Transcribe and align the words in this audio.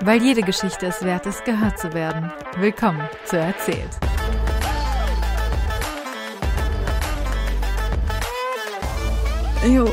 Weil 0.00 0.22
jede 0.22 0.42
Geschichte 0.42 0.86
es 0.86 1.02
wert 1.02 1.26
ist, 1.26 1.44
gehört 1.44 1.76
zu 1.78 1.92
werden. 1.92 2.30
Willkommen 2.58 3.08
zu 3.24 3.36
Erzählt. 3.36 3.90
Jo. 9.66 9.92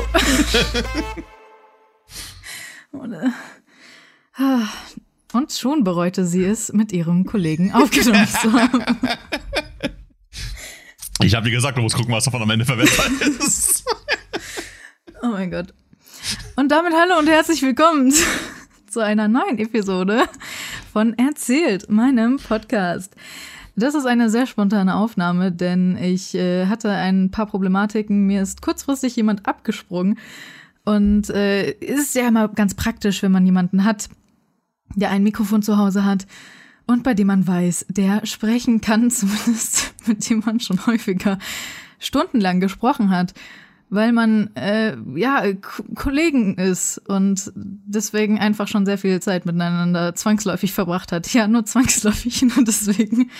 Und 5.32 5.52
schon 5.52 5.82
bereute 5.82 6.24
sie 6.24 6.44
es, 6.44 6.72
mit 6.72 6.92
ihrem 6.92 7.24
Kollegen 7.26 7.72
aufgenommen 7.72 8.28
zu 8.28 8.52
haben. 8.52 8.84
Ich 11.22 11.34
habe 11.34 11.46
dir 11.46 11.50
gesagt, 11.50 11.78
du 11.78 11.82
musst 11.82 11.96
gucken, 11.96 12.12
was 12.12 12.24
davon 12.24 12.42
am 12.42 12.50
Ende 12.50 12.66
verwendet 12.66 12.94
ist. 13.40 13.84
Oh 15.22 15.28
mein 15.28 15.50
Gott. 15.50 15.72
Und 16.56 16.70
damit 16.70 16.92
hallo 16.92 17.18
und 17.18 17.26
herzlich 17.26 17.62
willkommen 17.62 18.12
zu 18.96 19.04
einer 19.04 19.28
neuen 19.28 19.58
Episode 19.58 20.22
von 20.90 21.12
Erzählt, 21.18 21.90
meinem 21.90 22.38
Podcast. 22.38 23.14
Das 23.76 23.94
ist 23.94 24.06
eine 24.06 24.30
sehr 24.30 24.46
spontane 24.46 24.94
Aufnahme, 24.94 25.52
denn 25.52 25.98
ich 25.98 26.34
äh, 26.34 26.64
hatte 26.64 26.88
ein 26.88 27.30
paar 27.30 27.44
Problematiken. 27.44 28.26
Mir 28.26 28.40
ist 28.40 28.62
kurzfristig 28.62 29.14
jemand 29.14 29.46
abgesprungen. 29.46 30.18
Und 30.86 31.28
äh, 31.28 31.72
ist 31.72 32.14
ja 32.14 32.26
immer 32.26 32.48
ganz 32.48 32.72
praktisch, 32.72 33.22
wenn 33.22 33.32
man 33.32 33.44
jemanden 33.44 33.84
hat, 33.84 34.08
der 34.94 35.10
ein 35.10 35.22
Mikrofon 35.22 35.62
zu 35.62 35.76
Hause 35.76 36.06
hat 36.06 36.26
und 36.86 37.02
bei 37.02 37.12
dem 37.12 37.26
man 37.26 37.46
weiß, 37.46 37.84
der 37.90 38.24
sprechen 38.24 38.80
kann, 38.80 39.10
zumindest 39.10 39.92
mit 40.06 40.26
dem 40.30 40.42
man 40.46 40.58
schon 40.58 40.86
häufiger 40.86 41.38
stundenlang 41.98 42.60
gesprochen 42.60 43.10
hat, 43.10 43.34
weil 43.88 44.12
man 44.12 44.50
äh, 44.56 44.96
ja 45.14 45.52
K 45.52 45.82
Kollegen 45.94 46.56
ist 46.56 46.98
und 47.08 47.52
deswegen 47.54 48.38
einfach 48.38 48.68
schon 48.68 48.86
sehr 48.86 48.98
viel 48.98 49.20
Zeit 49.20 49.46
miteinander 49.46 50.14
zwangsläufig 50.14 50.72
verbracht 50.72 51.12
hat. 51.12 51.26
Ja, 51.36 51.48
nur 51.48 51.64
zwangsläufig, 51.66 52.42
nur 52.42 52.64
deswegen. 52.64 53.30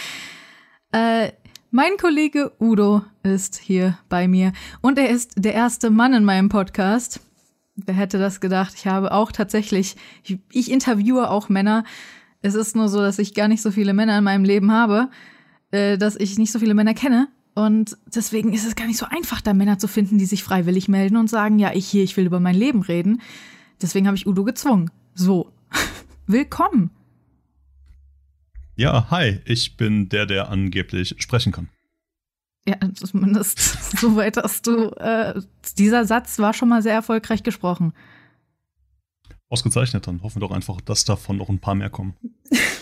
Äh, 0.93 1.33
mein 1.71 1.97
Kollege 1.99 2.53
Udo 2.61 3.03
ist 3.23 3.57
hier 3.59 3.99
bei 4.09 4.29
mir 4.29 4.53
und 4.83 4.99
er 4.99 5.11
ist 5.11 5.33
der 5.37 5.55
erste 5.55 5.91
Mann 5.91 6.15
in 6.15 6.25
meinem 6.25 6.49
Podcast. 6.49 7.21
Wer 7.75 7.95
hätte 7.95 8.19
das 8.19 8.41
gedacht? 8.41 8.75
Ich 8.77 8.87
habe 8.87 9.13
auch 9.13 9.33
tatsächlich, 9.33 9.97
ich, 10.23 10.39
ich 10.51 10.71
interviewe 10.71 11.31
auch 11.31 11.49
Männer. 11.49 11.85
Es 12.41 12.55
ist 12.55 12.77
nur 12.77 12.89
so, 12.89 13.01
dass 13.01 13.19
ich 13.19 13.35
gar 13.35 13.49
nicht 13.49 13.63
so 13.63 13.71
viele 13.71 13.95
Männer 13.95 14.17
in 14.17 14.25
meinem 14.25 14.45
Leben 14.45 14.73
habe, 14.73 15.11
äh, 15.71 15.99
dass 15.99 16.17
ich 16.17 16.39
nicht 16.39 16.53
so 16.53 16.59
viele 16.59 16.75
Männer 16.75 16.95
kenne. 16.95 17.29
Und 17.57 17.97
deswegen 18.15 18.53
ist 18.53 18.67
es 18.67 18.77
gar 18.77 18.87
nicht 18.87 18.99
so 18.99 19.07
einfach, 19.07 19.41
da 19.41 19.55
Männer 19.55 19.79
zu 19.79 19.89
finden, 19.89 20.19
die 20.19 20.27
sich 20.27 20.45
freiwillig 20.45 20.89
melden 20.89 21.17
und 21.17 21.31
sagen, 21.31 21.59
ja, 21.59 21.73
ich 21.73 21.89
hier, 21.89 22.05
ich 22.05 22.15
will 22.19 22.27
über 22.27 22.39
mein 22.39 22.55
Leben 22.55 22.83
reden. 22.83 23.23
Deswegen 23.81 24.07
habe 24.07 24.17
ich 24.17 24.27
Udo 24.27 24.45
gezwungen. 24.45 24.91
So. 25.15 25.51
Willkommen. 26.27 26.91
Ja, 28.75 29.11
hi, 29.11 29.41
ich 29.47 29.79
bin 29.79 30.11
der, 30.11 30.27
der 30.27 30.51
angeblich 30.51 31.15
sprechen 31.19 31.51
kann. 31.51 31.71
Ja, 32.67 32.77
zumindest 32.93 33.59
soweit 33.99 34.37
hast 34.37 34.67
du. 34.67 34.91
Äh, 34.91 35.41
dieser 35.79 36.05
Satz 36.05 36.39
war 36.39 36.53
schon 36.53 36.69
mal 36.69 36.83
sehr 36.83 36.93
erfolgreich 36.93 37.43
gesprochen. 37.43 37.95
Ausgezeichnet, 39.49 40.07
dann 40.07 40.23
hoffen 40.23 40.43
wir 40.43 40.49
doch 40.49 40.55
einfach, 40.55 40.83
dass 40.83 41.07
davon 41.07 41.39
noch 41.39 41.49
ein 41.49 41.61
paar 41.61 41.75
mehr 41.75 41.89
kommen. 41.89 42.17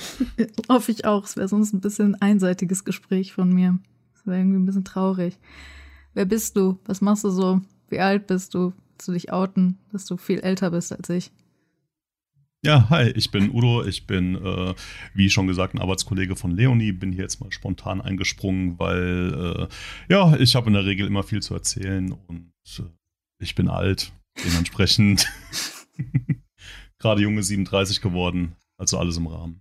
Hoffe 0.69 0.91
ich 0.91 1.05
auch. 1.05 1.27
Es 1.27 1.37
wäre 1.37 1.47
sonst 1.47 1.73
ein 1.75 1.81
bisschen 1.81 2.21
einseitiges 2.21 2.85
Gespräch 2.85 3.33
von 3.33 3.53
mir. 3.53 3.79
Es 4.25 4.29
wäre 4.29 4.39
irgendwie 4.39 4.57
ein 4.57 4.65
bisschen 4.65 4.85
traurig. 4.85 5.37
Wer 6.15 6.25
bist 6.25 6.57
du? 6.57 6.79
Was 6.87 7.03
machst 7.03 7.25
du 7.25 7.31
so? 7.31 7.61
Wie 7.91 8.01
alt 8.01 8.27
bist 8.27 8.55
du? 8.55 8.73
Willst 8.93 9.07
du 9.07 9.13
dich 9.13 9.33
outen, 9.33 9.77
dass 9.93 10.07
du 10.07 10.17
viel 10.17 10.41
älter 10.41 10.71
bist 10.71 10.93
als 10.93 11.11
ich? 11.11 11.31
Ja, 12.65 12.89
hi, 12.89 13.11
ich 13.11 13.31
bin 13.31 13.51
Udo. 13.51 13.85
Ich 13.85 14.07
bin, 14.07 14.37
äh, 14.37 14.75
wie 15.13 15.29
schon 15.29 15.47
gesagt, 15.47 15.75
ein 15.75 15.79
Arbeitskollege 15.79 16.37
von 16.37 16.53
Leonie. 16.53 16.93
Bin 16.93 17.13
hier 17.13 17.25
jetzt 17.25 17.39
mal 17.43 17.53
spontan 17.53 18.01
eingesprungen, 18.01 18.79
weil, 18.79 19.69
äh, 19.69 20.13
ja, 20.15 20.35
ich 20.37 20.57
habe 20.57 20.69
in 20.69 20.73
der 20.73 20.87
Regel 20.87 21.07
immer 21.07 21.23
viel 21.23 21.43
zu 21.43 21.53
erzählen 21.53 22.11
und 22.11 22.55
äh, 22.79 22.85
ich 23.41 23.55
bin 23.55 23.69
alt. 23.69 24.11
Dementsprechend 24.43 25.31
gerade 26.99 27.21
junge 27.21 27.43
37 27.43 28.01
geworden. 28.01 28.57
Also 28.79 28.97
alles 28.97 29.19
im 29.19 29.27
Rahmen. 29.27 29.61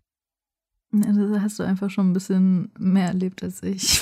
Ja, 0.93 1.11
da 1.11 1.41
hast 1.41 1.59
du 1.59 1.63
einfach 1.63 1.89
schon 1.89 2.11
ein 2.11 2.13
bisschen 2.13 2.71
mehr 2.79 3.07
erlebt 3.07 3.43
als 3.43 3.61
ich. 3.61 4.01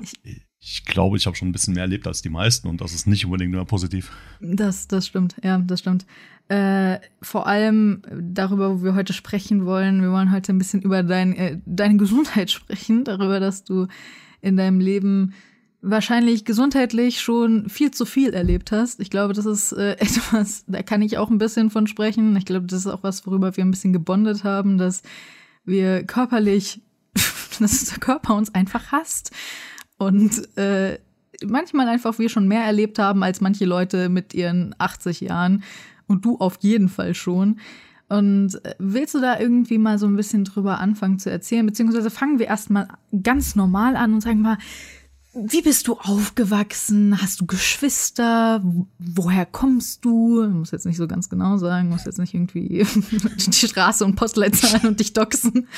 Ich, 0.00 0.42
ich 0.58 0.84
glaube, 0.84 1.16
ich 1.16 1.26
habe 1.26 1.36
schon 1.36 1.48
ein 1.48 1.52
bisschen 1.52 1.74
mehr 1.74 1.84
erlebt 1.84 2.06
als 2.06 2.22
die 2.22 2.28
meisten 2.28 2.68
und 2.68 2.80
das 2.80 2.92
ist 2.92 3.06
nicht 3.06 3.24
unbedingt 3.24 3.52
nur 3.52 3.64
positiv. 3.66 4.10
Das, 4.40 4.88
das 4.88 5.06
stimmt, 5.06 5.36
ja, 5.42 5.58
das 5.58 5.80
stimmt. 5.80 6.06
Äh, 6.48 7.00
vor 7.22 7.46
allem 7.46 8.02
darüber, 8.10 8.78
wo 8.78 8.84
wir 8.84 8.94
heute 8.94 9.12
sprechen 9.12 9.66
wollen. 9.66 10.00
Wir 10.00 10.12
wollen 10.12 10.30
heute 10.30 10.52
ein 10.52 10.58
bisschen 10.58 10.80
über 10.82 11.02
dein, 11.02 11.34
äh, 11.34 11.58
deine 11.66 11.96
Gesundheit 11.96 12.50
sprechen, 12.52 13.04
darüber, 13.04 13.40
dass 13.40 13.64
du 13.64 13.88
in 14.40 14.56
deinem 14.56 14.80
Leben 14.80 15.34
wahrscheinlich 15.82 16.44
gesundheitlich 16.44 17.20
schon 17.20 17.68
viel 17.68 17.90
zu 17.90 18.04
viel 18.04 18.32
erlebt 18.34 18.72
hast. 18.72 19.00
Ich 19.00 19.10
glaube, 19.10 19.34
das 19.34 19.46
ist 19.46 19.72
äh, 19.72 19.92
etwas, 19.98 20.64
da 20.66 20.82
kann 20.82 21.02
ich 21.02 21.18
auch 21.18 21.30
ein 21.30 21.38
bisschen 21.38 21.70
von 21.70 21.86
sprechen. 21.86 22.36
Ich 22.36 22.44
glaube, 22.44 22.66
das 22.66 22.80
ist 22.80 22.86
auch 22.86 23.02
was, 23.02 23.26
worüber 23.26 23.56
wir 23.56 23.64
ein 23.64 23.70
bisschen 23.70 23.92
gebondet 23.92 24.44
haben, 24.44 24.78
dass 24.78 25.02
wir 25.64 26.04
körperlich, 26.04 26.80
dass 27.60 27.84
der 27.86 27.98
Körper 27.98 28.34
uns 28.34 28.54
einfach 28.54 28.92
hasst. 28.92 29.32
Und 29.98 30.56
äh, 30.56 30.98
manchmal 31.44 31.88
einfach 31.88 32.18
wir 32.18 32.28
schon 32.28 32.48
mehr 32.48 32.64
erlebt 32.64 32.98
haben 32.98 33.22
als 33.22 33.40
manche 33.40 33.64
Leute 33.64 34.08
mit 34.08 34.34
ihren 34.34 34.74
80 34.78 35.20
Jahren. 35.20 35.62
Und 36.06 36.24
du 36.24 36.38
auf 36.38 36.58
jeden 36.60 36.88
Fall 36.88 37.14
schon. 37.14 37.58
Und 38.08 38.64
äh, 38.64 38.74
willst 38.78 39.14
du 39.14 39.20
da 39.20 39.38
irgendwie 39.38 39.78
mal 39.78 39.98
so 39.98 40.06
ein 40.06 40.16
bisschen 40.16 40.44
drüber 40.44 40.78
anfangen 40.78 41.18
zu 41.18 41.30
erzählen? 41.30 41.66
Beziehungsweise 41.66 42.10
fangen 42.10 42.38
wir 42.38 42.46
erstmal 42.46 42.88
ganz 43.22 43.56
normal 43.56 43.96
an 43.96 44.14
und 44.14 44.20
sagen 44.20 44.42
mal, 44.42 44.58
wie 45.38 45.60
bist 45.60 45.86
du 45.86 45.94
aufgewachsen? 45.94 47.20
Hast 47.20 47.40
du 47.40 47.46
Geschwister? 47.46 48.62
Woher 48.98 49.44
kommst 49.44 50.04
du? 50.04 50.42
Ich 50.44 50.54
muss 50.54 50.70
jetzt 50.70 50.86
nicht 50.86 50.96
so 50.96 51.06
ganz 51.06 51.28
genau 51.28 51.58
sagen, 51.58 51.90
muss 51.90 52.06
jetzt 52.06 52.18
nicht 52.18 52.32
irgendwie 52.32 52.86
die 53.46 53.52
Straße 53.52 54.04
und 54.04 54.16
Postleitzahlen 54.16 54.86
und 54.86 55.00
dich 55.00 55.12
doxen. 55.12 55.68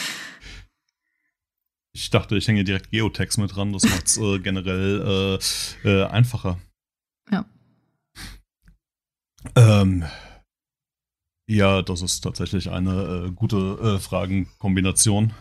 Ich 1.94 2.10
dachte, 2.10 2.36
ich 2.36 2.46
hänge 2.46 2.64
direkt 2.64 2.90
Geotext 2.90 3.38
mit 3.38 3.54
dran, 3.54 3.72
das 3.72 3.84
macht 3.84 4.06
es 4.06 4.18
äh, 4.18 4.38
generell 4.38 5.38
äh, 5.84 5.88
äh, 5.88 6.04
einfacher. 6.04 6.58
Ja. 7.30 7.44
Ähm, 9.56 10.04
ja, 11.48 11.82
das 11.82 12.02
ist 12.02 12.20
tatsächlich 12.20 12.70
eine 12.70 13.26
äh, 13.28 13.30
gute 13.30 13.56
äh, 13.56 13.98
Fragenkombination. 13.98 15.32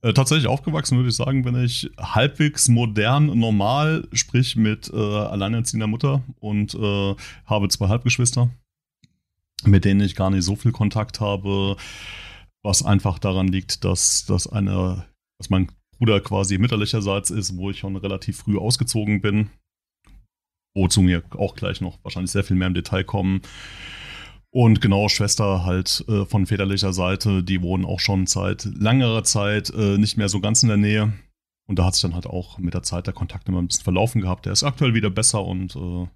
Äh, 0.00 0.12
tatsächlich 0.12 0.46
aufgewachsen, 0.46 0.96
würde 0.96 1.08
ich 1.08 1.16
sagen, 1.16 1.42
bin 1.42 1.60
ich 1.62 1.90
halbwegs 1.98 2.68
modern, 2.68 3.26
normal, 3.38 4.06
sprich 4.12 4.54
mit 4.54 4.88
äh, 4.92 4.96
alleinerziehender 4.96 5.88
Mutter 5.88 6.22
und 6.38 6.74
äh, 6.74 7.16
habe 7.46 7.68
zwei 7.68 7.88
Halbgeschwister, 7.88 8.48
mit 9.64 9.84
denen 9.84 10.00
ich 10.00 10.14
gar 10.14 10.30
nicht 10.30 10.44
so 10.44 10.54
viel 10.54 10.70
Kontakt 10.70 11.20
habe, 11.20 11.76
was 12.62 12.84
einfach 12.84 13.18
daran 13.18 13.48
liegt, 13.48 13.84
dass, 13.84 14.24
dass, 14.24 14.46
eine, 14.46 15.04
dass 15.38 15.50
mein 15.50 15.70
Bruder 15.96 16.20
quasi 16.20 16.58
mütterlicherseits 16.58 17.30
ist, 17.30 17.56
wo 17.56 17.70
ich 17.70 17.78
schon 17.78 17.96
relativ 17.96 18.38
früh 18.38 18.58
ausgezogen 18.58 19.20
bin, 19.20 19.50
wozu 20.74 21.02
mir 21.02 21.22
auch 21.36 21.54
gleich 21.54 21.80
noch 21.80 21.98
wahrscheinlich 22.04 22.30
sehr 22.30 22.44
viel 22.44 22.56
mehr 22.56 22.68
im 22.68 22.74
Detail 22.74 23.04
kommen. 23.04 23.42
Und 24.50 24.80
genau, 24.80 25.08
Schwester 25.08 25.64
halt 25.64 26.04
äh, 26.08 26.24
von 26.24 26.46
väterlicher 26.46 26.92
Seite, 26.92 27.42
die 27.42 27.62
wohnen 27.62 27.84
auch 27.84 28.00
schon 28.00 28.26
seit 28.26 28.64
längerer 28.64 29.24
Zeit 29.24 29.70
äh, 29.70 29.98
nicht 29.98 30.16
mehr 30.16 30.28
so 30.28 30.40
ganz 30.40 30.62
in 30.62 30.68
der 30.68 30.78
Nähe. 30.78 31.12
Und 31.66 31.78
da 31.78 31.84
hat 31.84 31.94
sich 31.94 32.02
dann 32.02 32.14
halt 32.14 32.26
auch 32.26 32.58
mit 32.58 32.72
der 32.72 32.82
Zeit 32.82 33.06
der 33.06 33.14
Kontakt 33.14 33.46
immer 33.48 33.60
ein 33.60 33.68
bisschen 33.68 33.84
verlaufen 33.84 34.22
gehabt. 34.22 34.46
Der 34.46 34.54
ist 34.54 34.62
aktuell 34.62 34.94
wieder 34.94 35.10
besser 35.10 35.44
und 35.44 35.76
äh, 35.76 36.08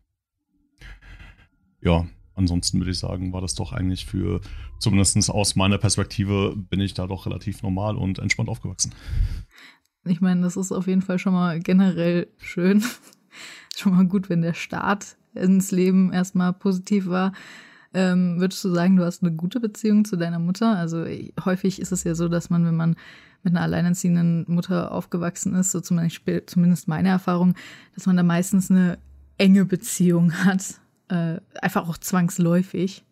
ja, 1.82 2.06
ansonsten 2.34 2.78
würde 2.80 2.90
ich 2.90 2.98
sagen, 2.98 3.32
war 3.32 3.40
das 3.40 3.54
doch 3.54 3.72
eigentlich 3.72 4.06
für, 4.06 4.40
zumindest 4.78 5.30
aus 5.30 5.56
meiner 5.56 5.78
Perspektive, 5.78 6.54
bin 6.56 6.80
ich 6.80 6.94
da 6.94 7.06
doch 7.06 7.26
relativ 7.26 7.62
normal 7.62 7.96
und 7.96 8.18
entspannt 8.18 8.48
aufgewachsen. 8.48 8.94
Ich 10.04 10.20
meine, 10.20 10.42
das 10.42 10.56
ist 10.56 10.72
auf 10.72 10.86
jeden 10.86 11.02
Fall 11.02 11.18
schon 11.18 11.32
mal 11.32 11.60
generell 11.60 12.28
schön. 12.38 12.82
schon 13.76 13.94
mal 13.94 14.06
gut, 14.06 14.28
wenn 14.28 14.42
der 14.42 14.54
Start 14.54 15.16
ins 15.34 15.70
Leben 15.70 16.12
erstmal 16.12 16.52
positiv 16.52 17.06
war. 17.06 17.32
Ähm, 17.94 18.40
würdest 18.40 18.64
du 18.64 18.70
sagen, 18.70 18.96
du 18.96 19.04
hast 19.04 19.22
eine 19.22 19.32
gute 19.32 19.60
Beziehung 19.60 20.04
zu 20.04 20.16
deiner 20.16 20.38
Mutter? 20.38 20.76
Also 20.76 21.04
häufig 21.44 21.80
ist 21.80 21.92
es 21.92 22.04
ja 22.04 22.14
so, 22.14 22.28
dass 22.28 22.50
man, 22.50 22.64
wenn 22.64 22.76
man 22.76 22.96
mit 23.42 23.54
einer 23.54 23.62
alleinerziehenden 23.62 24.44
Mutter 24.48 24.92
aufgewachsen 24.92 25.54
ist, 25.54 25.72
so 25.72 25.80
zumindest 25.80 26.88
meine 26.88 27.08
Erfahrung, 27.08 27.54
dass 27.94 28.06
man 28.06 28.16
da 28.16 28.22
meistens 28.22 28.70
eine 28.70 28.98
enge 29.38 29.64
Beziehung 29.64 30.32
hat. 30.44 30.80
Äh, 31.12 31.40
einfach 31.60 31.86
auch 31.90 31.98
zwangsläufig. 31.98 33.04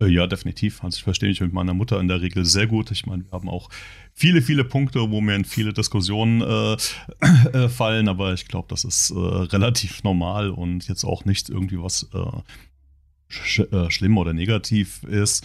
Äh, 0.00 0.06
ja, 0.06 0.26
definitiv. 0.26 0.82
Also 0.82 0.96
ich 0.96 1.02
verstehe 1.02 1.28
mich 1.28 1.42
mit 1.42 1.52
meiner 1.52 1.74
Mutter 1.74 2.00
in 2.00 2.08
der 2.08 2.22
Regel 2.22 2.46
sehr 2.46 2.66
gut. 2.66 2.90
Ich 2.90 3.04
meine, 3.04 3.24
wir 3.24 3.32
haben 3.32 3.50
auch 3.50 3.68
viele, 4.14 4.40
viele 4.40 4.64
Punkte, 4.64 5.10
wo 5.10 5.20
mir 5.20 5.34
in 5.34 5.44
viele 5.44 5.74
Diskussionen 5.74 6.40
äh, 6.40 6.76
äh, 7.52 7.68
fallen, 7.68 8.08
aber 8.08 8.32
ich 8.32 8.48
glaube, 8.48 8.68
das 8.70 8.84
ist 8.84 9.10
äh, 9.10 9.18
relativ 9.18 10.02
normal 10.02 10.48
und 10.48 10.88
jetzt 10.88 11.04
auch 11.04 11.26
nicht 11.26 11.50
irgendwie 11.50 11.78
was 11.78 12.08
äh, 12.14 12.40
sch 13.28 13.60
äh, 13.70 13.90
schlimm 13.90 14.16
oder 14.16 14.32
negativ 14.32 15.02
ist. 15.02 15.44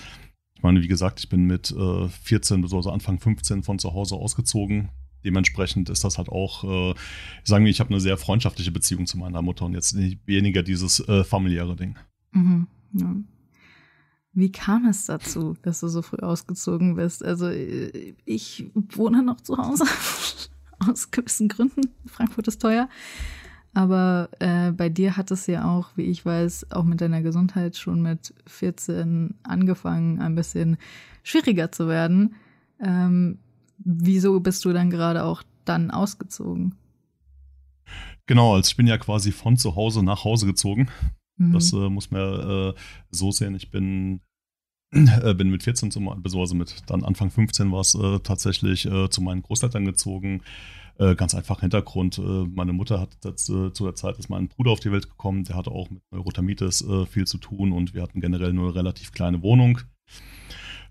Ich 0.56 0.64
meine, 0.64 0.82
wie 0.82 0.88
gesagt, 0.88 1.20
ich 1.20 1.28
bin 1.28 1.44
mit 1.44 1.72
äh, 1.72 2.08
14 2.08 2.62
bzw. 2.62 2.90
Anfang 2.90 3.20
15 3.20 3.64
von 3.64 3.80
zu 3.80 3.94
Hause 3.94 4.16
ausgezogen. 4.16 4.88
Dementsprechend 5.24 5.90
ist 5.90 6.04
das 6.04 6.18
halt 6.18 6.30
auch, 6.30 6.64
äh, 6.64 6.94
sagen 7.44 7.66
wir, 7.66 7.72
ich 7.72 7.80
habe 7.80 7.90
eine 7.90 8.00
sehr 8.00 8.18
freundschaftliche 8.18 8.72
Beziehung 8.72 9.06
zu 9.06 9.18
meiner 9.18 9.42
Mutter 9.42 9.66
und 9.66 9.74
jetzt 9.74 9.96
weniger 9.96 10.64
dieses 10.64 11.00
äh, 11.08 11.24
familiäre 11.24 11.76
Ding. 11.76 11.96
Mhm. 12.32 12.68
Ja. 12.94 13.16
Wie 14.34 14.52
kam 14.52 14.88
es 14.88 15.06
dazu, 15.06 15.56
dass 15.62 15.80
du 15.80 15.88
so 15.88 16.02
früh 16.02 16.18
ausgezogen 16.18 16.96
bist? 16.96 17.24
Also 17.24 17.48
äh, 17.48 18.16
ich 18.26 18.66
wohne 18.74 19.22
noch 19.22 19.42
zu 19.42 19.58
Hause 19.58 19.86
aus 20.80 21.12
gewissen 21.12 21.48
Gründen. 21.48 21.90
Frankfurt 22.08 22.48
ist 22.48 22.62
teuer. 22.62 22.90
Aber 23.76 24.30
äh, 24.40 24.72
bei 24.72 24.90
dir 24.90 25.18
hat 25.18 25.32
es 25.32 25.48
ja 25.48 25.66
auch, 25.66 25.90
wie 25.96 26.04
ich 26.04 26.26
weiß, 26.26 26.72
auch 26.72 26.84
mit 26.84 27.02
deiner 27.02 27.22
Gesundheit 27.22 27.76
schon 27.76 28.02
mit 28.02 28.34
14 28.46 29.36
angefangen, 29.44 30.20
ein 30.20 30.36
bisschen 30.36 30.78
schwieriger 31.24 31.72
zu 31.72 31.88
werden. 31.88 32.36
Ähm, 32.80 33.40
wieso 33.84 34.40
bist 34.40 34.66
du 34.66 34.74
dann 34.74 34.90
gerade 34.90 35.24
auch 35.24 35.44
dann 35.66 35.92
ausgezogen? 35.92 36.76
Genau, 38.26 38.56
also 38.56 38.70
ich 38.70 38.78
bin 38.78 38.88
ja 38.88 38.98
quasi 38.98 39.32
von 39.32 39.58
zu 39.58 39.76
Hause 39.76 40.04
nach 40.04 40.24
Hause 40.24 40.46
gezogen. 40.46 40.90
Mhm. 41.38 41.54
Das 41.54 41.74
äh, 41.74 41.90
muss 41.90 42.12
man 42.12 42.22
äh, 42.22 42.74
so 43.10 43.32
sehen. 43.32 43.56
Ich 43.56 43.70
bin, 43.70 44.22
äh, 44.92 45.34
bin 45.34 45.50
mit 45.50 45.64
14 45.64 45.92
zum, 45.92 46.06
beziehungsweise 46.22 46.56
mit 46.56 46.90
dann 46.90 47.04
Anfang 47.04 47.30
15 47.30 47.72
war 47.72 47.82
es 47.82 47.96
äh, 47.96 48.20
tatsächlich 48.20 48.86
äh, 48.86 49.10
zu 49.10 49.22
meinen 49.22 49.42
Großeltern 49.42 49.86
gezogen. 49.86 50.42
Äh, 51.00 51.16
ganz 51.16 51.34
einfach 51.34 51.62
Hintergrund. 51.62 52.22
meine 52.54 52.72
Mutter 52.72 53.00
hat 53.00 53.18
das, 53.22 53.46
zu 53.46 53.72
der 53.72 53.96
Zeit 53.96 54.20
ist 54.20 54.30
mein 54.30 54.48
Bruder 54.48 54.72
auf 54.72 54.80
die 54.80 54.92
Welt 54.92 55.10
gekommen. 55.10 55.44
Der 55.44 55.56
hatte 55.56 55.72
auch 55.72 55.90
mit 55.90 56.04
Neurotamitis 56.12 56.86
viel 57.10 57.26
zu 57.26 57.40
tun 57.40 57.72
und 57.72 57.96
wir 57.96 58.04
hatten 58.04 58.22
generell 58.22 58.54
nur 58.54 58.68
eine 58.68 58.76
relativ 58.76 59.12
kleine 59.12 59.42
Wohnung. 59.42 59.80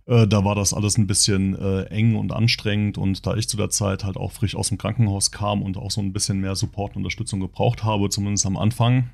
Da 0.07 0.45
war 0.45 0.57
das 0.57 0.75
alles 0.75 0.99
ein 0.99 1.07
bisschen 1.07 1.55
eng 1.87 2.17
und 2.17 2.33
anstrengend 2.33 2.99
und 2.99 3.25
da 3.25 3.37
ich 3.37 3.49
zu 3.49 3.57
der 3.57 3.71
Zeit 3.71 4.03
halt 4.03 4.17
auch 4.17 4.33
frisch 4.33 4.57
aus 4.57 4.69
dem 4.69 4.79
Krankenhaus 4.79 5.31
kam 5.31 5.63
und 5.63 5.77
auch 5.77 5.93
so 5.93 6.01
ein 6.01 6.13
bisschen 6.13 6.41
mehr 6.41 6.57
Support 6.57 6.97
und 6.97 7.03
Unterstützung 7.03 7.39
gebraucht 7.39 7.85
habe, 7.85 8.11
zumindest 8.11 8.47
am 8.47 8.57
Anfang, 8.57 9.11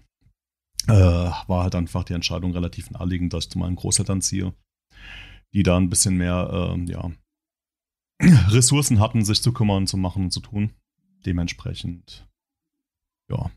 äh, 0.88 0.92
war 0.92 1.62
halt 1.62 1.74
einfach 1.74 2.04
die 2.04 2.14
Entscheidung 2.14 2.52
relativ 2.52 2.90
naheliegend, 2.90 3.32
dass 3.32 3.44
ich 3.44 3.50
zu 3.50 3.58
meinen 3.58 3.76
Großeltern 3.76 4.22
ziehe, 4.22 4.54
die 5.52 5.62
da 5.62 5.76
ein 5.76 5.90
bisschen 5.90 6.16
mehr, 6.16 6.74
äh, 6.76 6.90
ja, 6.90 7.10
Ressourcen 8.50 8.98
hatten, 8.98 9.24
sich 9.24 9.42
zu 9.42 9.52
kümmern, 9.52 9.86
zu 9.86 9.96
machen 9.96 10.24
und 10.24 10.30
zu 10.30 10.40
tun. 10.40 10.70
Dementsprechend, 11.26 12.26
ja. 13.30 13.50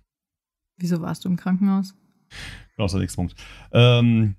Wieso 0.77 1.01
warst 1.01 1.23
du 1.23 1.29
im 1.29 1.37
Krankenhaus? 1.37 1.93
Genau, 2.75 2.85
das 2.85 2.91
ist 2.91 2.93
der 2.93 3.01
nächste 3.01 3.15
Punkt. 3.15 3.35
Ähm, 3.71 4.35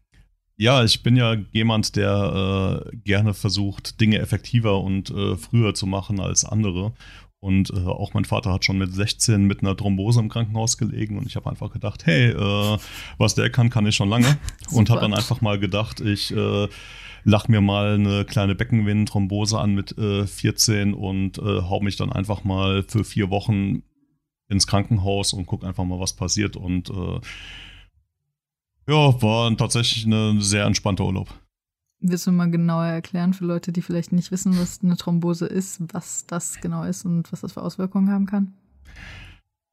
ja, 0.57 0.85
ich 0.85 1.03
bin 1.03 1.17
ja 1.17 1.37
jemand, 1.53 1.97
der 1.97 2.85
äh, 2.93 2.97
gerne 2.97 3.35
versucht, 3.35 4.01
Dinge 4.01 4.19
effektiver 4.19 4.81
und 4.81 5.11
äh, 5.11 5.37
früher 5.37 5.75
zu 5.75 5.87
machen 5.87 6.21
als 6.21 6.45
andere. 6.45 6.93
Und 7.41 7.71
äh, 7.71 7.81
auch 7.81 8.15
mein 8.15 8.25
Vater 8.25 8.53
hat 8.53 8.65
schon 8.65 8.79
mit 8.79 8.95
16 8.95 9.45
mit 9.45 9.63
einer 9.63 9.77
Thrombose 9.77 10.21
im 10.21 10.29
Krankenhaus 10.29 10.79
gelegen 10.79 11.19
und 11.19 11.27
ich 11.27 11.35
habe 11.35 11.51
einfach 11.51 11.73
gedacht, 11.73 12.07
hey, 12.07 12.31
äh, 12.31 12.79
was 13.19 13.35
der 13.35 13.51
kann, 13.51 13.69
kann 13.69 13.87
ich 13.87 13.97
schon 13.97 14.09
lange. 14.09 14.39
und 14.71 14.91
habe 14.91 15.01
dann 15.01 15.15
einfach 15.15 15.41
mal 15.41 15.59
gedacht, 15.59 16.01
ich 16.01 16.31
äh, 16.31 16.69
lach 17.25 17.49
mir 17.49 17.61
mal 17.61 17.95
eine 17.95 18.25
kleine 18.25 18.55
Beckenvenenthrombose 18.55 19.59
an 19.59 19.75
mit 19.75 19.99
äh, 19.99 20.27
14 20.27 20.95
und 20.95 21.39
äh, 21.39 21.63
hau 21.63 21.81
mich 21.81 21.97
dann 21.97 22.13
einfach 22.13 22.45
mal 22.45 22.85
für 22.87 23.03
vier 23.03 23.31
Wochen 23.31 23.83
ins 24.49 24.69
Krankenhaus 24.69 25.33
und 25.33 25.47
guck 25.47 25.65
einfach 25.65 25.85
mal, 25.85 25.99
was 25.99 26.15
passiert. 26.15 26.57
Und 26.57 26.93
ja, 28.89 29.23
war 29.23 29.57
tatsächlich 29.57 30.07
ein 30.07 30.41
sehr 30.41 30.65
entspannter 30.65 31.05
Urlaub. 31.05 31.29
Willst 32.01 32.27
du 32.27 32.33
mal 32.33 32.51
genauer 32.51 32.87
erklären 32.87 33.33
für 33.33 33.45
Leute, 33.45 33.73
die 33.73 33.83
vielleicht 33.83 34.13
nicht 34.13 34.33
wissen, 34.33 34.59
was 34.59 34.81
eine 34.83 34.97
Thrombose 34.97 35.47
ist, 35.47 35.81
was 35.93 36.27
das 36.27 36.61
genau 36.61 36.83
ist 36.83 37.05
und 37.05 37.31
was 37.31 37.43
das 37.43 37.53
für 37.53 37.63
Auswirkungen 37.63 38.11
haben 38.11 38.27
kann? 38.27 38.55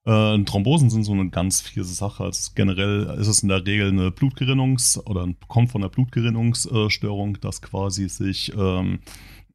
Äh, 0.05 0.43
Thrombosen 0.43 0.89
sind 0.89 1.03
so 1.03 1.11
eine 1.11 1.29
ganz 1.29 1.61
fiese 1.61 1.93
Sache. 1.93 2.23
Also 2.23 2.51
generell 2.55 3.15
ist 3.19 3.27
es 3.27 3.43
in 3.43 3.49
der 3.49 3.65
Regel 3.65 3.89
eine 3.89 4.09
Blutgerinnungs- 4.09 4.99
oder 5.05 5.27
kommt 5.47 5.71
von 5.71 5.81
einer 5.81 5.89
Blutgerinnungsstörung, 5.89 7.39
dass 7.41 7.61
quasi 7.61 8.07
sich 8.09 8.53
ähm, 8.57 8.99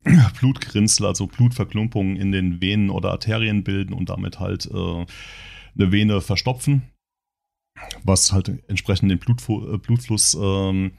Blutgrinnsel, 0.39 1.07
also 1.07 1.27
Blutverklumpungen 1.27 2.17
in 2.17 2.31
den 2.31 2.61
Venen 2.61 2.91
oder 2.91 3.11
Arterien 3.11 3.65
bilden 3.65 3.95
und 3.95 4.11
damit 4.11 4.39
halt 4.39 4.67
äh, 4.67 5.07
eine 5.77 5.93
Vene 5.93 6.21
verstopfen, 6.21 6.83
was 8.03 8.32
halt 8.32 8.62
entsprechend 8.69 9.11
den 9.11 9.19
Blutfu 9.19 9.75
äh, 9.75 9.79
Blutfluss 9.79 10.37
ähm, 10.41 10.93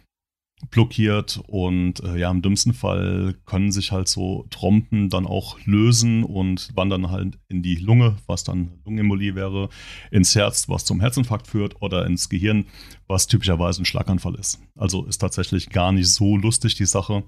blockiert 0.71 1.41
und 1.47 2.01
äh, 2.03 2.17
ja, 2.17 2.31
im 2.31 2.41
dümmsten 2.41 2.73
Fall 2.73 3.35
können 3.45 3.71
sich 3.71 3.91
halt 3.91 4.07
so 4.07 4.47
Trompen 4.49 5.09
dann 5.09 5.27
auch 5.27 5.59
lösen 5.65 6.23
und 6.23 6.71
wandern 6.75 7.11
halt 7.11 7.37
in 7.49 7.61
die 7.61 7.75
Lunge, 7.75 8.17
was 8.25 8.43
dann 8.43 8.79
Lungenembolie 8.85 9.35
wäre, 9.35 9.69
ins 10.11 10.35
Herz, 10.35 10.69
was 10.69 10.85
zum 10.85 11.01
Herzinfarkt 11.01 11.47
führt 11.47 11.81
oder 11.81 12.05
ins 12.05 12.29
Gehirn, 12.29 12.65
was 13.07 13.27
typischerweise 13.27 13.81
ein 13.81 13.85
Schlaganfall 13.85 14.35
ist. 14.35 14.61
Also 14.75 15.05
ist 15.05 15.17
tatsächlich 15.19 15.69
gar 15.69 15.91
nicht 15.91 16.07
so 16.07 16.37
lustig 16.37 16.75
die 16.75 16.85
Sache. 16.85 17.23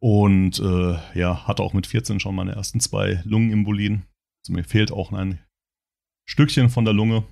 Und 0.00 0.58
äh, 0.58 0.98
ja, 1.18 1.46
hatte 1.46 1.62
auch 1.62 1.72
mit 1.72 1.86
14 1.86 2.20
schon 2.20 2.34
meine 2.34 2.52
ersten 2.52 2.80
zwei 2.80 3.22
Lungenembolien. 3.24 4.04
Also 4.42 4.52
mir 4.52 4.64
fehlt 4.64 4.92
auch 4.92 5.12
ein 5.12 5.38
Stückchen 6.28 6.68
von 6.68 6.84
der 6.84 6.94
Lunge. 6.94 7.24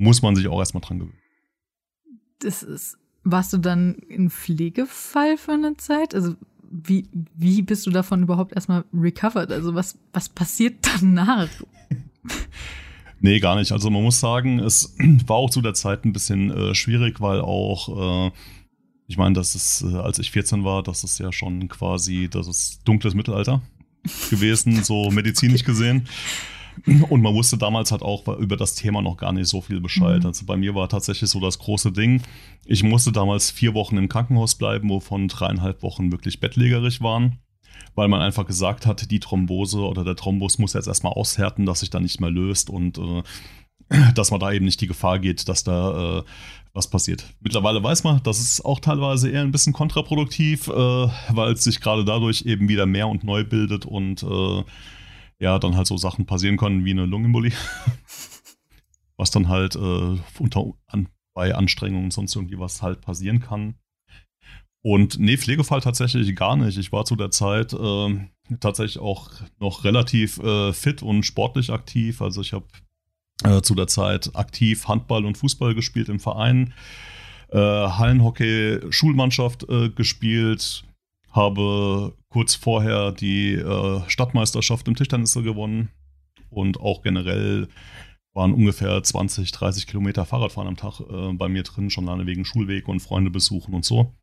Muss 0.00 0.22
man 0.22 0.34
sich 0.34 0.48
auch 0.48 0.58
erstmal 0.58 0.80
dran 0.80 0.98
gewöhnen. 0.98 1.18
Das 2.40 2.62
ist 2.62 2.96
warst 3.24 3.52
du 3.52 3.58
dann 3.58 3.94
in 4.08 4.30
Pflegefall 4.30 5.36
für 5.36 5.52
eine 5.52 5.76
Zeit? 5.76 6.14
Also 6.14 6.34
wie, 6.70 7.06
wie 7.34 7.62
bist 7.62 7.86
du 7.86 7.90
davon 7.90 8.22
überhaupt 8.22 8.52
erstmal 8.52 8.84
recovered? 8.94 9.50
Also 9.50 9.74
was, 9.74 9.98
was 10.12 10.28
passiert 10.28 10.76
danach? 11.00 11.48
nee, 13.20 13.40
gar 13.40 13.56
nicht. 13.56 13.72
Also 13.72 13.90
man 13.90 14.02
muss 14.02 14.20
sagen, 14.20 14.60
es 14.60 14.94
war 15.26 15.36
auch 15.36 15.50
zu 15.50 15.62
der 15.62 15.74
Zeit 15.74 16.04
ein 16.04 16.12
bisschen 16.12 16.50
äh, 16.50 16.74
schwierig, 16.74 17.20
weil 17.20 17.40
auch, 17.40 18.28
äh, 18.28 18.32
ich 19.08 19.16
meine, 19.16 19.34
das 19.34 19.54
ist, 19.54 19.82
äh, 19.82 19.96
als 19.96 20.18
ich 20.18 20.30
14 20.30 20.64
war, 20.64 20.82
das 20.82 21.04
ist 21.04 21.18
ja 21.18 21.32
schon 21.32 21.68
quasi, 21.68 22.28
das 22.30 22.46
ist 22.46 22.82
dunkles 22.84 23.14
Mittelalter 23.14 23.60
gewesen, 24.30 24.82
so 24.84 25.10
medizinisch 25.10 25.64
gesehen. 25.64 26.08
Und 26.86 27.22
man 27.22 27.34
wusste 27.34 27.58
damals 27.58 27.92
halt 27.92 28.02
auch 28.02 28.26
über 28.38 28.56
das 28.56 28.74
Thema 28.74 29.02
noch 29.02 29.16
gar 29.16 29.32
nicht 29.32 29.48
so 29.48 29.60
viel 29.60 29.80
Bescheid. 29.80 30.20
Mhm. 30.20 30.26
Also 30.26 30.46
bei 30.46 30.56
mir 30.56 30.74
war 30.74 30.88
tatsächlich 30.88 31.30
so 31.30 31.40
das 31.40 31.58
große 31.58 31.92
Ding. 31.92 32.22
Ich 32.64 32.82
musste 32.82 33.12
damals 33.12 33.50
vier 33.50 33.74
Wochen 33.74 33.96
im 33.96 34.08
Krankenhaus 34.08 34.54
bleiben, 34.54 34.88
wovon 34.88 35.28
dreieinhalb 35.28 35.82
Wochen 35.82 36.12
wirklich 36.12 36.40
bettlägerig 36.40 37.00
waren, 37.00 37.38
weil 37.94 38.08
man 38.08 38.20
einfach 38.20 38.46
gesagt 38.46 38.86
hat, 38.86 39.10
die 39.10 39.20
Thrombose 39.20 39.80
oder 39.80 40.04
der 40.04 40.16
Thrombus 40.16 40.58
muss 40.58 40.74
jetzt 40.74 40.88
erstmal 40.88 41.12
aushärten, 41.12 41.66
dass 41.66 41.80
sich 41.80 41.90
da 41.90 42.00
nicht 42.00 42.20
mehr 42.20 42.30
löst 42.30 42.70
und 42.70 42.98
äh, 42.98 43.22
dass 44.14 44.30
man 44.30 44.40
da 44.40 44.52
eben 44.52 44.64
nicht 44.64 44.80
die 44.80 44.86
Gefahr 44.86 45.18
geht, 45.18 45.48
dass 45.48 45.64
da 45.64 46.18
äh, 46.18 46.22
was 46.72 46.88
passiert. 46.88 47.24
Mittlerweile 47.40 47.82
weiß 47.82 48.04
man, 48.04 48.22
das 48.22 48.38
ist 48.38 48.64
auch 48.64 48.78
teilweise 48.78 49.28
eher 49.28 49.42
ein 49.42 49.50
bisschen 49.50 49.72
kontraproduktiv, 49.72 50.68
äh, 50.68 50.72
weil 50.72 51.52
es 51.52 51.64
sich 51.64 51.80
gerade 51.80 52.04
dadurch 52.04 52.42
eben 52.42 52.68
wieder 52.68 52.86
mehr 52.86 53.08
und 53.08 53.24
neu 53.24 53.44
bildet 53.44 53.86
und 53.86 54.22
äh, 54.22 54.62
ja, 55.40 55.58
dann 55.58 55.76
halt 55.76 55.86
so 55.86 55.96
Sachen 55.96 56.26
passieren 56.26 56.56
können 56.56 56.84
wie 56.84 56.90
eine 56.92 57.06
Lungenembolie. 57.06 57.52
was 59.16 59.30
dann 59.30 59.48
halt 59.48 59.76
äh, 59.76 60.18
unter, 60.38 60.72
an, 60.86 61.08
bei 61.34 61.54
Anstrengungen 61.54 62.10
sonst 62.10 62.34
irgendwie 62.34 62.58
was 62.58 62.80
halt 62.80 63.02
passieren 63.02 63.40
kann. 63.40 63.74
Und 64.82 65.18
nee, 65.18 65.36
Pflegefall 65.36 65.82
tatsächlich 65.82 66.34
gar 66.34 66.56
nicht. 66.56 66.78
Ich 66.78 66.90
war 66.90 67.04
zu 67.04 67.16
der 67.16 67.30
Zeit 67.30 67.74
äh, 67.74 68.28
tatsächlich 68.60 68.98
auch 68.98 69.30
noch 69.58 69.84
relativ 69.84 70.38
äh, 70.38 70.72
fit 70.72 71.02
und 71.02 71.24
sportlich 71.24 71.70
aktiv. 71.70 72.22
Also 72.22 72.40
ich 72.40 72.54
habe 72.54 72.66
äh, 73.44 73.60
zu 73.60 73.74
der 73.74 73.88
Zeit 73.88 74.34
aktiv 74.34 74.88
Handball 74.88 75.26
und 75.26 75.36
Fußball 75.36 75.74
gespielt 75.74 76.08
im 76.08 76.18
Verein, 76.18 76.72
äh, 77.50 77.58
Hallenhockey, 77.58 78.80
Schulmannschaft 78.90 79.68
äh, 79.68 79.90
gespielt, 79.90 80.84
habe 81.30 82.14
kurz 82.30 82.54
vorher 82.54 83.12
die 83.12 83.54
äh, 83.54 84.00
Stadtmeisterschaft 84.08 84.88
im 84.88 84.96
Tischtennis 84.96 85.34
gewonnen 85.34 85.90
und 86.48 86.80
auch 86.80 87.02
generell 87.02 87.68
waren 88.32 88.54
ungefähr 88.54 89.02
20, 89.02 89.50
30 89.50 89.86
Kilometer 89.86 90.24
Fahrradfahren 90.24 90.68
am 90.68 90.76
Tag 90.76 91.00
äh, 91.00 91.32
bei 91.32 91.48
mir 91.48 91.64
drin, 91.64 91.90
schon 91.90 92.08
alleine 92.08 92.26
wegen 92.26 92.44
Schulweg 92.44 92.88
und 92.88 93.00
Freunde 93.00 93.30
besuchen 93.30 93.74
und 93.74 93.84
so. 93.84 94.14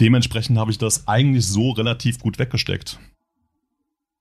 Dementsprechend 0.00 0.56
habe 0.58 0.70
ich 0.70 0.78
das 0.78 1.08
eigentlich 1.08 1.46
so 1.46 1.70
relativ 1.70 2.20
gut 2.20 2.38
weggesteckt. 2.38 2.98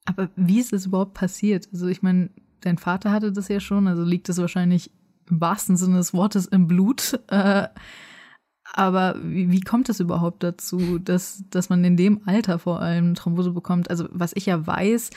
Aber 0.06 0.30
wie 0.36 0.60
ist 0.60 0.74
es 0.74 0.88
überhaupt 0.88 1.14
passiert? 1.14 1.70
Also 1.72 1.88
ich 1.88 2.02
meine, 2.02 2.32
dein 2.62 2.80
Vater 2.80 3.12
hatte 3.12 3.32
das 3.32 3.48
ja 3.48 3.60
schon, 3.60 3.88
also 3.88 4.04
liegt 4.04 4.28
es 4.30 4.40
wahrscheinlich 4.40 4.92
im 5.30 5.40
wahrsten 5.40 5.78
Sinne 5.78 5.98
des 5.98 6.14
Wortes 6.14 6.48
im 6.48 6.68
Blut. 6.68 7.20
Äh, 7.28 7.68
Aber 8.74 9.16
wie, 9.22 9.52
wie 9.52 9.60
kommt 9.62 9.90
es 9.90 10.00
überhaupt 10.00 10.44
dazu, 10.44 10.98
dass, 10.98 11.44
dass 11.50 11.70
man 11.70 11.84
in 11.84 11.98
dem 11.98 12.22
Alter 12.26 12.58
vor 12.58 12.82
allem 12.82 13.16
Thrombose 13.16 13.52
bekommt? 13.52 13.90
Also 13.90 14.08
was 14.12 14.32
ich 14.36 14.46
ja 14.46 14.66
weiß, 14.66 15.10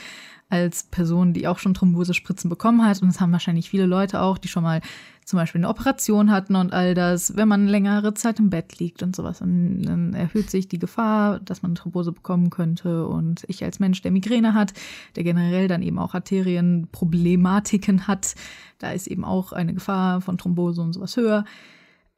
als 0.49 0.83
Person, 0.83 1.33
die 1.33 1.47
auch 1.47 1.57
schon 1.57 1.73
Thrombosespritzen 1.73 2.49
bekommen 2.49 2.85
hat, 2.85 3.01
und 3.01 3.07
das 3.07 3.19
haben 3.19 3.31
wahrscheinlich 3.31 3.69
viele 3.69 3.85
Leute 3.85 4.21
auch, 4.21 4.37
die 4.37 4.47
schon 4.47 4.63
mal 4.63 4.81
zum 5.23 5.37
Beispiel 5.37 5.59
eine 5.59 5.69
Operation 5.69 6.29
hatten 6.29 6.55
und 6.55 6.71
all 6.71 6.93
das, 6.93 7.35
wenn 7.35 7.47
man 7.47 7.67
längere 7.67 8.13
Zeit 8.13 8.39
im 8.39 8.51
Bett 8.51 8.77
liegt 8.77 9.01
und 9.01 9.15
sowas, 9.15 9.39
dann, 9.39 9.81
dann 9.81 10.13
erhöht 10.13 10.51
sich 10.51 10.67
die 10.67 10.77
Gefahr, 10.77 11.39
dass 11.39 11.63
man 11.63 11.73
Thrombose 11.73 12.11
bekommen 12.11 12.51
könnte. 12.51 13.07
Und 13.07 13.43
ich 13.47 13.63
als 13.63 13.79
Mensch, 13.79 14.03
der 14.03 14.11
Migräne 14.11 14.53
hat, 14.53 14.73
der 15.15 15.23
generell 15.23 15.67
dann 15.67 15.81
eben 15.81 15.97
auch 15.97 16.13
Arterienproblematiken 16.13 18.07
hat, 18.07 18.35
da 18.77 18.91
ist 18.91 19.07
eben 19.07 19.25
auch 19.25 19.51
eine 19.51 19.73
Gefahr 19.73 20.21
von 20.21 20.37
Thrombose 20.37 20.81
und 20.81 20.93
sowas 20.93 21.17
höher. 21.17 21.43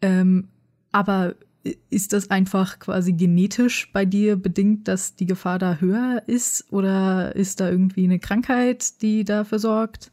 Ähm, 0.01 0.50
aber 0.97 1.35
ist 1.91 2.11
das 2.13 2.31
einfach 2.31 2.79
quasi 2.79 3.13
genetisch 3.13 3.91
bei 3.93 4.03
dir 4.03 4.35
bedingt, 4.35 4.87
dass 4.87 5.15
die 5.15 5.27
Gefahr 5.27 5.59
da 5.59 5.75
höher 5.75 6.23
ist? 6.25 6.65
Oder 6.71 7.35
ist 7.35 7.59
da 7.59 7.69
irgendwie 7.69 8.05
eine 8.05 8.17
Krankheit, 8.17 9.01
die 9.03 9.23
dafür 9.23 9.59
sorgt? 9.59 10.11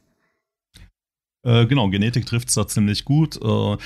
Äh, 1.41 1.65
genau, 1.65 1.89
Genetik 1.89 2.27
trifft 2.27 2.49
es 2.49 2.53
da 2.53 2.67
ziemlich 2.67 3.03
gut. 3.03 3.41
Äh, 3.41 3.77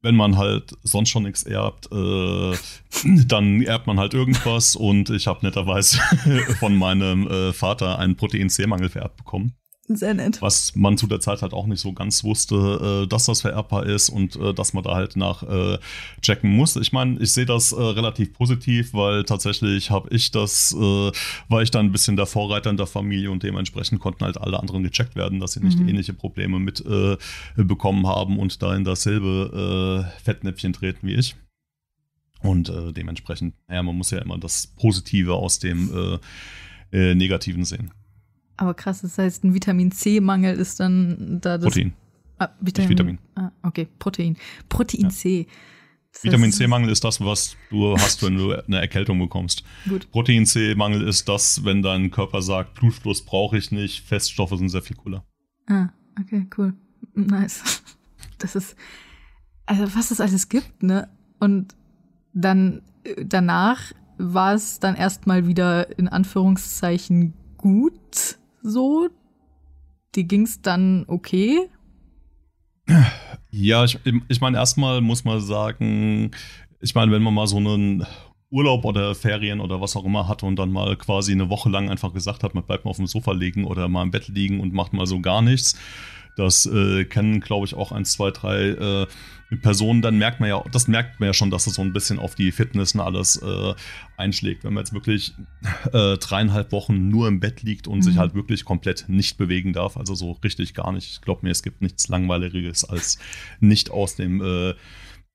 wenn 0.00 0.16
man 0.16 0.38
halt 0.38 0.78
sonst 0.82 1.10
schon 1.10 1.24
nichts 1.24 1.42
erbt, 1.42 1.90
äh, 1.92 2.56
dann 3.26 3.60
erbt 3.60 3.86
man 3.86 3.98
halt 3.98 4.14
irgendwas. 4.14 4.74
Und 4.74 5.10
ich 5.10 5.26
habe 5.26 5.44
netterweise 5.44 5.98
von 6.58 6.74
meinem 6.74 7.26
äh, 7.28 7.52
Vater 7.52 7.98
einen 7.98 8.16
Protein-C-Mangel 8.16 8.88
vererbt 8.88 9.18
bekommen. 9.18 9.54
Sehr 9.86 10.14
nett. 10.14 10.40
Was 10.40 10.74
man 10.74 10.96
zu 10.96 11.06
der 11.06 11.20
Zeit 11.20 11.42
halt 11.42 11.52
auch 11.52 11.66
nicht 11.66 11.80
so 11.80 11.92
ganz 11.92 12.24
wusste, 12.24 13.02
äh, 13.04 13.06
dass 13.06 13.26
das 13.26 13.42
vererbbar 13.42 13.84
ist 13.84 14.08
und 14.08 14.34
äh, 14.36 14.54
dass 14.54 14.72
man 14.72 14.82
da 14.82 14.94
halt 14.94 15.14
nach 15.14 15.42
äh, 15.42 15.78
checken 16.22 16.50
muss. 16.50 16.76
Ich 16.76 16.92
meine, 16.92 17.20
ich 17.20 17.32
sehe 17.32 17.44
das 17.44 17.72
äh, 17.72 17.80
relativ 17.80 18.32
positiv, 18.32 18.94
weil 18.94 19.24
tatsächlich 19.24 19.90
habe 19.90 20.08
ich 20.08 20.30
das, 20.30 20.72
äh, 20.72 21.12
war 21.50 21.60
ich 21.60 21.70
dann 21.70 21.86
ein 21.86 21.92
bisschen 21.92 22.16
der 22.16 22.24
Vorreiter 22.24 22.70
in 22.70 22.78
der 22.78 22.86
Familie 22.86 23.30
und 23.30 23.42
dementsprechend 23.42 24.00
konnten 24.00 24.24
halt 24.24 24.38
alle 24.38 24.58
anderen 24.58 24.82
gecheckt 24.82 25.16
werden, 25.16 25.38
dass 25.38 25.52
sie 25.52 25.60
nicht 25.60 25.78
mhm. 25.78 25.88
ähnliche 25.88 26.14
Probleme 26.14 26.58
mit 26.58 26.82
äh, 26.86 27.18
bekommen 27.56 28.06
haben 28.06 28.38
und 28.38 28.62
da 28.62 28.74
in 28.74 28.84
dasselbe 28.84 30.10
Fettnäpfchen 30.22 30.72
treten 30.72 31.06
wie 31.06 31.14
ich. 31.14 31.36
Und 32.40 32.72
dementsprechend, 32.96 33.54
naja, 33.68 33.82
man 33.82 33.96
muss 33.96 34.10
ja 34.10 34.18
immer 34.18 34.38
das 34.38 34.66
Positive 34.66 35.34
aus 35.34 35.58
dem 35.58 36.18
Negativen 36.90 37.64
sehen. 37.64 37.90
Aber 38.56 38.74
krass, 38.74 39.02
das 39.02 39.18
heißt, 39.18 39.44
ein 39.44 39.54
Vitamin 39.54 39.90
C-Mangel 39.90 40.56
ist 40.56 40.80
dann 40.80 41.40
da 41.40 41.58
das. 41.58 41.64
Protein. 41.64 41.92
Ah, 42.38 42.48
Vitamin, 42.60 42.88
Nicht 42.88 42.98
Vitamin. 42.98 43.18
Ah, 43.34 43.50
okay, 43.62 43.88
Protein. 43.98 44.36
Protein 44.68 45.02
ja. 45.02 45.08
C. 45.10 45.46
Das 46.12 46.22
Vitamin 46.22 46.52
C-Mangel 46.52 46.90
ist 46.90 47.02
das, 47.02 47.20
was 47.20 47.56
du 47.70 47.96
hast, 47.96 48.22
wenn 48.22 48.36
du 48.36 48.52
eine 48.52 48.80
Erkältung 48.80 49.18
bekommst. 49.18 49.64
Gut. 49.88 50.10
Protein 50.12 50.46
C-Mangel 50.46 51.06
ist 51.06 51.28
das, 51.28 51.64
wenn 51.64 51.82
dein 51.82 52.10
Körper 52.12 52.40
sagt, 52.40 52.74
Blutfluss 52.74 53.22
brauche 53.24 53.58
ich 53.58 53.72
nicht, 53.72 54.04
Feststoffe 54.06 54.56
sind 54.56 54.68
sehr 54.68 54.82
viel 54.82 54.96
cooler. 54.96 55.24
Ah, 55.66 55.88
okay, 56.20 56.46
cool. 56.56 56.74
Nice. 57.14 57.82
Das 58.38 58.56
ist, 58.56 58.76
also 59.64 59.94
was 59.94 60.10
es 60.10 60.20
alles 60.20 60.50
gibt, 60.50 60.82
ne? 60.82 61.08
Und 61.38 61.74
dann 62.34 62.82
äh, 63.04 63.24
danach 63.24 63.92
war 64.18 64.54
es 64.54 64.80
dann 64.80 64.96
erstmal 64.96 65.46
wieder 65.46 65.98
in 65.98 66.08
Anführungszeichen 66.08 67.32
gut 67.56 68.38
so? 68.64 69.08
Die 70.16 70.26
ging's 70.26 70.60
dann 70.60 71.04
okay? 71.06 71.68
Ja, 73.50 73.84
ich, 73.84 73.98
ich 74.28 74.40
meine, 74.40 74.56
erstmal 74.56 75.00
muss 75.00 75.24
man 75.24 75.40
sagen, 75.40 76.32
ich 76.80 76.94
meine, 76.94 77.12
wenn 77.12 77.22
man 77.22 77.34
mal 77.34 77.46
so 77.46 77.56
einen 77.58 78.04
Urlaub 78.50 78.84
oder 78.84 79.14
Ferien 79.14 79.60
oder 79.60 79.80
was 79.80 79.96
auch 79.96 80.04
immer 80.04 80.28
hatte 80.28 80.46
und 80.46 80.56
dann 80.56 80.72
mal 80.72 80.96
quasi 80.96 81.32
eine 81.32 81.50
Woche 81.50 81.68
lang 81.68 81.88
einfach 81.90 82.12
gesagt 82.12 82.42
hat, 82.42 82.54
man 82.54 82.64
bleibt 82.64 82.84
mal 82.84 82.90
auf 82.90 82.96
dem 82.96 83.06
Sofa 83.06 83.32
liegen 83.32 83.64
oder 83.64 83.88
mal 83.88 84.02
im 84.02 84.10
Bett 84.10 84.28
liegen 84.28 84.60
und 84.60 84.72
macht 84.72 84.92
mal 84.92 85.06
so 85.06 85.20
gar 85.20 85.42
nichts. 85.42 85.78
Das 86.36 86.66
äh, 86.66 87.04
kennen, 87.04 87.40
glaube 87.40 87.66
ich, 87.66 87.74
auch 87.74 87.92
eins, 87.92 88.12
zwei, 88.12 88.30
drei 88.30 88.70
äh, 88.70 89.06
Personen, 89.56 90.02
dann 90.02 90.18
merkt 90.18 90.40
man 90.40 90.48
ja, 90.48 90.62
das 90.72 90.88
merkt 90.88 91.20
man 91.20 91.28
ja 91.28 91.34
schon, 91.34 91.50
dass 91.50 91.66
es 91.66 91.74
so 91.74 91.82
ein 91.82 91.92
bisschen 91.92 92.18
auf 92.18 92.34
die 92.34 92.50
Fitness 92.50 92.94
und 92.94 93.00
alles 93.00 93.36
äh, 93.36 93.74
einschlägt. 94.16 94.64
Wenn 94.64 94.74
man 94.74 94.82
jetzt 94.82 94.92
wirklich 94.92 95.34
äh, 95.92 96.16
dreieinhalb 96.16 96.72
Wochen 96.72 97.08
nur 97.08 97.28
im 97.28 97.40
Bett 97.40 97.62
liegt 97.62 97.86
und 97.86 97.98
mhm. 97.98 98.02
sich 98.02 98.16
halt 98.18 98.34
wirklich 98.34 98.64
komplett 98.64 99.04
nicht 99.08 99.36
bewegen 99.36 99.72
darf, 99.72 99.96
also 99.96 100.14
so 100.14 100.32
richtig 100.32 100.74
gar 100.74 100.92
nicht. 100.92 101.10
Ich 101.10 101.20
glaube 101.20 101.40
mir, 101.42 101.50
es 101.50 101.62
gibt 101.62 101.82
nichts 101.82 102.08
Langweiligeres, 102.08 102.84
als 102.84 103.18
nicht 103.60 103.90
aus 103.90 104.16
dem 104.16 104.40
äh, 104.42 104.74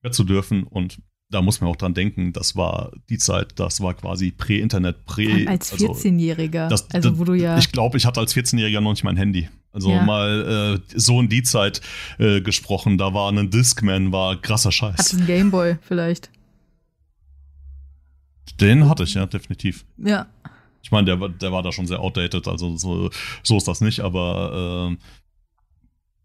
Bett 0.02 0.14
zu 0.14 0.24
dürfen. 0.24 0.64
Und 0.64 0.98
da 1.30 1.42
muss 1.42 1.60
man 1.60 1.70
auch 1.70 1.76
dran 1.76 1.94
denken, 1.94 2.32
das 2.32 2.56
war 2.56 2.92
die 3.08 3.18
Zeit, 3.18 3.58
das 3.58 3.80
war 3.80 3.94
quasi 3.94 4.32
Prä-Internet, 4.32 5.04
Prä. 5.06 5.46
Als 5.46 5.72
14-Jähriger. 5.72 6.68
Also, 6.68 6.84
also, 6.92 7.18
wo 7.18 7.24
du 7.24 7.34
ja. 7.34 7.56
Ich 7.58 7.72
glaube, 7.72 7.96
ich 7.96 8.04
hatte 8.04 8.20
als 8.20 8.34
14-Jähriger 8.34 8.80
noch 8.80 8.90
nicht 8.90 9.04
mein 9.04 9.16
Handy. 9.16 9.48
Also 9.72 9.90
ja. 9.90 10.02
mal 10.02 10.80
äh, 10.80 10.98
so 10.98 11.20
in 11.20 11.28
die 11.28 11.42
Zeit 11.42 11.80
äh, 12.18 12.40
gesprochen, 12.40 12.98
da 12.98 13.14
war 13.14 13.30
ein 13.30 13.50
Discman, 13.50 14.10
war 14.12 14.40
krasser 14.40 14.72
Scheiß. 14.72 14.94
Hattest 14.94 15.14
einen 15.14 15.26
Gameboy 15.26 15.78
vielleicht? 15.80 16.30
Den 18.60 18.88
hatte 18.88 19.04
ich, 19.04 19.14
ja, 19.14 19.26
definitiv. 19.26 19.84
Ja. 19.96 20.26
Ich 20.82 20.90
meine, 20.90 21.16
der, 21.16 21.28
der 21.28 21.52
war 21.52 21.62
da 21.62 21.72
schon 21.72 21.86
sehr 21.86 22.00
outdated, 22.00 22.48
also 22.48 22.76
so, 22.76 23.10
so 23.42 23.56
ist 23.56 23.68
das 23.68 23.80
nicht, 23.80 24.00
aber 24.00 24.96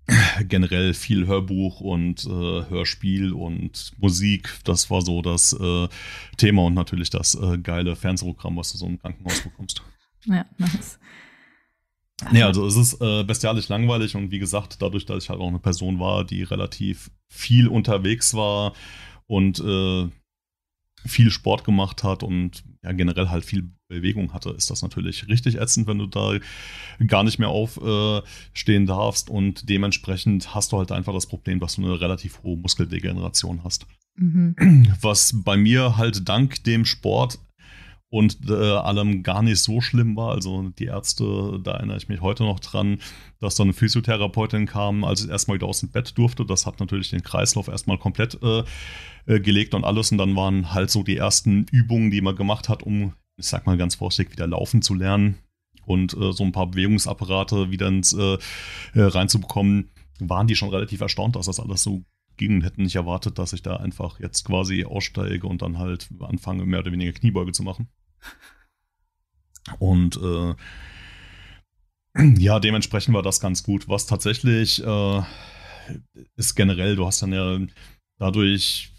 äh, 0.07 0.43
generell 0.47 0.93
viel 0.93 1.27
Hörbuch 1.27 1.81
und 1.81 2.25
äh, 2.25 2.29
Hörspiel 2.29 3.33
und 3.33 3.91
Musik, 3.97 4.59
das 4.63 4.89
war 4.89 5.01
so 5.01 5.21
das 5.21 5.53
äh, 5.53 5.87
Thema 6.37 6.63
und 6.63 6.73
natürlich 6.73 7.09
das 7.09 7.35
äh, 7.35 7.57
geile 7.57 7.95
Fernsehprogramm, 7.95 8.57
was 8.57 8.71
du 8.71 8.77
so 8.77 8.87
im 8.87 8.99
Krankenhaus 8.99 9.41
bekommst. 9.41 9.81
Ja, 10.25 10.45
nice. 10.57 10.99
Nee, 12.31 12.43
also 12.43 12.65
es 12.65 12.77
ist 12.77 13.01
äh, 13.01 13.23
bestialisch 13.23 13.67
langweilig 13.67 14.15
und 14.15 14.31
wie 14.31 14.39
gesagt, 14.39 14.81
dadurch, 14.81 15.05
dass 15.05 15.23
ich 15.23 15.29
halt 15.29 15.41
auch 15.41 15.49
eine 15.49 15.59
Person 15.59 15.99
war, 15.99 16.23
die 16.23 16.43
relativ 16.43 17.11
viel 17.27 17.67
unterwegs 17.67 18.33
war 18.33 18.73
und 19.27 19.59
äh, 19.59 20.07
viel 21.05 21.29
Sport 21.29 21.65
gemacht 21.65 22.03
hat 22.03 22.23
und 22.23 22.63
ja 22.83 22.93
generell 22.93 23.29
halt 23.29 23.43
viel 23.43 23.69
Bewegung 23.87 24.33
hatte, 24.33 24.49
ist 24.51 24.71
das 24.71 24.81
natürlich 24.81 25.27
richtig 25.27 25.55
ätzend, 25.59 25.87
wenn 25.87 25.99
du 25.99 26.07
da 26.07 26.39
gar 27.05 27.23
nicht 27.23 27.37
mehr 27.37 27.49
aufstehen 27.49 28.83
äh, 28.83 28.87
darfst 28.87 29.29
und 29.29 29.69
dementsprechend 29.69 30.55
hast 30.55 30.71
du 30.71 30.77
halt 30.77 30.91
einfach 30.91 31.13
das 31.13 31.27
Problem, 31.27 31.59
dass 31.59 31.75
du 31.75 31.83
eine 31.83 31.99
relativ 31.99 32.41
hohe 32.43 32.57
Muskeldegeneration 32.57 33.63
hast. 33.63 33.85
Mhm. 34.15 34.95
Was 35.01 35.33
bei 35.43 35.57
mir 35.57 35.97
halt 35.97 36.27
dank 36.27 36.63
dem 36.63 36.85
Sport 36.85 37.39
und 38.09 38.37
äh, 38.49 38.53
allem 38.53 39.23
gar 39.23 39.41
nicht 39.41 39.59
so 39.59 39.81
schlimm 39.81 40.15
war. 40.15 40.31
Also 40.31 40.69
die 40.69 40.85
Ärzte, 40.85 41.59
da 41.63 41.71
erinnere 41.71 41.97
ich 41.97 42.07
mich 42.07 42.21
heute 42.21 42.43
noch 42.43 42.59
dran, 42.59 42.99
dass 43.39 43.55
da 43.55 43.63
eine 43.63 43.73
Physiotherapeutin 43.73 44.67
kam, 44.67 45.03
als 45.03 45.23
ich 45.23 45.29
erstmal 45.29 45.55
wieder 45.55 45.67
aus 45.67 45.79
dem 45.79 45.89
Bett 45.89 46.17
durfte. 46.17 46.45
Das 46.45 46.65
hat 46.65 46.79
natürlich 46.79 47.09
den 47.09 47.23
Kreislauf 47.23 47.67
erstmal 47.67 47.97
komplett 47.97 48.41
äh, 48.41 48.63
äh, 49.25 49.39
gelegt 49.39 49.73
und 49.73 49.83
alles. 49.83 50.11
Und 50.11 50.17
dann 50.17 50.35
waren 50.35 50.73
halt 50.73 50.91
so 50.91 51.03
die 51.03 51.17
ersten 51.17 51.65
Übungen, 51.71 52.11
die 52.11 52.21
man 52.21 52.35
gemacht 52.35 52.69
hat, 52.69 52.83
um, 52.83 53.13
ich 53.37 53.47
sag 53.47 53.65
mal 53.65 53.77
ganz 53.77 53.95
vorsichtig, 53.95 54.33
wieder 54.33 54.47
laufen 54.47 54.81
zu 54.81 54.93
lernen 54.93 55.37
und 55.85 56.13
äh, 56.13 56.31
so 56.31 56.43
ein 56.43 56.51
paar 56.51 56.67
Bewegungsapparate 56.67 57.71
wieder 57.71 57.87
ins 57.87 58.13
äh, 58.13 58.37
äh, 58.93 59.01
reinzubekommen, 59.01 59.89
waren 60.19 60.47
die 60.47 60.55
schon 60.55 60.69
relativ 60.69 61.01
erstaunt, 61.01 61.35
dass 61.35 61.47
das 61.47 61.59
alles 61.59 61.83
so 61.83 62.03
ging 62.37 62.55
und 62.55 62.61
hätten 62.63 62.83
nicht 62.83 62.95
erwartet, 62.95 63.37
dass 63.39 63.53
ich 63.53 63.61
da 63.61 63.77
einfach 63.77 64.19
jetzt 64.19 64.43
quasi 64.45 64.85
aussteige 64.85 65.47
und 65.47 65.61
dann 65.61 65.77
halt 65.77 66.09
anfange, 66.19 66.65
mehr 66.65 66.79
oder 66.79 66.91
weniger 66.91 67.13
Kniebeuge 67.13 67.51
zu 67.51 67.63
machen. 67.63 67.87
Und 69.79 70.17
äh, 70.17 70.55
ja, 72.37 72.59
dementsprechend 72.59 73.13
war 73.13 73.23
das 73.23 73.39
ganz 73.39 73.63
gut. 73.63 73.87
Was 73.87 74.05
tatsächlich 74.05 74.83
äh, 74.83 75.21
ist 76.35 76.55
generell, 76.55 76.95
du 76.95 77.05
hast 77.05 77.21
dann 77.21 77.33
ja 77.33 77.59
dadurch, 78.17 78.93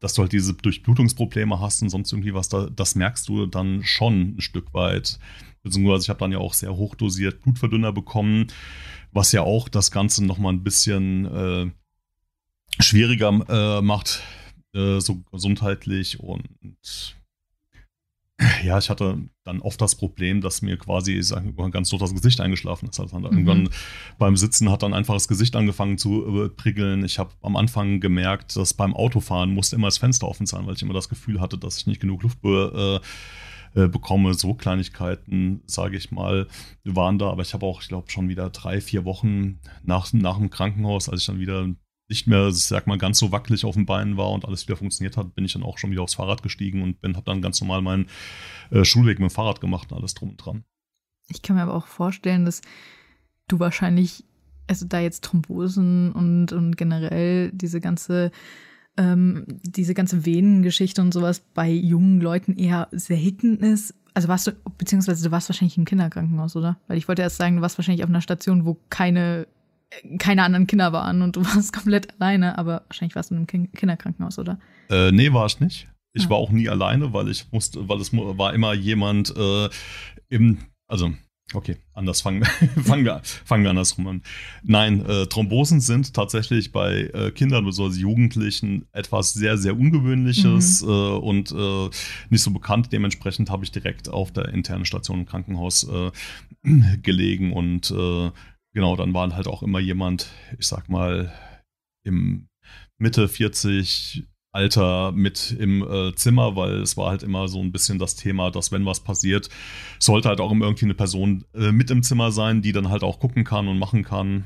dass 0.00 0.14
du 0.14 0.22
halt 0.22 0.32
diese 0.32 0.54
Durchblutungsprobleme 0.54 1.60
hast 1.60 1.82
und 1.82 1.88
sonst 1.88 2.12
irgendwie 2.12 2.34
was, 2.34 2.48
da, 2.48 2.68
das 2.68 2.94
merkst 2.94 3.28
du 3.28 3.46
dann 3.46 3.82
schon 3.84 4.36
ein 4.36 4.40
Stück 4.40 4.72
weit. 4.74 5.18
Beziehungsweise 5.62 6.04
ich 6.04 6.08
habe 6.08 6.20
dann 6.20 6.32
ja 6.32 6.38
auch 6.38 6.54
sehr 6.54 6.76
hochdosiert 6.76 7.40
Blutverdünner 7.42 7.92
bekommen, 7.92 8.48
was 9.12 9.32
ja 9.32 9.42
auch 9.42 9.68
das 9.68 9.90
Ganze 9.90 10.24
nochmal 10.24 10.52
ein 10.52 10.64
bisschen 10.64 11.26
äh, 11.26 11.70
schwieriger 12.80 13.28
äh, 13.48 13.82
macht, 13.82 14.22
äh, 14.74 15.00
so 15.00 15.22
gesundheitlich 15.30 16.20
und 16.20 17.16
ja, 18.64 18.78
ich 18.78 18.90
hatte 18.90 19.18
dann 19.44 19.60
oft 19.60 19.80
das 19.80 19.94
Problem, 19.94 20.40
dass 20.40 20.62
mir 20.62 20.76
quasi 20.76 21.22
sagen 21.22 21.54
ganz 21.70 21.90
durch 21.90 22.00
das 22.00 22.14
Gesicht 22.14 22.40
eingeschlafen 22.40 22.88
ist. 22.88 22.98
Also 22.98 23.18
mhm. 23.18 23.24
irgendwann 23.24 23.68
beim 24.18 24.36
Sitzen 24.36 24.70
hat 24.70 24.82
dann 24.82 24.94
einfach 24.94 25.14
das 25.14 25.28
Gesicht 25.28 25.54
angefangen 25.56 25.98
zu 25.98 26.44
äh, 26.44 26.48
prickeln. 26.48 27.04
Ich 27.04 27.18
habe 27.18 27.30
am 27.42 27.56
Anfang 27.56 28.00
gemerkt, 28.00 28.56
dass 28.56 28.74
beim 28.74 28.94
Autofahren 28.94 29.54
musste 29.54 29.76
immer 29.76 29.88
das 29.88 29.98
Fenster 29.98 30.28
offen 30.28 30.46
sein, 30.46 30.66
weil 30.66 30.74
ich 30.74 30.82
immer 30.82 30.94
das 30.94 31.08
Gefühl 31.08 31.40
hatte, 31.40 31.58
dass 31.58 31.78
ich 31.78 31.86
nicht 31.86 32.00
genug 32.00 32.22
Luft 32.22 32.40
be 32.40 33.00
äh, 33.74 33.84
äh 33.84 33.88
bekomme. 33.88 34.34
So 34.34 34.54
Kleinigkeiten, 34.54 35.62
sage 35.66 35.96
ich 35.96 36.10
mal, 36.10 36.48
waren 36.84 37.18
da. 37.18 37.30
Aber 37.30 37.42
ich 37.42 37.54
habe 37.54 37.66
auch, 37.66 37.82
ich 37.82 37.88
glaube, 37.88 38.10
schon 38.10 38.28
wieder 38.28 38.50
drei, 38.50 38.80
vier 38.80 39.04
Wochen 39.04 39.60
nach, 39.82 40.12
nach 40.12 40.38
dem 40.38 40.50
Krankenhaus, 40.50 41.08
als 41.08 41.20
ich 41.20 41.26
dann 41.26 41.40
wieder 41.40 41.68
nicht 42.12 42.26
mehr, 42.26 42.52
sag 42.52 42.86
mal, 42.86 42.98
ganz 42.98 43.18
so 43.18 43.32
wackelig 43.32 43.64
auf 43.64 43.74
den 43.74 43.86
Beinen 43.86 44.18
war 44.18 44.30
und 44.30 44.44
alles 44.44 44.68
wieder 44.68 44.76
funktioniert 44.76 45.16
hat, 45.16 45.34
bin 45.34 45.46
ich 45.46 45.54
dann 45.54 45.62
auch 45.62 45.78
schon 45.78 45.90
wieder 45.90 46.02
aufs 46.02 46.14
Fahrrad 46.14 46.42
gestiegen 46.42 46.82
und 46.82 47.00
bin, 47.00 47.16
habe 47.16 47.24
dann 47.24 47.40
ganz 47.40 47.60
normal 47.60 47.80
meinen 47.80 48.06
äh, 48.70 48.84
Schulweg 48.84 49.18
mit 49.18 49.30
dem 49.30 49.34
Fahrrad 49.34 49.60
gemacht 49.62 49.90
und 49.90 49.98
alles 49.98 50.14
drum 50.14 50.30
und 50.30 50.36
dran. 50.36 50.64
Ich 51.28 51.40
kann 51.40 51.56
mir 51.56 51.62
aber 51.62 51.74
auch 51.74 51.86
vorstellen, 51.86 52.44
dass 52.44 52.60
du 53.48 53.58
wahrscheinlich, 53.58 54.24
also 54.66 54.86
da 54.86 55.00
jetzt 55.00 55.24
Thrombosen 55.24 56.12
und, 56.12 56.52
und 56.52 56.76
generell 56.76 57.50
diese 57.52 57.80
ganze, 57.80 58.30
ähm, 58.98 59.46
diese 59.62 59.94
ganze 59.94 60.26
Venengeschichte 60.26 61.00
und 61.00 61.14
sowas 61.14 61.40
bei 61.54 61.70
jungen 61.70 62.20
Leuten 62.20 62.56
eher 62.56 62.88
selten 62.92 63.56
ist. 63.60 63.94
Also 64.12 64.28
warst 64.28 64.46
du, 64.48 64.52
beziehungsweise 64.76 65.24
du 65.24 65.30
warst 65.30 65.48
wahrscheinlich 65.48 65.78
im 65.78 65.86
Kinderkrankenhaus, 65.86 66.54
oder? 66.56 66.78
Weil 66.86 66.98
ich 66.98 67.08
wollte 67.08 67.22
erst 67.22 67.38
sagen, 67.38 67.56
du 67.56 67.62
warst 67.62 67.78
wahrscheinlich 67.78 68.04
auf 68.04 68.10
einer 68.10 68.20
Station, 68.20 68.66
wo 68.66 68.76
keine, 68.90 69.46
keine 70.18 70.42
anderen 70.42 70.66
Kinder 70.66 70.92
waren 70.92 71.22
und 71.22 71.36
du 71.36 71.44
warst 71.44 71.72
komplett 71.72 72.08
alleine, 72.20 72.58
aber 72.58 72.84
wahrscheinlich 72.88 73.14
warst 73.14 73.30
du 73.30 73.34
im 73.34 73.46
Kinderkrankenhaus, 73.46 74.38
oder? 74.38 74.58
Äh, 74.90 75.12
nee, 75.12 75.32
war 75.32 75.46
ich 75.46 75.60
nicht. 75.60 75.88
Ich 76.14 76.24
ja. 76.24 76.30
war 76.30 76.36
auch 76.36 76.50
nie 76.50 76.68
alleine, 76.68 77.12
weil 77.12 77.28
ich 77.28 77.50
musste, 77.52 77.88
weil 77.88 78.00
es 78.00 78.12
war 78.12 78.52
immer 78.52 78.74
jemand 78.74 79.34
äh, 79.36 79.68
im, 80.28 80.58
also 80.86 81.12
Okay, 81.54 81.76
anders 81.92 82.20
fangen, 82.20 82.44
fangen, 82.84 83.04
wir, 83.04 83.20
fangen 83.22 83.62
wir 83.62 83.70
andersrum 83.70 84.06
an. 84.06 84.22
Nein, 84.62 85.04
äh, 85.04 85.26
Thrombosen 85.26 85.80
sind 85.80 86.14
tatsächlich 86.14 86.72
bei 86.72 87.10
äh, 87.12 87.30
Kindern 87.30 87.64
bzw. 87.64 88.00
Jugendlichen 88.00 88.86
etwas 88.92 89.32
sehr, 89.32 89.58
sehr 89.58 89.76
Ungewöhnliches 89.76 90.82
mhm. 90.82 90.88
äh, 90.88 90.92
und 90.92 91.52
äh, 91.52 91.90
nicht 92.30 92.42
so 92.42 92.50
bekannt. 92.50 92.92
Dementsprechend 92.92 93.50
habe 93.50 93.64
ich 93.64 93.70
direkt 93.70 94.08
auf 94.08 94.32
der 94.32 94.48
internen 94.48 94.84
Station 94.84 95.20
im 95.20 95.26
Krankenhaus 95.26 95.86
äh, 95.88 96.10
gelegen 97.02 97.52
und 97.52 97.90
äh, 97.90 98.30
genau, 98.72 98.96
dann 98.96 99.14
war 99.14 99.34
halt 99.34 99.46
auch 99.46 99.62
immer 99.62 99.78
jemand, 99.78 100.30
ich 100.58 100.66
sag 100.66 100.88
mal, 100.88 101.32
im 102.04 102.48
Mitte 102.98 103.28
40, 103.28 104.26
Alter 104.52 105.12
mit 105.12 105.56
im 105.58 105.82
äh, 105.82 106.14
Zimmer, 106.14 106.56
weil 106.56 106.82
es 106.82 106.96
war 106.98 107.08
halt 107.10 107.22
immer 107.22 107.48
so 107.48 107.58
ein 107.58 107.72
bisschen 107.72 107.98
das 107.98 108.16
Thema, 108.16 108.50
dass 108.50 108.70
wenn 108.70 108.84
was 108.84 109.00
passiert, 109.00 109.48
sollte 109.98 110.28
halt 110.28 110.40
auch 110.40 110.52
immer 110.52 110.66
irgendwie 110.66 110.84
eine 110.84 110.94
Person 110.94 111.44
äh, 111.54 111.72
mit 111.72 111.90
im 111.90 112.02
Zimmer 112.02 112.32
sein, 112.32 112.60
die 112.60 112.72
dann 112.72 112.90
halt 112.90 113.02
auch 113.02 113.18
gucken 113.18 113.44
kann 113.44 113.66
und 113.66 113.78
machen 113.78 114.04
kann. 114.04 114.44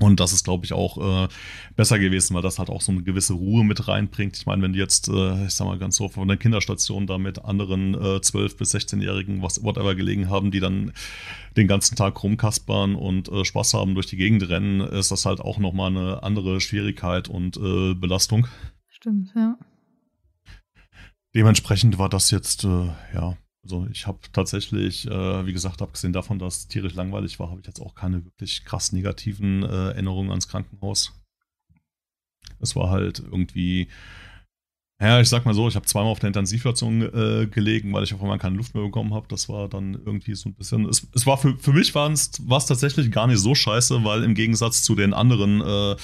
Und 0.00 0.18
das 0.18 0.32
ist, 0.32 0.44
glaube 0.44 0.64
ich, 0.64 0.72
auch 0.72 1.24
äh, 1.24 1.28
besser 1.76 1.98
gewesen, 1.98 2.34
weil 2.34 2.42
das 2.42 2.58
halt 2.58 2.68
auch 2.68 2.80
so 2.80 2.90
eine 2.90 3.02
gewisse 3.02 3.34
Ruhe 3.34 3.64
mit 3.64 3.86
reinbringt. 3.86 4.36
Ich 4.36 4.44
meine, 4.44 4.60
wenn 4.62 4.72
die 4.72 4.78
jetzt, 4.78 5.08
äh, 5.08 5.46
ich 5.46 5.54
sag 5.54 5.66
mal 5.66 5.78
ganz 5.78 5.96
so, 5.96 6.08
von 6.08 6.26
der 6.26 6.36
Kinderstation 6.36 7.06
da 7.06 7.16
mit 7.16 7.44
anderen 7.44 7.94
äh, 7.94 8.16
12- 8.16 8.58
bis 8.58 8.74
16-Jährigen, 8.74 9.40
was 9.40 9.62
whatever 9.62 9.94
gelegen 9.94 10.28
haben, 10.28 10.50
die 10.50 10.60
dann 10.60 10.92
den 11.56 11.68
ganzen 11.68 11.94
Tag 11.94 12.22
rumkaspern 12.22 12.96
und 12.96 13.28
äh, 13.28 13.44
Spaß 13.44 13.74
haben, 13.74 13.94
durch 13.94 14.06
die 14.06 14.16
Gegend 14.16 14.48
rennen, 14.48 14.80
ist 14.80 15.12
das 15.12 15.26
halt 15.26 15.40
auch 15.40 15.58
nochmal 15.58 15.90
eine 15.90 16.22
andere 16.22 16.60
Schwierigkeit 16.60 17.28
und 17.28 17.56
äh, 17.56 17.94
Belastung. 17.94 18.48
Stimmt, 18.88 19.32
ja. 19.36 19.56
Dementsprechend 21.34 21.98
war 21.98 22.08
das 22.08 22.30
jetzt, 22.30 22.64
äh, 22.64 22.88
ja, 23.14 23.36
also 23.64 23.86
ich 23.90 24.06
habe 24.06 24.18
tatsächlich, 24.32 25.06
äh, 25.06 25.46
wie 25.46 25.52
gesagt, 25.52 25.80
abgesehen 25.80 26.12
davon, 26.12 26.38
dass 26.38 26.58
es 26.58 26.68
tierisch 26.68 26.94
langweilig 26.94 27.40
war, 27.40 27.50
habe 27.50 27.60
ich 27.60 27.66
jetzt 27.66 27.80
auch 27.80 27.94
keine 27.94 28.24
wirklich 28.24 28.64
krass 28.64 28.92
negativen 28.92 29.62
äh, 29.62 29.88
Erinnerungen 29.88 30.30
ans 30.30 30.48
Krankenhaus. 30.48 31.12
Es 32.60 32.76
war 32.76 32.90
halt 32.90 33.20
irgendwie 33.20 33.88
ja, 35.04 35.20
ich 35.20 35.28
sag 35.28 35.44
mal 35.44 35.54
so, 35.54 35.68
ich 35.68 35.76
habe 35.76 35.86
zweimal 35.86 36.10
auf 36.10 36.20
der 36.20 36.28
Intensivstation 36.28 37.02
äh, 37.02 37.46
gelegen, 37.46 37.92
weil 37.92 38.04
ich 38.04 38.14
auf 38.14 38.22
einmal 38.22 38.38
keine 38.38 38.56
Luft 38.56 38.74
mehr 38.74 38.84
bekommen 38.84 39.14
habe. 39.14 39.26
Das 39.28 39.48
war 39.48 39.68
dann 39.68 39.94
irgendwie 40.04 40.34
so 40.34 40.48
ein 40.48 40.54
bisschen. 40.54 40.88
Es, 40.88 41.06
es 41.14 41.26
war 41.26 41.38
für, 41.38 41.56
für 41.58 41.72
mich 41.72 41.94
war 41.94 42.10
es 42.10 42.30
tatsächlich 42.30 43.10
gar 43.10 43.26
nicht 43.26 43.38
so 43.38 43.54
scheiße, 43.54 44.04
weil 44.04 44.22
im 44.22 44.34
Gegensatz 44.34 44.82
zu 44.82 44.94
den 44.94 45.14
anderen 45.14 45.60
äh, 45.60 45.96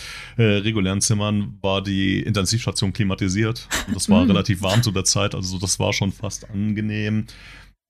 äh, 0.43 0.59
regulären 0.59 1.01
Zimmern 1.01 1.59
war 1.63 1.83
die 1.83 2.21
Intensivstation 2.21 2.93
klimatisiert. 2.93 3.69
Und 3.87 3.97
das 3.97 4.09
war 4.09 4.21
mhm. 4.25 4.31
relativ 4.31 4.63
warm 4.63 4.83
zu 4.83 4.91
der 4.91 5.05
Zeit. 5.05 5.35
Also 5.35 5.59
das 5.59 5.79
war 5.79 5.93
schon 5.93 6.13
fast 6.13 6.51
angenehm. 6.51 7.27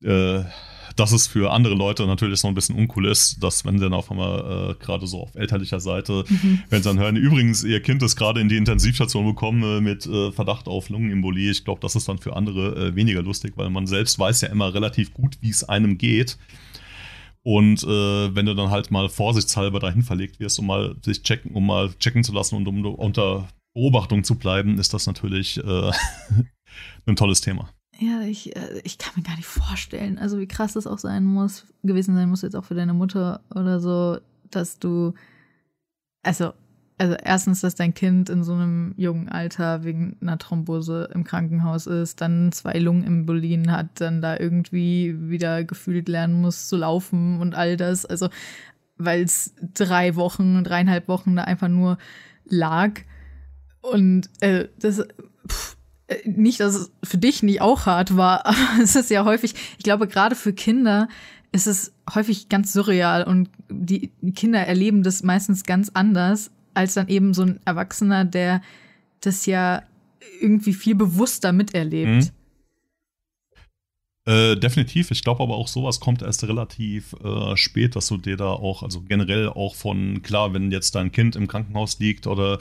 Äh, 0.03 0.45
dass 0.97 1.13
es 1.13 1.27
für 1.27 1.51
andere 1.53 1.75
Leute 1.75 2.07
natürlich 2.07 2.41
so 2.41 2.49
ein 2.49 2.55
bisschen 2.55 2.77
uncool 2.77 3.07
ist, 3.07 3.43
dass 3.43 3.65
wenn 3.65 3.79
sie 3.79 3.85
dann 3.85 3.95
auf 3.95 4.11
einmal 4.11 4.73
äh, 4.73 4.85
gerade 4.85 5.07
so 5.07 5.23
auf 5.23 5.35
elterlicher 5.35 5.81
Seite, 5.81 6.25
mhm. 6.29 6.63
wenn 6.69 6.83
sie 6.83 6.89
dann 6.89 6.99
hören, 6.99 7.17
übrigens, 7.17 7.65
ihr 7.65 7.81
Kind 7.81 8.03
ist 8.03 8.17
gerade 8.17 8.41
in 8.41 8.49
die 8.49 8.57
Intensivstation 8.57 9.27
gekommen 9.27 9.63
äh, 9.63 9.81
mit 9.81 10.07
äh, 10.07 10.33
Verdacht 10.33 10.69
auf 10.69 10.89
Lungenembolie, 10.89 11.51
ich 11.51 11.65
glaube, 11.65 11.81
das 11.81 11.97
ist 11.97 12.09
dann 12.09 12.19
für 12.19 12.37
andere 12.37 12.89
äh, 12.89 12.95
weniger 12.95 13.23
lustig, 13.23 13.55
weil 13.57 13.71
man 13.71 13.87
selbst 13.87 14.19
weiß 14.19 14.43
ja 14.43 14.49
immer 14.49 14.75
relativ 14.75 15.15
gut, 15.15 15.39
wie 15.41 15.51
es 15.51 15.65
einem 15.65 15.97
geht. 15.97 16.39
Und 17.43 17.83
äh, 17.85 18.35
wenn 18.35 18.45
du 18.45 18.55
dann 18.55 18.71
halt 18.71 18.91
mal 18.91 19.09
vorsichtshalber 19.09 19.81
dahin 19.81 20.03
verlegt 20.03 20.41
wirst, 20.41 20.59
um 20.59 20.67
mal 20.67 20.97
sich 21.03 21.23
checken, 21.23 21.53
um 21.53 21.67
mal 21.67 21.91
checken 21.99 22.23
zu 22.23 22.33
lassen 22.33 22.57
und 22.57 22.69
um 22.69 22.85
unter 22.85 23.49
Beobachtung 23.73 24.25
zu 24.25 24.35
bleiben, 24.35 24.79
ist 24.79 24.93
das 24.93 25.07
natürlich 25.07 25.57
äh, 25.57 25.91
ein 27.07 27.17
tolles 27.17 27.41
Thema. 27.41 27.71
Ja, 28.03 28.23
ich, 28.23 28.57
äh, 28.57 28.81
ich 28.83 28.97
kann 28.97 29.13
mir 29.17 29.23
gar 29.23 29.37
nicht 29.37 29.47
vorstellen, 29.47 30.19
also 30.19 30.39
wie 30.39 30.47
krass 30.49 30.73
das 30.73 30.87
auch 30.87 30.99
sein 30.99 31.23
muss, 31.23 31.67
gewesen 31.83 32.15
sein 32.15 32.31
muss 32.31 32.41
jetzt 32.41 32.57
auch 32.57 32.65
für 32.65 32.75
deine 32.75 32.95
Mutter 32.95 33.43
oder 33.55 33.79
so, 33.79 34.19
dass 34.51 34.79
du, 34.79 35.13
also, 36.23 36.55
also 36.97 37.15
erstens, 37.23 37.61
dass 37.61 37.75
dein 37.75 37.93
Kind 37.93 38.31
in 38.31 38.43
so 38.43 38.55
einem 38.55 38.95
jungen 38.97 39.29
Alter 39.29 39.85
wegen 39.85 40.17
einer 40.23 40.39
Thrombose 40.39 41.11
im 41.15 41.25
Krankenhaus 41.25 41.87
ist, 41.87 42.23
dann 42.23 42.53
zwei 42.53 42.79
Lungenembolien 42.79 43.71
hat, 43.71 44.01
dann 44.01 44.23
da 44.23 44.39
irgendwie 44.39 45.15
wieder 45.29 45.63
gefühlt 45.65 46.09
lernen 46.09 46.41
muss 46.41 46.69
zu 46.69 46.79
laufen 46.79 47.39
und 47.39 47.55
all 47.55 47.77
das, 47.77 48.07
also 48.07 48.31
weil 48.97 49.25
es 49.25 49.55
drei 49.75 50.17
Wochen, 50.17 50.65
dreieinhalb 50.65 51.07
Wochen 51.07 51.37
da 51.37 51.45
einfach 51.45 51.69
nur 51.69 51.99
lag. 52.47 53.01
Und 53.83 54.31
äh, 54.41 54.69
das, 54.79 55.07
pff, 55.47 55.77
nicht, 56.25 56.61
dass 56.61 56.75
es 56.75 56.91
für 57.05 57.19
dich 57.19 57.43
nicht 57.43 57.61
auch 57.61 57.87
hart 57.87 58.17
war, 58.17 58.47
aber 58.47 58.83
es 58.83 58.97
ist 58.97 59.11
ja 59.11 59.25
häufig, 59.25 59.55
ich 59.79 59.85
glaube, 59.85 60.09
gerade 60.09 60.35
für 60.35 60.53
Kinder 60.53 61.09
ist 61.53 61.67
es 61.67 61.93
häufig 62.15 62.49
ganz 62.49 62.73
surreal 62.73 63.25
und 63.25 63.51
die 63.69 64.11
Kinder 64.35 64.61
erleben 64.61 65.03
das 65.03 65.23
meistens 65.23 65.65
ganz 65.65 65.91
anders 65.95 66.51
als 66.75 66.95
dann 66.95 67.09
eben 67.09 67.35
so 67.35 67.43
ein 67.43 67.61
Erwachsener, 67.65 68.25
der 68.25 68.63
das 69.21 69.47
ja 69.47 69.83
irgendwie 70.41 70.73
viel 70.73 70.95
bewusster 70.95 71.53
miterlebt. 71.53 72.09
Mhm. 72.09 72.29
Äh, 74.27 74.57
definitiv. 74.57 75.11
Ich 75.11 75.25
glaube 75.25 75.43
aber 75.43 75.57
auch 75.57 75.67
sowas 75.67 75.99
kommt 75.99 76.21
erst 76.21 76.45
relativ 76.45 77.15
äh, 77.25 77.57
spät, 77.57 77.97
dass 77.97 78.09
du 78.09 78.19
dir 78.19 78.37
da 78.37 78.49
auch, 78.49 78.83
also 78.83 79.01
generell 79.01 79.49
auch 79.49 79.75
von, 79.75 80.21
klar, 80.23 80.53
wenn 80.53 80.71
jetzt 80.71 80.95
dein 80.95 81.11
Kind 81.11 81.37
im 81.37 81.49
Krankenhaus 81.49 81.99
liegt 82.01 82.27
oder 82.27 82.59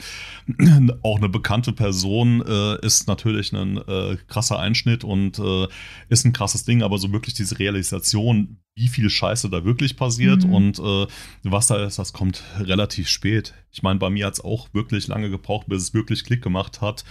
auch 1.02 1.18
eine 1.18 1.28
bekannte 1.28 1.72
Person, 1.74 2.42
äh, 2.46 2.84
ist 2.84 3.08
natürlich 3.08 3.52
ein 3.52 3.76
äh, 3.76 4.16
krasser 4.26 4.58
Einschnitt 4.58 5.04
und 5.04 5.38
äh, 5.38 5.66
ist 6.08 6.24
ein 6.24 6.32
krasses 6.32 6.64
Ding, 6.64 6.82
aber 6.82 6.96
so 6.96 7.12
wirklich 7.12 7.34
diese 7.34 7.58
Realisation, 7.58 8.56
wie 8.80 8.88
viel 8.88 9.10
Scheiße 9.10 9.50
da 9.50 9.64
wirklich 9.64 9.96
passiert 9.96 10.46
mhm. 10.46 10.54
und 10.54 10.78
äh, 10.78 11.06
was 11.42 11.66
da 11.66 11.84
ist, 11.84 11.98
das 11.98 12.14
kommt 12.14 12.42
relativ 12.58 13.08
spät. 13.08 13.52
Ich 13.70 13.82
meine, 13.82 13.98
bei 13.98 14.08
mir 14.08 14.26
hat 14.26 14.34
es 14.34 14.40
auch 14.40 14.72
wirklich 14.72 15.06
lange 15.06 15.28
gebraucht, 15.28 15.68
bis 15.68 15.82
es 15.82 15.94
wirklich 15.94 16.24
Klick 16.24 16.42
gemacht 16.42 16.80
hat, 16.80 17.04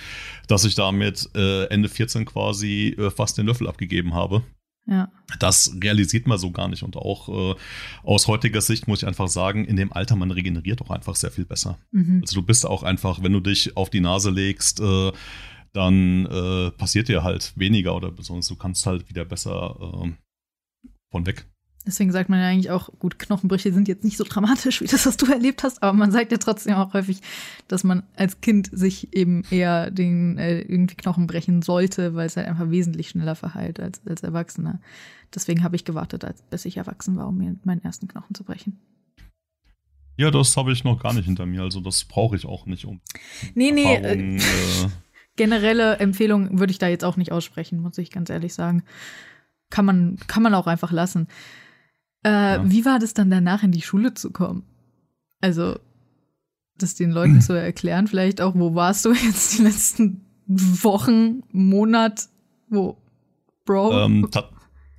dass 0.47 0.65
ich 0.65 0.73
damit 0.73 1.29
äh, 1.35 1.65
Ende 1.65 1.87
14 1.87 2.25
quasi 2.25 2.95
äh, 2.97 3.11
fast 3.11 3.37
den 3.37 3.45
Löffel 3.45 3.67
abgegeben 3.67 4.15
habe. 4.15 4.41
Ja. 4.87 5.11
Das 5.37 5.77
realisiert 5.83 6.25
man 6.25 6.39
so 6.39 6.49
gar 6.49 6.67
nicht. 6.67 6.81
Und 6.81 6.97
auch 6.97 7.53
äh, 7.53 7.55
aus 8.01 8.27
heutiger 8.27 8.61
Sicht 8.61 8.87
muss 8.87 9.03
ich 9.03 9.07
einfach 9.07 9.27
sagen, 9.27 9.65
in 9.65 9.75
dem 9.75 9.93
Alter, 9.93 10.15
man 10.15 10.31
regeneriert 10.31 10.81
auch 10.81 10.89
einfach 10.89 11.15
sehr 11.15 11.29
viel 11.29 11.45
besser. 11.45 11.77
Mhm. 11.91 12.21
Also 12.21 12.41
du 12.41 12.41
bist 12.41 12.65
auch 12.65 12.81
einfach, 12.81 13.21
wenn 13.21 13.33
du 13.33 13.39
dich 13.39 13.77
auf 13.77 13.91
die 13.91 14.01
Nase 14.01 14.31
legst, 14.31 14.79
äh, 14.79 15.11
dann 15.73 16.25
äh, 16.25 16.71
passiert 16.71 17.09
dir 17.09 17.23
halt 17.23 17.53
weniger 17.55 17.95
oder 17.95 18.09
besonders 18.11 18.47
du 18.47 18.55
kannst 18.55 18.87
halt 18.87 19.07
wieder 19.07 19.25
besser 19.25 19.75
äh, 19.79 20.11
von 21.11 21.25
weg. 21.27 21.45
Deswegen 21.87 22.11
sagt 22.11 22.29
man 22.29 22.39
ja 22.39 22.47
eigentlich 22.47 22.71
auch, 22.71 22.89
gut, 22.99 23.17
Knochenbrüche 23.17 23.71
sind 23.71 23.87
jetzt 23.87 24.03
nicht 24.03 24.17
so 24.17 24.23
dramatisch 24.23 24.81
wie 24.81 24.85
das, 24.85 25.05
was 25.05 25.17
du 25.17 25.25
erlebt 25.31 25.63
hast, 25.63 25.81
aber 25.81 25.93
man 25.93 26.11
sagt 26.11 26.31
ja 26.31 26.37
trotzdem 26.37 26.75
auch 26.75 26.93
häufig, 26.93 27.21
dass 27.67 27.83
man 27.83 28.03
als 28.15 28.41
Kind 28.41 28.69
sich 28.71 29.15
eben 29.15 29.43
eher 29.49 29.89
den 29.89 30.37
äh, 30.37 30.59
irgendwie 30.59 30.95
Knochen 30.95 31.25
brechen 31.25 31.61
sollte, 31.61 32.15
weil 32.15 32.27
es 32.27 32.37
halt 32.37 32.47
einfach 32.47 32.69
wesentlich 32.69 33.09
schneller 33.09 33.35
verheilt 33.35 33.79
als 33.79 34.05
als 34.05 34.23
Erwachsener. 34.23 34.81
Deswegen 35.33 35.63
habe 35.63 35.75
ich 35.75 35.85
gewartet, 35.85 36.25
als, 36.25 36.41
bis 36.41 36.65
ich 36.65 36.77
erwachsen 36.77 37.15
war, 37.15 37.27
um 37.27 37.37
mir 37.37 37.55
meinen 37.63 37.83
ersten 37.83 38.07
Knochen 38.07 38.35
zu 38.35 38.43
brechen. 38.43 38.79
Ja, 40.17 40.31
das 40.31 40.57
habe 40.57 40.73
ich 40.73 40.83
noch 40.83 41.01
gar 41.01 41.13
nicht 41.13 41.25
hinter 41.25 41.45
mir, 41.45 41.61
also 41.61 41.79
das 41.79 42.03
brauche 42.03 42.35
ich 42.35 42.45
auch 42.45 42.65
nicht 42.65 42.85
um. 42.85 42.99
Nee, 43.55 43.71
nee. 43.71 43.95
Äh, 43.95 44.35
äh, 44.35 44.39
generelle 45.37 45.97
Empfehlung 45.97 46.59
würde 46.59 46.71
ich 46.71 46.77
da 46.77 46.89
jetzt 46.89 47.05
auch 47.05 47.15
nicht 47.15 47.31
aussprechen, 47.31 47.79
muss 47.79 47.97
ich 47.97 48.11
ganz 48.11 48.29
ehrlich 48.29 48.53
sagen. 48.53 48.83
Kann 49.69 49.85
man, 49.85 50.17
kann 50.27 50.43
man 50.43 50.53
auch 50.55 50.67
einfach 50.67 50.91
lassen. 50.91 51.27
Äh, 52.23 52.29
ja. 52.29 52.69
Wie 52.69 52.85
war 52.85 52.99
das 52.99 53.13
dann 53.13 53.29
danach 53.29 53.63
in 53.63 53.71
die 53.71 53.81
Schule 53.81 54.13
zu 54.13 54.31
kommen? 54.31 54.63
Also, 55.41 55.79
das 56.77 56.95
den 56.95 57.11
Leuten 57.11 57.41
zu 57.41 57.53
erklären, 57.53 58.07
vielleicht 58.07 58.41
auch, 58.41 58.55
wo 58.55 58.75
warst 58.75 59.05
du 59.05 59.13
jetzt 59.25 59.57
die 59.57 59.63
letzten 59.63 60.21
Wochen, 60.47 61.43
Monat, 61.51 62.27
wo, 62.69 62.97
Bro? 63.65 64.05
Ähm, 64.05 64.27
ta 64.31 64.49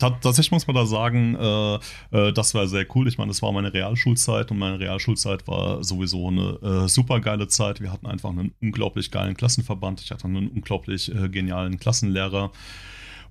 tatsächlich 0.01 0.53
muss 0.53 0.67
man 0.67 0.77
da 0.77 0.87
sagen, 0.87 1.35
äh, 1.35 1.75
äh, 2.11 2.33
das 2.33 2.55
war 2.55 2.67
sehr 2.67 2.87
cool. 2.95 3.07
Ich 3.07 3.19
meine, 3.19 3.29
das 3.29 3.43
war 3.43 3.53
meine 3.53 3.73
Realschulzeit 3.73 4.51
und 4.51 4.59
meine 4.59 4.81
Realschulzeit 4.81 5.47
war 5.47 5.85
sowieso 5.85 6.29
eine 6.29 6.85
äh, 6.85 6.89
super 6.89 7.21
geile 7.21 7.49
Zeit. 7.49 7.81
Wir 7.81 7.93
hatten 7.93 8.07
einfach 8.07 8.31
einen 8.31 8.55
unglaublich 8.63 9.11
geilen 9.11 9.37
Klassenverband. 9.37 10.01
Ich 10.01 10.11
hatte 10.11 10.25
einen 10.25 10.49
unglaublich 10.49 11.15
äh, 11.15 11.29
genialen 11.29 11.79
Klassenlehrer. 11.79 12.51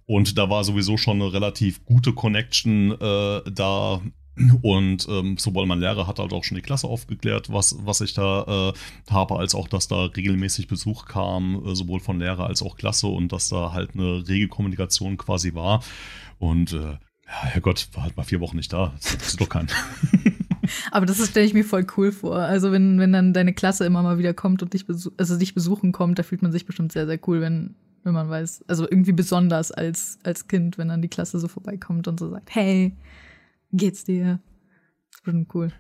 Und 0.10 0.40
da 0.40 0.50
war 0.50 0.64
sowieso 0.64 0.98
schon 0.98 1.22
eine 1.22 1.32
relativ 1.32 1.86
gute 1.86 2.14
Connection 2.14 3.00
äh, 3.00 3.42
da. 3.52 4.02
Und 4.64 5.08
ähm, 5.08 5.38
sowohl 5.38 5.68
mein 5.68 5.82
Lehrer 5.82 6.08
hat 6.08 6.18
halt 6.18 6.34
auch 6.34 6.44
schon 6.44 6.56
die 6.56 6.64
Klasse 6.64 6.88
aufgeklärt, 6.88 7.54
was, 7.54 7.76
was 7.86 8.02
ich 8.02 8.16
da 8.16 8.72
äh, 8.72 9.12
habe, 9.12 9.38
als 9.38 9.54
auch, 9.54 9.68
dass 9.68 9.88
da 9.88 10.06
regelmäßig 10.06 10.68
Besuch 10.68 11.06
kam, 11.06 11.64
äh, 11.64 11.76
sowohl 11.76 12.00
von 12.00 12.18
Lehrer 12.18 12.48
als 12.48 12.64
auch 12.64 12.76
Klasse 12.76 13.06
und 13.06 13.32
dass 13.32 13.50
da 13.50 13.72
halt 13.72 13.92
eine 13.94 14.28
rege 14.28 14.48
Kommunikation 14.48 15.16
quasi 15.18 15.54
war. 15.54 15.84
Und 16.40 16.74
äh, 16.74 16.94
ja, 16.94 17.44
Herrgott, 17.44 17.90
war 17.94 18.02
halt 18.02 18.18
mal 18.18 18.24
vier 18.24 18.40
Wochen 18.40 18.58
nicht 18.58 18.74
da. 18.74 18.94
Das 18.96 19.14
ist 19.28 19.40
doch 19.40 19.50
kein. 19.50 19.68
Aber 20.92 21.06
das 21.06 21.24
stelle 21.24 21.46
ich 21.46 21.54
mir 21.54 21.66
voll 21.66 21.86
cool 21.98 22.12
vor. 22.12 22.38
Also 22.38 22.72
wenn, 22.72 23.00
wenn 23.00 23.12
dann 23.14 23.34
deine 23.34 23.54
Klasse 23.54 23.86
immer 23.86 24.02
mal 24.02 24.18
wieder 24.18 24.34
kommt 24.34 24.64
und 24.64 24.74
dich, 24.74 24.86
also 25.18 25.38
dich 25.38 25.54
besuchen 25.54 25.92
kommt, 25.92 26.18
da 26.18 26.24
fühlt 26.24 26.42
man 26.42 26.52
sich 26.52 26.66
bestimmt 26.66 26.94
sehr, 26.94 27.06
sehr 27.06 27.20
cool, 27.28 27.42
wenn, 27.42 27.76
wenn 28.04 28.14
man 28.14 28.30
weiß, 28.30 28.66
also 28.68 28.84
irgendwie 28.84 29.12
besonders 29.12 29.72
als, 29.72 30.20
als 30.24 30.48
Kind, 30.48 30.78
wenn 30.78 30.90
dann 30.90 31.02
die 31.02 31.08
Klasse 31.10 31.40
so 31.40 31.48
vorbeikommt 31.48 32.08
und 32.08 32.20
so 32.20 32.30
sagt, 32.30 32.54
hey, 32.56 32.96
geht's 33.72 34.04
dir? 34.04 34.40
Das 35.10 35.20
ist 35.20 35.24
bestimmt 35.24 35.56
cool. 35.56 35.72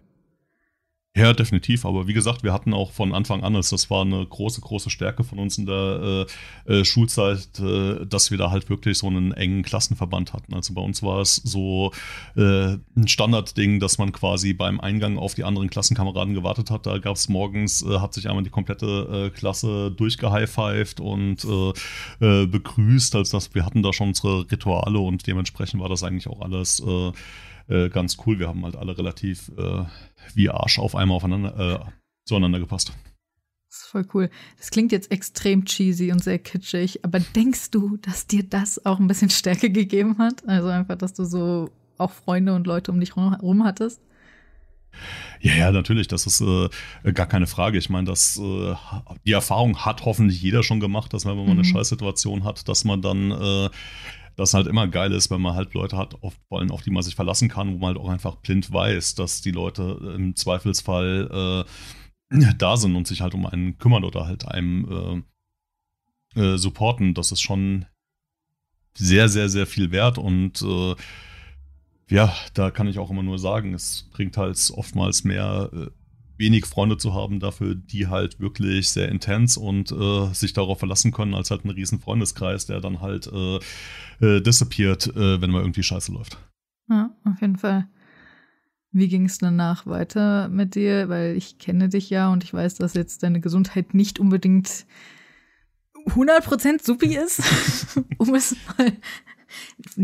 Ja, 1.17 1.33
definitiv. 1.33 1.85
Aber 1.85 2.07
wie 2.07 2.13
gesagt, 2.13 2.43
wir 2.43 2.53
hatten 2.53 2.71
auch 2.73 2.91
von 2.91 3.13
Anfang 3.13 3.43
an, 3.43 3.53
das 3.53 3.89
war 3.89 4.03
eine 4.03 4.25
große, 4.25 4.61
große 4.61 4.91
Stärke 4.91 5.23
von 5.23 5.39
uns 5.39 5.57
in 5.57 5.65
der 5.65 6.27
äh, 6.67 6.71
äh, 6.81 6.85
Schulzeit, 6.85 7.59
äh, 7.59 8.05
dass 8.05 8.29
wir 8.29 8.37
da 8.37 8.51
halt 8.51 8.69
wirklich 8.69 8.99
so 8.99 9.07
einen 9.07 9.33
engen 9.33 9.63
Klassenverband 9.63 10.33
hatten. 10.33 10.53
Also 10.53 10.73
bei 10.75 10.81
uns 10.81 11.01
war 11.01 11.19
es 11.19 11.35
so 11.37 11.91
äh, 12.37 12.77
ein 12.95 13.07
Standardding, 13.07 13.79
dass 13.79 13.97
man 13.97 14.11
quasi 14.11 14.53
beim 14.53 14.79
Eingang 14.79 15.17
auf 15.17 15.33
die 15.33 15.43
anderen 15.43 15.69
Klassenkameraden 15.69 16.35
gewartet 16.35 16.69
hat. 16.69 16.85
Da 16.85 16.99
gab 16.99 17.15
es 17.15 17.27
morgens, 17.27 17.81
äh, 17.81 17.99
hat 17.99 18.13
sich 18.13 18.29
einmal 18.29 18.43
die 18.43 18.51
komplette 18.51 18.85
äh, 18.85 19.29
Klasse 19.35 19.91
durchgehighfived 19.91 20.99
und 20.99 21.45
begrüßt. 22.19 23.15
Also 23.15 23.37
das, 23.37 23.53
wir 23.55 23.65
hatten 23.65 23.81
da 23.81 23.93
schon 23.93 24.09
unsere 24.09 24.49
Rituale 24.49 24.99
und 24.99 25.25
dementsprechend 25.25 25.81
war 25.81 25.89
das 25.89 26.03
eigentlich 26.03 26.27
auch 26.27 26.41
alles 26.41 26.81
ganz 27.69 28.17
cool. 28.25 28.39
Wir 28.39 28.47
haben 28.47 28.63
halt 28.63 28.75
alle 28.75 28.97
relativ 28.97 29.51
wie 30.33 30.49
Arsch 30.49 30.79
auf 30.79 30.95
einmal 30.95 31.17
aufeinander, 31.17 31.85
äh, 31.85 31.91
zueinander 32.25 32.59
gepasst. 32.59 32.93
Das 33.69 33.81
ist 33.81 33.87
voll 33.87 34.07
cool. 34.13 34.29
Das 34.57 34.71
klingt 34.71 34.91
jetzt 34.91 35.11
extrem 35.11 35.65
cheesy 35.65 36.11
und 36.11 36.23
sehr 36.23 36.39
kitschig, 36.39 37.05
aber 37.05 37.19
denkst 37.19 37.69
du, 37.69 37.97
dass 37.97 38.25
dir 38.25 38.43
das 38.43 38.83
auch 38.85 38.99
ein 38.99 39.07
bisschen 39.07 39.29
Stärke 39.29 39.69
gegeben 39.69 40.17
hat? 40.17 40.47
Also 40.47 40.69
einfach, 40.69 40.95
dass 40.95 41.13
du 41.13 41.23
so 41.25 41.69
auch 41.97 42.11
Freunde 42.11 42.55
und 42.55 42.65
Leute 42.65 42.91
um 42.91 42.99
dich 42.99 43.15
rum 43.15 43.63
hattest? 43.63 44.01
Ja, 45.39 45.55
ja, 45.55 45.71
natürlich, 45.71 46.07
das 46.07 46.25
ist 46.25 46.41
äh, 46.41 47.13
gar 47.13 47.27
keine 47.27 47.45
Frage. 47.45 47.77
Ich 47.77 47.89
meine, 47.89 48.07
das, 48.07 48.37
äh, 48.37 48.75
die 49.25 49.31
Erfahrung 49.31 49.77
hat 49.85 50.03
hoffentlich 50.03 50.41
jeder 50.41 50.63
schon 50.63 50.79
gemacht, 50.79 51.13
dass 51.13 51.25
wenn 51.25 51.37
man 51.37 51.45
mhm. 51.45 51.51
eine 51.51 51.63
Scheißsituation 51.63 52.43
hat, 52.43 52.67
dass 52.67 52.85
man 52.85 53.01
dann 53.03 53.31
äh, 53.31 53.69
das 54.39 54.53
halt 54.53 54.67
immer 54.67 54.87
geil 54.87 55.11
ist, 55.11 55.29
wenn 55.29 55.41
man 55.41 55.53
halt 55.53 55.73
Leute 55.73 55.97
hat, 55.97 56.23
auf, 56.23 56.39
auf 56.49 56.81
die 56.81 56.91
man 56.91 57.03
sich 57.03 57.15
verlassen 57.15 57.49
kann, 57.49 57.73
wo 57.73 57.77
man 57.77 57.89
halt 57.89 57.97
auch 57.97 58.09
einfach 58.09 58.37
blind 58.37 58.71
weiß, 58.71 59.15
dass 59.15 59.41
die 59.41 59.51
Leute 59.51 60.15
im 60.15 60.35
Zweifelsfall 60.35 61.65
äh, 62.31 62.45
da 62.57 62.77
sind 62.77 62.95
und 62.95 63.05
sich 63.05 63.21
halt 63.21 63.33
um 63.33 63.45
einen 63.45 63.77
kümmern 63.77 64.05
oder 64.05 64.27
halt 64.27 64.47
einem 64.47 65.25
äh, 66.35 66.41
äh, 66.41 66.57
supporten. 66.57 67.13
Das 67.13 67.33
ist 67.33 67.41
schon 67.41 67.85
sehr, 68.93 69.27
sehr, 69.27 69.49
sehr 69.49 69.67
viel 69.67 69.91
wert 69.91 70.17
und 70.17 70.61
äh, 70.61 70.95
ja, 72.09 72.33
da 72.53 72.71
kann 72.71 72.87
ich 72.87 72.97
auch 72.97 73.11
immer 73.11 73.23
nur 73.23 73.39
sagen, 73.39 73.73
es 73.73 74.09
bringt 74.11 74.37
halt 74.37 74.71
oftmals 74.73 75.25
mehr 75.25 75.69
äh, 75.73 75.87
wenig 76.39 76.65
Freunde 76.65 76.97
zu 76.97 77.13
haben 77.13 77.39
dafür, 77.39 77.75
die 77.75 78.07
halt 78.07 78.39
wirklich 78.39 78.89
sehr 78.89 79.09
intens 79.09 79.57
und 79.57 79.91
äh, 79.91 80.33
sich 80.33 80.53
darauf 80.53 80.79
verlassen 80.79 81.11
können, 81.11 81.35
als 81.35 81.51
halt 81.51 81.65
ein 81.65 81.69
riesen 81.69 81.99
Freundeskreis, 81.99 82.65
der 82.65 82.79
dann 82.79 83.01
halt 83.01 83.27
äh, 83.27 83.59
äh, 84.21 84.41
disappeart, 84.41 85.07
äh, 85.07 85.41
wenn 85.41 85.51
mal 85.51 85.61
irgendwie 85.61 85.83
scheiße 85.83 86.11
läuft. 86.11 86.37
Ja, 86.89 87.13
auf 87.25 87.41
jeden 87.41 87.57
Fall. 87.57 87.87
Wie 88.91 89.07
ging 89.07 89.25
es 89.25 89.37
danach 89.37 89.85
weiter 89.85 90.47
mit 90.47 90.73
dir? 90.73 91.09
Weil 91.09 91.35
ich 91.35 91.59
kenne 91.59 91.89
dich 91.89 92.09
ja 92.09 92.31
und 92.31 92.43
ich 92.43 92.53
weiß, 92.53 92.75
dass 92.75 92.95
jetzt 92.95 93.21
deine 93.21 93.41
Gesundheit 93.41 93.93
nicht 93.93 94.17
unbedingt 94.17 94.85
100% 96.07 96.83
supi 96.83 97.15
ist, 97.15 97.41
um 98.17 98.33
es 98.33 98.55
mal 98.77 98.93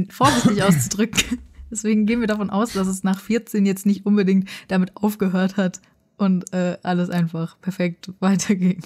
vorsichtig 0.10 0.62
auszudrücken. 0.62 1.40
Deswegen 1.72 2.06
gehen 2.06 2.20
wir 2.20 2.28
davon 2.28 2.52
aus, 2.52 2.74
dass 2.74 2.88
es 2.88 3.04
nach 3.04 3.20
14 3.20 3.66
jetzt 3.66 3.86
nicht 3.86 4.06
unbedingt 4.06 4.48
damit 4.68 4.96
aufgehört 4.96 5.58
hat 5.58 5.82
und 6.18 6.52
äh, 6.54 6.78
alles 6.84 7.10
einfach 7.10 7.60
perfekt 7.62 8.12
weiterging. 8.20 8.84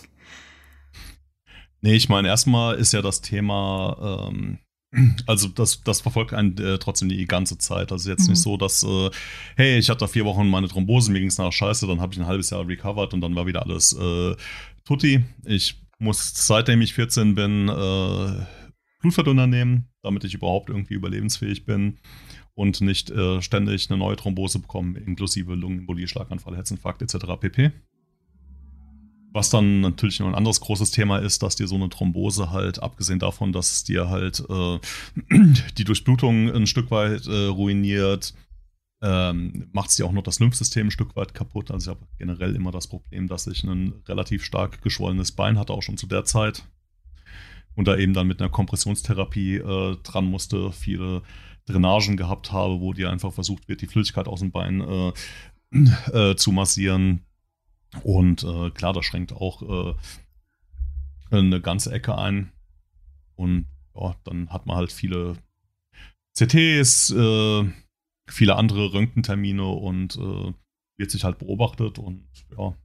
Nee, 1.81 1.95
ich 1.95 2.09
meine, 2.09 2.27
erstmal 2.27 2.75
ist 2.75 2.91
ja 2.91 3.01
das 3.01 3.21
Thema, 3.21 4.29
ähm, 4.29 4.59
also 5.27 5.47
das, 5.47 5.81
das 5.81 6.01
verfolgt 6.01 6.33
einen 6.33 6.57
äh, 6.57 6.77
trotzdem 6.77 7.09
die 7.09 7.25
ganze 7.25 7.57
Zeit. 7.57 7.91
Also 7.91 8.09
jetzt 8.09 8.23
mhm. 8.23 8.31
nicht 8.31 8.41
so, 8.41 8.57
dass, 8.57 8.83
äh, 8.83 9.09
hey, 9.55 9.77
ich 9.77 9.89
hatte 9.89 10.07
vier 10.07 10.25
Wochen 10.25 10.49
meine 10.49 10.67
Thrombose, 10.67 11.11
mir 11.11 11.19
ging 11.19 11.29
es 11.29 11.37
nach 11.37 11.51
scheiße, 11.51 11.87
dann 11.87 12.01
habe 12.01 12.13
ich 12.13 12.19
ein 12.19 12.27
halbes 12.27 12.49
Jahr 12.49 12.67
recovered 12.67 13.13
und 13.13 13.21
dann 13.21 13.35
war 13.35 13.45
wieder 13.45 13.63
alles 13.63 13.93
äh, 13.93 14.35
tutti. 14.83 15.23
Ich 15.45 15.81
muss, 15.99 16.31
seitdem 16.33 16.81
ich 16.81 16.93
14 16.93 17.35
bin, 17.35 17.69
äh, 17.69 18.45
Blutverdünner 19.01 19.47
nehmen, 19.47 19.87
damit 20.01 20.25
ich 20.25 20.33
überhaupt 20.33 20.69
irgendwie 20.69 20.95
überlebensfähig 20.95 21.65
bin 21.65 21.97
und 22.55 22.81
nicht 22.81 23.09
äh, 23.09 23.41
ständig 23.41 23.89
eine 23.89 23.99
neue 23.99 24.15
Thrombose 24.15 24.59
bekommen, 24.59 24.95
inklusive 24.95 25.55
Lungenembolie, 25.55 26.07
Schlaganfall, 26.07 26.55
Herzinfarkt 26.55 27.01
etc. 27.01 27.25
pp. 27.39 27.71
Was 29.31 29.51
dann 29.51 29.81
natürlich 29.81 30.19
noch 30.19 30.27
ein 30.27 30.35
anderes 30.35 30.59
großes 30.59 30.91
Thema 30.91 31.19
ist, 31.19 31.43
dass 31.43 31.55
dir 31.55 31.67
so 31.67 31.75
eine 31.75 31.89
Thrombose 31.89 32.49
halt, 32.51 32.81
abgesehen 32.81 33.19
davon, 33.19 33.53
dass 33.53 33.71
es 33.71 33.83
dir 33.83 34.09
halt 34.09 34.43
äh, 34.49 34.79
die 35.77 35.83
Durchblutung 35.83 36.49
ein 36.49 36.65
Stück 36.65 36.89
weit 36.89 37.27
äh, 37.27 37.45
ruiniert, 37.45 38.33
ähm, 39.01 39.69
macht 39.71 39.91
es 39.91 39.95
dir 39.95 40.05
auch 40.05 40.11
noch 40.11 40.23
das 40.23 40.39
Lymphsystem 40.39 40.87
ein 40.87 40.91
Stück 40.91 41.15
weit 41.15 41.33
kaputt. 41.33 41.71
Also 41.71 41.91
ich 41.91 41.97
habe 41.97 42.07
generell 42.17 42.55
immer 42.55 42.71
das 42.71 42.87
Problem, 42.87 43.27
dass 43.27 43.47
ich 43.47 43.63
ein 43.63 43.93
relativ 44.07 44.43
stark 44.43 44.81
geschwollenes 44.81 45.31
Bein 45.31 45.57
hatte, 45.57 45.73
auch 45.73 45.83
schon 45.83 45.97
zu 45.97 46.07
der 46.07 46.25
Zeit. 46.25 46.63
Und 47.75 47.87
da 47.87 47.95
eben 47.95 48.13
dann 48.13 48.27
mit 48.27 48.41
einer 48.41 48.49
Kompressionstherapie 48.49 49.57
äh, 49.57 49.95
dran 50.03 50.25
musste, 50.25 50.71
viele 50.71 51.21
Drainagen 51.71 52.17
gehabt 52.17 52.51
habe, 52.51 52.79
wo 52.79 52.93
dir 52.93 53.09
einfach 53.09 53.33
versucht 53.33 53.67
wird, 53.67 53.81
die 53.81 53.87
Flüssigkeit 53.87 54.27
aus 54.27 54.39
dem 54.39 54.51
Bein 54.51 54.81
äh, 54.81 55.13
äh, 56.11 56.35
zu 56.35 56.51
massieren. 56.51 57.25
Und 58.03 58.43
äh, 58.43 58.69
klar, 58.71 58.93
das 58.93 59.05
schränkt 59.05 59.33
auch 59.33 59.61
äh, 59.61 59.95
eine 61.31 61.61
ganze 61.61 61.91
Ecke 61.91 62.17
ein. 62.17 62.51
Und 63.35 63.67
ja, 63.95 64.15
dann 64.23 64.49
hat 64.49 64.65
man 64.65 64.77
halt 64.77 64.91
viele 64.91 65.37
CTs, 66.33 67.11
äh, 67.11 67.69
viele 68.27 68.55
andere 68.55 68.93
Röntgentermine 68.93 69.65
und 69.65 70.15
äh, 70.17 70.53
wird 70.97 71.11
sich 71.11 71.23
halt 71.23 71.39
beobachtet 71.39 71.97
und 71.97 72.27
ja, 72.57 72.75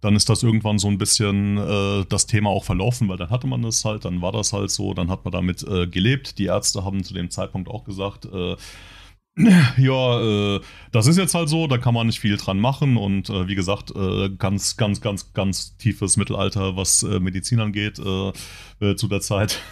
dann 0.00 0.16
ist 0.16 0.28
das 0.28 0.42
irgendwann 0.42 0.78
so 0.78 0.88
ein 0.88 0.98
bisschen 0.98 1.58
äh, 1.58 2.04
das 2.08 2.26
Thema 2.26 2.50
auch 2.50 2.64
verlaufen, 2.64 3.08
weil 3.08 3.18
dann 3.18 3.30
hatte 3.30 3.46
man 3.46 3.64
es 3.64 3.84
halt, 3.84 4.04
dann 4.04 4.22
war 4.22 4.32
das 4.32 4.52
halt 4.52 4.70
so, 4.70 4.94
dann 4.94 5.10
hat 5.10 5.24
man 5.24 5.32
damit 5.32 5.62
äh, 5.62 5.86
gelebt. 5.86 6.38
Die 6.38 6.46
Ärzte 6.46 6.84
haben 6.84 7.04
zu 7.04 7.14
dem 7.14 7.30
Zeitpunkt 7.30 7.68
auch 7.68 7.84
gesagt, 7.84 8.26
äh, 8.26 8.56
ja, 9.76 10.20
äh, 10.56 10.60
das 10.90 11.06
ist 11.06 11.18
jetzt 11.18 11.34
halt 11.34 11.48
so, 11.48 11.66
da 11.66 11.78
kann 11.78 11.94
man 11.94 12.06
nicht 12.06 12.20
viel 12.20 12.36
dran 12.36 12.58
machen 12.58 12.96
und 12.96 13.28
äh, 13.28 13.46
wie 13.46 13.54
gesagt, 13.54 13.94
äh, 13.94 14.30
ganz, 14.30 14.76
ganz, 14.76 15.00
ganz, 15.00 15.32
ganz 15.34 15.76
tiefes 15.76 16.16
Mittelalter, 16.16 16.76
was 16.76 17.02
Medizin 17.02 17.60
angeht 17.60 17.96
zu 17.96 19.08
der 19.08 19.20
Zeit. 19.20 19.60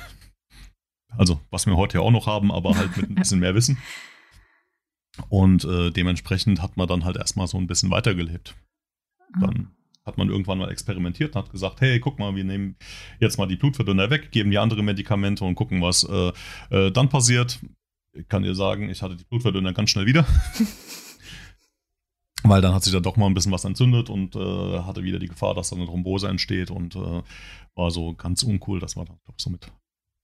Also, 1.16 1.40
was 1.50 1.64
wir 1.64 1.74
heute 1.74 1.96
ja 1.96 2.04
auch 2.04 2.10
noch 2.10 2.26
haben, 2.26 2.52
aber 2.52 2.76
halt 2.76 2.94
mit 2.98 3.08
ein 3.08 3.14
bisschen 3.16 3.40
mehr 3.40 3.54
Wissen. 3.54 3.78
Und 5.30 5.64
dementsprechend 5.64 6.60
hat 6.60 6.76
man 6.76 6.86
dann 6.86 7.06
halt 7.06 7.16
erstmal 7.16 7.46
so 7.46 7.56
ein 7.56 7.66
bisschen 7.66 7.90
weitergelebt. 7.90 8.54
Dann 9.40 9.70
hat 10.08 10.18
man 10.18 10.28
irgendwann 10.28 10.58
mal 10.58 10.70
experimentiert 10.70 11.36
und 11.36 11.44
hat 11.44 11.52
gesagt, 11.52 11.80
hey, 11.80 12.00
guck 12.00 12.18
mal, 12.18 12.34
wir 12.34 12.44
nehmen 12.44 12.76
jetzt 13.20 13.38
mal 13.38 13.46
die 13.46 13.56
Blutverdünner 13.56 14.10
weg, 14.10 14.32
geben 14.32 14.50
die 14.50 14.58
andere 14.58 14.82
Medikamente 14.82 15.44
und 15.44 15.54
gucken, 15.54 15.80
was 15.80 16.02
äh, 16.02 16.32
äh, 16.70 16.90
dann 16.90 17.08
passiert. 17.08 17.60
Ich 18.12 18.26
kann 18.26 18.42
dir 18.42 18.56
sagen, 18.56 18.90
ich 18.90 19.02
hatte 19.02 19.14
die 19.14 19.24
Blutverdünner 19.24 19.72
ganz 19.72 19.90
schnell 19.90 20.06
wieder. 20.06 20.26
Weil 22.42 22.62
dann 22.62 22.74
hat 22.74 22.82
sich 22.84 22.92
da 22.92 23.00
doch 23.00 23.16
mal 23.16 23.26
ein 23.26 23.34
bisschen 23.34 23.52
was 23.52 23.64
entzündet 23.64 24.10
und 24.10 24.34
äh, 24.34 24.80
hatte 24.80 25.02
wieder 25.02 25.18
die 25.18 25.28
Gefahr, 25.28 25.54
dass 25.54 25.70
da 25.70 25.76
eine 25.76 25.86
Thrombose 25.86 26.28
entsteht 26.28 26.70
und 26.70 26.96
äh, 26.96 27.22
war 27.74 27.90
so 27.90 28.14
ganz 28.14 28.42
uncool. 28.42 28.80
Das 28.80 28.96
war 28.96 29.04
dann, 29.04 29.18
glaube 29.24 29.36
ich, 29.38 29.44
so 29.44 29.50
mit 29.50 29.70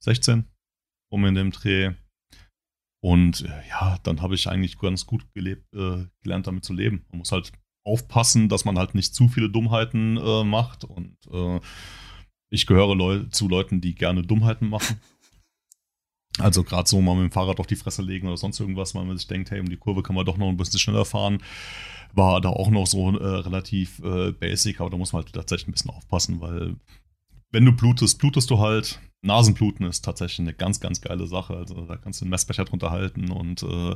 16 0.03 0.45
um 1.15 1.25
in 1.27 1.35
dem 1.35 1.53
Dreh. 1.53 1.93
Und 3.03 3.43
äh, 3.43 3.69
ja, 3.69 3.99
dann 4.03 4.23
habe 4.23 4.35
ich 4.35 4.49
eigentlich 4.49 4.79
ganz 4.79 5.07
gut 5.07 5.33
gelebt, 5.35 5.73
äh, 5.75 6.07
gelernt, 6.23 6.47
damit 6.47 6.65
zu 6.65 6.73
leben. 6.73 7.05
Man 7.11 7.19
muss 7.19 7.33
halt 7.33 7.53
aufpassen, 7.85 8.49
dass 8.49 8.65
man 8.65 8.79
halt 8.79 8.95
nicht 8.95 9.15
zu 9.15 9.29
viele 9.29 9.51
Dummheiten 9.51 10.17
äh, 10.17 10.45
macht. 10.45 10.85
Und 10.85 11.17
äh, 11.33 11.61
ich 12.51 12.67
gehöre 12.67 12.95
Leu 12.95 13.25
zu 13.31 13.49
Leuten, 13.49 13.81
die 13.81 13.95
gerne 13.95 14.23
Dummheiten 14.23 14.69
machen. 14.69 15.01
Also 16.39 16.65
gerade 16.65 16.89
so 16.89 17.01
mal 17.01 17.15
mit 17.15 17.31
dem 17.31 17.31
Fahrrad 17.31 17.61
auf 17.61 17.67
die 17.67 17.77
Fresse 17.77 18.03
legen 18.03 18.27
oder 18.27 18.37
sonst 18.37 18.59
irgendwas, 18.59 18.95
weil 18.95 19.05
man 19.05 19.17
sich 19.17 19.29
denkt, 19.29 19.51
hey, 19.51 19.61
um 19.61 19.69
die 19.69 19.77
Kurve 19.77 20.03
kann 20.03 20.17
man 20.17 20.27
doch 20.27 20.37
noch 20.37 20.49
ein 20.49 20.57
bisschen 20.57 20.81
schneller 20.81 21.05
fahren. 21.05 21.39
War 22.13 22.41
da 22.41 22.49
auch 22.49 22.71
noch 22.71 22.87
so 22.87 23.17
äh, 23.17 23.25
relativ 23.25 24.01
äh, 24.01 24.33
basic, 24.33 24.81
aber 24.81 24.91
da 24.91 24.97
muss 24.97 25.13
man 25.13 25.23
halt 25.23 25.33
tatsächlich 25.33 25.69
ein 25.69 25.73
bisschen 25.73 25.93
aufpassen, 25.93 26.41
weil 26.41 26.77
wenn 27.55 27.65
du 27.65 27.73
blutest, 27.73 28.19
blutest 28.19 28.51
du 28.51 28.59
halt. 28.59 29.01
Nasenbluten 29.23 29.87
ist 29.87 30.05
tatsächlich 30.05 30.41
eine 30.41 30.53
ganz, 30.53 30.81
ganz 30.81 31.01
geile 31.01 31.27
Sache. 31.27 31.57
Also 31.57 31.87
da 31.87 31.97
kannst 31.97 32.21
du 32.21 32.25
einen 32.25 32.31
Messbecher 32.31 32.65
drunter 32.65 32.91
halten 32.91 33.31
und 33.31 33.63
äh, 33.63 33.95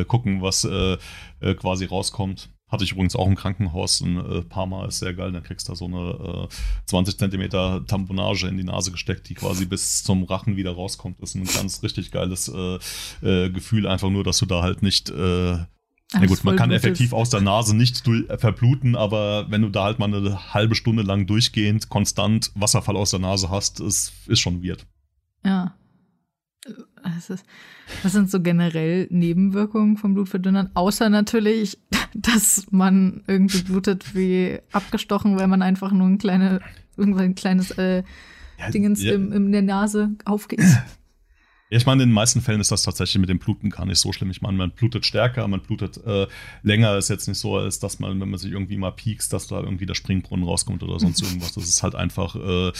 äh, 0.00 0.04
gucken, 0.04 0.40
was 0.40 0.64
äh, 0.64 0.96
äh, 1.40 1.54
quasi 1.54 1.84
rauskommt. 1.84 2.48
Hatte 2.72 2.84
ich 2.84 2.92
übrigens 2.92 3.14
auch 3.14 3.26
im 3.26 3.36
Krankenhaus 3.36 4.00
ein 4.00 4.16
äh, 4.16 4.42
paar 4.42 4.66
Mal, 4.66 4.88
ist 4.88 4.98
sehr 4.98 5.14
geil. 5.14 5.30
Dann 5.30 5.42
kriegst 5.42 5.68
du 5.68 5.72
da 5.72 5.76
so 5.76 5.84
eine 5.84 6.48
20 6.86 7.18
Zentimeter 7.18 7.84
Tamponage 7.86 8.48
in 8.48 8.56
die 8.56 8.64
Nase 8.64 8.90
gesteckt, 8.90 9.28
die 9.28 9.34
quasi 9.34 9.66
bis 9.66 10.02
zum 10.02 10.24
Rachen 10.24 10.56
wieder 10.56 10.72
rauskommt. 10.72 11.20
Das 11.20 11.34
ist 11.34 11.36
ein 11.36 11.44
ganz 11.44 11.82
richtig 11.82 12.10
geiles 12.10 12.50
Gefühl, 13.20 13.86
einfach 13.86 14.10
nur, 14.10 14.24
dass 14.24 14.38
du 14.38 14.46
da 14.46 14.62
halt 14.62 14.82
nicht 14.82 15.12
na 16.14 16.26
gut, 16.26 16.44
man 16.44 16.56
kann 16.56 16.70
effektiv 16.70 17.12
aus 17.12 17.30
der 17.30 17.40
Nase 17.40 17.74
nicht 17.76 18.02
verbluten, 18.38 18.96
aber 18.96 19.50
wenn 19.50 19.62
du 19.62 19.70
da 19.70 19.84
halt 19.84 19.98
mal 19.98 20.12
eine 20.12 20.52
halbe 20.52 20.74
Stunde 20.74 21.02
lang 21.02 21.26
durchgehend 21.26 21.88
konstant 21.88 22.50
Wasserfall 22.54 22.96
aus 22.96 23.10
der 23.10 23.20
Nase 23.20 23.50
hast, 23.50 23.80
ist, 23.80 24.12
ist 24.26 24.40
schon 24.40 24.62
weird. 24.62 24.86
Ja. 25.44 25.74
Ist, 27.18 27.44
was 28.02 28.12
sind 28.12 28.30
so 28.30 28.40
generell 28.40 29.08
Nebenwirkungen 29.10 29.96
von 29.96 30.14
Blutverdünnern? 30.14 30.70
Außer 30.74 31.08
natürlich, 31.08 31.78
dass 32.14 32.66
man 32.70 33.22
irgendwie 33.26 33.62
blutet 33.62 34.14
wie 34.14 34.58
abgestochen, 34.72 35.38
weil 35.38 35.48
man 35.48 35.62
einfach 35.62 35.92
nur 35.92 36.06
ein, 36.06 36.18
kleine, 36.18 36.60
irgendwann 36.96 37.24
ein 37.24 37.34
kleines 37.34 37.70
äh, 37.72 38.02
ja, 38.58 38.70
Dingens 38.70 39.02
ja. 39.02 39.14
Im, 39.14 39.32
in 39.32 39.52
der 39.52 39.62
Nase 39.62 40.10
aufgeht. 40.24 40.60
Ja, 41.72 41.78
ich 41.78 41.86
meine, 41.86 42.02
in 42.02 42.10
den 42.10 42.14
meisten 42.14 42.42
Fällen 42.42 42.60
ist 42.60 42.70
das 42.70 42.82
tatsächlich 42.82 43.18
mit 43.18 43.30
dem 43.30 43.38
Bluten 43.38 43.70
gar 43.70 43.86
nicht 43.86 43.98
so 43.98 44.12
schlimm. 44.12 44.30
Ich 44.30 44.42
meine, 44.42 44.58
man 44.58 44.72
blutet 44.72 45.06
stärker, 45.06 45.48
man 45.48 45.62
blutet 45.62 45.96
äh, 46.04 46.26
länger. 46.62 46.98
Ist 46.98 47.08
jetzt 47.08 47.28
nicht 47.28 47.38
so, 47.38 47.56
als 47.56 47.78
dass 47.78 47.98
man, 47.98 48.20
wenn 48.20 48.28
man 48.28 48.38
sich 48.38 48.52
irgendwie 48.52 48.76
mal 48.76 48.90
piekst, 48.90 49.32
dass 49.32 49.46
da 49.46 49.58
irgendwie 49.58 49.86
der 49.86 49.94
Springbrunnen 49.94 50.44
rauskommt 50.44 50.82
oder 50.82 51.00
sonst 51.00 51.22
irgendwas. 51.22 51.54
Das 51.54 51.64
ist 51.64 51.82
halt 51.82 51.94
einfach 51.94 52.36
äh, 52.36 52.72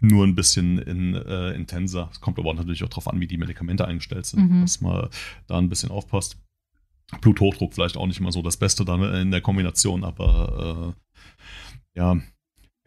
nur 0.00 0.26
ein 0.26 0.34
bisschen 0.34 0.76
in, 0.76 1.14
äh, 1.14 1.52
intenser. 1.52 2.10
Es 2.12 2.20
kommt 2.20 2.38
aber 2.38 2.52
natürlich 2.52 2.84
auch 2.84 2.90
darauf 2.90 3.08
an, 3.08 3.18
wie 3.18 3.26
die 3.26 3.38
Medikamente 3.38 3.88
eingestellt 3.88 4.26
sind, 4.26 4.50
mhm. 4.50 4.60
dass 4.60 4.82
man 4.82 5.08
da 5.46 5.56
ein 5.56 5.70
bisschen 5.70 5.90
aufpasst. 5.90 6.36
Bluthochdruck 7.20 7.74
vielleicht 7.74 7.96
auch 7.96 8.06
nicht 8.06 8.20
immer 8.20 8.32
so 8.32 8.42
das 8.42 8.56
Beste 8.56 8.84
dann 8.84 9.02
in 9.14 9.30
der 9.30 9.40
Kombination, 9.40 10.04
aber 10.04 10.94
äh, 11.94 11.98
ja. 11.98 12.16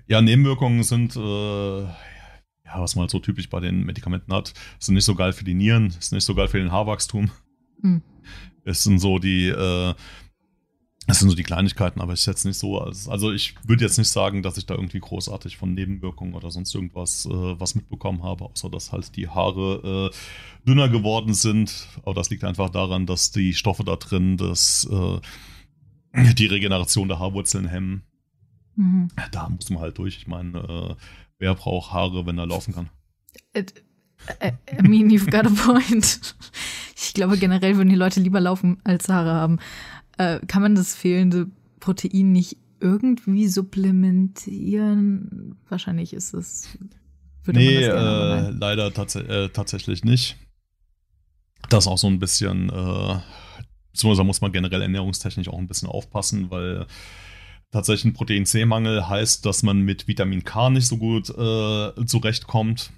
Ja, 0.08 0.22
Nebenwirkungen 0.22 0.84
sind 0.84 1.16
äh, 1.16 1.86
ja, 2.68 2.82
was 2.82 2.96
man 2.96 3.04
halt 3.04 3.12
so 3.12 3.20
typisch 3.20 3.50
bei 3.50 3.60
den 3.60 3.86
Medikamenten 3.86 4.34
hat, 4.34 4.54
sind 4.80 4.96
nicht 4.96 5.06
so 5.06 5.16
geil 5.16 5.34
für 5.34 5.46
die 5.46 5.54
Nieren, 5.54 5.88
ist 5.88 6.12
nicht 6.12 6.26
so 6.26 6.36
geil 6.36 6.48
für 6.48 6.60
den 6.60 6.72
Haarwachstum. 6.72 7.32
Mhm. 7.82 8.02
Es 8.66 8.84
sind 8.84 9.00
so 9.00 9.20
die, 9.20 9.48
äh, 9.48 9.94
das 11.08 11.20
sind 11.20 11.30
so 11.30 11.36
die 11.36 11.44
Kleinigkeiten, 11.44 12.02
aber 12.02 12.14
ich 12.14 12.26
jetzt 12.26 12.46
nicht 12.46 12.60
so, 12.60 12.80
also 12.80 13.32
ich 13.32 13.56
würde 13.66 13.84
jetzt 13.84 13.98
nicht 13.98 14.10
sagen, 14.10 14.44
dass 14.44 14.58
ich 14.58 14.66
da 14.66 14.76
irgendwie 14.76 15.00
großartig 15.00 15.58
von 15.58 15.74
Nebenwirkungen 15.74 16.34
oder 16.34 16.52
sonst 16.52 16.76
irgendwas 16.76 17.26
äh, 17.26 17.30
was 17.32 17.76
mitbekommen 17.76 18.24
habe, 18.24 18.46
außer 18.46 18.70
dass 18.70 18.92
halt 18.92 19.16
die 19.16 19.28
Haare 19.28 20.12
äh, 20.12 20.68
dünner 20.68 20.90
geworden 20.90 21.34
sind. 21.34 21.88
Aber 22.04 22.14
das 22.14 22.30
liegt 22.30 22.44
einfach 22.44 22.70
daran, 22.70 23.06
dass 23.06 23.32
die 23.32 23.54
Stoffe 23.54 23.84
da 23.84 23.96
drin 23.96 24.38
das, 24.38 24.88
äh, 24.92 26.34
die 26.34 26.46
Regeneration 26.46 27.08
der 27.08 27.20
Haarwurzeln 27.20 27.68
hemmen. 27.68 28.04
Mhm. 28.76 29.08
Da 29.32 29.50
muss 29.50 29.70
man 29.70 29.82
halt 29.82 29.98
durch. 29.98 30.18
Ich 30.18 30.28
meine, 30.28 30.60
äh, 30.60 30.96
Wer 31.40 31.54
braucht 31.54 31.94
Haare, 31.94 32.26
wenn 32.26 32.38
er 32.38 32.48
laufen 32.48 32.74
kann? 32.74 32.90
I 33.56 33.62
mean, 34.82 35.10
you've 35.10 35.30
got 35.30 35.46
a 35.46 35.50
point. 35.50 36.36
Ich 37.00 37.14
glaube, 37.14 37.38
generell 37.38 37.78
würden 37.78 37.90
die 37.90 37.96
Leute 37.96 38.20
lieber 38.20 38.40
laufen, 38.40 38.82
als 38.84 39.08
Haare 39.08 39.32
haben. 39.32 39.60
Äh, 40.18 40.40
kann 40.48 40.62
man 40.62 40.76
das 40.76 40.96
fehlende 40.96 41.48
Protein 41.80 42.32
nicht 42.32 42.58
irgendwie 42.80 43.48
supplementieren? 43.48 45.58
Wahrscheinlich 45.70 46.14
ist 46.14 46.34
es. 46.34 46.78
Nee, 47.46 47.84
äh, 47.84 48.50
leider 48.50 48.94
tats 48.94 49.16
äh, 49.16 49.50
tatsächlich 49.50 50.04
nicht. 50.04 50.36
Das 51.70 51.86
ist 51.86 51.88
auch 51.88 51.98
so 51.98 52.08
ein 52.08 52.20
bisschen, 52.20 52.70
äh, 52.70 53.20
beziehungsweise 53.94 54.26
muss 54.26 54.42
man 54.42 54.52
generell 54.52 54.82
ernährungstechnisch 54.82 55.48
auch 55.48 55.58
ein 55.58 55.68
bisschen 55.68 55.88
aufpassen, 55.88 56.52
weil 56.52 56.86
tatsächlich 57.72 58.06
ein 58.06 58.14
Protein-C-Mangel 58.14 59.08
heißt, 59.08 59.46
dass 59.46 59.64
man 59.64 59.82
mit 59.82 60.08
Vitamin 60.08 60.44
K 60.44 60.70
nicht 60.70 60.88
so 60.88 60.98
gut 60.98 61.30
äh, 61.30 62.06
zurechtkommt. 62.06 62.92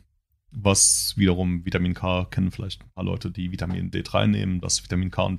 Was 0.52 1.14
wiederum 1.16 1.66
Vitamin 1.66 1.94
K 1.94 2.26
kennen 2.26 2.52
vielleicht 2.52 2.82
ein 2.82 2.92
paar 2.92 3.04
Leute, 3.04 3.32
die 3.32 3.52
Vitamin 3.52 3.92
D3 3.92 4.28
nehmen, 4.28 4.62
dass 4.62 4.84
Vitamin 4.84 5.12
K 5.12 5.38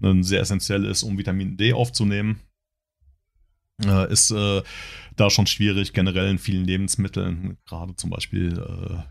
sehr 0.00 0.40
essentiell 0.40 0.84
ist, 0.84 1.02
um 1.02 1.18
Vitamin 1.18 1.56
D 1.56 1.72
aufzunehmen. 1.72 2.40
Äh, 3.84 4.12
ist 4.12 4.30
äh, 4.30 4.62
da 5.16 5.30
schon 5.30 5.46
schwierig, 5.46 5.92
generell 5.92 6.28
in 6.30 6.38
vielen 6.38 6.64
Lebensmitteln, 6.64 7.56
gerade 7.66 7.94
zum 7.96 8.10
Beispiel 8.10 8.58
äh, 8.58 9.02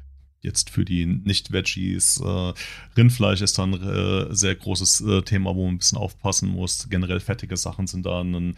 jetzt 0.41 0.69
für 0.69 0.86
die 0.86 1.06
Nicht-Veggies. 1.06 2.21
Äh, 2.21 2.54
Rindfleisch 2.95 3.41
ist 3.41 3.58
dann 3.58 3.73
äh, 3.73 4.34
sehr 4.34 4.56
großes 4.56 5.02
äh, 5.02 5.21
Thema, 5.23 5.56
wo 5.56 5.65
man 5.65 5.75
ein 5.75 5.78
bisschen 5.80 5.97
aufpassen 5.97 6.49
muss. 6.49 6.88
Generell 6.89 7.19
fettige 7.19 7.58
Sachen 7.58 7.88
sind 7.88 8.06
da 8.06 8.21
ein 8.21 8.56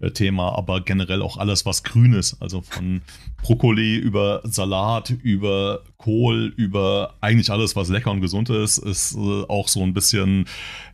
äh, 0.00 0.10
Thema, 0.10 0.56
aber 0.56 0.80
generell 0.80 1.22
auch 1.22 1.36
alles, 1.36 1.66
was 1.66 1.82
grün 1.82 2.12
ist. 2.12 2.40
Also 2.40 2.62
von 2.62 3.02
Brokkoli 3.42 3.96
über 3.96 4.42
Salat, 4.44 5.10
über 5.10 5.82
Kohl, 5.96 6.52
über 6.56 7.14
eigentlich 7.20 7.50
alles, 7.50 7.74
was 7.74 7.88
lecker 7.88 8.12
und 8.12 8.20
gesund 8.20 8.50
ist, 8.50 8.78
ist 8.78 9.16
äh, 9.16 9.44
auch 9.48 9.68
so 9.68 9.82
ein 9.82 9.94
bisschen, 9.94 10.46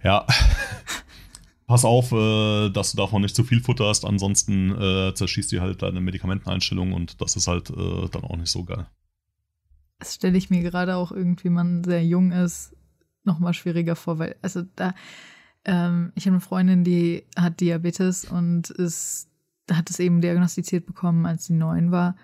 ja. 0.03 0.26
Pass 1.66 1.85
auf, 1.85 2.11
äh, 2.11 2.70
dass 2.70 2.90
du 2.90 2.96
davon 2.96 3.22
nicht 3.22 3.37
zu 3.37 3.44
viel 3.44 3.61
futterst, 3.61 4.05
ansonsten 4.05 4.74
zerschießt 5.14 5.53
dir 5.53 5.61
halt 5.61 5.83
deine 5.83 6.00
Medikamenteneinstellung 6.00 6.92
und 6.92 7.20
das 7.20 7.37
ist 7.37 7.46
halt 7.46 7.70
dann 7.70 8.24
auch 8.24 8.37
nicht 8.37 8.50
so 8.50 8.64
geil. 8.64 8.88
Das 10.01 10.15
stelle 10.15 10.37
ich 10.37 10.51
mir 10.51 10.63
gerade 10.63 10.97
auch 10.97 11.13
irgendwie, 11.13 11.45
wenn 11.45 11.53
man 11.53 11.85
sehr 11.85 12.05
jung 12.05 12.33
ist, 12.33 12.75
nochmal 13.23 13.55
schwieriger 13.55 13.95
vor, 13.95 14.19
weil, 14.19 14.35
also 14.43 14.63
da, 14.77 14.95
ähm, 15.65 16.13
ich 16.17 16.27
habe 16.27 16.35
eine 16.35 16.41
Freundin, 16.41 16.85
die 16.85 17.25
hat 17.37 17.61
Diabetes 17.61 18.25
und 18.25 18.71
ist, 18.71 19.29
hat 19.71 19.91
es 19.91 20.01
eben 20.01 20.21
diagnostiziert 20.21 20.87
bekommen, 20.87 21.27
als 21.27 21.45
sie 21.45 21.53
neun 21.53 21.93
war. 21.93 22.17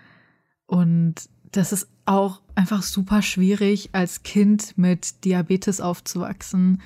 Und 0.65 1.29
das 1.51 1.71
ist 1.71 1.87
auch 2.05 2.41
einfach 2.55 2.81
super 2.81 3.21
schwierig, 3.21 3.89
als 3.93 4.23
Kind 4.23 4.77
mit 4.77 5.23
Diabetes 5.23 5.79
aufzuwachsen. 5.79 6.81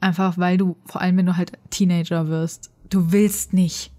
Einfach 0.00 0.36
weil 0.38 0.58
du, 0.58 0.76
vor 0.86 1.00
allem 1.00 1.16
wenn 1.16 1.26
du 1.26 1.36
halt 1.36 1.52
Teenager 1.70 2.28
wirst, 2.28 2.70
du 2.90 3.12
willst 3.12 3.52
nicht. 3.52 3.92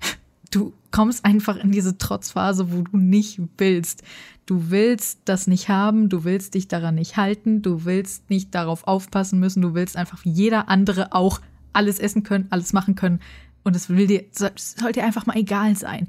Du 0.51 0.73
kommst 0.93 1.25
einfach 1.25 1.57
in 1.57 1.71
diese 1.71 1.97
Trotzphase, 1.97 2.71
wo 2.71 2.83
du 2.83 2.97
nicht 2.97 3.41
willst. 3.57 4.03
Du 4.45 4.69
willst 4.69 5.21
das 5.25 5.47
nicht 5.47 5.67
haben, 5.67 6.07
du 6.07 6.23
willst 6.23 6.53
dich 6.53 6.67
daran 6.67 6.95
nicht 6.95 7.17
halten, 7.17 7.61
du 7.61 7.83
willst 7.83 8.29
nicht 8.29 8.53
darauf 8.53 8.87
aufpassen 8.87 9.39
müssen, 9.39 9.61
du 9.61 9.73
willst 9.73 9.97
einfach 9.97 10.23
wie 10.23 10.29
jeder 10.29 10.69
andere 10.69 11.11
auch 11.13 11.41
alles 11.73 11.97
essen 11.97 12.23
können, 12.23 12.47
alles 12.51 12.73
machen 12.73 12.95
können. 12.95 13.19
Und 13.63 13.75
es 13.75 13.89
will 13.89 14.07
dir, 14.07 14.23
soll 14.31 14.91
dir 14.91 15.03
einfach 15.03 15.25
mal 15.25 15.37
egal 15.37 15.75
sein. 15.75 16.07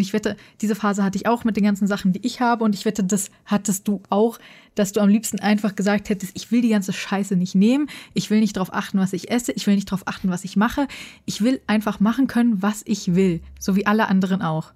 Und 0.00 0.06
ich 0.06 0.14
wette, 0.14 0.38
diese 0.62 0.74
Phase 0.74 1.04
hatte 1.04 1.18
ich 1.18 1.26
auch 1.26 1.44
mit 1.44 1.56
den 1.56 1.64
ganzen 1.64 1.86
Sachen, 1.86 2.14
die 2.14 2.26
ich 2.26 2.40
habe. 2.40 2.64
Und 2.64 2.74
ich 2.74 2.86
wette, 2.86 3.04
das 3.04 3.30
hattest 3.44 3.86
du 3.86 4.00
auch, 4.08 4.38
dass 4.74 4.92
du 4.92 5.00
am 5.00 5.10
liebsten 5.10 5.40
einfach 5.40 5.76
gesagt 5.76 6.08
hättest, 6.08 6.34
ich 6.34 6.50
will 6.50 6.62
die 6.62 6.70
ganze 6.70 6.94
Scheiße 6.94 7.36
nicht 7.36 7.54
nehmen. 7.54 7.86
Ich 8.14 8.30
will 8.30 8.40
nicht 8.40 8.56
darauf 8.56 8.72
achten, 8.72 8.98
was 8.98 9.12
ich 9.12 9.30
esse. 9.30 9.52
Ich 9.52 9.66
will 9.66 9.74
nicht 9.74 9.92
darauf 9.92 10.08
achten, 10.08 10.30
was 10.30 10.44
ich 10.44 10.56
mache. 10.56 10.88
Ich 11.26 11.42
will 11.42 11.60
einfach 11.66 12.00
machen 12.00 12.28
können, 12.28 12.62
was 12.62 12.80
ich 12.86 13.14
will. 13.14 13.42
So 13.58 13.76
wie 13.76 13.84
alle 13.84 14.08
anderen 14.08 14.40
auch. 14.40 14.72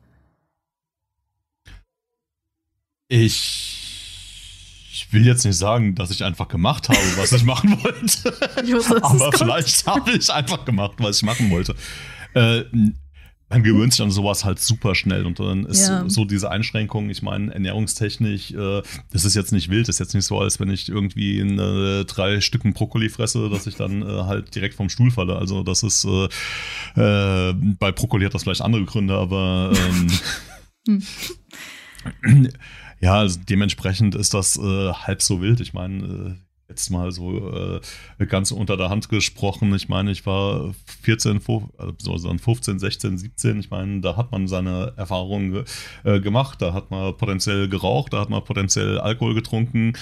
Ich, 3.09 3.79
ich 4.93 5.11
will 5.11 5.25
jetzt 5.25 5.47
nicht 5.47 5.57
sagen, 5.57 5.95
dass 5.95 6.11
ich 6.11 6.23
einfach 6.23 6.49
gemacht 6.49 6.91
habe, 6.91 6.99
was 7.17 7.33
ich 7.33 7.45
machen 7.45 7.83
wollte. 7.83 9.01
Aber 9.03 9.33
vielleicht 9.33 9.87
habe 9.87 10.11
ich 10.11 10.31
einfach 10.31 10.67
gemacht, 10.67 10.97
was 10.99 11.17
ich 11.17 11.23
machen 11.23 11.49
wollte. 11.49 11.75
Äh, 12.35 12.65
man 13.49 13.63
gewöhnt 13.63 13.93
sich 13.93 14.03
an 14.03 14.11
sowas 14.11 14.45
halt 14.45 14.59
super 14.59 14.95
schnell 14.95 15.27
und 15.27 15.39
dann 15.39 15.65
ist 15.67 15.89
ja. 15.89 16.09
so, 16.09 16.25
diese 16.25 16.51
Einschränkung, 16.51 17.11
ich 17.11 17.23
meine, 17.23 17.53
ernährungstechnisch, 17.53 18.53
äh, 18.53 18.83
das 19.13 19.25
ist 19.25 19.35
jetzt 19.35 19.53
nicht 19.53 19.71
wild, 19.71 19.89
das 19.89 19.97
ist 19.97 20.01
jetzt 20.01 20.15
nicht 20.15 20.27
so, 20.27 20.39
als 20.39 20.59
wenn 20.61 20.71
ich 20.71 20.89
irgendwie 20.89 21.39
in, 21.39 21.59
äh, 21.59 22.05
drei 22.05 22.41
Stücken 22.41 22.73
Brokkoli 22.73 23.11
fresse, 23.11 23.49
dass 23.51 23.67
ich 23.67 23.77
dann 23.77 24.03
äh, 24.03 24.25
halt 24.25 24.55
direkt 24.55 24.75
vom 24.75 24.89
Stuhl 24.89 25.11
falle. 25.11 25.37
Also 25.37 25.63
das 25.63 25.83
ist, 25.83 26.05
äh, 26.05 26.25
äh, 26.97 27.55
bei 27.79 27.93
Brokkoli 27.93 28.25
hat 28.25 28.35
das 28.35 28.45
vielleicht 28.45 28.63
andere 28.63 28.85
Gründe, 28.85 29.15
aber 29.15 29.73
ähm, 29.75 30.07
hm. 30.87 31.03
Ja, 33.05 33.19
also 33.19 33.39
dementsprechend 33.47 34.15
ist 34.15 34.33
das 34.33 34.57
äh, 34.57 34.93
halb 34.93 35.21
so 35.21 35.43
wild. 35.43 35.61
Ich 35.61 35.75
meine, 35.75 36.05
äh, 36.05 36.35
jetzt 36.69 36.91
mal 36.91 37.13
so 37.13 37.81
äh, 38.19 38.27
ganz 38.27 38.51
unter 38.51 38.77
der 38.77 38.91
Hand 38.91 39.09
gesprochen. 39.09 39.75
Ich 39.75 39.89
meine, 39.89 40.11
ich 40.11 40.25
war 40.27 40.75
14, 41.03 41.41
15, 41.41 42.79
16, 42.79 43.19
17. 43.19 43.61
Ich 43.61 43.71
meine, 43.71 44.01
da 44.01 44.17
hat 44.17 44.33
man 44.33 44.49
seine 44.49 44.93
Erfahrungen 44.97 45.65
äh, 46.05 46.21
gemacht. 46.21 46.63
Da 46.63 46.73
hat 46.73 46.91
man 46.91 47.17
potenziell 47.17 47.69
geraucht, 47.69 48.13
da 48.13 48.21
hat 48.21 48.31
man 48.31 48.43
potenziell 48.45 48.99
Alkohol 48.99 49.35
getrunken. 49.35 49.93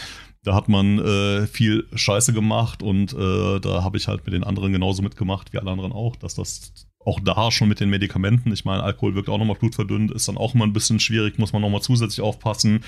Da 0.44 0.54
hat 0.54 0.68
man 0.68 0.98
äh, 0.98 1.46
viel 1.46 1.86
Scheiße 1.94 2.32
gemacht 2.32 2.82
und 2.82 3.12
äh, 3.12 3.60
da 3.60 3.84
habe 3.84 3.96
ich 3.96 4.08
halt 4.08 4.24
mit 4.24 4.34
den 4.34 4.42
anderen 4.42 4.72
genauso 4.72 5.00
mitgemacht 5.00 5.52
wie 5.52 5.58
alle 5.58 5.70
anderen 5.70 5.92
auch, 5.92 6.16
dass 6.16 6.34
das 6.34 6.72
auch 7.04 7.20
da 7.20 7.50
schon 7.50 7.68
mit 7.68 7.80
den 7.80 7.90
Medikamenten, 7.90 8.52
ich 8.52 8.64
meine, 8.64 8.82
Alkohol 8.82 9.14
wirkt 9.14 9.28
auch 9.28 9.38
nochmal 9.38 9.56
blutverdünnt, 9.56 10.10
ist 10.10 10.28
dann 10.28 10.36
auch 10.36 10.54
mal 10.54 10.64
ein 10.64 10.72
bisschen 10.72 11.00
schwierig, 11.00 11.38
muss 11.38 11.52
man 11.52 11.62
nochmal 11.62 11.82
zusätzlich 11.82 12.20
aufpassen. 12.20 12.84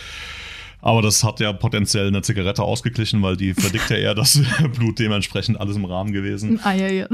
Aber 0.84 1.00
das 1.00 1.24
hat 1.24 1.40
ja 1.40 1.50
potenziell 1.54 2.08
eine 2.08 2.20
Zigarette 2.20 2.62
ausgeglichen, 2.62 3.22
weil 3.22 3.38
die 3.38 3.54
verdickt 3.54 3.88
ja 3.88 3.96
eher 3.96 4.14
das 4.14 4.38
Blut 4.74 4.98
dementsprechend 4.98 5.58
alles 5.58 5.76
im 5.76 5.86
Rahmen 5.86 6.12
gewesen. 6.12 6.60
Ah, 6.62 6.74
ja, 6.74 6.88
ja. 6.88 7.08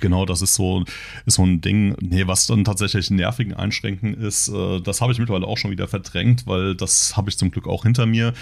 Genau, 0.00 0.24
das 0.24 0.40
ist 0.40 0.54
so, 0.54 0.84
ist 1.26 1.34
so 1.34 1.44
ein 1.44 1.60
Ding. 1.60 1.94
Nee, 2.00 2.26
was 2.26 2.46
dann 2.46 2.64
tatsächlich 2.64 3.10
nervigen 3.10 3.52
Einschränken 3.52 4.14
ist, 4.14 4.48
äh, 4.48 4.80
das 4.80 5.02
habe 5.02 5.12
ich 5.12 5.18
mittlerweile 5.18 5.46
auch 5.46 5.58
schon 5.58 5.70
wieder 5.70 5.86
verdrängt, 5.86 6.46
weil 6.46 6.74
das 6.74 7.14
habe 7.14 7.28
ich 7.28 7.36
zum 7.36 7.50
Glück 7.50 7.68
auch 7.68 7.82
hinter 7.82 8.06
mir, 8.06 8.32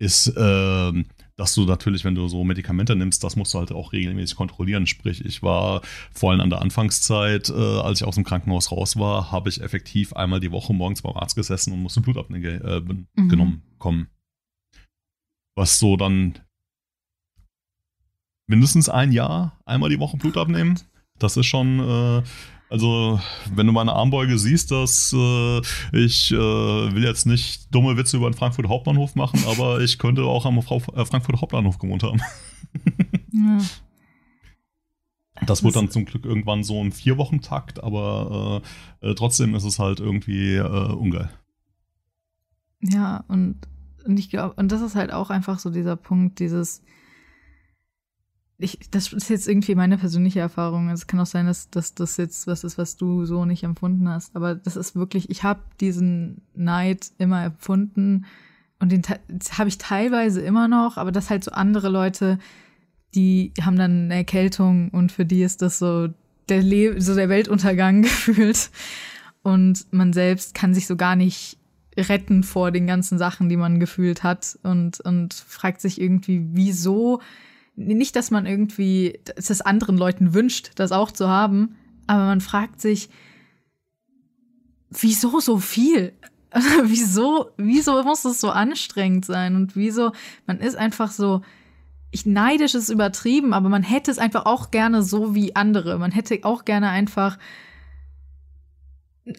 ist, 0.00 0.26
äh, 0.36 0.92
dass 1.40 1.54
du 1.54 1.64
natürlich, 1.64 2.04
wenn 2.04 2.14
du 2.14 2.28
so 2.28 2.44
Medikamente 2.44 2.94
nimmst, 2.94 3.24
das 3.24 3.34
musst 3.34 3.54
du 3.54 3.58
halt 3.60 3.72
auch 3.72 3.94
regelmäßig 3.94 4.36
kontrollieren. 4.36 4.86
Sprich, 4.86 5.24
ich 5.24 5.42
war 5.42 5.80
vor 6.12 6.32
allem 6.32 6.42
an 6.42 6.50
der 6.50 6.60
Anfangszeit, 6.60 7.48
äh, 7.48 7.52
als 7.54 8.02
ich 8.02 8.06
aus 8.06 8.16
dem 8.16 8.24
Krankenhaus 8.24 8.70
raus 8.70 8.98
war, 8.98 9.32
habe 9.32 9.48
ich 9.48 9.62
effektiv 9.62 10.12
einmal 10.12 10.40
die 10.40 10.52
Woche 10.52 10.74
morgens 10.74 11.00
beim 11.00 11.16
Arzt 11.16 11.36
gesessen 11.36 11.72
und 11.72 11.80
musste 11.80 12.02
Blut 12.02 12.18
abgenommen 12.18 12.62
äh, 13.16 13.20
mhm. 13.22 13.62
kommen. 13.78 14.08
Was 15.56 15.78
so 15.78 15.96
dann 15.96 16.38
mindestens 18.46 18.90
ein 18.90 19.10
Jahr 19.10 19.58
einmal 19.64 19.88
die 19.88 19.98
Woche 19.98 20.18
Blut 20.18 20.36
abnehmen. 20.36 20.78
Das 21.18 21.38
ist 21.38 21.46
schon, 21.46 21.80
äh, 21.80 22.22
also 22.70 23.20
wenn 23.52 23.66
du 23.66 23.72
meine 23.72 23.92
Armbeuge 23.92 24.38
siehst, 24.38 24.70
dass 24.70 25.12
äh, 25.12 25.60
ich 25.92 26.30
äh, 26.30 26.36
will 26.36 27.02
jetzt 27.02 27.26
nicht 27.26 27.74
dumme 27.74 27.96
Witze 27.96 28.16
über 28.16 28.30
den 28.30 28.36
Frankfurt 28.36 28.68
Hauptbahnhof 28.68 29.16
machen, 29.16 29.40
aber 29.48 29.80
ich 29.80 29.98
könnte 29.98 30.22
auch 30.22 30.46
am 30.46 30.58
äh, 30.58 30.62
Frankfurt 30.62 31.40
Hauptbahnhof 31.40 31.78
gewohnt 31.78 32.04
haben. 32.04 32.20
ja. 33.32 33.58
Das 35.46 35.64
wird 35.64 35.74
dann 35.74 35.90
zum 35.90 36.04
Glück 36.04 36.24
irgendwann 36.24 36.62
so 36.62 36.80
im 36.80 36.92
Vier-Wochen-Takt, 36.92 37.82
aber 37.82 38.62
äh, 39.02 39.10
äh, 39.10 39.14
trotzdem 39.14 39.54
ist 39.54 39.64
es 39.64 39.78
halt 39.78 39.98
irgendwie 39.98 40.56
äh, 40.56 40.92
ungeil. 40.92 41.30
Ja, 42.82 43.24
und, 43.28 43.56
und 44.04 44.18
ich 44.18 44.30
glaube, 44.30 44.54
und 44.54 44.70
das 44.70 44.82
ist 44.82 44.94
halt 44.94 45.12
auch 45.12 45.30
einfach 45.30 45.58
so 45.58 45.70
dieser 45.70 45.96
Punkt, 45.96 46.38
dieses, 46.38 46.82
ich, 48.60 48.78
das 48.90 49.12
ist 49.12 49.30
jetzt 49.30 49.48
irgendwie 49.48 49.74
meine 49.74 49.96
persönliche 49.96 50.40
Erfahrung. 50.40 50.90
Es 50.90 51.06
kann 51.06 51.18
auch 51.18 51.26
sein, 51.26 51.46
dass, 51.46 51.70
dass 51.70 51.94
das 51.94 52.16
jetzt 52.18 52.46
was 52.46 52.62
ist, 52.62 52.76
was 52.76 52.96
du 52.96 53.24
so 53.24 53.44
nicht 53.44 53.62
empfunden 53.62 54.08
hast. 54.08 54.36
Aber 54.36 54.54
das 54.54 54.76
ist 54.76 54.94
wirklich, 54.94 55.30
ich 55.30 55.42
habe 55.42 55.60
diesen 55.80 56.42
Neid 56.54 57.10
immer 57.18 57.44
empfunden 57.44 58.26
und 58.78 58.92
den 58.92 59.02
habe 59.02 59.68
ich 59.68 59.78
teilweise 59.78 60.40
immer 60.40 60.68
noch, 60.68 60.96
aber 60.98 61.12
das 61.12 61.30
halt 61.30 61.44
so 61.44 61.52
andere 61.52 61.88
Leute, 61.88 62.38
die 63.14 63.52
haben 63.60 63.76
dann 63.76 64.04
eine 64.04 64.14
Erkältung 64.16 64.90
und 64.90 65.10
für 65.10 65.24
die 65.24 65.42
ist 65.42 65.62
das 65.62 65.78
so 65.78 66.08
der, 66.48 66.62
Le 66.62 67.00
so 67.00 67.14
der 67.14 67.28
Weltuntergang 67.28 68.02
gefühlt. 68.02 68.70
Und 69.42 69.90
man 69.90 70.12
selbst 70.12 70.54
kann 70.54 70.74
sich 70.74 70.86
so 70.86 70.96
gar 70.96 71.16
nicht 71.16 71.56
retten 71.96 72.42
vor 72.42 72.70
den 72.70 72.86
ganzen 72.86 73.18
Sachen, 73.18 73.48
die 73.48 73.56
man 73.56 73.80
gefühlt 73.80 74.22
hat 74.22 74.58
und, 74.62 75.00
und 75.00 75.34
fragt 75.34 75.80
sich 75.80 76.00
irgendwie, 76.00 76.46
wieso 76.52 77.20
nicht, 77.86 78.16
dass 78.16 78.30
man 78.30 78.46
irgendwie 78.46 79.20
es 79.36 79.60
anderen 79.60 79.96
Leuten 79.96 80.34
wünscht, 80.34 80.72
das 80.76 80.92
auch 80.92 81.10
zu 81.10 81.28
haben, 81.28 81.76
aber 82.06 82.24
man 82.24 82.40
fragt 82.40 82.80
sich, 82.80 83.08
wieso 84.90 85.40
so 85.40 85.58
viel? 85.58 86.12
wieso, 86.82 87.50
wieso 87.56 88.02
muss 88.02 88.24
es 88.24 88.40
so 88.40 88.50
anstrengend 88.50 89.24
sein? 89.24 89.54
Und 89.54 89.76
wieso, 89.76 90.12
man 90.46 90.58
ist 90.58 90.76
einfach 90.76 91.12
so, 91.12 91.42
ich 92.10 92.26
neidisch 92.26 92.74
ist 92.74 92.88
übertrieben, 92.88 93.54
aber 93.54 93.68
man 93.68 93.84
hätte 93.84 94.10
es 94.10 94.18
einfach 94.18 94.46
auch 94.46 94.70
gerne 94.72 95.02
so 95.02 95.34
wie 95.34 95.54
andere. 95.54 95.98
Man 95.98 96.10
hätte 96.10 96.40
auch 96.42 96.64
gerne 96.64 96.90
einfach 96.90 97.38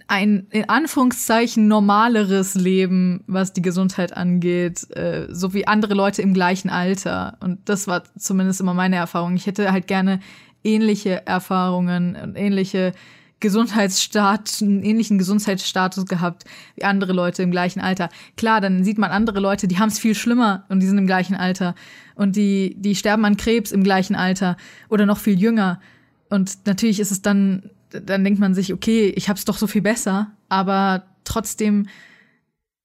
ein 0.07 0.47
in 0.51 0.69
Anführungszeichen 0.69 1.67
normaleres 1.67 2.55
Leben, 2.55 3.23
was 3.27 3.53
die 3.53 3.61
Gesundheit 3.61 4.15
angeht, 4.15 4.89
äh, 4.95 5.27
so 5.29 5.53
wie 5.53 5.67
andere 5.67 5.93
Leute 5.93 6.21
im 6.21 6.33
gleichen 6.33 6.69
Alter. 6.69 7.37
Und 7.39 7.69
das 7.69 7.87
war 7.87 8.03
zumindest 8.17 8.61
immer 8.61 8.73
meine 8.73 8.95
Erfahrung. 8.95 9.35
Ich 9.35 9.47
hätte 9.47 9.71
halt 9.71 9.87
gerne 9.87 10.19
ähnliche 10.63 11.25
Erfahrungen 11.25 12.15
und 12.15 12.35
ähnliche 12.35 12.93
Gesundheitsstaat, 13.41 14.59
einen 14.61 14.83
ähnlichen 14.83 15.17
Gesundheitsstatus 15.17 16.05
gehabt 16.05 16.45
wie 16.75 16.83
andere 16.83 17.11
Leute 17.11 17.41
im 17.41 17.51
gleichen 17.51 17.81
Alter. 17.81 18.09
Klar, 18.37 18.61
dann 18.61 18.83
sieht 18.83 18.99
man 18.99 19.11
andere 19.11 19.39
Leute, 19.39 19.67
die 19.67 19.79
haben 19.79 19.89
es 19.89 19.99
viel 19.99 20.15
schlimmer 20.15 20.63
und 20.69 20.79
die 20.79 20.85
sind 20.85 20.99
im 20.99 21.07
gleichen 21.07 21.35
Alter 21.35 21.75
und 22.15 22.35
die 22.35 22.75
die 22.77 22.95
sterben 22.95 23.25
an 23.25 23.37
Krebs 23.37 23.71
im 23.71 23.83
gleichen 23.83 24.15
Alter 24.15 24.57
oder 24.89 25.05
noch 25.05 25.17
viel 25.17 25.39
jünger. 25.39 25.81
Und 26.29 26.59
natürlich 26.65 26.99
ist 26.99 27.11
es 27.11 27.21
dann 27.21 27.71
dann 27.91 28.23
denkt 28.23 28.39
man 28.39 28.53
sich, 28.53 28.73
okay, 28.73 29.09
ich 29.09 29.29
hab's 29.29 29.45
doch 29.45 29.57
so 29.57 29.67
viel 29.67 29.81
besser, 29.81 30.31
aber 30.49 31.05
trotzdem 31.23 31.87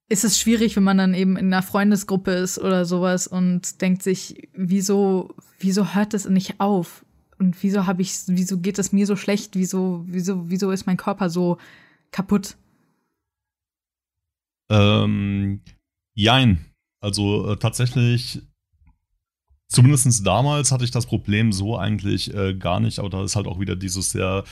ist 0.09 0.25
es 0.25 0.38
schwierig, 0.38 0.77
wenn 0.77 0.85
man 0.85 0.99
dann 0.99 1.14
eben 1.14 1.37
in 1.37 1.53
einer 1.53 1.62
Freundesgruppe 1.62 2.31
ist 2.31 2.59
oder 2.59 2.85
sowas 2.85 3.27
und 3.27 3.81
denkt 3.81 4.03
sich, 4.03 4.49
wieso, 4.55 5.35
wieso 5.59 5.95
hört 5.95 6.14
das 6.14 6.29
nicht 6.29 6.61
auf? 6.61 7.05
Und 7.38 7.62
wieso 7.62 7.87
habe 7.87 8.03
ich, 8.03 8.12
wieso 8.29 8.59
geht 8.59 8.79
es 8.79 8.92
mir 8.92 9.07
so 9.07 9.16
schlecht? 9.16 9.57
Wieso, 9.57 10.05
wieso, 10.07 10.49
wieso 10.49 10.71
ist 10.71 10.87
mein 10.87 10.97
Körper 10.97 11.29
so 11.29 11.59
kaputt? 12.12 12.57
Ähm, 14.71 15.61
jein. 16.14 16.64
Also 17.01 17.53
äh, 17.53 17.57
tatsächlich, 17.57 18.42
zumindest 19.69 20.27
damals 20.27 20.73
hatte 20.73 20.85
ich 20.85 20.92
das 20.92 21.07
Problem 21.07 21.53
so 21.53 21.77
eigentlich 21.77 22.33
äh, 22.33 22.55
gar 22.55 22.81
nicht, 22.81 23.01
aber 23.01 23.11
da 23.11 23.23
ist 23.23 23.37
halt 23.37 23.47
auch 23.47 23.61
wieder 23.61 23.77
dieses 23.77 24.11
sehr 24.11 24.45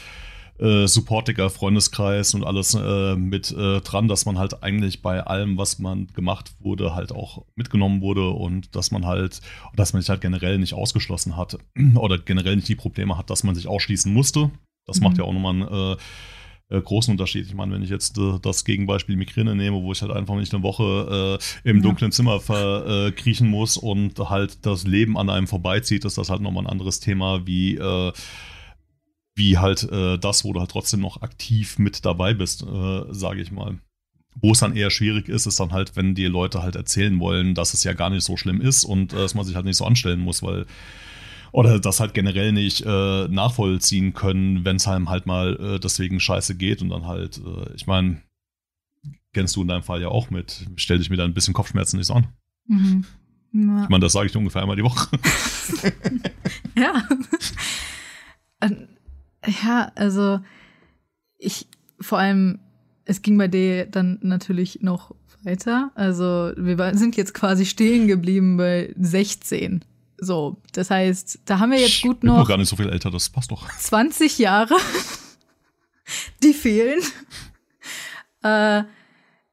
äh, 0.58 0.86
supportiger 0.86 1.50
Freundeskreis 1.50 2.34
und 2.34 2.44
alles 2.44 2.74
äh, 2.74 3.16
mit 3.16 3.50
äh, 3.50 3.80
dran, 3.80 4.08
dass 4.08 4.24
man 4.24 4.38
halt 4.38 4.62
eigentlich 4.62 5.02
bei 5.02 5.22
allem, 5.22 5.58
was 5.58 5.78
man 5.78 6.06
gemacht 6.08 6.54
wurde, 6.60 6.94
halt 6.94 7.12
auch 7.12 7.44
mitgenommen 7.56 8.00
wurde 8.00 8.30
und 8.30 8.74
dass 8.76 8.90
man 8.90 9.04
halt, 9.06 9.40
dass 9.74 9.92
man 9.92 10.02
sich 10.02 10.10
halt 10.10 10.20
generell 10.20 10.58
nicht 10.58 10.74
ausgeschlossen 10.74 11.36
hat 11.36 11.58
oder 11.96 12.18
generell 12.18 12.56
nicht 12.56 12.68
die 12.68 12.76
Probleme 12.76 13.18
hat, 13.18 13.30
dass 13.30 13.44
man 13.44 13.54
sich 13.54 13.66
ausschließen 13.66 14.12
musste. 14.12 14.50
Das 14.86 15.00
mhm. 15.00 15.04
macht 15.04 15.18
ja 15.18 15.24
auch 15.24 15.32
nochmal 15.32 15.54
einen 15.54 15.96
äh, 15.96 15.96
äh, 16.70 16.80
großen 16.80 17.12
Unterschied. 17.12 17.46
Ich 17.46 17.54
meine, 17.54 17.74
wenn 17.74 17.82
ich 17.82 17.90
jetzt 17.90 18.16
äh, 18.16 18.38
das 18.40 18.64
Gegenbeispiel 18.64 19.16
Migräne 19.16 19.54
nehme, 19.54 19.82
wo 19.82 19.92
ich 19.92 20.02
halt 20.02 20.12
einfach 20.12 20.36
nicht 20.36 20.54
eine 20.54 20.62
Woche 20.62 21.38
äh, 21.64 21.68
im 21.68 21.82
dunklen 21.82 22.12
Zimmer 22.12 22.40
verkriechen 22.40 23.48
muss 23.48 23.76
und 23.76 24.18
halt 24.18 24.64
das 24.64 24.86
Leben 24.86 25.18
an 25.18 25.30
einem 25.30 25.46
vorbeizieht, 25.46 26.04
ist 26.04 26.16
das 26.16 26.30
halt 26.30 26.40
nochmal 26.40 26.64
ein 26.64 26.70
anderes 26.70 27.00
Thema 27.00 27.46
wie 27.46 27.76
äh, 27.76 28.12
wie 29.34 29.58
halt 29.58 29.82
äh, 29.90 30.18
das, 30.18 30.44
wo 30.44 30.52
du 30.52 30.60
halt 30.60 30.70
trotzdem 30.70 31.00
noch 31.00 31.22
aktiv 31.22 31.78
mit 31.78 32.04
dabei 32.04 32.34
bist, 32.34 32.62
äh, 32.62 33.02
sage 33.10 33.40
ich 33.40 33.50
mal. 33.50 33.78
Wo 34.36 34.52
es 34.52 34.60
dann 34.60 34.76
eher 34.76 34.90
schwierig 34.90 35.28
ist, 35.28 35.46
ist 35.46 35.60
dann 35.60 35.72
halt, 35.72 35.96
wenn 35.96 36.14
die 36.14 36.26
Leute 36.26 36.62
halt 36.62 36.76
erzählen 36.76 37.18
wollen, 37.20 37.54
dass 37.54 37.74
es 37.74 37.84
ja 37.84 37.92
gar 37.92 38.10
nicht 38.10 38.24
so 38.24 38.36
schlimm 38.36 38.60
ist 38.60 38.84
und 38.84 39.12
äh, 39.12 39.16
dass 39.16 39.34
man 39.34 39.44
sich 39.44 39.54
halt 39.54 39.64
nicht 39.64 39.76
so 39.76 39.84
anstellen 39.84 40.20
muss, 40.20 40.42
weil 40.42 40.66
oder 41.52 41.78
das 41.78 42.00
halt 42.00 42.14
generell 42.14 42.50
nicht 42.50 42.82
äh, 42.84 43.28
nachvollziehen 43.28 44.12
können, 44.12 44.64
wenn 44.64 44.76
es 44.76 44.88
einem 44.88 45.08
halt 45.08 45.26
mal 45.26 45.54
äh, 45.76 45.78
deswegen 45.78 46.18
scheiße 46.18 46.56
geht 46.56 46.82
und 46.82 46.88
dann 46.88 47.06
halt, 47.06 47.38
äh, 47.38 47.72
ich 47.76 47.86
meine, 47.86 48.22
kennst 49.32 49.54
du 49.54 49.62
in 49.62 49.68
deinem 49.68 49.84
Fall 49.84 50.02
ja 50.02 50.08
auch 50.08 50.30
mit, 50.30 50.66
stell 50.74 50.98
dich 50.98 51.10
mir 51.10 51.16
da 51.16 51.24
ein 51.24 51.34
bisschen 51.34 51.54
Kopfschmerzen 51.54 51.98
nicht 51.98 52.06
so 52.06 52.14
an. 52.14 52.26
Mhm. 52.66 53.04
Ja. 53.52 53.84
Ich 53.84 53.88
meine, 53.88 54.00
das 54.00 54.12
sage 54.12 54.26
ich 54.26 54.36
ungefähr 54.36 54.62
einmal 54.62 54.76
die 54.76 54.82
Woche. 54.82 55.16
ja. 56.76 57.08
Ja, 59.46 59.92
also 59.94 60.40
ich 61.38 61.66
vor 62.00 62.18
allem, 62.18 62.58
es 63.04 63.22
ging 63.22 63.38
bei 63.38 63.48
dir 63.48 63.86
dann 63.86 64.18
natürlich 64.22 64.80
noch 64.82 65.14
weiter. 65.42 65.90
Also 65.94 66.52
wir 66.56 66.96
sind 66.96 67.16
jetzt 67.16 67.34
quasi 67.34 67.66
stehen 67.66 68.06
geblieben 68.06 68.56
bei 68.56 68.94
16. 68.98 69.84
So, 70.18 70.56
das 70.72 70.90
heißt, 70.90 71.40
da 71.44 71.58
haben 71.58 71.72
wir 71.72 71.80
jetzt 71.80 72.02
gut 72.02 72.22
noch. 72.24 72.34
Ich 72.34 72.36
bin 72.36 72.40
noch 72.42 72.48
gar 72.48 72.56
nicht 72.56 72.68
so 72.68 72.76
viel 72.76 72.88
älter, 72.88 73.10
das 73.10 73.28
passt 73.28 73.50
doch. 73.50 73.68
20 73.68 74.38
Jahre, 74.38 74.74
die 76.42 76.54
fehlen. 76.54 77.00
Äh, 78.42 78.84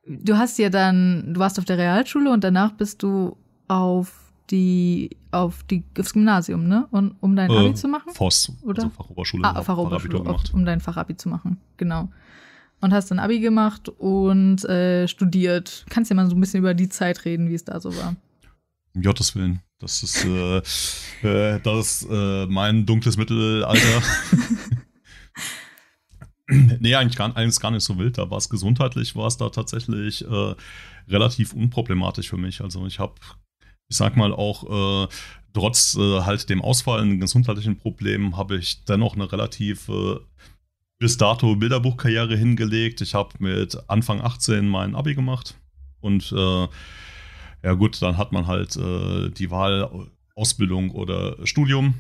du 0.06 0.38
hast 0.38 0.60
ja 0.60 0.70
dann, 0.70 1.34
du 1.34 1.40
warst 1.40 1.60
auf 1.60 1.66
der 1.66 1.78
Realschule 1.78 2.32
und 2.32 2.44
danach 2.44 2.72
bist 2.74 3.04
du 3.04 3.38
auf 3.68 4.21
die 4.52 5.18
auf 5.32 5.64
die 5.64 5.84
aufs 5.98 6.14
Gymnasium, 6.14 6.68
ne? 6.68 6.88
Und 6.92 7.16
um 7.22 7.36
dein 7.36 7.50
Abi 7.50 7.70
äh, 7.70 7.74
zu 7.74 7.88
machen? 7.88 8.14
FOS, 8.14 8.52
oder? 8.64 8.84
Also 8.84 8.96
Fachoberschule. 8.96 9.48
Ah, 9.48 9.62
Fachoberschule, 9.62 10.20
gemacht. 10.20 10.54
um 10.54 10.66
dein 10.66 10.82
Fachabi 10.82 11.16
zu 11.16 11.30
machen, 11.30 11.58
genau. 11.78 12.10
Und 12.82 12.94
hast 12.94 13.12
dann 13.12 13.20
Abi 13.20 13.40
gemacht 13.40 13.90
und 13.90 14.66
äh, 14.66 15.08
studiert. 15.08 15.86
Kannst 15.90 16.10
ja 16.10 16.16
mal 16.16 16.30
so 16.30 16.36
ein 16.36 16.40
bisschen 16.40 16.60
über 16.60 16.74
die 16.74 16.90
Zeit 16.90 17.26
reden, 17.26 17.50
wie 17.50 17.54
es 17.54 17.64
da 17.64 17.80
so 17.80 17.96
war. 17.96 18.16
Um 18.96 19.02
Gottes 19.04 19.36
Willen. 19.36 19.62
Das 19.80 20.04
ist, 20.04 20.26
äh, 20.26 20.58
äh, 21.24 21.60
das 21.62 22.04
ist 22.04 22.08
äh, 22.12 22.46
mein 22.48 22.86
dunkles 22.86 23.18
Mittelalter. 23.18 24.02
nee, 26.80 26.96
eigentlich 26.96 27.18
gar, 27.18 27.36
eigentlich 27.36 27.60
gar 27.60 27.72
nicht 27.72 27.84
so 27.84 27.98
wild. 27.98 28.18
Da 28.18 28.30
war 28.30 28.38
es 28.38 28.50
gesundheitlich, 28.50 29.16
war 29.16 29.28
es 29.28 29.38
da 29.38 29.50
tatsächlich 29.50 30.26
äh, 30.28 30.56
relativ 31.08 31.54
unproblematisch 31.54 32.30
für 32.30 32.38
mich. 32.38 32.62
Also 32.62 32.86
ich 32.86 33.00
habe 33.00 33.16
ich 33.92 33.98
sag 33.98 34.16
mal 34.16 34.32
auch, 34.32 35.04
äh, 35.04 35.08
trotz 35.54 35.98
äh, 35.98 36.22
halt 36.22 36.50
dem 36.50 36.62
ausfallenden 36.62 37.20
gesundheitlichen 37.20 37.78
Problem 37.78 38.38
habe 38.38 38.58
ich 38.58 38.86
dennoch 38.86 39.16
eine 39.16 39.30
relativ 39.30 39.90
äh, 39.90 40.16
bis 40.98 41.18
dato 41.18 41.58
Bilderbuchkarriere 41.58 42.38
hingelegt. 42.38 43.02
Ich 43.02 43.16
habe 43.16 43.32
mit 43.40 43.78
Anfang 43.90 44.22
18 44.22 44.66
mein 44.66 44.96
Abi 44.96 45.14
gemacht 45.14 45.56
und 46.00 46.32
äh, 46.32 46.68
ja 47.64 47.74
gut, 47.74 48.02
dann 48.02 48.18
hat 48.18 48.32
man 48.32 48.48
halt 48.48 48.78
äh, 48.78 49.30
die 49.30 49.52
Wahl 49.52 50.08
Ausbildung 50.36 50.92
oder 50.92 51.36
Studium. 51.46 51.96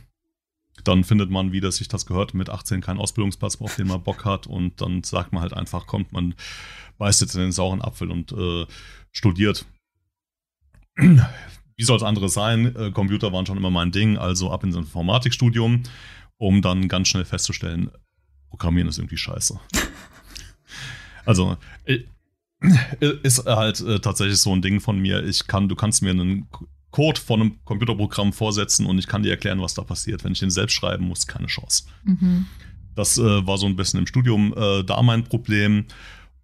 Dann 0.86 1.04
findet 1.04 1.30
man, 1.30 1.52
wie 1.52 1.60
das 1.60 1.76
sich 1.76 1.90
das 1.90 2.06
gehört, 2.06 2.34
mit 2.34 2.50
18 2.50 2.80
keinen 2.80 3.00
Ausbildungsplatz, 3.00 3.60
auf 3.60 3.76
den 3.76 3.88
man 3.88 4.02
Bock 4.02 4.24
hat 4.24 4.48
und 4.48 4.80
dann 4.80 5.04
sagt 5.04 5.34
man 5.34 5.42
halt 5.42 5.54
einfach, 5.54 5.88
kommt, 5.88 6.14
man 6.14 6.36
beißt 6.98 7.20
jetzt 7.20 7.36
in 7.36 7.42
den 7.42 7.52
sauren 7.52 7.82
Apfel 7.82 8.10
und 8.10 8.32
äh, 8.32 8.66
studiert 9.12 9.66
wie 11.82 11.86
soll 11.86 11.98
es 11.98 12.04
anderes 12.04 12.36
sein? 12.36 12.76
Äh, 12.76 12.92
Computer 12.92 13.34
waren 13.34 13.48
schon 13.48 13.58
immer 13.58 13.72
mein 13.72 13.92
Ding, 13.92 14.16
also 14.16 14.52
ab 14.52 14.64
ins 14.64 14.76
Informatikstudium, 14.76 15.82
um 16.38 16.62
dann 16.62 16.88
ganz 16.88 17.08
schnell 17.08 17.26
festzustellen, 17.26 17.90
Programmieren 18.52 18.88
ist 18.88 19.00
irgendwie 19.00 19.18
scheiße. 19.18 19.60
also, 21.26 21.58
äh, 21.86 22.02
ist 23.24 23.48
halt 23.48 23.82
äh, 23.82 24.00
tatsächlich 24.00 24.38
so 24.38 24.54
ein 24.54 24.62
Ding 24.62 24.80
von 24.80 25.00
mir. 25.00 25.24
Ich 25.24 25.48
kann, 25.48 25.70
du 25.70 25.76
kannst 25.76 26.04
mir 26.04 26.12
einen 26.12 26.48
Code 26.92 27.20
von 27.20 27.42
einem 27.42 27.66
Computerprogramm 27.66 28.32
vorsetzen 28.32 28.86
und 28.86 29.00
ich 29.00 29.08
kann 29.08 29.24
dir 29.24 29.32
erklären, 29.32 29.60
was 29.60 29.74
da 29.74 29.82
passiert. 29.82 30.24
Wenn 30.24 30.34
ich 30.34 30.40
den 30.40 30.52
selbst 30.52 30.74
schreiben 30.74 31.08
muss, 31.08 31.26
keine 31.26 31.48
Chance. 31.48 31.86
Mhm. 32.04 32.46
Das 32.94 33.18
äh, 33.18 33.48
war 33.48 33.58
so 33.58 33.66
ein 33.66 33.76
bisschen 33.76 34.02
im 34.02 34.06
Studium 34.06 34.54
äh, 34.56 34.84
da 34.84 35.02
mein 35.02 35.24
Problem. 35.24 35.86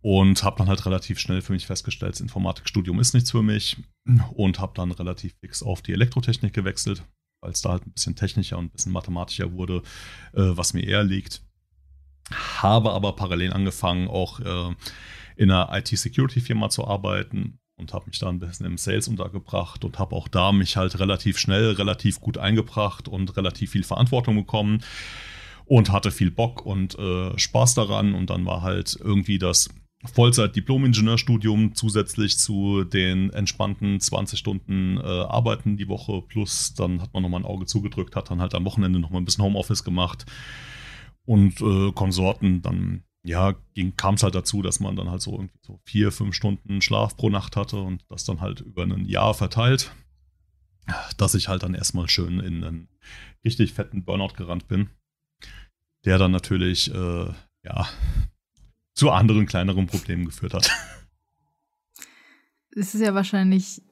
Und 0.10 0.42
habe 0.42 0.58
dann 0.60 0.70
halt 0.70 0.86
relativ 0.86 1.20
schnell 1.20 1.42
für 1.42 1.52
mich 1.52 1.68
festgestellt, 1.68 2.14
das 2.14 2.22
Informatikstudium 2.22 2.98
ist 3.02 3.14
nichts 3.14 3.32
für 3.32 3.44
mich. 3.44 3.76
Und 4.32 4.58
habe 4.58 4.72
dann 4.74 4.94
relativ 4.94 5.34
fix 5.42 5.62
auf 5.62 5.82
die 5.82 5.92
Elektrotechnik 5.92 6.54
gewechselt, 6.54 7.04
weil 7.42 7.52
es 7.52 7.62
da 7.62 7.72
halt 7.72 7.86
ein 7.86 7.92
bisschen 7.92 8.16
technischer 8.16 8.58
und 8.58 8.68
ein 8.68 8.70
bisschen 8.70 8.94
mathematischer 8.94 9.52
wurde, 9.52 9.82
äh, 10.32 10.56
was 10.56 10.74
mir 10.74 10.88
eher 10.88 11.04
liegt. 11.04 11.42
Habe 12.32 12.94
aber 12.94 13.18
parallel 13.18 13.52
angefangen, 13.52 14.08
auch 14.08 14.40
äh, 14.40 14.74
in 15.36 15.52
einer 15.52 15.78
IT-Security-Firma 15.78 16.70
zu 16.70 16.88
arbeiten 16.88 17.60
und 17.76 17.92
habe 17.94 18.06
mich 18.08 18.18
da 18.18 18.30
ein 18.30 18.40
bisschen 18.40 18.66
im 18.66 18.78
Sales 18.78 19.10
untergebracht 19.10 19.84
und 19.84 20.00
habe 20.00 20.16
auch 20.16 20.30
da 20.30 20.54
mich 20.54 20.78
halt 20.78 21.00
relativ 21.00 21.38
schnell, 21.38 21.72
relativ 21.72 22.22
gut 22.22 22.38
eingebracht 22.38 23.10
und 23.10 23.36
relativ 23.36 23.72
viel 23.72 23.84
Verantwortung 23.84 24.38
bekommen 24.38 24.86
und 25.66 25.92
hatte 25.92 26.12
viel 26.12 26.32
Bock 26.32 26.66
und 26.66 26.98
äh, 26.98 27.38
Spaß 27.38 27.74
daran 27.74 28.14
und 28.16 28.30
dann 28.30 28.46
war 28.46 28.62
halt 28.62 28.98
irgendwie 29.02 29.38
das 29.38 29.68
Vollzeit-Diplom-Ingenieurstudium 30.06 31.74
zusätzlich 31.74 32.38
zu 32.38 32.84
den 32.84 33.32
entspannten 33.32 34.00
20 34.00 34.38
Stunden 34.38 34.98
äh, 34.98 35.02
Arbeiten 35.02 35.78
die 35.78 35.88
Woche. 35.88 36.22
Plus 36.22 36.74
dann 36.76 37.02
hat 37.02 37.14
man 37.14 37.24
nochmal 37.24 37.42
ein 37.42 37.46
Auge 37.46 37.66
zugedrückt, 37.66 38.16
hat 38.16 38.30
dann 38.30 38.42
halt 38.42 38.54
am 38.54 38.66
Wochenende 38.66 39.00
nochmal 39.00 39.22
ein 39.22 39.26
bisschen 39.26 39.44
Homeoffice 39.44 39.84
gemacht 39.84 40.26
und 41.26 41.60
äh, 41.62 41.92
Konsorten. 41.94 42.62
Dann 42.62 43.04
ja, 43.24 43.56
kam 43.98 44.16
es 44.16 44.24
halt 44.24 44.36
dazu, 44.36 44.62
dass 44.62 44.80
man 44.80 44.96
dann 44.96 45.10
halt 45.10 45.22
so 45.22 45.34
irgendwie 45.34 45.60
so 45.62 45.80
vier, 45.84 46.12
fünf 46.12 46.36
Stunden 46.36 46.82
Schlaf 46.82 47.18
pro 47.18 47.30
Nacht 47.30 47.56
hatte 47.56 47.78
und 47.78 48.06
das 48.10 48.24
dann 48.24 48.40
halt 48.40 48.62
über 48.62 48.84
ein 48.84 49.06
Jahr 49.06 49.34
verteilt, 49.34 49.92
dass 51.18 51.34
ich 51.34 51.48
halt 51.48 51.64
dann 51.64 51.74
erstmal 51.74 52.08
schön 52.08 52.40
in 52.40 52.64
einen 52.64 52.88
richtig 53.44 53.74
fetten 53.74 54.06
Burnout 54.06 54.34
gerannt 54.38 54.68
bin. 54.68 54.90
Der 56.06 56.20
dann 56.20 56.32
natürlich, 56.32 56.94
äh, 56.94 57.34
ja, 57.66 57.88
zu 58.98 59.12
anderen 59.12 59.46
kleineren 59.46 59.86
Problemen 59.86 60.26
geführt 60.26 60.56
hat. 60.56 60.72
Es 62.72 62.96
ist 62.96 63.02
ja 63.02 63.14
wahrscheinlich, 63.14 63.84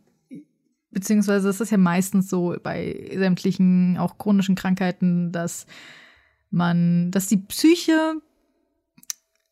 beziehungsweise 0.89 1.47
es 1.47 1.62
ist 1.62 1.70
ja 1.70 1.78
meistens 1.78 2.28
so 2.28 2.56
bei 2.62 3.12
sämtlichen 3.16 3.97
auch 3.97 4.18
chronischen 4.18 4.56
Krankheiten, 4.56 5.32
dass 5.32 5.68
man, 6.49 7.12
dass 7.12 7.28
die 7.28 7.38
Psyche 7.38 8.16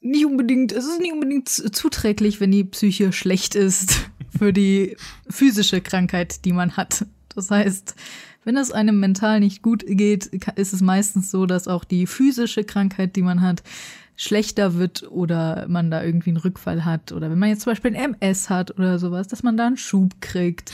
nicht 0.01 0.26
unbedingt, 0.26 0.72
es 0.72 0.86
ist 0.86 0.99
nicht 0.99 1.14
unbedingt 1.14 1.49
zuträglich, 1.49 2.41
wenn 2.41 2.51
die 2.51 2.64
Psyche 2.64 3.14
schlecht 3.14 3.54
ist 3.54 4.10
für 4.38 4.54
die 4.54 4.97
physische 5.30 5.82
Krankheit, 5.82 6.45
die 6.45 6.51
man 6.51 6.78
hat. 6.78 7.06
Das 7.36 7.51
heißt, 7.51 7.95
wenn 8.43 8.58
es 8.58 8.72
einem 8.72 8.99
mental 8.99 9.39
nicht 9.39 9.62
gut 9.62 9.84
geht, 9.86 10.26
ist 10.56 10.74
es 10.74 10.82
meistens 10.82 11.30
so, 11.30 11.45
dass 11.45 11.68
auch 11.68 11.84
die 11.84 12.08
physische 12.08 12.64
Krankheit, 12.64 13.16
die 13.16 13.22
man 13.22 13.41
hat, 13.41 13.64
schlechter 14.16 14.76
wird 14.76 15.09
oder 15.11 15.66
man 15.68 15.89
da 15.89 16.03
irgendwie 16.03 16.30
einen 16.30 16.38
Rückfall 16.38 16.86
hat 16.86 17.11
oder 17.11 17.30
wenn 17.30 17.39
man 17.39 17.49
jetzt 17.49 17.61
zum 17.61 17.72
Beispiel 17.72 17.95
ein 17.95 18.14
MS 18.22 18.49
hat 18.49 18.72
oder 18.78 18.99
sowas, 18.99 19.28
dass 19.28 19.43
man 19.43 19.57
da 19.57 19.68
einen 19.68 19.78
Schub 19.78 20.22
kriegt 20.22 20.72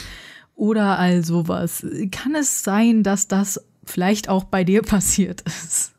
oder 0.55 0.99
all 0.99 1.23
sowas. 1.23 1.85
Kann 2.11 2.35
es 2.35 2.63
sein, 2.63 3.03
dass 3.03 3.27
das 3.27 3.65
vielleicht 3.85 4.29
auch 4.29 4.43
bei 4.43 4.63
dir 4.63 4.81
passiert 4.83 5.41
ist? 5.41 5.93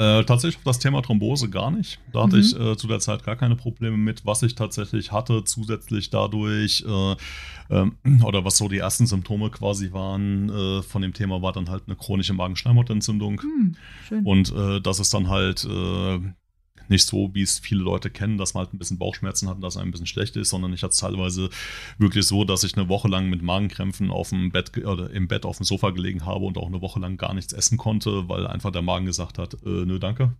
Äh, 0.00 0.24
tatsächlich 0.24 0.64
das 0.64 0.78
Thema 0.78 1.02
Thrombose 1.02 1.50
gar 1.50 1.70
nicht. 1.70 1.98
Da 2.10 2.22
hatte 2.22 2.36
mhm. 2.36 2.42
ich 2.42 2.58
äh, 2.58 2.74
zu 2.74 2.86
der 2.86 3.00
Zeit 3.00 3.22
gar 3.22 3.36
keine 3.36 3.54
Probleme 3.54 3.98
mit. 3.98 4.24
Was 4.24 4.42
ich 4.42 4.54
tatsächlich 4.54 5.12
hatte, 5.12 5.44
zusätzlich 5.44 6.08
dadurch, 6.08 6.82
äh, 6.88 7.16
ähm, 7.68 7.96
oder 8.24 8.42
was 8.42 8.56
so 8.56 8.68
die 8.68 8.78
ersten 8.78 9.06
Symptome 9.06 9.50
quasi 9.50 9.92
waren 9.92 10.48
äh, 10.48 10.82
von 10.82 11.02
dem 11.02 11.12
Thema, 11.12 11.42
war 11.42 11.52
dann 11.52 11.68
halt 11.68 11.82
eine 11.86 11.96
chronische 11.96 12.32
Magenschleimhautentzündung. 12.32 13.42
Mhm, 13.42 14.26
Und 14.26 14.54
äh, 14.54 14.80
das 14.80 15.00
ist 15.00 15.12
dann 15.12 15.28
halt 15.28 15.66
äh, 15.66 16.20
nicht 16.90 17.06
so, 17.06 17.30
wie 17.34 17.42
es 17.42 17.58
viele 17.58 17.82
Leute 17.82 18.10
kennen, 18.10 18.38
dass 18.38 18.54
man 18.54 18.64
halt 18.64 18.74
ein 18.74 18.78
bisschen 18.78 18.98
Bauchschmerzen 18.98 19.48
hat 19.48 19.56
und 19.56 19.62
dass 19.62 19.76
einem 19.76 19.88
ein 19.88 19.92
bisschen 19.92 20.06
schlecht 20.06 20.36
ist, 20.36 20.50
sondern 20.50 20.72
ich 20.72 20.82
hatte 20.82 20.92
es 20.92 20.98
teilweise 20.98 21.50
wirklich 21.98 22.26
so, 22.26 22.44
dass 22.44 22.64
ich 22.64 22.76
eine 22.76 22.88
Woche 22.88 23.08
lang 23.08 23.30
mit 23.30 23.42
Magenkrämpfen 23.42 24.10
auf 24.10 24.30
dem 24.30 24.50
Bett 24.50 24.76
oder 24.84 25.10
im 25.10 25.28
Bett 25.28 25.44
auf 25.44 25.58
dem 25.58 25.64
Sofa 25.64 25.90
gelegen 25.90 26.26
habe 26.26 26.44
und 26.44 26.58
auch 26.58 26.66
eine 26.66 26.82
Woche 26.82 27.00
lang 27.00 27.16
gar 27.16 27.34
nichts 27.34 27.52
essen 27.52 27.78
konnte, 27.78 28.28
weil 28.28 28.46
einfach 28.46 28.72
der 28.72 28.82
Magen 28.82 29.06
gesagt 29.06 29.38
hat, 29.38 29.54
äh, 29.64 29.84
nö, 29.86 29.98
danke. 29.98 30.34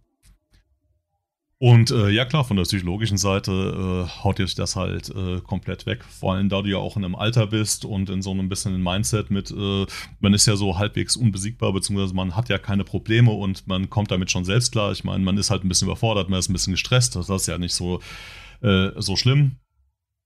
Und 1.62 1.90
äh, 1.90 2.08
ja 2.08 2.24
klar, 2.24 2.44
von 2.44 2.56
der 2.56 2.62
psychologischen 2.62 3.18
Seite 3.18 3.52
äh, 3.52 4.24
haut 4.24 4.38
dir 4.38 4.46
das 4.46 4.76
halt 4.76 5.10
äh, 5.10 5.42
komplett 5.42 5.84
weg. 5.84 6.02
Vor 6.04 6.32
allem, 6.32 6.48
da 6.48 6.62
du 6.62 6.70
ja 6.70 6.78
auch 6.78 6.96
in 6.96 7.04
einem 7.04 7.14
Alter 7.14 7.48
bist 7.48 7.84
und 7.84 8.08
in 8.08 8.22
so 8.22 8.30
einem 8.30 8.48
bisschen 8.48 8.74
ein 8.74 8.82
Mindset 8.82 9.30
mit, 9.30 9.50
äh, 9.50 9.84
man 10.20 10.32
ist 10.32 10.46
ja 10.46 10.56
so 10.56 10.78
halbwegs 10.78 11.16
unbesiegbar, 11.16 11.74
beziehungsweise 11.74 12.14
man 12.14 12.34
hat 12.34 12.48
ja 12.48 12.56
keine 12.56 12.82
Probleme 12.82 13.32
und 13.32 13.66
man 13.66 13.90
kommt 13.90 14.10
damit 14.10 14.30
schon 14.30 14.46
selbst 14.46 14.72
klar. 14.72 14.90
Ich 14.92 15.04
meine, 15.04 15.22
man 15.22 15.36
ist 15.36 15.50
halt 15.50 15.62
ein 15.62 15.68
bisschen 15.68 15.86
überfordert, 15.88 16.30
man 16.30 16.38
ist 16.38 16.48
ein 16.48 16.54
bisschen 16.54 16.72
gestresst. 16.72 17.14
Das 17.14 17.28
ist 17.28 17.46
ja 17.46 17.58
nicht 17.58 17.74
so, 17.74 18.00
äh, 18.62 18.92
so 18.96 19.16
schlimm. 19.16 19.56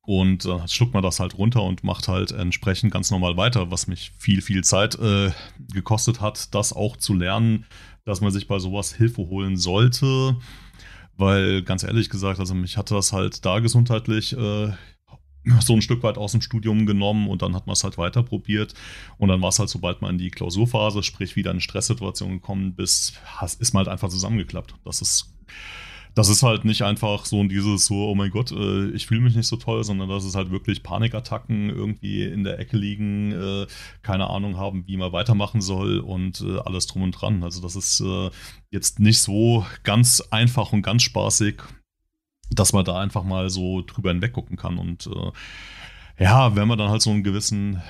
Und 0.03 0.45
dann 0.45 0.69
schluckt 0.69 0.95
man 0.95 1.03
das 1.03 1.19
halt 1.19 1.37
runter 1.37 1.65
und 1.65 1.83
macht 1.83 2.07
halt 2.07 2.31
entsprechend 2.31 2.93
ganz 2.93 3.11
normal 3.11 3.37
weiter, 3.37 3.73
was 3.73 3.89
mich 3.89 4.13
viel, 4.19 4.41
viel 4.41 4.63
Zeit 4.63 4.95
äh, 5.01 5.33
gekostet 5.73 6.21
hat, 6.21 6.55
das 6.55 6.73
auch 6.73 6.97
zu 6.97 7.13
lernen, 7.13 7.67
dass 8.05 8.21
man 8.21 8.31
sich 8.31 8.47
bei 8.47 8.61
sowas 8.61 8.95
Hilfe 8.95 9.23
holen 9.23 9.57
sollte 9.57 10.37
weil 11.17 11.63
ganz 11.63 11.83
ehrlich 11.83 12.11
gesagt, 12.11 12.41
also 12.41 12.55
mich 12.55 12.77
hatte 12.77 12.95
das 12.95 13.13
halt 13.13 13.45
da 13.45 13.61
gesundheitlich 13.61 14.37
äh, 14.37 14.73
so 15.61 15.75
ein 15.75 15.83
Stück 15.83 16.03
weit 16.03 16.19
aus 16.19 16.33
dem 16.33 16.41
Studium 16.41 16.87
genommen 16.87 17.29
und 17.29 17.43
dann 17.43 17.55
hat 17.55 17.67
man 17.67 17.75
es 17.75 17.85
halt 17.85 17.99
weiter 17.99 18.23
probiert. 18.23 18.75
Und 19.19 19.29
dann 19.29 19.43
war 19.43 19.51
es 19.51 19.59
halt, 19.59 19.69
sobald 19.69 20.01
man 20.01 20.13
in 20.13 20.19
die 20.19 20.31
Klausurphase, 20.31 21.03
sprich 21.03 21.37
wieder 21.37 21.51
in 21.51 21.61
Stresssituation 21.61 22.33
gekommen 22.33 22.75
bist, 22.75 23.21
ist 23.59 23.75
man 23.75 23.85
halt 23.85 23.93
einfach 23.93 24.09
zusammengeklappt. 24.09 24.75
Das 24.85 25.03
ist 25.03 25.31
das 26.15 26.29
ist 26.29 26.45
halt 26.45 26.65
nicht 26.65 26.83
einfach 26.83 27.25
so 27.25 27.43
dieses 27.45 27.87
so, 27.87 28.09
oh 28.09 28.15
mein 28.15 28.31
Gott, 28.31 28.53
äh, 28.53 28.91
ich 28.91 29.07
fühle 29.07 29.21
mich 29.21 29.35
nicht 29.35 29.49
so 29.49 29.57
toll, 29.57 29.83
sondern 29.83 30.09
das 30.09 30.25
ist 30.25 30.37
halt 30.37 30.51
wirklich 30.51 30.83
Panikattacken, 30.83 31.71
irgendwie 31.71 32.23
in 32.23 32.45
der 32.45 32.59
Ecke 32.61 32.77
liegen, 32.77 33.33
äh, 33.33 33.67
keine 34.03 34.31
Ahnung 34.31 34.57
haben, 34.57 34.87
wie 34.87 34.97
man 34.97 35.13
weitermachen 35.13 35.61
soll 35.61 35.99
und 35.99 36.41
äh, 36.41 36.59
alles 36.61 36.87
drum 36.87 37.03
und 37.03 37.13
dran. 37.13 37.43
Also 37.43 37.61
das 37.61 37.75
ist 37.75 38.01
äh, 38.01 38.31
jetzt 38.71 39.01
nicht 39.01 39.21
so 39.21 39.67
ganz 39.83 40.21
einfach 40.31 40.73
und 40.73 40.83
ganz 40.83 41.03
spaßig, 41.03 41.63
dass 42.51 42.73
man 42.73 42.85
da 42.85 43.01
einfach 43.01 43.25
mal 43.25 43.51
so 43.51 43.83
drüber 43.83 44.11
hinweg 44.11 44.33
gucken 44.33 44.57
kann. 44.57 44.79
Und 44.79 45.09
äh, 45.09 46.23
ja, 46.23 46.55
wenn 46.55 46.69
man 46.69 46.79
dann 46.79 46.91
halt 46.91 47.03
so 47.03 47.11
einen 47.11 47.25
gewissen 47.25 47.83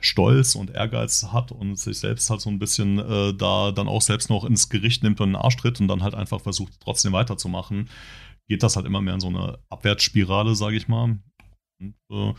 Stolz 0.00 0.54
und 0.54 0.70
Ehrgeiz 0.70 1.28
hat 1.32 1.52
und 1.52 1.76
sich 1.78 1.98
selbst 1.98 2.30
halt 2.30 2.40
so 2.40 2.50
ein 2.50 2.58
bisschen 2.58 2.98
äh, 2.98 3.34
da 3.34 3.72
dann 3.72 3.88
auch 3.88 4.02
selbst 4.02 4.30
noch 4.30 4.44
ins 4.44 4.68
Gericht 4.68 5.02
nimmt 5.02 5.20
und 5.20 5.28
einen 5.28 5.36
Arsch 5.36 5.56
tritt 5.56 5.80
und 5.80 5.88
dann 5.88 6.02
halt 6.02 6.14
einfach 6.14 6.40
versucht, 6.40 6.74
trotzdem 6.80 7.12
weiterzumachen, 7.12 7.88
geht 8.48 8.62
das 8.62 8.76
halt 8.76 8.86
immer 8.86 9.00
mehr 9.00 9.14
in 9.14 9.20
so 9.20 9.28
eine 9.28 9.58
Abwärtsspirale, 9.70 10.54
sage 10.54 10.76
ich 10.76 10.88
mal. 10.88 11.18
Und, 11.80 11.94
äh, 12.10 12.34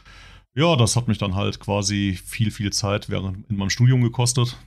ja, 0.55 0.75
das 0.75 0.95
hat 0.95 1.07
mich 1.07 1.17
dann 1.17 1.35
halt 1.35 1.59
quasi 1.59 2.17
viel, 2.23 2.51
viel 2.51 2.71
Zeit 2.71 3.09
während 3.09 3.47
in 3.49 3.57
meinem 3.57 3.69
Studium 3.69 4.01
gekostet. 4.01 4.57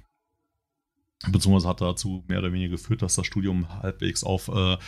Beziehungsweise 1.28 1.68
hat 1.68 1.80
dazu 1.80 2.24
mehr 2.28 2.38
oder 2.38 2.52
weniger 2.52 2.70
geführt, 2.70 3.02
dass 3.02 3.16
das 3.16 3.26
Studium 3.26 3.68
halbwegs 3.82 4.24
auf 4.24 4.48
äh, 4.48 4.78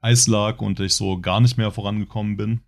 Eis 0.00 0.26
lag 0.26 0.60
und 0.60 0.80
ich 0.80 0.94
so 0.94 1.20
gar 1.20 1.40
nicht 1.40 1.56
mehr 1.56 1.70
vorangekommen 1.70 2.36
bin. 2.36 2.62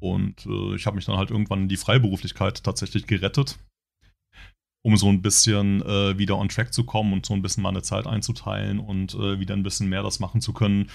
Und 0.00 0.46
äh, 0.46 0.74
ich 0.74 0.86
habe 0.86 0.96
mich 0.96 1.04
dann 1.04 1.16
halt 1.16 1.30
irgendwann 1.30 1.62
in 1.62 1.68
die 1.68 1.76
Freiberuflichkeit 1.76 2.64
tatsächlich 2.64 3.06
gerettet, 3.06 3.58
um 4.82 4.96
so 4.96 5.08
ein 5.08 5.22
bisschen 5.22 5.82
äh, 5.82 6.18
wieder 6.18 6.38
on 6.38 6.48
track 6.48 6.72
zu 6.72 6.84
kommen 6.84 7.12
und 7.12 7.26
so 7.26 7.34
ein 7.34 7.42
bisschen 7.42 7.62
meine 7.62 7.82
Zeit 7.82 8.06
einzuteilen 8.06 8.80
und 8.80 9.14
äh, 9.14 9.38
wieder 9.38 9.54
ein 9.54 9.62
bisschen 9.62 9.88
mehr 9.88 10.02
das 10.02 10.18
machen 10.18 10.40
zu 10.40 10.52
können, 10.52 10.88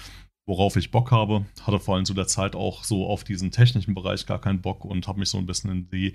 worauf 0.44 0.76
ich 0.76 0.90
Bock 0.90 1.12
habe. 1.12 1.46
Hatte 1.62 1.78
vor 1.78 1.94
allem 1.94 2.04
zu 2.04 2.14
der 2.14 2.26
Zeit 2.26 2.56
auch 2.56 2.84
so 2.84 3.06
auf 3.06 3.24
diesen 3.24 3.52
technischen 3.52 3.94
Bereich 3.94 4.26
gar 4.26 4.40
keinen 4.40 4.60
Bock 4.60 4.84
und 4.84 5.06
habe 5.06 5.20
mich 5.20 5.28
so 5.28 5.38
ein 5.38 5.46
bisschen 5.46 5.70
in 5.70 5.90
die 5.90 6.14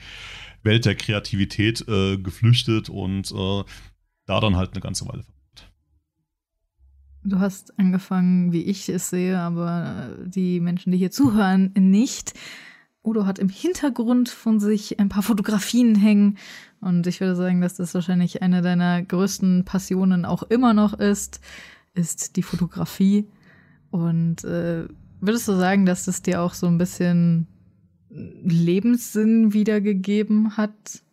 Welt 0.64 0.86
der 0.86 0.96
Kreativität 0.96 1.88
äh, 1.88 2.18
geflüchtet 2.18 2.90
und 2.90 3.32
äh, 3.32 3.64
da 4.26 4.40
dann 4.40 4.56
halt 4.56 4.72
eine 4.74 4.82
ganze 4.82 5.08
Weile 5.08 5.24
verbracht. 5.24 5.72
Du 7.24 7.40
hast 7.40 7.78
angefangen, 7.78 8.52
wie 8.52 8.64
ich 8.64 8.90
es 8.90 9.10
sehe, 9.10 9.38
aber 9.40 10.18
äh, 10.24 10.30
die 10.30 10.60
Menschen, 10.60 10.92
die 10.92 10.98
hier 10.98 11.12
zuhören, 11.12 11.72
nicht. 11.78 12.34
Udo 13.04 13.26
hat 13.26 13.40
im 13.40 13.50
Hintergrund 13.50 14.30
von 14.30 14.60
sich 14.60 15.00
ein 15.00 15.10
paar 15.10 15.24
Fotografien 15.24 15.96
hängen. 15.96 16.38
Und 16.82 17.08
ich 17.08 17.20
würde 17.20 17.36
sagen, 17.36 17.62
dass 17.62 17.76
das 17.76 17.94
wahrscheinlich 17.94 18.42
eine 18.42 18.62
deiner 18.62 19.02
größten 19.02 19.66
Passionen 19.66 20.26
auch 20.26 20.44
immer 20.44 20.74
noch 20.74 20.94
ist, 20.94 21.42
ist 21.94 22.36
die 22.36 22.44
Fotografie. 22.44 23.28
Und 23.90 24.44
äh, 24.44 24.88
würdest 25.20 25.48
du 25.48 25.54
sagen, 25.54 25.86
dass 25.86 26.06
das 26.06 26.22
dir 26.22 26.42
auch 26.42 26.54
so 26.54 26.68
ein 26.68 26.78
bisschen 26.78 27.48
Lebenssinn 28.10 29.54
wiedergegeben 29.54 30.58
hat? 30.58 31.04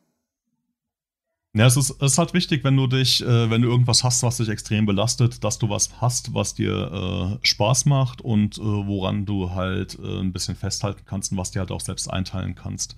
Ja, 1.59 1.67
es 1.67 1.77
ist, 1.77 1.91
es 1.91 2.13
ist 2.13 2.19
halt 2.19 2.35
wichtig, 2.35 2.63
wenn 2.63 2.77
du 2.77 2.87
dich, 2.87 3.21
äh, 3.21 3.51
wenn 3.51 3.63
du 3.63 3.69
irgendwas 3.69 4.05
hast, 4.05 4.23
was 4.23 4.37
dich 4.37 4.49
extrem 4.49 4.87
belastet, 4.87 5.43
dass 5.43 5.59
du 5.59 5.69
was 5.69 6.01
hast, 6.01 6.33
was 6.33 6.55
dir 6.55 7.41
äh, 7.43 7.45
Spaß 7.45 7.87
macht 7.87 8.21
und 8.21 8.59
äh, 8.59 8.61
woran 8.63 9.27
du 9.27 9.51
halt 9.51 9.99
äh, 9.99 10.21
ein 10.21 10.33
bisschen 10.33 10.55
festhalten 10.55 11.03
kannst 11.05 11.33
und 11.33 11.39
was 11.39 11.51
dir 11.51 11.59
halt 11.59 11.73
auch 11.73 11.81
selbst 11.81 12.09
einteilen 12.09 12.55
kannst. 12.55 12.95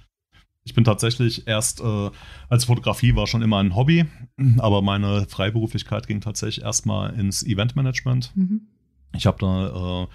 Ich 0.62 0.74
bin 0.74 0.84
tatsächlich 0.84 1.46
erst, 1.48 1.80
äh, 1.80 2.10
als 2.50 2.66
Fotografie 2.66 3.16
war 3.16 3.26
schon 3.26 3.40
immer 3.40 3.60
ein 3.60 3.74
Hobby, 3.74 4.04
aber 4.58 4.82
meine 4.82 5.26
Freiberuflichkeit 5.26 6.06
ging 6.06 6.20
tatsächlich 6.20 6.62
erstmal 6.62 7.18
ins 7.18 7.42
Eventmanagement. 7.42 8.32
Mhm. 8.34 8.66
Ich 9.16 9.24
habe 9.24 9.38
da 9.40 10.06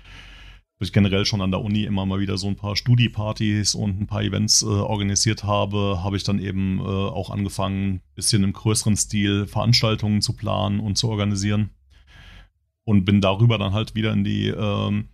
äh, 0.80 0.84
ich 0.84 0.94
generell 0.94 1.26
schon 1.26 1.42
an 1.42 1.52
der 1.52 1.62
Uni 1.62 1.84
immer 1.84 2.06
mal 2.06 2.20
wieder 2.20 2.38
so 2.38 2.48
ein 2.48 2.56
paar 2.56 2.76
Studi-Partys 2.76 3.76
und 3.76 4.02
ein 4.02 4.08
paar 4.08 4.24
Events 4.24 4.62
äh, 4.62 4.66
organisiert 4.66 5.44
habe, 5.44 6.02
habe 6.04 6.18
ich 6.18 6.24
dann 6.24 6.40
eben 6.40 6.80
äh, 6.80 6.84
auch 6.84 7.30
angefangen, 7.30 7.96
ein 7.96 8.02
bisschen 8.16 8.44
im 8.44 8.54
größeren 8.54 8.96
Stil 8.96 9.48
Veranstaltungen 9.48 10.22
zu 10.22 10.34
planen 10.34 10.80
und 10.80 10.98
zu 10.98 11.10
organisieren. 11.10 11.72
Und 12.84 13.06
bin 13.06 13.20
darüber 13.20 13.58
dann 13.58 13.74
halt 13.74 13.96
wieder 13.96 14.14
in 14.14 14.24
die 14.24 14.48
ähm, 14.48 15.10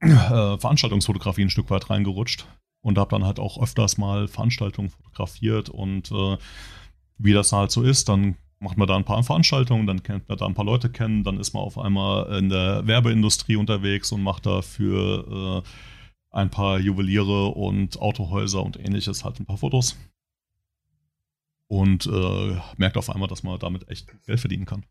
äh, 0.00 0.58
Veranstaltungsfotografie 0.58 1.42
ein 1.42 1.50
Stück 1.50 1.70
weit 1.70 1.90
reingerutscht. 1.90 2.46
Und 2.84 2.98
habe 2.98 3.10
dann 3.10 3.24
halt 3.24 3.38
auch 3.38 3.62
öfters 3.62 3.96
mal 3.96 4.26
Veranstaltungen 4.26 4.88
fotografiert 4.88 5.68
und 5.68 6.10
äh, 6.10 6.36
wie 7.16 7.32
das 7.32 7.52
halt 7.52 7.70
so 7.70 7.82
ist, 7.82 8.08
dann 8.08 8.36
macht 8.62 8.78
man 8.78 8.86
da 8.86 8.96
ein 8.96 9.04
paar 9.04 9.22
Veranstaltungen, 9.22 9.86
dann 9.86 10.02
kennt 10.02 10.28
man 10.28 10.38
da 10.38 10.46
ein 10.46 10.54
paar 10.54 10.64
Leute 10.64 10.88
kennen, 10.88 11.24
dann 11.24 11.38
ist 11.38 11.52
man 11.52 11.62
auf 11.62 11.78
einmal 11.78 12.38
in 12.38 12.48
der 12.48 12.86
Werbeindustrie 12.86 13.56
unterwegs 13.56 14.12
und 14.12 14.22
macht 14.22 14.46
da 14.46 14.62
für 14.62 15.62
äh, 15.64 15.68
ein 16.30 16.50
paar 16.50 16.78
Juweliere 16.78 17.48
und 17.48 18.00
Autohäuser 18.00 18.62
und 18.62 18.78
ähnliches 18.78 19.24
halt 19.24 19.40
ein 19.40 19.46
paar 19.46 19.58
Fotos. 19.58 19.98
Und 21.66 22.06
äh, 22.06 22.56
merkt 22.76 22.96
auf 22.96 23.10
einmal, 23.10 23.28
dass 23.28 23.42
man 23.42 23.58
damit 23.58 23.88
echt 23.88 24.06
Geld 24.26 24.40
verdienen 24.40 24.66
kann. 24.66 24.84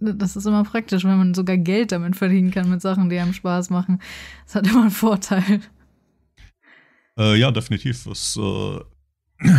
Das 0.00 0.36
ist 0.36 0.46
immer 0.46 0.64
praktisch, 0.64 1.04
wenn 1.04 1.18
man 1.18 1.34
sogar 1.34 1.56
Geld 1.56 1.92
damit 1.92 2.16
verdienen 2.16 2.50
kann 2.50 2.68
mit 2.68 2.80
Sachen, 2.80 3.10
die 3.10 3.18
einem 3.18 3.32
Spaß 3.32 3.70
machen. 3.70 4.00
Das 4.44 4.56
hat 4.56 4.66
immer 4.66 4.82
einen 4.82 4.90
Vorteil. 4.90 5.60
Äh, 7.18 7.38
ja, 7.38 7.50
definitiv. 7.50 8.06
Es 8.06 8.36
äh, 8.36 8.80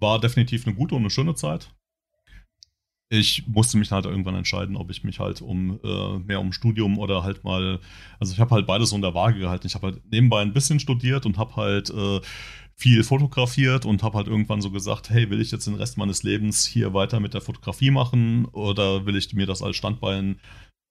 war 0.00 0.20
definitiv 0.20 0.66
eine 0.66 0.74
gute 0.74 0.94
und 0.94 1.02
eine 1.02 1.10
schöne 1.10 1.34
Zeit 1.34 1.72
ich 3.12 3.46
musste 3.48 3.76
mich 3.76 3.90
halt 3.90 4.06
irgendwann 4.06 4.36
entscheiden, 4.36 4.76
ob 4.76 4.90
ich 4.90 5.02
mich 5.02 5.18
halt 5.18 5.42
um 5.42 5.80
äh, 5.82 6.18
mehr 6.20 6.40
um 6.40 6.52
Studium 6.52 6.96
oder 6.96 7.24
halt 7.24 7.42
mal, 7.42 7.80
also 8.20 8.32
ich 8.32 8.38
habe 8.38 8.54
halt 8.54 8.68
beides 8.68 8.92
unter 8.92 9.14
Waage 9.14 9.40
gehalten. 9.40 9.66
Ich 9.66 9.74
habe 9.74 9.88
halt 9.88 10.02
nebenbei 10.12 10.40
ein 10.40 10.52
bisschen 10.52 10.78
studiert 10.78 11.26
und 11.26 11.36
habe 11.36 11.56
halt 11.56 11.90
äh, 11.90 12.20
viel 12.76 13.02
fotografiert 13.02 13.84
und 13.84 14.04
habe 14.04 14.16
halt 14.16 14.28
irgendwann 14.28 14.62
so 14.62 14.70
gesagt, 14.70 15.10
hey, 15.10 15.28
will 15.28 15.40
ich 15.40 15.50
jetzt 15.50 15.66
den 15.66 15.74
Rest 15.74 15.98
meines 15.98 16.22
Lebens 16.22 16.64
hier 16.64 16.94
weiter 16.94 17.18
mit 17.18 17.34
der 17.34 17.40
Fotografie 17.40 17.90
machen 17.90 18.44
oder 18.46 19.04
will 19.06 19.16
ich 19.16 19.34
mir 19.34 19.46
das 19.46 19.60
als 19.60 19.76
Standbein 19.76 20.38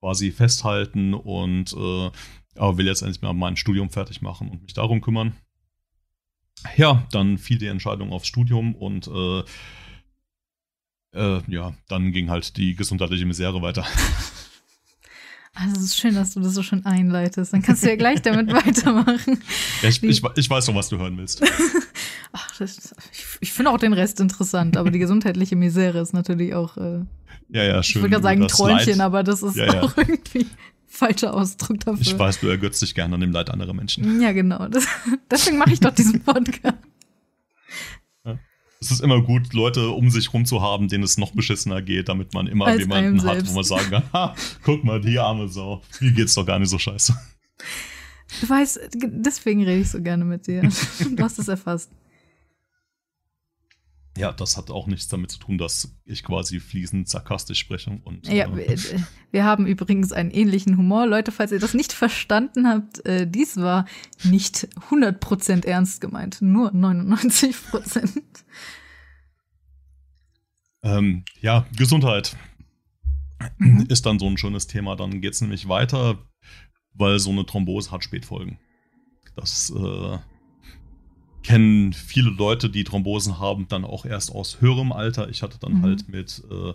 quasi 0.01 0.31
festhalten 0.31 1.13
und 1.13 1.73
äh, 1.73 2.11
aber 2.55 2.77
will 2.77 2.85
jetzt 2.87 3.01
endlich 3.01 3.21
mal 3.21 3.33
mein 3.33 3.55
Studium 3.55 3.89
fertig 3.89 4.21
machen 4.21 4.49
und 4.49 4.61
mich 4.63 4.73
darum 4.73 4.99
kümmern. 4.99 5.37
Ja, 6.75 7.07
dann 7.11 7.37
fiel 7.37 7.57
die 7.57 7.67
Entscheidung 7.67 8.11
aufs 8.11 8.27
Studium 8.27 8.75
und 8.75 9.07
äh, 9.07 9.43
äh, 11.13 11.39
ja, 11.47 11.73
dann 11.87 12.11
ging 12.11 12.29
halt 12.29 12.57
die 12.57 12.75
gesundheitliche 12.75 13.25
Misere 13.25 13.61
weiter. 13.61 13.85
Also 15.55 15.75
es 15.75 15.83
ist 15.85 15.97
schön, 15.97 16.15
dass 16.15 16.35
du 16.35 16.39
das 16.39 16.53
so 16.53 16.63
schön 16.63 16.85
einleitest. 16.85 17.51
Dann 17.51 17.61
kannst 17.61 17.83
du 17.83 17.89
ja 17.89 17.95
gleich 17.95 18.21
damit 18.21 18.53
weitermachen. 18.53 19.41
Ja, 19.81 19.89
ich, 19.89 20.01
ich, 20.03 20.23
ich, 20.35 20.49
weiß 20.49 20.65
schon, 20.65 20.75
was 20.75 20.87
du 20.87 20.97
hören 20.97 21.17
willst. 21.17 21.43
Ach, 22.31 22.57
das, 22.57 22.95
ich, 23.11 23.25
ich 23.41 23.51
finde 23.51 23.71
auch 23.71 23.77
den 23.77 23.91
Rest 23.91 24.21
interessant, 24.21 24.77
aber 24.77 24.89
die 24.89 24.99
gesundheitliche 24.99 25.57
Misere 25.57 25.99
ist 25.99 26.13
natürlich 26.13 26.53
auch. 26.53 26.77
Äh, 26.77 27.01
ja, 27.49 27.63
ja, 27.63 27.83
schön. 27.83 27.99
Ich 27.99 28.03
würde 28.03 28.09
gerade 28.09 28.23
sagen 28.23 28.47
Träumchen, 28.47 28.97
Leid. 28.99 29.01
aber 29.01 29.23
das 29.23 29.43
ist 29.43 29.57
ja, 29.57 29.65
ja. 29.65 29.81
auch 29.81 29.97
irgendwie 29.97 30.45
falscher 30.87 31.33
Ausdruck 31.33 31.79
dafür. 31.81 32.01
Ich 32.01 32.17
weiß, 32.17 32.39
du 32.39 32.47
ergötzt 32.47 32.81
dich 32.81 32.95
gerne 32.95 33.15
an 33.15 33.21
dem 33.21 33.31
Leid 33.31 33.49
anderer 33.49 33.73
Menschen. 33.73 34.21
Ja, 34.21 34.31
genau. 34.31 34.67
Das, 34.69 34.87
deswegen 35.29 35.57
mache 35.57 35.73
ich 35.73 35.81
doch 35.81 35.93
diesen 35.93 36.21
Podcast 36.21 36.77
es 38.81 38.91
ist 38.91 39.01
immer 39.01 39.21
gut, 39.21 39.53
Leute 39.53 39.89
um 39.89 40.09
sich 40.09 40.33
rum 40.33 40.45
zu 40.45 40.61
haben, 40.61 40.87
denen 40.87 41.03
es 41.03 41.17
noch 41.17 41.31
beschissener 41.31 41.81
geht, 41.81 42.07
damit 42.07 42.33
man 42.33 42.47
immer 42.47 42.67
Als 42.67 42.79
jemanden 42.79 43.23
hat, 43.23 43.45
wo 43.47 43.53
man 43.53 43.63
sagen 43.63 43.89
kann, 43.89 44.03
ha, 44.13 44.35
guck 44.63 44.83
mal, 44.83 45.01
die 45.01 45.19
arme 45.19 45.49
Sau, 45.49 45.81
mir 45.99 46.11
geht's 46.13 46.33
doch 46.33 46.45
gar 46.45 46.59
nicht 46.59 46.69
so 46.69 46.79
scheiße. 46.79 47.13
Du 48.41 48.49
weißt, 48.49 48.79
deswegen 48.93 49.63
rede 49.63 49.81
ich 49.81 49.89
so 49.89 50.01
gerne 50.01 50.23
mit 50.23 50.47
dir. 50.47 50.61
Du 50.61 51.23
hast 51.23 51.39
es 51.39 51.47
erfasst. 51.47 51.91
Ja, 54.19 54.33
das 54.33 54.57
hat 54.57 54.69
auch 54.69 54.85
nichts 54.85 55.07
damit 55.07 55.31
zu 55.31 55.39
tun, 55.39 55.57
dass 55.57 55.97
ich 56.03 56.25
quasi 56.25 56.59
fließend 56.59 57.07
sarkastisch 57.07 57.57
spreche. 57.57 58.01
Und, 58.03 58.27
ja, 58.27 58.53
äh, 58.53 58.77
wir 59.31 59.45
haben 59.45 59.65
übrigens 59.65 60.11
einen 60.11 60.29
ähnlichen 60.29 60.75
Humor. 60.75 61.07
Leute, 61.07 61.31
falls 61.31 61.53
ihr 61.53 61.59
das 61.59 61.73
nicht 61.73 61.93
verstanden 61.93 62.67
habt, 62.67 63.05
äh, 63.05 63.25
dies 63.25 63.55
war 63.55 63.85
nicht 64.25 64.67
100% 64.89 65.65
ernst 65.65 66.01
gemeint, 66.01 66.41
nur 66.41 66.73
99%. 66.73 68.11
Ähm, 70.83 71.23
ja, 71.39 71.65
Gesundheit 71.77 72.35
mhm. 73.57 73.85
ist 73.87 74.05
dann 74.05 74.19
so 74.19 74.27
ein 74.27 74.37
schönes 74.37 74.67
Thema. 74.67 74.97
Dann 74.97 75.21
geht 75.21 75.35
es 75.35 75.39
nämlich 75.39 75.69
weiter, 75.69 76.17
weil 76.93 77.19
so 77.19 77.29
eine 77.29 77.45
Thrombose 77.45 77.91
hat 77.91 78.03
Spätfolgen. 78.03 78.59
Das 79.37 79.69
äh, 79.69 80.17
kennen 81.43 81.93
viele 81.93 82.29
Leute, 82.29 82.69
die 82.69 82.83
Thrombosen 82.83 83.39
haben, 83.39 83.67
dann 83.67 83.85
auch 83.85 84.05
erst 84.05 84.33
aus 84.33 84.61
höherem 84.61 84.91
Alter. 84.91 85.29
Ich 85.29 85.41
hatte 85.41 85.59
dann 85.59 85.79
mhm. 85.79 85.83
halt 85.83 86.09
mit 86.09 86.43
äh, 86.49 86.73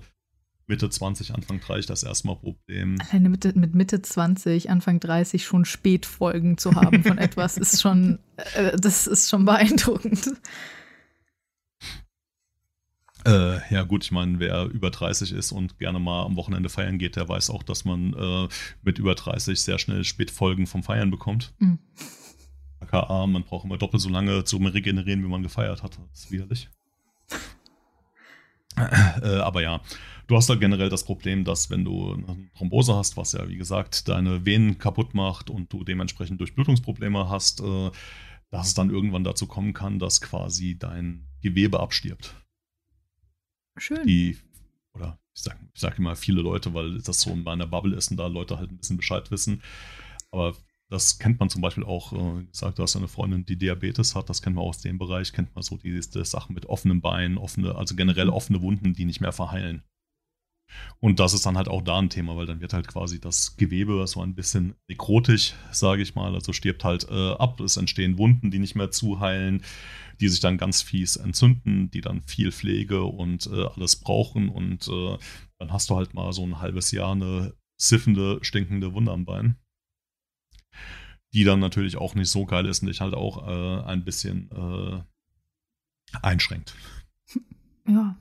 Mitte 0.66 0.88
20, 0.88 1.34
Anfang 1.34 1.60
30 1.60 1.86
das 1.86 2.02
erste 2.02 2.26
Mal 2.26 2.36
Problem. 2.36 2.98
Alleine 3.08 3.28
mit, 3.28 3.56
mit 3.56 3.74
Mitte 3.74 4.00
20, 4.00 4.70
Anfang 4.70 4.98
30 4.98 5.44
schon 5.44 5.64
Spätfolgen 5.64 6.56
zu 6.56 6.74
haben 6.74 7.02
von 7.04 7.18
etwas, 7.18 7.58
ist 7.58 7.82
schon, 7.82 8.18
äh, 8.54 8.76
das 8.76 9.06
ist 9.06 9.28
schon 9.28 9.44
beeindruckend. 9.44 10.32
Äh, 13.26 13.72
ja, 13.72 13.82
gut, 13.84 14.04
ich 14.04 14.12
meine, 14.12 14.38
wer 14.38 14.66
über 14.66 14.90
30 14.90 15.32
ist 15.32 15.52
und 15.52 15.78
gerne 15.78 15.98
mal 15.98 16.24
am 16.24 16.36
Wochenende 16.36 16.68
feiern 16.68 16.98
geht, 16.98 17.16
der 17.16 17.28
weiß 17.28 17.50
auch, 17.50 17.62
dass 17.62 17.84
man 17.84 18.12
äh, 18.14 18.48
mit 18.82 18.98
über 18.98 19.14
30 19.14 19.58
sehr 19.60 19.78
schnell 19.78 20.04
Spätfolgen 20.04 20.66
vom 20.66 20.82
Feiern 20.82 21.10
bekommt. 21.10 21.54
Mhm. 21.58 21.78
AKA, 22.92 23.26
man 23.26 23.44
braucht 23.44 23.64
immer 23.64 23.78
doppelt 23.78 24.02
so 24.02 24.08
lange 24.08 24.44
zum 24.44 24.66
Regenerieren, 24.66 25.22
wie 25.22 25.28
man 25.28 25.42
gefeiert 25.42 25.82
hat. 25.82 25.98
Das 26.10 26.24
ist 26.24 26.30
widerlich. 26.30 26.68
äh, 28.76 29.38
aber 29.38 29.62
ja, 29.62 29.80
du 30.26 30.36
hast 30.36 30.48
halt 30.48 30.60
generell 30.60 30.88
das 30.88 31.04
Problem, 31.04 31.44
dass 31.44 31.70
wenn 31.70 31.84
du 31.84 32.12
eine 32.12 32.50
Thrombose 32.56 32.94
hast, 32.94 33.16
was 33.16 33.32
ja 33.32 33.48
wie 33.48 33.56
gesagt 33.56 34.08
deine 34.08 34.44
Venen 34.44 34.78
kaputt 34.78 35.14
macht 35.14 35.50
und 35.50 35.72
du 35.72 35.84
dementsprechend 35.84 36.40
Durchblutungsprobleme 36.40 37.28
hast, 37.28 37.60
äh, 37.60 37.90
dass 38.50 38.68
es 38.68 38.74
dann 38.74 38.90
irgendwann 38.90 39.24
dazu 39.24 39.46
kommen 39.46 39.72
kann, 39.72 39.98
dass 39.98 40.20
quasi 40.20 40.78
dein 40.78 41.26
Gewebe 41.42 41.80
abstirbt. 41.80 42.34
Schön. 43.76 44.06
Die, 44.06 44.38
oder 44.94 45.18
ich 45.34 45.42
sage 45.42 45.58
ich 45.74 45.80
sag 45.80 45.98
immer 45.98 46.14
viele 46.14 46.42
Leute, 46.42 46.72
weil 46.74 47.00
das 47.00 47.20
so 47.20 47.30
in 47.30 47.42
meiner 47.42 47.66
Bubble 47.66 47.96
ist 47.96 48.10
und 48.10 48.16
da 48.16 48.28
Leute 48.28 48.58
halt 48.58 48.70
ein 48.70 48.78
bisschen 48.78 48.96
Bescheid 48.96 49.30
wissen. 49.30 49.62
Aber 50.30 50.54
das 50.94 51.18
kennt 51.18 51.40
man 51.40 51.50
zum 51.50 51.60
Beispiel 51.60 51.82
auch, 51.82 52.12
äh, 52.12 52.44
gesagt, 52.44 52.78
du 52.78 52.84
hast 52.84 52.94
eine 52.94 53.08
Freundin, 53.08 53.44
die 53.44 53.56
Diabetes 53.56 54.14
hat, 54.14 54.30
das 54.30 54.42
kennt 54.42 54.54
man 54.54 54.64
aus 54.64 54.80
dem 54.80 54.96
Bereich, 54.96 55.32
kennt 55.32 55.52
man 55.54 55.62
so 55.64 55.76
diese 55.76 56.24
Sachen 56.24 56.54
mit 56.54 56.66
offenen 56.66 57.00
Beinen, 57.00 57.36
offene, 57.36 57.74
also 57.74 57.96
generell 57.96 58.26
mhm. 58.26 58.32
offene 58.32 58.62
Wunden, 58.62 58.94
die 58.94 59.04
nicht 59.04 59.20
mehr 59.20 59.32
verheilen. 59.32 59.82
Und 61.00 61.20
das 61.20 61.34
ist 61.34 61.46
dann 61.46 61.56
halt 61.56 61.68
auch 61.68 61.82
da 61.82 61.98
ein 61.98 62.10
Thema, 62.10 62.36
weil 62.36 62.46
dann 62.46 62.60
wird 62.60 62.72
halt 62.72 62.86
quasi 62.86 63.20
das 63.20 63.56
Gewebe 63.56 64.06
so 64.06 64.22
ein 64.22 64.34
bisschen 64.34 64.76
nekrotisch, 64.88 65.54
sage 65.72 66.02
ich 66.02 66.14
mal, 66.14 66.32
also 66.32 66.52
stirbt 66.52 66.84
halt 66.84 67.08
äh, 67.10 67.32
ab, 67.32 67.60
es 67.60 67.76
entstehen 67.76 68.16
Wunden, 68.16 68.50
die 68.52 68.60
nicht 68.60 68.76
mehr 68.76 68.90
zuheilen, 68.90 69.62
die 70.20 70.28
sich 70.28 70.40
dann 70.40 70.58
ganz 70.58 70.80
fies 70.80 71.16
entzünden, 71.16 71.90
die 71.90 72.00
dann 72.00 72.22
viel 72.22 72.52
Pflege 72.52 73.02
und 73.02 73.48
äh, 73.48 73.66
alles 73.66 73.96
brauchen 73.96 74.48
und 74.48 74.86
äh, 74.88 75.18
dann 75.58 75.72
hast 75.72 75.90
du 75.90 75.96
halt 75.96 76.14
mal 76.14 76.32
so 76.32 76.44
ein 76.44 76.60
halbes 76.60 76.92
Jahr 76.92 77.12
eine 77.12 77.54
siffende, 77.80 78.38
stinkende 78.42 78.94
Wunde 78.94 79.10
am 79.10 79.24
Bein. 79.24 79.56
Die 81.34 81.44
dann 81.44 81.58
natürlich 81.60 81.96
auch 81.96 82.14
nicht 82.14 82.30
so 82.30 82.46
geil 82.46 82.66
ist 82.66 82.82
und 82.82 82.88
dich 82.88 83.00
halt 83.00 83.14
auch 83.14 83.48
äh, 83.48 83.84
ein 83.84 84.04
bisschen 84.04 84.50
äh, 84.52 86.18
einschränkt. 86.22 86.74
Ja, 87.86 88.16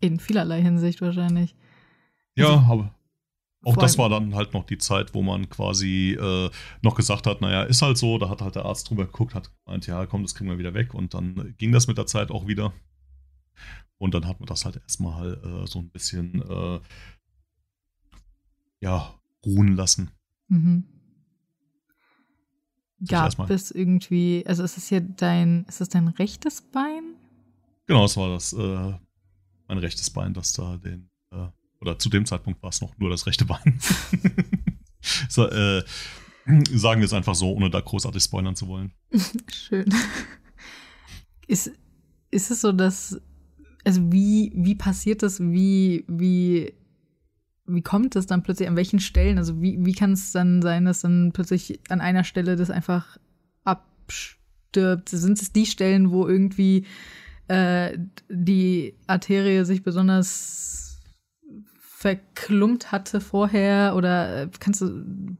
in 0.00 0.18
vielerlei 0.18 0.62
Hinsicht 0.62 1.02
wahrscheinlich. 1.02 1.54
Ja, 2.34 2.46
also, 2.48 2.72
aber 2.72 2.94
auch 3.62 3.76
das 3.76 3.98
war 3.98 4.08
dann 4.08 4.34
halt 4.34 4.54
noch 4.54 4.64
die 4.64 4.78
Zeit, 4.78 5.12
wo 5.12 5.20
man 5.20 5.50
quasi 5.50 6.16
äh, 6.18 6.50
noch 6.80 6.94
gesagt 6.94 7.26
hat, 7.26 7.42
naja, 7.42 7.64
ist 7.64 7.82
halt 7.82 7.98
so, 7.98 8.16
da 8.16 8.30
hat 8.30 8.40
halt 8.40 8.54
der 8.54 8.64
Arzt 8.64 8.88
drüber 8.88 9.04
geguckt, 9.04 9.34
hat 9.34 9.50
gemeint, 9.66 9.86
ja, 9.86 10.06
komm, 10.06 10.22
das 10.22 10.34
kriegen 10.34 10.48
wir 10.48 10.56
wieder 10.56 10.72
weg 10.72 10.94
und 10.94 11.12
dann 11.12 11.54
ging 11.58 11.72
das 11.72 11.88
mit 11.88 11.98
der 11.98 12.06
Zeit 12.06 12.30
auch 12.30 12.46
wieder. 12.46 12.72
Und 13.98 14.14
dann 14.14 14.26
hat 14.26 14.40
man 14.40 14.46
das 14.46 14.64
halt 14.64 14.76
erstmal 14.76 15.34
äh, 15.34 15.66
so 15.66 15.80
ein 15.80 15.90
bisschen 15.90 16.40
äh, 16.40 16.80
ja, 18.80 19.14
ruhen 19.44 19.76
lassen. 19.76 20.10
Mhm. 20.48 20.84
Gab 23.06 23.50
es 23.50 23.70
irgendwie, 23.70 24.44
also 24.46 24.62
ist 24.62 24.78
es 24.78 24.88
hier 24.88 25.00
dein, 25.00 25.64
ist 25.68 25.80
es 25.80 25.88
dein 25.88 26.08
rechtes 26.08 26.62
Bein? 26.62 27.14
Genau, 27.86 28.04
es 28.04 28.16
war 28.16 28.30
das, 28.30 28.52
äh, 28.52 28.94
mein 29.68 29.78
rechtes 29.78 30.10
Bein, 30.10 30.32
das 30.32 30.52
da 30.52 30.76
den, 30.78 31.10
äh, 31.30 31.48
oder 31.80 31.98
zu 31.98 32.08
dem 32.08 32.24
Zeitpunkt 32.24 32.62
war 32.62 32.70
es 32.70 32.80
noch 32.80 32.96
nur 32.98 33.10
das 33.10 33.26
rechte 33.26 33.44
Bein. 33.44 33.78
so, 35.28 35.46
äh, 35.46 35.84
sagen 36.72 37.00
wir 37.00 37.06
es 37.06 37.12
einfach 37.12 37.34
so, 37.34 37.52
ohne 37.52 37.70
da 37.70 37.80
großartig 37.80 38.22
spoilern 38.22 38.56
zu 38.56 38.66
wollen. 38.68 38.92
Schön. 39.52 39.92
Ist, 41.46 41.72
ist 42.30 42.50
es 42.50 42.60
so, 42.60 42.72
dass, 42.72 43.20
also 43.84 44.10
wie, 44.10 44.52
wie 44.54 44.74
passiert 44.74 45.22
das, 45.22 45.40
wie, 45.40 46.04
wie 46.08 46.72
wie 47.66 47.82
kommt 47.82 48.16
es 48.16 48.26
dann 48.26 48.42
plötzlich, 48.42 48.68
an 48.68 48.76
welchen 48.76 49.00
Stellen? 49.00 49.38
Also 49.38 49.60
wie, 49.60 49.84
wie 49.84 49.92
kann 49.92 50.12
es 50.12 50.32
dann 50.32 50.62
sein, 50.62 50.84
dass 50.84 51.00
dann 51.00 51.32
plötzlich 51.32 51.80
an 51.88 52.00
einer 52.00 52.24
Stelle 52.24 52.56
das 52.56 52.70
einfach 52.70 53.18
abstirbt? 53.64 55.08
Sind 55.08 55.40
es 55.40 55.52
die 55.52 55.66
Stellen, 55.66 56.10
wo 56.10 56.26
irgendwie 56.26 56.86
äh, 57.48 57.98
die 58.28 58.94
Arterie 59.06 59.64
sich 59.64 59.82
besonders 59.82 61.00
verklumpt 61.80 62.92
hatte 62.92 63.20
vorher? 63.20 63.94
Oder 63.96 64.42
äh, 64.42 64.48
kannst 64.60 64.80
du. 64.80 65.36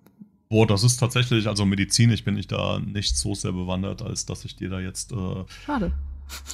Boah, 0.49 0.67
das 0.67 0.85
ist 0.85 0.99
tatsächlich, 0.99 1.49
also 1.49 1.67
medizinisch 1.67 2.25
bin 2.25 2.37
ich 2.37 2.47
da 2.47 2.81
nicht 2.81 3.17
so 3.17 3.35
sehr 3.35 3.53
bewandert, 3.53 4.03
als 4.03 4.27
dass 4.27 4.45
ich 4.45 4.57
dir 4.57 4.71
da 4.71 4.81
jetzt. 4.81 5.13
Äh, 5.13 5.45
Schade. 5.65 5.93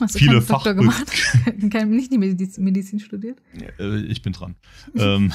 Hast 0.01 0.15
du 0.15 0.19
viele 0.19 0.43
Fach 0.43 0.65
gemacht? 0.65 1.11
Kein, 1.71 1.91
nicht 1.91 2.13
die 2.13 2.19
Medizin, 2.19 2.65
Medizin 2.65 3.01
studiert? 3.01 3.39
Äh, 3.79 4.03
ich 4.03 4.23
bin 4.23 4.33
dran. 4.33 4.57
ähm, 4.97 5.33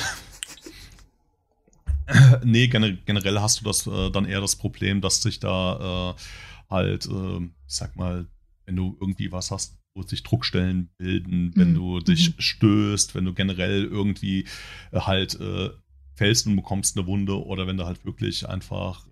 nee, 2.44 2.68
generell 2.68 3.40
hast 3.40 3.62
du 3.62 3.66
das 3.66 3.88
äh, 3.88 4.12
dann 4.12 4.26
eher 4.26 4.42
das 4.42 4.56
Problem, 4.56 5.02
dass 5.02 5.22
sich 5.22 5.40
da 5.40 6.16
äh, 6.16 6.22
halt, 6.70 7.06
äh, 7.08 7.38
ich 7.38 7.52
sag 7.68 7.96
mal, 7.96 8.28
wenn 8.66 8.76
du 8.76 8.98
irgendwie 9.00 9.32
was 9.32 9.52
hast, 9.52 9.78
wo 9.96 10.04
sich 10.04 10.24
Druckstellen 10.24 10.90
bilden, 10.98 11.52
wenn 11.56 11.72
mhm. 11.72 11.76
du 11.76 12.00
dich 12.00 12.30
mhm. 12.30 12.42
stößt, 12.42 13.16
wenn 13.16 13.26
du 13.26 13.34
generell 13.34 13.84
irgendwie 13.84 14.46
äh, 14.92 15.02
halt 15.02 15.40
äh, 15.40 15.70
fällst 16.14 16.48
und 16.48 16.56
bekommst 16.56 16.98
eine 16.98 17.08
Wunde 17.08 17.44
oder 17.44 17.68
wenn 17.68 17.78
du 17.78 17.86
halt 17.86 18.04
wirklich 18.04 18.50
einfach, 18.50 19.06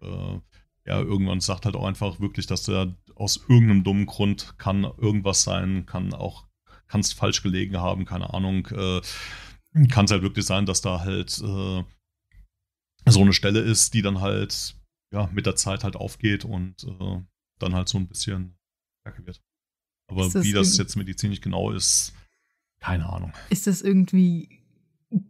ja, 0.88 1.00
irgendwann 1.00 1.40
sagt 1.40 1.66
halt 1.66 1.76
auch 1.76 1.86
einfach 1.86 2.20
wirklich, 2.20 2.48
dass 2.48 2.64
du 2.64 2.96
aus 3.16 3.38
irgendeinem 3.48 3.84
dummen 3.84 4.06
Grund 4.06 4.58
kann 4.58 4.84
irgendwas 4.84 5.44
sein, 5.44 5.86
kann 5.86 6.14
auch, 6.14 6.46
kannst 6.88 7.16
falsch 7.16 7.42
gelegen 7.42 7.78
haben, 7.78 8.06
keine 8.06 8.34
Ahnung, 8.34 8.64
kann 8.64 10.06
es 10.06 10.12
halt 10.12 10.22
wirklich 10.22 10.46
sein, 10.46 10.66
dass 10.66 10.82
da 10.82 11.00
halt 11.02 11.30
so 11.30 11.86
eine 13.06 13.34
Stelle 13.34 13.60
ist, 13.60 13.94
die 13.94 14.02
dann 14.02 14.22
halt 14.22 14.76
ja 15.12 15.30
mit 15.34 15.46
der 15.46 15.56
Zeit 15.56 15.84
halt 15.84 15.96
aufgeht 15.96 16.46
und 16.46 16.84
äh, 16.84 17.22
dann 17.60 17.76
halt 17.76 17.88
so 17.88 17.98
ein 17.98 18.08
bisschen 18.08 18.58
stärker 19.02 19.26
wird. 19.26 19.42
Aber 20.08 20.30
das 20.30 20.44
wie 20.44 20.52
das 20.52 20.78
jetzt 20.78 20.96
medizinisch 20.96 21.42
genau 21.42 21.72
ist, 21.72 22.14
keine 22.80 23.08
Ahnung. 23.08 23.34
Ist 23.50 23.68
das 23.68 23.82
irgendwie 23.82 24.65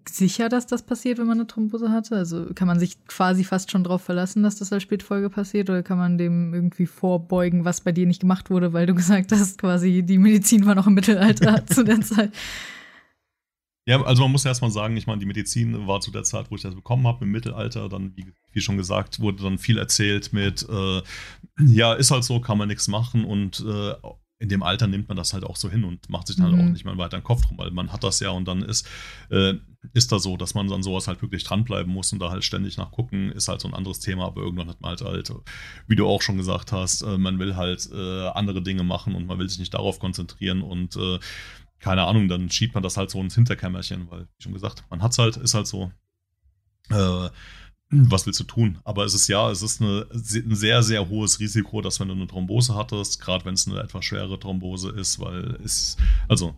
sicher, 0.08 0.50
dass 0.50 0.68
das 0.68 0.84
passiert, 0.84 1.18
wenn 1.18 1.28
man 1.28 1.40
eine 1.40 1.48
Thrombose 1.48 1.92
hatte? 1.92 2.16
Also 2.16 2.54
kann 2.54 2.68
man 2.68 2.80
sich 2.80 3.04
quasi 3.06 3.44
fast 3.44 3.72
schon 3.72 3.84
darauf 3.84 4.02
verlassen, 4.02 4.44
dass 4.44 4.56
das 4.58 4.72
als 4.72 4.84
Spätfolge 4.84 5.30
passiert 5.30 5.70
oder 5.70 5.84
kann 5.84 5.98
man 5.98 6.18
dem 6.18 6.54
irgendwie 6.54 6.86
vorbeugen, 6.86 7.66
was 7.66 7.82
bei 7.82 7.92
dir 7.92 8.06
nicht 8.06 8.22
gemacht 8.22 8.50
wurde, 8.50 8.74
weil 8.74 8.86
du 8.86 8.96
gesagt 8.96 9.32
hast, 9.32 9.58
quasi 9.58 10.04
die 10.04 10.18
Medizin 10.18 10.66
war 10.66 10.76
noch 10.76 10.88
im 10.88 10.94
Mittelalter 10.94 11.66
zu 11.68 11.84
der 11.84 12.02
Zeit? 12.02 12.32
Ja, 13.88 14.02
also 14.02 14.24
man 14.24 14.32
muss 14.32 14.44
ja 14.44 14.50
erstmal 14.50 14.72
sagen, 14.72 14.98
ich 14.98 15.06
meine, 15.06 15.20
die 15.20 15.28
Medizin 15.28 15.86
war 15.86 16.00
zu 16.00 16.10
der 16.10 16.24
Zeit, 16.24 16.50
wo 16.50 16.56
ich 16.56 16.64
das 16.64 16.74
bekommen 16.74 17.06
habe, 17.06 17.24
im 17.26 17.32
Mittelalter, 17.32 17.88
dann, 17.88 18.14
wie, 18.16 18.34
wie 18.52 18.62
schon 18.62 18.78
gesagt, 18.78 19.20
wurde 19.20 19.44
dann 19.44 19.60
viel 19.60 19.78
erzählt 19.78 20.34
mit, 20.34 20.68
äh, 20.68 21.04
ja, 21.64 21.94
ist 21.94 22.10
halt 22.10 22.24
so, 22.24 22.40
kann 22.40 22.58
man 22.58 22.68
nichts 22.68 22.88
machen 22.88 23.26
und 23.26 23.64
äh, 23.68 23.94
in 24.40 24.50
dem 24.50 24.64
Alter 24.64 24.88
nimmt 24.88 25.08
man 25.08 25.18
das 25.18 25.34
halt 25.34 25.44
auch 25.44 25.56
so 25.56 25.70
hin 25.70 25.84
und 25.84 26.10
macht 26.10 26.28
sich 26.28 26.36
dann 26.36 26.52
mhm. 26.52 26.60
auch 26.60 26.66
nicht 26.66 26.84
mal 26.84 26.98
weiter 26.98 27.18
den 27.18 27.24
Kopf 27.24 27.46
drum, 27.46 27.58
weil 27.58 27.72
man 27.72 27.92
hat 27.92 28.04
das 28.04 28.20
ja 28.20 28.32
und 28.32 28.48
dann 28.48 28.62
ist, 28.62 28.88
äh, 29.30 29.54
ist 29.94 30.12
da 30.12 30.20
so, 30.20 30.36
dass 30.36 30.56
man 30.56 30.72
an 30.72 30.84
sowas 30.84 31.08
halt 31.08 31.22
wirklich 31.22 31.44
dranbleiben 31.44 31.92
muss 31.92 32.12
und 32.12 32.20
da 32.20 32.32
halt 32.32 32.44
ständig 32.44 32.78
nachgucken, 32.78 33.32
ist 33.32 33.48
halt 33.48 33.62
so 33.62 33.68
ein 33.68 33.74
anderes 33.74 34.00
Thema, 34.00 34.26
aber 34.26 34.42
irgendwann 34.42 34.68
hat 34.68 34.82
man 34.82 34.90
halt 34.90 35.02
halt, 35.02 35.32
wie 35.88 35.96
du 35.96 36.06
auch 36.08 36.22
schon 36.22 36.38
gesagt 36.38 36.72
hast, 36.72 37.02
äh, 37.02 37.18
man 37.18 37.40
will 37.40 37.56
halt 37.56 37.90
äh, 37.94 38.28
andere 38.30 38.62
Dinge 38.62 38.84
machen 38.84 39.16
und 39.16 39.26
man 39.26 39.40
will 39.40 39.48
sich 39.48 39.60
nicht 39.60 39.74
darauf 39.74 40.00
konzentrieren 40.00 40.62
und 40.62 40.98
äh, 40.98 41.20
keine 41.80 42.04
Ahnung, 42.04 42.28
dann 42.28 42.50
schiebt 42.50 42.74
man 42.74 42.84
das 42.84 42.98
halt 42.98 43.12
so 43.12 43.22
ins 43.22 43.36
Hinterkämmerchen, 43.36 44.10
weil, 44.10 44.22
wie 44.22 44.44
schon 44.44 44.54
gesagt, 44.54 44.84
man 44.90 45.02
hat 45.02 45.12
es 45.12 45.18
halt, 45.18 45.38
ist 45.38 45.54
halt 45.54 45.68
so. 45.68 45.92
Äh, 47.92 47.98
was 48.10 48.26
willst 48.26 48.40
du 48.40 48.44
tun? 48.44 48.80
Aber 48.84 49.06
es 49.06 49.14
ist 49.14 49.28
ja, 49.28 49.50
es 49.52 49.62
ist 49.62 49.82
eine, 49.82 50.08
ein 50.12 50.56
sehr, 50.56 50.84
sehr 50.84 51.08
hohes 51.10 51.40
Risiko, 51.40 51.82
dass 51.82 52.00
wenn 52.00 52.08
du 52.08 52.14
eine 52.14 52.28
Thrombose 52.28 52.76
hattest, 52.76 53.20
gerade 53.22 53.46
wenn 53.46 53.54
es 53.54 53.68
eine 53.68 53.80
etwas 53.80 54.06
schwere 54.06 54.40
Thrombose 54.40 54.90
ist, 54.92 55.20
weil 55.20 55.60
es, 55.64 55.98
also, 56.28 56.56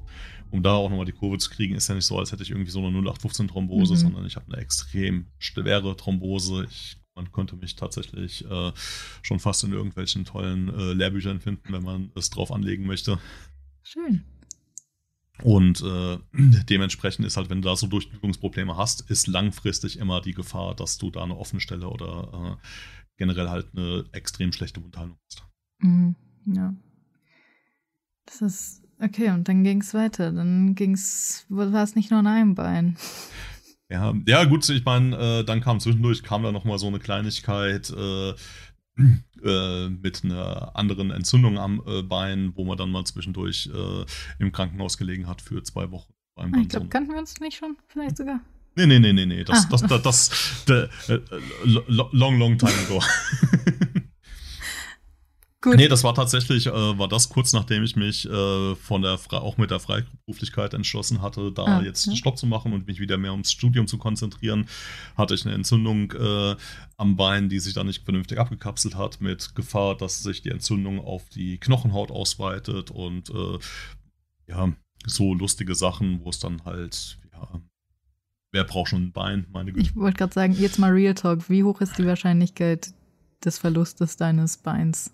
um 0.49 0.63
da 0.63 0.73
auch 0.73 0.89
nochmal 0.89 1.05
die 1.05 1.11
Kurve 1.11 1.37
zu 1.37 1.49
kriegen, 1.49 1.75
ist 1.75 1.89
ja 1.89 1.95
nicht 1.95 2.05
so, 2.05 2.17
als 2.17 2.31
hätte 2.31 2.43
ich 2.43 2.51
irgendwie 2.51 2.71
so 2.71 2.79
eine 2.79 2.87
0815 2.89 3.49
Thrombose, 3.49 3.93
mhm. 3.93 3.97
sondern 3.97 4.25
ich 4.25 4.35
habe 4.35 4.45
eine 4.51 4.61
extrem 4.61 5.27
schwere 5.39 5.95
Thrombose. 5.97 6.65
Ich, 6.69 6.97
man 7.15 7.31
könnte 7.31 7.55
mich 7.55 7.75
tatsächlich 7.75 8.45
äh, 8.49 8.71
schon 9.21 9.39
fast 9.39 9.63
in 9.63 9.73
irgendwelchen 9.73 10.23
tollen 10.23 10.69
äh, 10.69 10.93
Lehrbüchern 10.93 11.41
finden, 11.41 11.73
wenn 11.73 11.83
man 11.83 12.11
es 12.15 12.29
drauf 12.29 12.51
anlegen 12.51 12.85
möchte. 12.85 13.19
Schön. 13.83 14.23
Und 15.43 15.81
äh, 15.81 16.17
dementsprechend 16.69 17.25
ist 17.25 17.37
halt, 17.37 17.49
wenn 17.49 17.61
du 17.61 17.69
da 17.69 17.75
so 17.75 17.87
Durchblutungsprobleme 17.87 18.75
hast, 18.77 19.09
ist 19.09 19.27
langfristig 19.27 19.99
immer 19.99 20.21
die 20.21 20.33
Gefahr, 20.33 20.75
dass 20.75 20.97
du 20.97 21.11
da 21.11 21.23
eine 21.23 21.37
offene 21.37 21.61
Stelle 21.61 21.87
oder 21.89 22.57
äh, 22.61 22.67
generell 23.17 23.49
halt 23.49 23.67
eine 23.75 24.05
extrem 24.11 24.51
schlechte 24.51 24.83
Wundheilung 24.83 25.17
hast. 25.25 25.43
Mhm, 25.79 26.15
ja. 26.45 26.73
Das 28.25 28.41
ist 28.41 28.83
okay, 28.99 29.29
und 29.29 29.47
dann 29.47 29.63
ging 29.63 29.81
es 29.81 29.93
weiter. 29.93 30.31
Dann 30.31 30.75
ging 30.75 30.93
es, 30.93 31.45
war 31.49 31.83
es 31.83 31.95
nicht 31.95 32.11
nur 32.11 32.19
an 32.19 32.27
einem 32.27 32.55
Bein. 32.55 32.97
Ja, 33.89 34.13
ja 34.25 34.43
gut, 34.43 34.67
ich 34.67 34.83
meine, 34.83 35.15
äh, 35.15 35.43
dann 35.45 35.61
kam 35.61 35.79
zwischendurch, 35.79 36.21
kam 36.21 36.43
da 36.43 36.51
nochmal 36.51 36.77
so 36.77 36.87
eine 36.87 36.99
Kleinigkeit, 36.99 37.89
äh, 37.89 38.33
äh, 39.43 39.89
mit 39.89 40.23
einer 40.23 40.75
anderen 40.75 41.11
Entzündung 41.11 41.57
am 41.57 41.81
äh, 41.85 42.01
Bein, 42.01 42.53
wo 42.55 42.65
man 42.65 42.77
dann 42.77 42.91
mal 42.91 43.05
zwischendurch 43.05 43.69
äh, 43.73 44.05
im 44.39 44.51
Krankenhaus 44.51 44.97
gelegen 44.97 45.27
hat 45.27 45.41
für 45.41 45.63
zwei 45.63 45.91
Wochen. 45.91 46.11
Ah, 46.35 46.47
ich 46.61 46.69
glaube, 46.69 46.87
kannten 46.87 47.11
wir 47.11 47.19
uns 47.19 47.39
nicht 47.39 47.57
schon? 47.57 47.77
Vielleicht 47.87 48.17
sogar? 48.17 48.41
Nee, 48.75 48.85
nee, 48.85 48.99
nee, 48.99 49.13
nee, 49.13 49.25
nee. 49.25 49.43
Das, 49.43 49.65
ah. 49.65 49.67
das, 49.71 49.81
das, 49.81 50.01
das, 50.03 50.29
das, 50.65 50.89
das 51.07 51.21
long, 52.11 52.37
long 52.37 52.57
time 52.57 52.73
ago. 52.85 53.01
Gut. 55.67 55.75
Nee, 55.75 55.89
das 55.89 56.05
war 56.05 56.15
tatsächlich, 56.15 56.67
äh, 56.67 56.71
war 56.71 57.09
das 57.09 57.27
kurz 57.27 57.51
nachdem 57.51 57.83
ich 57.83 57.97
mich 57.97 58.25
äh, 58.25 58.75
von 58.75 59.01
der 59.01 59.19
auch 59.31 59.57
mit 59.57 59.69
der 59.69 59.81
Freiberuflichkeit 59.81 60.73
entschlossen 60.73 61.21
hatte, 61.21 61.51
da 61.51 61.63
ah, 61.63 61.81
jetzt 61.81 62.05
ja. 62.05 62.15
Stopp 62.15 62.37
zu 62.37 62.45
machen 62.45 62.71
und 62.71 62.87
mich 62.87 63.01
wieder 63.01 63.17
mehr 63.17 63.33
ums 63.33 63.51
Studium 63.51 63.85
zu 63.85 63.97
konzentrieren, 63.97 64.67
hatte 65.17 65.35
ich 65.35 65.45
eine 65.45 65.55
Entzündung 65.55 66.13
äh, 66.13 66.55
am 66.95 67.17
Bein, 67.17 67.49
die 67.49 67.59
sich 67.59 67.73
dann 67.73 67.87
nicht 67.87 68.05
vernünftig 68.05 68.39
abgekapselt 68.39 68.95
hat, 68.95 69.19
mit 69.19 69.55
Gefahr, 69.55 69.97
dass 69.97 70.23
sich 70.23 70.41
die 70.41 70.51
Entzündung 70.51 71.01
auf 71.01 71.27
die 71.27 71.57
Knochenhaut 71.57 72.11
ausweitet 72.11 72.89
und 72.89 73.29
äh, 73.29 73.59
ja, 74.47 74.71
so 75.05 75.33
lustige 75.33 75.75
Sachen, 75.75 76.23
wo 76.23 76.29
es 76.29 76.39
dann 76.39 76.63
halt, 76.63 77.17
ja, 77.33 77.61
wer 78.53 78.63
braucht 78.63 78.91
schon 78.91 79.07
ein 79.07 79.11
Bein, 79.11 79.47
meine 79.51 79.73
Güte. 79.73 79.85
Ich 79.85 79.97
wollte 79.97 80.17
gerade 80.17 80.33
sagen, 80.33 80.53
jetzt 80.53 80.79
mal 80.79 80.91
Real 80.91 81.13
Talk, 81.13 81.49
wie 81.49 81.65
hoch 81.65 81.81
ist 81.81 81.97
die 81.97 82.05
Wahrscheinlichkeit 82.05 82.93
des 83.43 83.57
Verlustes 83.57 84.15
deines 84.15 84.55
Beins? 84.55 85.11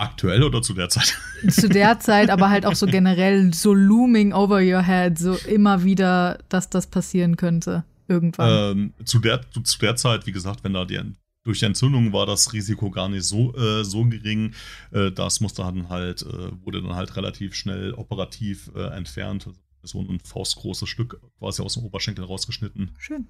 Aktuell 0.00 0.42
oder 0.42 0.62
zu 0.62 0.72
der 0.72 0.88
Zeit? 0.88 1.18
Zu 1.50 1.68
der 1.68 2.00
Zeit, 2.00 2.30
aber 2.30 2.48
halt 2.48 2.64
auch 2.64 2.74
so 2.74 2.86
generell 2.86 3.52
so 3.52 3.74
looming 3.74 4.32
over 4.32 4.62
your 4.62 4.82
head, 4.82 5.18
so 5.18 5.34
immer 5.46 5.84
wieder, 5.84 6.38
dass 6.48 6.70
das 6.70 6.86
passieren 6.86 7.36
könnte. 7.36 7.84
Irgendwann. 8.08 8.78
Ähm, 8.78 8.94
zu, 9.04 9.18
der, 9.18 9.42
zu 9.62 9.78
der 9.78 9.96
Zeit, 9.96 10.26
wie 10.26 10.32
gesagt, 10.32 10.64
wenn 10.64 10.72
da 10.72 10.86
die, 10.86 10.98
durch 11.44 11.58
die 11.58 11.66
Entzündung 11.66 12.14
war 12.14 12.24
das 12.24 12.54
Risiko 12.54 12.90
gar 12.90 13.10
nicht 13.10 13.24
so, 13.24 13.54
äh, 13.54 13.84
so 13.84 14.06
gering. 14.06 14.54
Äh, 14.90 15.12
das 15.12 15.40
musste 15.40 15.62
dann 15.62 15.90
halt, 15.90 16.22
äh, 16.22 16.64
wurde 16.64 16.80
dann 16.80 16.94
halt 16.94 17.14
relativ 17.16 17.54
schnell 17.54 17.92
operativ 17.92 18.70
äh, 18.74 18.96
entfernt. 18.96 19.50
So 19.82 20.00
ein 20.00 20.20
faustgroßes 20.20 20.88
Stück 20.88 21.20
quasi 21.38 21.62
aus 21.62 21.74
dem 21.74 21.84
Oberschenkel 21.84 22.24
rausgeschnitten. 22.24 22.92
Schön. 22.96 23.28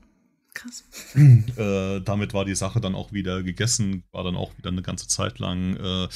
Krass. 0.54 0.84
Äh, 1.56 2.00
damit 2.00 2.34
war 2.34 2.44
die 2.44 2.54
Sache 2.54 2.80
dann 2.80 2.94
auch 2.94 3.12
wieder 3.12 3.42
gegessen, 3.42 4.04
war 4.10 4.24
dann 4.24 4.36
auch 4.36 4.56
wieder 4.58 4.70
eine 4.70 4.82
ganze 4.82 5.06
Zeit 5.06 5.38
lang 5.38 5.76
äh, 5.76 6.08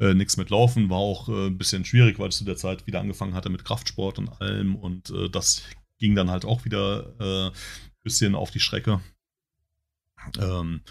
äh, 0.00 0.14
nichts 0.14 0.36
mit 0.36 0.50
Laufen, 0.50 0.90
war 0.90 0.98
auch 0.98 1.28
äh, 1.28 1.46
ein 1.46 1.58
bisschen 1.58 1.84
schwierig, 1.84 2.18
weil 2.18 2.28
ich 2.28 2.36
zu 2.36 2.44
der 2.44 2.56
Zeit 2.56 2.86
wieder 2.86 3.00
angefangen 3.00 3.34
hatte 3.34 3.48
mit 3.48 3.64
Kraftsport 3.64 4.18
und 4.18 4.28
allem 4.40 4.76
und 4.76 5.10
äh, 5.10 5.30
das 5.30 5.62
ging 5.98 6.14
dann 6.14 6.30
halt 6.30 6.44
auch 6.44 6.64
wieder 6.64 7.14
ein 7.18 7.50
äh, 7.50 7.50
bisschen 8.02 8.34
auf 8.34 8.50
die 8.50 8.60
Strecke. 8.60 9.00
Ähm, 10.38 10.82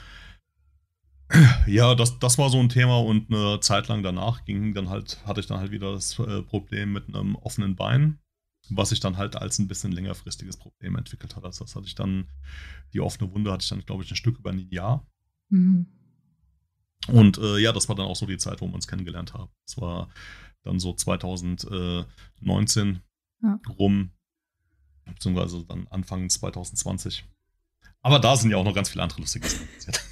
ja, 1.67 1.93
das, 1.93 2.19
das 2.19 2.37
war 2.37 2.49
so 2.49 2.59
ein 2.59 2.69
Thema 2.69 2.99
und 2.99 3.31
eine 3.31 3.59
Zeit 3.59 3.87
lang 3.89 4.01
danach 4.01 4.45
ging 4.45 4.73
dann 4.73 4.89
halt, 4.89 5.19
hatte 5.25 5.39
ich 5.39 5.45
dann 5.47 5.59
halt 5.59 5.71
wieder 5.71 5.91
das 5.91 6.15
Problem 6.15 6.93
mit 6.93 7.07
einem 7.09 7.35
offenen 7.35 7.75
Bein 7.75 8.19
was 8.69 8.89
sich 8.89 8.99
dann 8.99 9.17
halt 9.17 9.35
als 9.35 9.57
ein 9.59 9.67
bisschen 9.67 9.91
längerfristiges 9.91 10.57
Problem 10.57 10.95
entwickelt 10.95 11.35
hat. 11.35 11.45
Also 11.45 11.65
das 11.65 11.75
hatte 11.75 11.87
ich 11.87 11.95
dann, 11.95 12.27
die 12.93 13.01
offene 13.01 13.31
Wunde 13.33 13.51
hatte 13.51 13.63
ich 13.63 13.69
dann, 13.69 13.85
glaube 13.85 14.03
ich, 14.03 14.11
ein 14.11 14.15
Stück 14.15 14.39
über 14.39 14.51
ein 14.51 14.67
Jahr. 14.69 15.05
Mhm. 15.49 15.87
Und 17.07 17.37
äh, 17.37 17.59
ja, 17.59 17.71
das 17.71 17.87
war 17.87 17.95
dann 17.95 18.07
auch 18.07 18.15
so 18.15 18.25
die 18.25 18.37
Zeit, 18.37 18.61
wo 18.61 18.67
wir 18.67 18.73
uns 18.73 18.87
kennengelernt 18.87 19.33
haben. 19.33 19.51
Das 19.65 19.79
war 19.79 20.09
dann 20.63 20.79
so 20.79 20.93
2019 20.93 22.99
ja. 23.41 23.59
rum, 23.79 24.11
beziehungsweise 25.05 25.63
dann 25.65 25.87
Anfang 25.87 26.29
2020. 26.29 27.23
Aber 28.01 28.19
da 28.19 28.35
sind 28.35 28.51
ja 28.51 28.57
auch 28.57 28.65
noch 28.65 28.75
ganz 28.75 28.89
viele 28.89 29.03
andere 29.03 29.21
lustige 29.21 29.47
Sachen 29.47 29.67
passiert. 29.75 30.03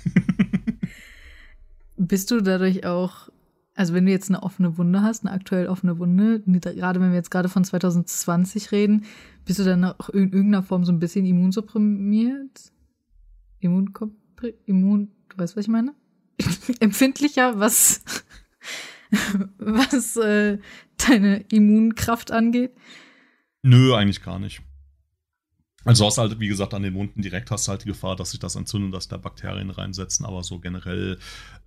Bist 1.98 2.32
du 2.32 2.42
dadurch 2.42 2.86
auch 2.86 3.30
also 3.76 3.94
wenn 3.94 4.06
du 4.06 4.12
jetzt 4.12 4.30
eine 4.30 4.42
offene 4.42 4.78
Wunde 4.78 5.02
hast, 5.02 5.26
eine 5.26 5.36
aktuell 5.36 5.68
offene 5.68 6.00
Wunde, 6.00 6.42
gerade 6.42 7.02
wenn 7.02 7.10
wir 7.10 7.18
jetzt 7.18 7.30
gerade 7.30 7.50
von 7.50 7.64
2020 7.64 8.72
reden, 8.72 9.06
bist 9.44 9.60
du 9.60 9.64
dann 9.64 9.84
auch 9.84 10.10
in 10.10 10.32
irgendeiner 10.32 10.64
Form 10.64 10.86
so 10.86 10.94
ein 10.94 11.00
bisschen 11.00 11.26
immunsupprimiert? 11.26 12.72
Immun, 13.60 13.94
Immun, 14.66 15.12
du 15.30 15.38
weißt, 15.38 15.58
was 15.58 15.66
ich 15.66 15.72
meine? 15.72 15.94
Empfindlicher, 16.80 17.60
was, 17.60 18.04
was 19.58 20.16
äh, 20.16 20.58
deine 20.98 21.42
Immunkraft 21.52 22.32
angeht? 22.32 22.72
Nö, 23.62 23.94
eigentlich 23.94 24.24
gar 24.24 24.40
nicht. 24.40 24.62
Also 25.86 26.06
hast 26.08 26.18
halt, 26.18 26.40
wie 26.40 26.48
gesagt, 26.48 26.74
an 26.74 26.82
den 26.82 26.96
Wunden 26.96 27.22
direkt 27.22 27.52
hast 27.52 27.68
du 27.68 27.70
halt 27.70 27.84
die 27.84 27.88
Gefahr, 27.88 28.16
dass 28.16 28.32
sich 28.32 28.40
das 28.40 28.56
entzündet, 28.56 28.94
dass 28.94 29.08
da 29.08 29.18
Bakterien 29.18 29.70
reinsetzen, 29.70 30.26
aber 30.26 30.44
so 30.44 30.60
generell 30.60 31.20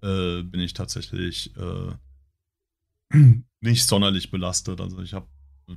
äh, 0.03 0.43
bin 0.43 0.61
ich 0.61 0.75
tatsächlich 0.75 1.55
äh, 1.57 3.17
nicht 3.61 3.87
sonderlich 3.87 4.33
belastet. 4.33 4.81
Also 4.81 5.01
ich 5.01 5.15
habe 5.15 5.29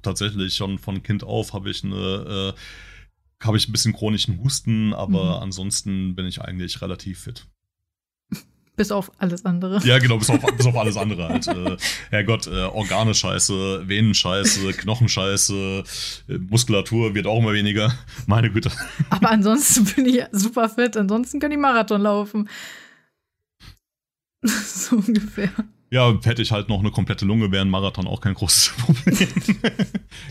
tatsächlich 0.02 0.56
schon 0.56 0.80
von 0.80 1.04
Kind 1.04 1.24
auf 1.24 1.54
habe 1.54 1.70
ich 1.70 1.84
eine, 1.84 2.56
äh, 2.56 3.46
habe 3.46 3.58
ich 3.58 3.70
ein 3.70 3.72
bisschen 3.72 3.94
chronischen 3.94 4.40
Husten, 4.44 4.94
aber 4.96 5.38
mhm. 5.38 5.44
ansonsten 5.44 6.16
bin 6.16 6.26
ich 6.26 6.42
eigentlich 6.42 6.82
relativ 6.82 7.20
fit. 7.22 7.48
Bis 8.78 8.92
auf 8.92 9.12
alles 9.20 9.46
andere. 9.46 9.80
Ja, 9.86 10.00
genau, 10.00 10.18
bis 10.18 10.30
auf, 10.30 10.40
bis 10.58 10.66
auf 10.66 10.76
alles 10.76 10.98
andere 10.98 11.28
halt. 11.28 11.48
Äh, 11.48 11.78
Herrgott, 12.10 12.48
äh, 12.48 12.64
Organe-Scheiße, 12.64 13.88
Venen-Scheiße, 13.88 14.74
Knochenscheiße, 14.74 15.84
äh, 16.30 16.38
Muskulatur 16.38 17.14
wird 17.14 17.28
auch 17.28 17.40
immer 17.40 17.54
weniger. 17.54 17.94
Meine 18.28 18.50
Güte. 18.50 18.72
Aber 19.10 19.30
ansonsten 19.30 19.86
bin 19.86 20.06
ich 20.06 20.24
super 20.32 20.70
fit. 20.70 20.96
Ansonsten 20.96 21.40
kann 21.40 21.52
ich 21.52 21.58
Marathon 21.58 22.02
laufen. 22.02 22.50
so 24.44 24.96
ungefähr. 24.96 25.52
Ja, 25.94 26.18
hätte 26.24 26.42
ich 26.42 26.54
halt 26.54 26.70
noch 26.70 26.80
eine 26.80 26.90
komplette 26.90 27.26
Lunge, 27.26 27.52
wäre 27.52 27.66
ein 27.66 27.70
Marathon 27.70 28.08
auch 28.08 28.22
kein 28.22 28.34
großes 28.34 28.74
Problem. 28.78 29.28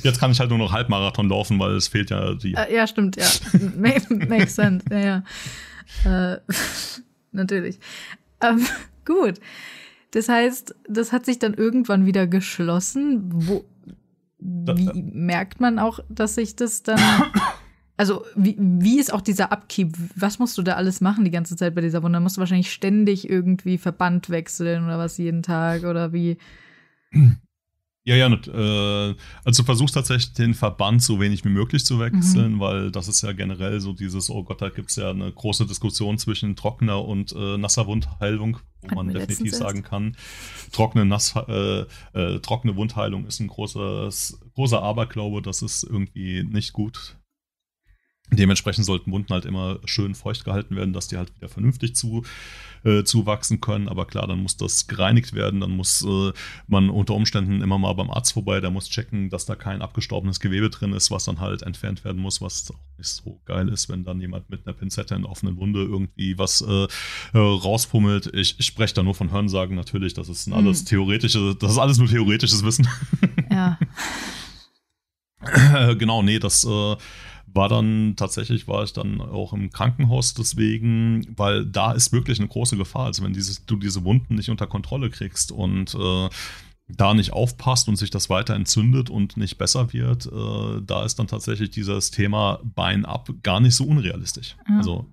Jetzt 0.03 0.19
kann 0.19 0.31
ich 0.31 0.41
halt 0.41 0.49
nur 0.49 0.59
noch 0.59 0.73
Halbmarathon 0.73 1.29
laufen, 1.29 1.59
weil 1.59 1.73
es 1.73 1.89
fehlt 1.89 2.09
ja 2.09 2.33
die. 2.33 2.55
Äh, 2.55 2.75
ja, 2.75 2.87
stimmt, 2.87 3.17
ja. 3.17 3.27
Makes 3.77 4.57
sense, 4.57 4.87
ja, 4.91 5.23
ja. 6.05 6.33
Äh, 6.33 6.41
natürlich. 7.33 7.79
Ähm, 8.43 8.67
gut. 9.05 9.41
Das 10.13 10.29
heißt, 10.29 10.75
das 10.89 11.13
hat 11.13 11.25
sich 11.25 11.39
dann 11.39 11.55
irgendwann 11.55 12.07
wieder 12.07 12.27
geschlossen. 12.27 13.23
Wo, 13.33 13.65
wie 14.39 15.03
merkt 15.03 15.61
man 15.61 15.79
auch, 15.79 16.01
dass 16.09 16.35
sich 16.35 16.57
das 16.57 16.83
dann. 16.83 17.01
Also, 17.97 18.25
wie, 18.35 18.57
wie 18.59 18.99
ist 18.99 19.13
auch 19.13 19.21
dieser 19.21 19.53
Upkeep? 19.53 19.95
Was 20.17 20.39
musst 20.39 20.57
du 20.57 20.63
da 20.63 20.77
alles 20.77 21.03
machen 21.03 21.23
die 21.23 21.31
ganze 21.31 21.55
Zeit 21.55 21.75
bei 21.75 21.83
dieser 21.83 22.03
Wunde? 22.03 22.19
Musst 22.19 22.39
du 22.39 22.41
wahrscheinlich 22.41 22.73
ständig 22.73 23.29
irgendwie 23.29 23.77
Verband 23.77 24.31
wechseln 24.31 24.87
oder 24.87 24.97
was 24.97 25.19
jeden 25.19 25.43
Tag 25.43 25.85
oder 25.85 26.11
wie? 26.15 26.39
Ja, 28.05 28.17
ja, 28.17 28.29
äh, 28.29 29.15
also 29.45 29.63
versuchst 29.63 29.95
tatsächlich 29.95 30.33
den 30.33 30.55
Verband 30.55 31.03
so 31.03 31.21
wenig 31.21 31.45
wie 31.45 31.51
möglich 31.51 31.85
zu 31.85 32.01
wechseln, 32.01 32.55
mhm. 32.55 32.61
weil 32.61 32.91
das 32.91 33.09
ist 33.09 33.21
ja 33.21 33.33
generell 33.33 33.79
so 33.81 33.93
dieses, 33.93 34.31
oh 34.31 34.43
Gott, 34.43 34.63
da 34.63 34.71
gibt 34.71 34.89
es 34.89 34.97
ja 34.97 35.11
eine 35.11 35.31
große 35.31 35.67
Diskussion 35.67 36.17
zwischen 36.17 36.57
trockener 36.57 37.05
und 37.05 37.33
äh, 37.33 37.59
nasser 37.59 37.87
Wundheilung, 37.87 38.59
wo 38.81 38.87
Hatten 38.87 38.95
man 38.95 39.09
definitiv 39.09 39.55
sagen 39.55 39.83
kann, 39.83 40.17
trockene, 40.73 41.05
nass, 41.05 41.35
äh, 41.37 41.85
äh, 42.15 42.41
trockene 42.41 42.75
Wundheilung 42.77 43.27
ist 43.27 43.39
ein 43.41 43.49
großes, 43.49 44.41
großer 44.55 44.83
Aberglaube, 44.83 45.43
das 45.43 45.61
ist 45.61 45.83
irgendwie 45.85 46.43
nicht 46.43 46.73
gut. 46.73 47.20
Dementsprechend 48.33 48.85
sollten 48.87 49.11
Wunden 49.11 49.33
halt 49.33 49.45
immer 49.45 49.81
schön 49.85 50.15
feucht 50.15 50.45
gehalten 50.45 50.77
werden, 50.77 50.93
dass 50.93 51.09
die 51.09 51.17
halt 51.17 51.35
wieder 51.37 51.49
vernünftig 51.49 51.97
zu, 51.97 52.23
äh, 52.85 53.03
zuwachsen 53.03 53.61
können. 53.61 53.89
Aber 53.89 54.07
klar, 54.07 54.29
dann 54.29 54.41
muss 54.41 54.57
das 54.57 54.87
gereinigt 54.87 55.33
werden. 55.33 55.61
Dann 55.61 55.73
muss 55.73 56.05
äh, 56.05 56.33
man 56.69 56.91
unter 56.91 57.15
Umständen 57.15 57.61
immer 57.61 57.79
mal 57.79 57.93
beim 57.95 58.11
Arzt 58.11 58.33
vorbei. 58.33 58.61
Der 58.61 58.71
muss 58.71 58.89
checken, 58.89 59.31
dass 59.31 59.47
da 59.47 59.57
kein 59.57 59.83
abgestorbenes 59.83 60.39
Gewebe 60.39 60.71
drin 60.71 60.93
ist, 60.93 61.11
was 61.11 61.25
dann 61.25 61.41
halt 61.41 61.63
entfernt 61.63 62.05
werden 62.05 62.23
muss, 62.23 62.41
was 62.41 62.71
auch 62.71 62.99
nicht 62.99 63.09
so 63.09 63.41
geil 63.47 63.69
ist, 63.69 63.89
wenn 63.89 64.05
dann 64.05 64.21
jemand 64.21 64.49
mit 64.49 64.67
einer 64.67 64.75
Pinzette 64.75 65.17
in 65.17 65.25
offenen 65.25 65.57
Wunde 65.57 65.83
irgendwie 65.83 66.39
was 66.39 66.61
äh, 66.61 66.85
äh 66.85 67.39
rauspummelt. 67.39 68.31
Ich, 68.33 68.61
ich 68.61 68.67
spreche 68.67 68.95
da 68.95 69.03
nur 69.03 69.15
von 69.15 69.33
Hörensagen 69.33 69.75
natürlich. 69.75 70.15
Das 70.15 70.29
ist 70.29 70.51
alles 70.53 70.81
hm. 70.81 70.87
theoretische, 70.87 71.57
das 71.57 71.73
ist 71.73 71.79
alles 71.79 71.99
nur 71.99 72.09
theoretisches 72.09 72.65
Wissen. 72.65 72.87
Ja. 73.51 73.79
genau, 75.95 76.23
nee, 76.23 76.39
das 76.39 76.65
äh, 76.65 76.97
war 77.53 77.69
dann 77.69 78.15
tatsächlich, 78.17 78.69
war 78.69 78.85
ich 78.85 78.93
dann 78.93 79.21
auch 79.21 79.53
im 79.53 79.71
Krankenhaus 79.71 80.35
deswegen, 80.35 81.27
weil 81.37 81.67
da 81.67 81.93
ist 81.93 82.13
wirklich 82.13 82.39
eine 82.39 82.49
große 82.49 82.77
Gefahr. 82.77 83.07
Also 83.07 83.25
wenn 83.25 83.33
dieses, 83.33 83.65
du 83.67 83.77
diese 83.77 84.05
Wunden 84.05 84.35
nicht 84.35 84.51
unter 84.51 84.67
Kontrolle 84.67 85.11
kriegst 85.11 85.53
und 85.53 85.95
äh, 85.95 86.29
da 86.89 87.15
nicht 87.15 87.33
aufpasst 87.33 87.89
und 87.89 87.97
sich 87.97 88.11
das 88.11 88.31
weiter 88.31 88.55
entzündet 88.55 89.11
und 89.11 89.37
nicht 89.37 89.59
besser 89.59 89.93
wird, 89.93 90.27
äh, 90.27 90.83
da 90.85 91.05
ist 91.05 91.19
dann 91.19 91.27
tatsächlich 91.27 91.71
dieses 91.71 92.11
Thema 92.11 92.61
Bein 92.63 93.05
ab 93.05 93.29
gar 93.43 93.61
nicht 93.61 93.75
so 93.75 93.85
unrealistisch. 93.85 94.57
Ja. 94.69 94.79
Also 94.79 95.07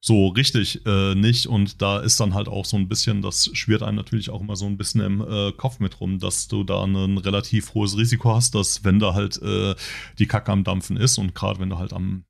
so 0.00 0.28
richtig 0.28 0.84
äh, 0.86 1.14
nicht. 1.14 1.46
Und 1.46 1.82
da 1.82 1.98
ist 1.98 2.18
dann 2.20 2.34
halt 2.34 2.48
auch 2.48 2.64
so 2.64 2.76
ein 2.76 2.88
bisschen, 2.88 3.22
das 3.22 3.50
schwirrt 3.52 3.82
einem 3.82 3.96
natürlich 3.96 4.30
auch 4.30 4.40
immer 4.40 4.56
so 4.56 4.66
ein 4.66 4.76
bisschen 4.76 5.00
im 5.02 5.20
äh, 5.20 5.52
Kopf 5.52 5.78
mit 5.78 6.00
rum, 6.00 6.18
dass 6.18 6.48
du 6.48 6.64
da 6.64 6.82
ein 6.84 7.18
relativ 7.18 7.74
hohes 7.74 7.96
Risiko 7.96 8.34
hast, 8.34 8.54
dass 8.54 8.84
wenn 8.84 8.98
da 8.98 9.14
halt 9.14 9.40
äh, 9.42 9.74
die 10.18 10.26
Kacke 10.26 10.52
am 10.52 10.64
Dampfen 10.64 10.96
ist 10.96 11.18
und 11.18 11.34
gerade 11.34 11.60
wenn 11.60 11.70
du 11.70 11.78
halt 11.78 11.92
am 11.92 12.24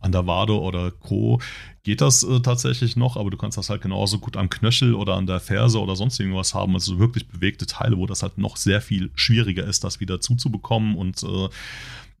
an 0.00 0.10
der 0.10 0.26
Wade 0.26 0.58
oder 0.58 0.90
Co. 0.90 1.40
geht 1.82 2.00
das 2.00 2.22
äh, 2.22 2.40
tatsächlich 2.40 2.96
noch, 2.96 3.16
aber 3.16 3.30
du 3.30 3.36
kannst 3.36 3.58
das 3.58 3.70
halt 3.70 3.82
genauso 3.82 4.18
gut 4.18 4.36
am 4.36 4.48
Knöchel 4.48 4.94
oder 4.94 5.14
an 5.16 5.26
der 5.26 5.38
Ferse 5.38 5.80
oder 5.80 5.96
sonst 5.96 6.18
irgendwas 6.18 6.54
haben. 6.54 6.74
Also 6.74 6.98
wirklich 6.98 7.28
bewegte 7.28 7.66
Teile, 7.66 7.98
wo 7.98 8.06
das 8.06 8.22
halt 8.22 8.38
noch 8.38 8.56
sehr 8.56 8.80
viel 8.80 9.10
schwieriger 9.14 9.64
ist, 9.64 9.84
das 9.84 10.00
wieder 10.00 10.20
zuzubekommen 10.20 10.96
und 10.96 11.22
äh, 11.22 11.48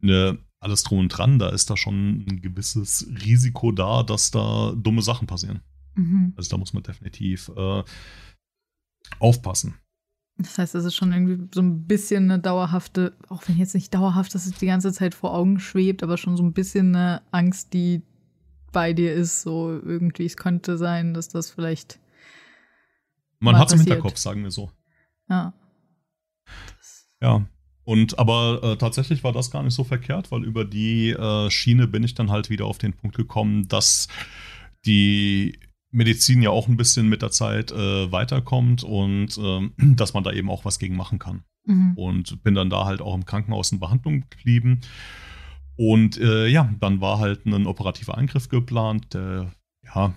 eine 0.02 0.38
alles 0.62 0.84
drum 0.84 1.00
und 1.00 1.08
dran, 1.08 1.38
da 1.38 1.48
ist 1.48 1.70
da 1.70 1.76
schon 1.76 2.24
ein 2.28 2.40
gewisses 2.40 3.06
Risiko 3.24 3.72
da, 3.72 4.02
dass 4.02 4.30
da 4.30 4.72
dumme 4.76 5.02
Sachen 5.02 5.26
passieren. 5.26 5.60
Mhm. 5.94 6.32
Also 6.36 6.50
da 6.50 6.56
muss 6.56 6.72
man 6.72 6.84
definitiv 6.84 7.50
äh, 7.56 7.82
aufpassen. 9.18 9.74
Das 10.38 10.56
heißt, 10.58 10.74
es 10.76 10.84
ist 10.84 10.94
schon 10.94 11.12
irgendwie 11.12 11.48
so 11.52 11.60
ein 11.60 11.86
bisschen 11.86 12.30
eine 12.30 12.40
dauerhafte, 12.40 13.16
auch 13.28 13.42
wenn 13.46 13.58
jetzt 13.58 13.74
nicht 13.74 13.92
dauerhaft, 13.92 14.34
dass 14.34 14.46
es 14.46 14.52
die 14.52 14.66
ganze 14.66 14.92
Zeit 14.92 15.14
vor 15.14 15.34
Augen 15.34 15.58
schwebt, 15.58 16.02
aber 16.02 16.16
schon 16.16 16.36
so 16.36 16.42
ein 16.42 16.52
bisschen 16.52 16.94
eine 16.94 17.22
Angst, 17.32 17.72
die 17.74 18.02
bei 18.72 18.92
dir 18.92 19.12
ist, 19.12 19.42
so 19.42 19.70
irgendwie, 19.70 20.24
es 20.24 20.36
könnte 20.36 20.78
sein, 20.78 21.12
dass 21.12 21.28
das 21.28 21.50
vielleicht. 21.50 22.00
Man 23.40 23.58
hat 23.58 23.68
es 23.68 23.74
im 23.74 23.80
Hinterkopf, 23.80 24.16
sagen 24.16 24.44
wir 24.44 24.50
so. 24.50 24.70
Ja. 25.28 25.52
Ja, 27.20 27.46
und 27.84 28.18
aber 28.18 28.60
äh, 28.62 28.76
tatsächlich 28.76 29.24
war 29.24 29.32
das 29.32 29.50
gar 29.50 29.62
nicht 29.62 29.74
so 29.74 29.84
verkehrt, 29.84 30.30
weil 30.30 30.44
über 30.44 30.64
die 30.64 31.10
äh, 31.10 31.50
Schiene 31.50 31.88
bin 31.88 32.04
ich 32.04 32.14
dann 32.14 32.30
halt 32.30 32.48
wieder 32.48 32.66
auf 32.66 32.78
den 32.78 32.92
Punkt 32.92 33.16
gekommen, 33.16 33.66
dass 33.68 34.08
die 34.86 35.58
Medizin 35.90 36.42
ja 36.42 36.50
auch 36.50 36.68
ein 36.68 36.76
bisschen 36.76 37.08
mit 37.08 37.22
der 37.22 37.30
Zeit 37.30 37.70
äh, 37.72 38.10
weiterkommt 38.10 38.82
und 38.84 39.36
ähm, 39.38 39.72
dass 39.96 40.14
man 40.14 40.24
da 40.24 40.32
eben 40.32 40.50
auch 40.50 40.64
was 40.64 40.78
gegen 40.78 40.96
machen 40.96 41.18
kann. 41.18 41.44
Mhm. 41.64 41.92
Und 41.94 42.42
bin 42.42 42.54
dann 42.54 42.70
da 42.70 42.84
halt 42.84 43.00
auch 43.00 43.14
im 43.14 43.24
Krankenhaus 43.24 43.72
in 43.72 43.80
Behandlung 43.80 44.24
geblieben. 44.30 44.80
Und 45.76 46.18
äh, 46.18 46.46
ja, 46.48 46.72
dann 46.80 47.00
war 47.00 47.18
halt 47.18 47.46
ein 47.46 47.66
operativer 47.66 48.16
Eingriff 48.16 48.48
geplant, 48.48 49.14
der 49.14 49.52
ja 49.84 50.14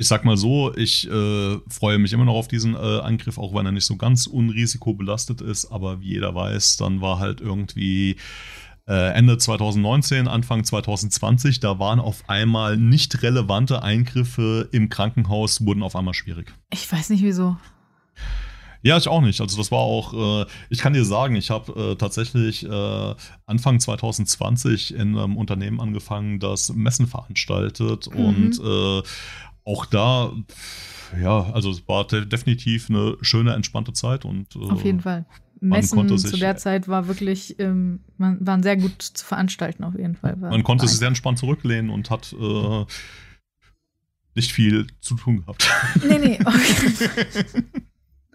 ich 0.00 0.08
sag 0.08 0.24
mal 0.24 0.38
so, 0.38 0.74
ich 0.76 1.06
äh, 1.10 1.58
freue 1.68 1.98
mich 1.98 2.14
immer 2.14 2.24
noch 2.24 2.34
auf 2.34 2.48
diesen 2.48 2.74
äh, 2.74 2.78
Angriff, 2.78 3.36
auch 3.36 3.54
wenn 3.54 3.66
er 3.66 3.72
nicht 3.72 3.84
so 3.84 3.96
ganz 3.96 4.26
unrisikobelastet 4.26 5.42
ist. 5.42 5.66
Aber 5.66 6.00
wie 6.00 6.14
jeder 6.14 6.34
weiß, 6.34 6.78
dann 6.78 7.02
war 7.02 7.18
halt 7.18 7.42
irgendwie 7.42 8.16
äh, 8.88 9.12
Ende 9.12 9.36
2019, 9.36 10.26
Anfang 10.26 10.64
2020, 10.64 11.60
da 11.60 11.78
waren 11.78 12.00
auf 12.00 12.30
einmal 12.30 12.78
nicht 12.78 13.22
relevante 13.22 13.82
Eingriffe 13.82 14.70
im 14.72 14.88
Krankenhaus, 14.88 15.66
wurden 15.66 15.82
auf 15.82 15.94
einmal 15.94 16.14
schwierig. 16.14 16.54
Ich 16.72 16.90
weiß 16.90 17.10
nicht 17.10 17.22
wieso. 17.22 17.58
Ja, 18.82 18.96
ich 18.96 19.06
auch 19.06 19.20
nicht. 19.20 19.42
Also 19.42 19.58
das 19.58 19.70
war 19.70 19.80
auch, 19.80 20.44
äh, 20.44 20.46
ich 20.70 20.78
kann 20.78 20.94
dir 20.94 21.04
sagen, 21.04 21.36
ich 21.36 21.50
habe 21.50 21.92
äh, 21.92 21.96
tatsächlich 21.96 22.64
äh, 22.64 23.14
Anfang 23.44 23.78
2020 23.78 24.94
in 24.94 25.18
einem 25.18 25.36
Unternehmen 25.36 25.78
angefangen, 25.78 26.40
das 26.40 26.72
Messen 26.72 27.06
veranstaltet 27.06 28.08
mhm. 28.14 28.24
und 28.24 28.58
äh, 28.58 29.02
auch 29.64 29.86
da, 29.86 30.32
ja, 31.20 31.50
also 31.52 31.70
es 31.70 31.86
war 31.88 32.06
de 32.06 32.24
definitiv 32.26 32.90
eine 32.90 33.16
schöne, 33.20 33.54
entspannte 33.54 33.92
Zeit 33.92 34.24
und 34.24 34.56
äh, 34.56 34.70
auf 34.70 34.84
jeden 34.84 35.00
Fall. 35.00 35.26
Messen 35.60 36.08
sich, 36.16 36.30
zu 36.30 36.38
der 36.38 36.56
Zeit 36.56 36.88
war 36.88 37.06
wirklich, 37.06 37.58
ähm, 37.60 38.00
man, 38.16 38.38
waren 38.46 38.62
sehr 38.62 38.78
gut 38.78 39.02
zu 39.02 39.24
veranstalten 39.24 39.84
auf 39.84 39.94
jeden 39.94 40.16
Fall. 40.16 40.40
War, 40.40 40.50
man 40.50 40.62
konnte 40.62 40.88
sich 40.88 40.98
sehr 40.98 41.08
entspannt 41.08 41.38
zurücklehnen 41.38 41.90
und 41.90 42.08
hat 42.08 42.32
äh, 42.32 42.84
nicht 44.34 44.52
viel 44.52 44.86
zu 45.00 45.16
tun 45.16 45.40
gehabt. 45.40 45.70
Nee, 46.02 46.18
nee. 46.18 46.38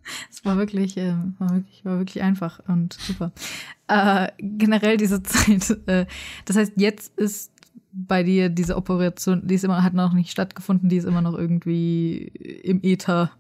Okay. 0.08 0.28
es 0.30 0.46
war 0.46 0.56
wirklich, 0.58 0.98
äh, 0.98 1.16
war 1.40 1.50
wirklich, 1.56 1.84
war 1.84 1.98
wirklich 1.98 2.22
einfach 2.22 2.60
und 2.68 2.94
super. 2.94 3.32
Äh, 3.88 4.28
generell 4.38 4.98
diese 4.98 5.24
Zeit. 5.24 5.68
Äh, 5.88 6.06
das 6.46 6.58
heißt, 6.58 6.74
jetzt 6.76 7.18
ist 7.18 7.52
bei 7.96 8.24
dir 8.24 8.50
diese 8.50 8.76
Operation, 8.76 9.48
die 9.48 9.56
ist 9.56 9.64
immer, 9.64 9.82
hat 9.82 9.94
noch 9.94 10.14
nicht 10.14 10.30
stattgefunden, 10.30 10.90
die 10.90 10.98
ist 10.98 11.06
immer 11.06 11.22
noch 11.22 11.34
irgendwie 11.34 12.28
im 12.64 12.82
Äther. 12.84 13.32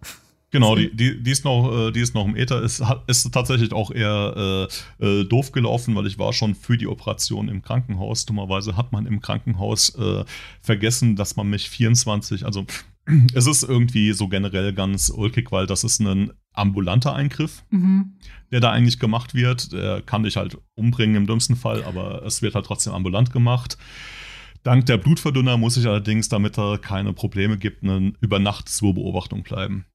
Genau, 0.51 0.75
die, 0.75 0.95
die, 0.95 1.21
die, 1.21 1.31
ist 1.31 1.43
noch, 1.43 1.89
äh, 1.89 1.91
die 1.91 1.99
ist 1.99 2.15
noch 2.15 2.25
im 2.25 2.37
Äther. 2.37 2.63
Es 2.63 2.81
ist 3.07 3.29
tatsächlich 3.33 3.73
auch 3.73 3.91
eher 3.91 4.69
äh, 5.01 5.05
äh, 5.05 5.25
doof 5.25 5.51
gelaufen, 5.51 5.93
weil 5.95 6.07
ich 6.07 6.17
war 6.17 6.31
schon 6.31 6.55
für 6.55 6.77
die 6.77 6.87
Operation 6.87 7.49
im 7.49 7.61
Krankenhaus. 7.61 8.25
Dummerweise 8.25 8.77
hat 8.77 8.93
man 8.93 9.05
im 9.05 9.19
Krankenhaus 9.19 9.93
äh, 9.95 10.23
vergessen, 10.61 11.17
dass 11.17 11.35
man 11.35 11.49
mich 11.49 11.69
24, 11.69 12.45
also 12.45 12.65
es 13.33 13.47
ist 13.47 13.63
irgendwie 13.63 14.13
so 14.13 14.29
generell 14.29 14.71
ganz 14.71 15.09
ulkig, 15.09 15.51
weil 15.51 15.67
das 15.67 15.83
ist 15.83 15.99
ein 15.99 16.31
ambulanter 16.53 17.13
Eingriff, 17.13 17.65
mhm. 17.69 18.13
der 18.51 18.61
da 18.61 18.71
eigentlich 18.71 18.99
gemacht 18.99 19.35
wird. 19.35 19.73
Der 19.73 20.01
kann 20.01 20.23
dich 20.23 20.37
halt 20.37 20.57
umbringen 20.75 21.17
im 21.17 21.27
dümmsten 21.27 21.57
Fall, 21.57 21.83
aber 21.83 22.23
es 22.23 22.41
wird 22.41 22.55
halt 22.55 22.65
trotzdem 22.65 22.93
ambulant 22.93 23.33
gemacht. 23.33 23.77
Dank 24.65 24.87
der 24.87 24.97
Blutverdünner 24.97 25.57
muss 25.57 25.77
ich 25.77 25.85
allerdings, 25.85 26.27
damit 26.27 26.57
er 26.57 26.79
keine 26.79 27.13
Probleme 27.13 27.55
gibt, 27.55 27.83
eine 27.83 28.13
über 28.19 28.39
Nacht 28.39 28.67
zur 28.67 28.95
Beobachtung 28.95 29.43
bleiben. 29.43 29.85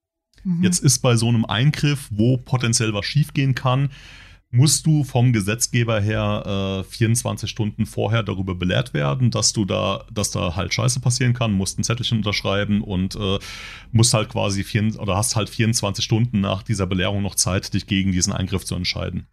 Mhm. 0.44 0.62
Jetzt 0.62 0.78
ist 0.78 1.00
bei 1.00 1.16
so 1.16 1.28
einem 1.28 1.44
Eingriff, 1.44 2.08
wo 2.12 2.36
potenziell 2.36 2.94
was 2.94 3.04
schiefgehen 3.04 3.56
kann, 3.56 3.90
musst 4.52 4.86
du 4.86 5.02
vom 5.02 5.32
Gesetzgeber 5.32 6.00
her 6.00 6.84
äh, 6.86 6.88
24 6.88 7.50
Stunden 7.50 7.84
vorher 7.84 8.22
darüber 8.22 8.54
belehrt 8.54 8.94
werden, 8.94 9.32
dass 9.32 9.52
du 9.52 9.64
da, 9.64 10.04
dass 10.12 10.30
da 10.30 10.54
halt 10.54 10.72
Scheiße 10.72 11.00
passieren 11.00 11.34
kann, 11.34 11.52
musst 11.52 11.76
ein 11.76 11.84
Zettelchen 11.84 12.18
unterschreiben 12.18 12.80
und 12.80 13.16
äh, 13.16 13.40
musst 13.90 14.14
halt 14.14 14.28
quasi 14.28 14.62
vier, 14.62 14.96
oder 15.00 15.16
hast 15.16 15.34
halt 15.34 15.50
24 15.50 16.04
Stunden 16.04 16.40
nach 16.40 16.62
dieser 16.62 16.86
Belehrung 16.86 17.22
noch 17.22 17.34
Zeit, 17.34 17.74
dich 17.74 17.88
gegen 17.88 18.12
diesen 18.12 18.32
Eingriff 18.32 18.64
zu 18.64 18.76
entscheiden. 18.76 19.26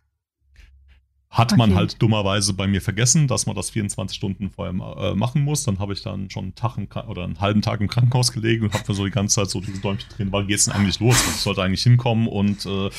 Hat 1.30 1.52
okay. 1.52 1.58
man 1.58 1.76
halt 1.76 2.02
dummerweise 2.02 2.54
bei 2.54 2.68
mir 2.68 2.82
vergessen, 2.82 3.28
dass 3.28 3.46
man 3.46 3.56
das 3.56 3.70
24 3.70 4.16
Stunden 4.16 4.50
vorher 4.50 4.74
äh, 4.74 5.14
machen 5.14 5.44
muss. 5.44 5.64
Dann 5.64 5.80
habe 5.80 5.92
ich 5.92 6.02
dann 6.02 6.30
schon 6.30 6.46
einen 6.46 6.56
Tag 6.56 6.78
im, 6.78 6.88
oder 7.08 7.26
einen 7.26 7.42
halben 7.42 7.62
Tag 7.62 7.82
im 7.82 7.90
Krankenhaus 7.90 8.32
gelegen 8.32 8.64
und 8.64 8.74
habe 8.74 8.86
mir 8.88 8.96
so 8.96 9.04
die 9.04 9.12
ganze 9.12 9.36
Zeit 9.36 9.50
so 9.50 9.60
diese 9.60 9.82
Däumchen 9.82 10.10
drehen, 10.16 10.32
wann 10.32 10.48
geht's 10.48 10.66
denn 10.66 10.74
eigentlich 10.74 11.00
los? 11.02 11.22
Ich 11.28 11.42
sollte 11.42 11.62
eigentlich 11.62 11.84
hinkommen 11.84 12.28
und 12.28 12.66
äh, 12.66 12.90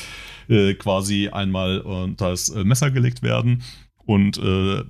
äh, 0.47 0.73
quasi 0.75 1.29
einmal 1.29 1.79
unter 1.79 2.29
das 2.29 2.49
äh, 2.49 2.63
Messer 2.63 2.91
gelegt 2.91 3.23
werden. 3.23 3.63
Und 4.05 4.37
äh, 4.37 4.83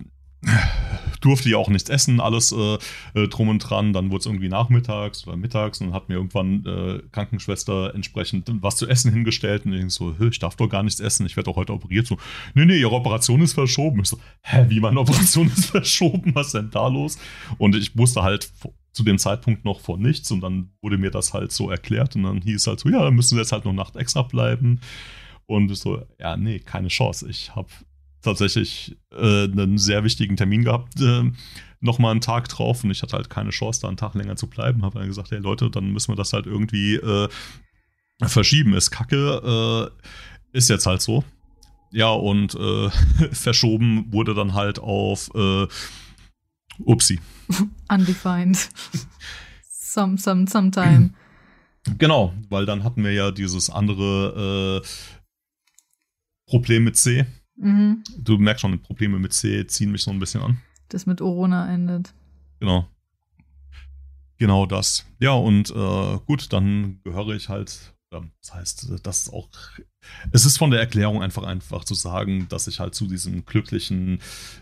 durfte 1.22 1.50
ja 1.50 1.58
auch 1.58 1.70
nichts 1.70 1.90
essen, 1.90 2.20
alles 2.20 2.52
äh, 2.52 2.78
äh, 3.14 3.28
drum 3.28 3.50
und 3.50 3.60
dran. 3.60 3.94
Dann 3.94 4.10
wurde 4.10 4.20
es 4.20 4.26
irgendwie 4.26 4.50
nachmittags 4.50 5.28
oder 5.28 5.36
mittags 5.36 5.82
und 5.82 5.88
dann 5.88 5.96
hat 5.96 6.10
mir 6.10 6.16
irgendwann 6.16 6.66
äh, 6.66 7.02
Krankenschwester 7.12 7.94
entsprechend 7.94 8.50
was 8.62 8.78
zu 8.78 8.88
essen 8.88 9.12
hingestellt 9.12 9.66
und 9.66 9.74
ich 9.74 9.94
so, 9.94 10.16
ich 10.20 10.40
darf 10.40 10.56
doch 10.56 10.70
gar 10.70 10.84
nichts 10.84 11.00
essen, 11.00 11.26
ich 11.26 11.36
werde 11.36 11.50
doch 11.50 11.58
heute 11.58 11.74
operiert. 11.74 12.08
So, 12.08 12.18
nee, 12.54 12.66
nee, 12.66 12.80
ihre 12.80 12.94
Operation 12.94 13.42
ist 13.42 13.54
verschoben. 13.54 14.02
Ich 14.02 14.10
so, 14.10 14.20
hä, 14.44 14.66
wie 14.70 14.80
meine 14.80 15.00
Operation 15.00 15.48
ist 15.48 15.66
verschoben? 15.72 16.34
Was 16.36 16.48
ist 16.48 16.56
denn 16.56 16.70
da 16.72 16.88
los? 16.88 17.18
Und 17.58 17.76
ich 17.76 17.98
wusste 17.98 18.24
halt 18.24 18.52
zu 18.92 19.04
dem 19.04 19.18
Zeitpunkt 19.18 19.66
noch 19.66 19.82
von 19.82 20.02
nichts 20.02 20.32
und 20.32 20.42
dann 20.42 20.72
wurde 20.82 20.98
mir 20.98 21.12
das 21.12 21.34
halt 21.34 21.52
so 21.52 21.70
erklärt 21.70 22.16
und 22.16 22.24
dann 22.24 22.42
hieß 22.42 22.68
halt 22.68 22.80
so, 22.80 22.90
ja, 22.90 23.04
dann 23.04 23.16
müssen 23.16 23.36
wir 23.36 23.42
jetzt 23.42 23.52
halt 23.52 23.66
noch 23.66 23.74
Nacht 23.74 23.96
extra 23.96 24.24
bleiben. 24.24 24.80
Und 25.46 25.72
ich 25.72 25.80
so, 25.80 26.04
ja, 26.20 26.38
nee, 26.38 26.60
keine 26.60 26.90
Chance. 26.90 27.28
Ich 27.28 27.56
habe 27.56 27.70
tatsächlich 28.22 28.98
äh, 29.12 29.44
einen 29.44 29.78
sehr 29.78 30.04
wichtigen 30.04 30.38
Termin 30.38 30.64
gehabt, 30.64 31.00
äh, 31.02 31.32
nochmal 31.80 32.12
einen 32.12 32.22
Tag 32.22 32.50
drauf 32.50 32.84
und 32.84 32.92
ich 32.92 33.02
hatte 33.02 33.16
halt 33.16 33.30
keine 33.30 33.52
Chance, 33.52 33.82
da 33.82 33.88
einen 33.88 33.98
Tag 33.98 34.14
länger 34.16 34.36
zu 34.36 34.48
bleiben. 34.48 34.84
Habe 34.84 35.00
dann 35.00 35.08
gesagt, 35.08 35.32
hey 35.32 35.40
Leute, 35.40 35.70
dann 35.70 35.92
müssen 35.92 36.12
wir 36.12 36.16
das 36.16 36.34
halt 36.34 36.46
irgendwie 36.46 36.96
äh, 36.96 37.30
verschieben. 38.24 38.74
Ist 38.74 38.92
kacke, 38.92 39.92
äh, 40.04 40.58
ist 40.58 40.70
jetzt 40.70 40.86
halt 40.86 41.02
so. 41.02 41.24
Ja, 41.92 42.10
und 42.10 42.56
äh, 42.56 42.90
verschoben 43.32 44.12
wurde 44.12 44.34
dann 44.34 44.54
halt 44.54 44.80
auf 44.80 45.32
äh, 45.34 45.68
Upsi. 46.80 47.20
Undefined. 47.90 48.70
some, 49.70 50.18
some, 50.18 50.48
sometime. 50.48 51.12
Genau, 51.98 52.34
weil 52.50 52.66
dann 52.66 52.84
hatten 52.84 53.04
wir 53.04 53.14
ja 53.14 53.32
dieses 53.32 53.70
andere 53.70 54.84
Problem 56.46 56.84
mit 56.84 56.98
C 56.98 57.26
Mhm. 57.60 58.04
Du 58.18 58.38
merkst 58.38 58.62
schon, 58.62 58.80
Probleme 58.82 59.20
mit 59.20 59.34
C 59.34 59.66
ziehen 59.68 59.92
mich 59.92 60.04
so 60.04 60.12
ein 60.12 60.20
bisschen 60.20 60.42
an. 60.42 60.58
Das 60.88 61.06
mit 61.06 61.22
Orona 61.22 61.72
endet. 61.72 62.14
Genau. 62.60 62.88
Genau 64.38 64.66
das. 64.66 65.06
Ja, 65.20 65.34
und 65.34 65.70
äh, 65.70 66.18
gut, 66.26 66.54
dann 66.54 67.02
gehöre 67.04 67.36
ich 67.36 67.50
halt, 67.50 67.94
das 68.10 68.54
heißt, 68.54 68.92
das 69.04 69.20
ist 69.20 69.34
auch, 69.34 69.50
es 70.32 70.46
ist 70.46 70.58
von 70.58 70.72
der 70.72 70.80
Erklärung 70.80 71.22
einfach 71.22 71.44
einfach 71.44 71.84
zu 71.84 71.94
sagen, 71.94 72.48
dass 72.48 72.68
ich 72.68 72.80
halt 72.80 72.96
zu 72.96 73.06
diesen 73.06 73.46
glücklichen, 73.46 74.20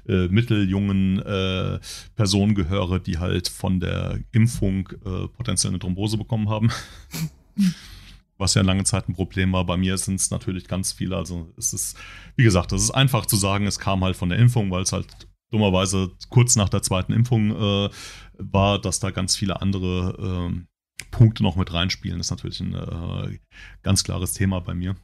äh, 0.08 0.28
mitteljungen 0.30 1.20
äh, 1.20 1.80
Personen 2.16 2.56
gehöre, 2.56 3.00
die 3.00 3.20
halt 3.20 3.48
von 3.48 3.80
der 3.80 4.20
Impfung 4.32 4.90
äh, 5.06 5.28
potenziell 5.28 5.72
eine 5.72 5.80
Thrombose 5.80 6.18
bekommen 6.18 6.50
haben. 6.50 6.72
was 8.38 8.54
ja 8.54 8.62
lange 8.62 8.84
Zeit 8.84 9.10
ein 9.10 9.14
Problem 9.14 9.54
war. 9.54 9.66
Bei 9.66 9.78
mir 9.78 9.98
sind 9.98 10.16
es 10.16 10.32
natürlich 10.32 10.68
ganz 10.68 10.92
viele. 10.94 11.16
Also 11.16 11.54
es 11.58 11.74
ist, 11.74 11.98
wie 12.36 12.44
gesagt, 12.44 12.72
es 12.72 12.84
ist 12.84 12.92
einfach 12.92 13.26
zu 13.26 13.36
sagen, 13.36 13.68
es 13.68 13.80
kam 13.80 14.04
halt 14.04 14.16
von 14.16 14.30
der 14.30 14.40
Impfung, 14.40 14.72
weil 14.72 14.84
es 14.84 14.92
halt 14.92 15.08
dummerweise 15.52 16.12
kurz 16.30 16.56
nach 16.56 16.70
der 16.70 16.82
zweiten 16.82 17.14
Impfung 17.14 17.52
äh, 17.52 17.90
war, 18.38 18.80
dass 18.80 19.00
da 19.00 19.12
ganz 19.12 19.36
viele 19.36 19.62
andere 19.62 20.52
äh, 20.52 21.06
Punkte 21.12 21.44
noch 21.44 21.56
mit 21.56 21.74
reinspielen. 21.74 22.18
Das 22.18 22.28
ist 22.28 22.32
natürlich 22.32 22.60
ein 22.60 22.74
äh, 22.74 23.40
ganz 23.84 24.04
klares 24.04 24.34
Thema 24.34 24.60
bei 24.60 24.74
mir. 24.74 24.96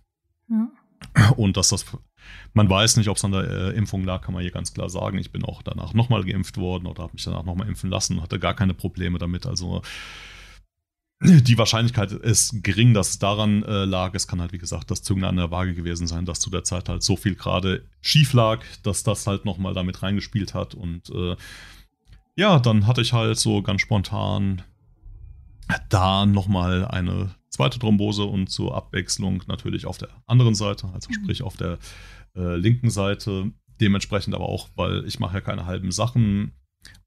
Ja. 0.50 0.70
Und 1.36 1.58
dass 1.58 1.70
das, 1.70 1.86
man 2.54 2.70
weiß 2.70 2.98
nicht, 2.98 3.10
ob 3.10 3.18
es 3.18 3.26
an 3.26 3.32
der 3.32 3.50
äh, 3.50 3.70
Impfung 3.72 4.04
lag, 4.04 4.22
kann 4.22 4.34
man 4.34 4.42
hier 4.42 4.52
ganz 4.52 4.74
klar 4.74 4.90
sagen. 4.90 5.18
Ich 5.18 5.32
bin 5.32 5.44
auch 5.44 5.62
danach 5.62 5.94
nochmal 5.94 6.24
geimpft 6.24 6.58
worden 6.58 6.88
oder 6.88 7.04
habe 7.04 7.14
mich 7.14 7.24
danach 7.24 7.44
nochmal 7.44 7.68
impfen 7.68 7.90
lassen, 7.90 8.22
hatte 8.22 8.40
gar 8.40 8.54
keine 8.54 8.74
Probleme 8.74 9.18
damit. 9.18 9.46
Also 9.46 9.82
die 11.24 11.58
Wahrscheinlichkeit 11.58 12.12
ist 12.12 12.64
gering, 12.64 12.94
dass 12.94 13.12
es 13.12 13.20
daran 13.20 13.64
äh, 13.64 13.86
lag. 13.86 14.14
Es 14.14 14.28
kann 14.28 14.42
halt, 14.42 14.52
wie 14.52 14.58
gesagt, 14.58 14.92
das 14.92 15.04
Zünglein 15.04 15.30
an 15.30 15.38
der 15.38 15.52
Waage 15.52 15.74
gewesen 15.74 16.08
sein, 16.08 16.26
dass 16.26 16.40
zu 16.40 16.50
der 16.50 16.64
Zeit 16.64 16.90
halt 16.90 17.04
so 17.04 17.16
viel 17.16 17.36
gerade 17.36 17.86
schief 18.02 18.34
lag, 18.34 18.64
dass 18.84 19.04
das 19.04 19.26
halt 19.26 19.46
nochmal 19.46 19.74
damit 19.74 20.04
reingespielt 20.04 20.54
hat. 20.54 20.76
Und 20.76 21.10
äh, 21.10 21.36
ja, 22.36 22.60
dann 22.60 22.88
hatte 22.88 23.02
ich 23.02 23.14
halt 23.14 23.38
so 23.38 23.62
ganz 23.62 23.82
spontan 23.82 24.64
da 25.90 26.26
nochmal 26.26 26.86
eine 26.86 27.34
zweite 27.50 27.80
Thrombose 27.80 28.24
und 28.24 28.48
zur 28.50 28.76
Abwechslung 28.76 29.44
natürlich 29.48 29.86
auf 29.86 29.98
der 29.98 30.10
anderen 30.26 30.56
Seite, 30.56 30.90
also 30.94 31.10
mhm. 31.10 31.14
sprich 31.14 31.42
auf 31.44 31.56
der 31.56 31.78
äh, 32.36 32.56
linken 32.56 32.90
Seite. 32.90 33.52
Dementsprechend 33.80 34.36
aber 34.36 34.50
auch, 34.50 34.70
weil 34.76 35.06
ich 35.06 35.20
mache 35.20 35.36
ja 35.36 35.42
keine 35.42 35.66
halben 35.66 35.92
Sachen, 35.92 36.54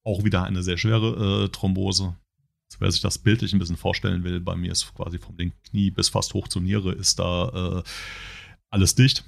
auch 0.04 0.24
wieder 0.24 0.44
eine 0.44 0.62
sehr 0.62 0.78
schwere 0.78 1.44
äh, 1.44 1.48
Thrombose 1.48 2.16
also 2.68 2.80
wer 2.80 2.90
sich 2.90 3.00
das 3.00 3.18
bildlich 3.18 3.52
ein 3.52 3.58
bisschen 3.58 3.76
vorstellen 3.76 4.24
will, 4.24 4.40
bei 4.40 4.56
mir 4.56 4.72
ist 4.72 4.92
quasi 4.94 5.18
vom 5.18 5.36
linken 5.36 5.62
Knie 5.62 5.90
bis 5.90 6.08
fast 6.08 6.34
hoch 6.34 6.48
zur 6.48 6.62
Niere 6.62 6.92
ist 6.92 7.18
da 7.18 7.78
äh, 7.78 7.82
alles 8.70 8.94
dicht. 8.94 9.24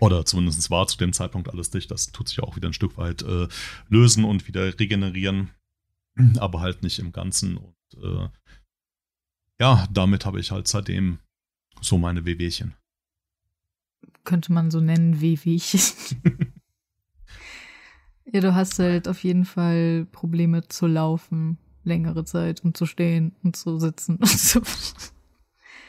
Oder 0.00 0.24
zumindest 0.24 0.70
war 0.70 0.86
zu 0.88 0.98
dem 0.98 1.12
Zeitpunkt 1.12 1.48
alles 1.48 1.70
dicht. 1.70 1.90
Das 1.90 2.10
tut 2.10 2.28
sich 2.28 2.40
auch 2.40 2.56
wieder 2.56 2.68
ein 2.68 2.72
Stück 2.72 2.96
weit 2.96 3.22
äh, 3.22 3.46
lösen 3.88 4.24
und 4.24 4.48
wieder 4.48 4.78
regenerieren, 4.80 5.50
aber 6.38 6.60
halt 6.60 6.82
nicht 6.82 6.98
im 6.98 7.12
Ganzen. 7.12 7.56
Und 7.56 7.76
äh, 8.02 8.28
ja, 9.60 9.86
damit 9.92 10.24
habe 10.24 10.40
ich 10.40 10.50
halt 10.50 10.66
seitdem 10.66 11.20
so 11.80 11.98
meine 11.98 12.24
Wehwehchen. 12.24 12.74
Könnte 14.24 14.52
man 14.52 14.70
so 14.70 14.80
nennen, 14.80 15.20
Wehwehchen. 15.20 16.52
Ja, 18.32 18.40
du 18.40 18.54
hast 18.54 18.78
halt 18.78 19.08
auf 19.08 19.22
jeden 19.24 19.44
Fall 19.44 20.06
Probleme 20.12 20.66
zu 20.68 20.86
laufen 20.86 21.58
längere 21.82 22.24
Zeit 22.24 22.60
und 22.62 22.76
zu 22.76 22.86
stehen 22.86 23.32
und 23.42 23.56
zu 23.56 23.78
sitzen 23.78 24.16
und 24.16 24.28
so. 24.28 24.60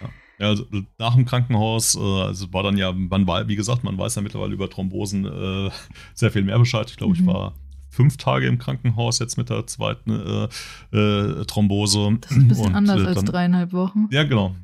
Ja, 0.02 0.10
Ja, 0.42 0.48
also 0.48 0.66
nach 0.98 1.14
dem 1.14 1.26
Krankenhaus, 1.26 1.96
äh, 1.96 2.00
also 2.00 2.52
war 2.52 2.64
dann 2.64 2.76
ja, 2.76 2.92
man 2.92 3.28
war, 3.28 3.48
wie 3.48 3.56
gesagt, 3.56 3.84
man 3.84 3.96
weiß 3.96 4.16
ja 4.16 4.24
mittlerweile 4.24 4.54
über 4.56 4.68
Thrombosen 4.68 5.26
äh, 5.26 5.70
sehr 6.16 6.32
viel 6.32 6.42
mehr 6.42 6.58
Bescheid. 6.58 6.90
Ich 6.90 6.98
glaube, 6.98 7.14
mhm. 7.14 7.20
ich 7.20 7.26
war 7.28 7.54
fünf 7.92 8.18
Tage 8.18 8.48
im 8.48 8.58
Krankenhaus 8.58 9.20
jetzt 9.20 9.38
mit 9.38 9.52
der 9.52 9.68
zweiten 9.68 10.10
äh, 10.10 10.98
äh, 10.98 11.46
Thrombose. 11.46 12.18
Das 12.22 12.32
ist 12.32 12.38
ein 12.38 12.48
bisschen 12.48 12.66
und, 12.66 12.76
anders 12.76 13.06
als 13.06 13.24
dreieinhalb 13.24 13.72
Wochen. 13.72 14.08
Ja, 14.10 14.24
genau. 14.24 14.56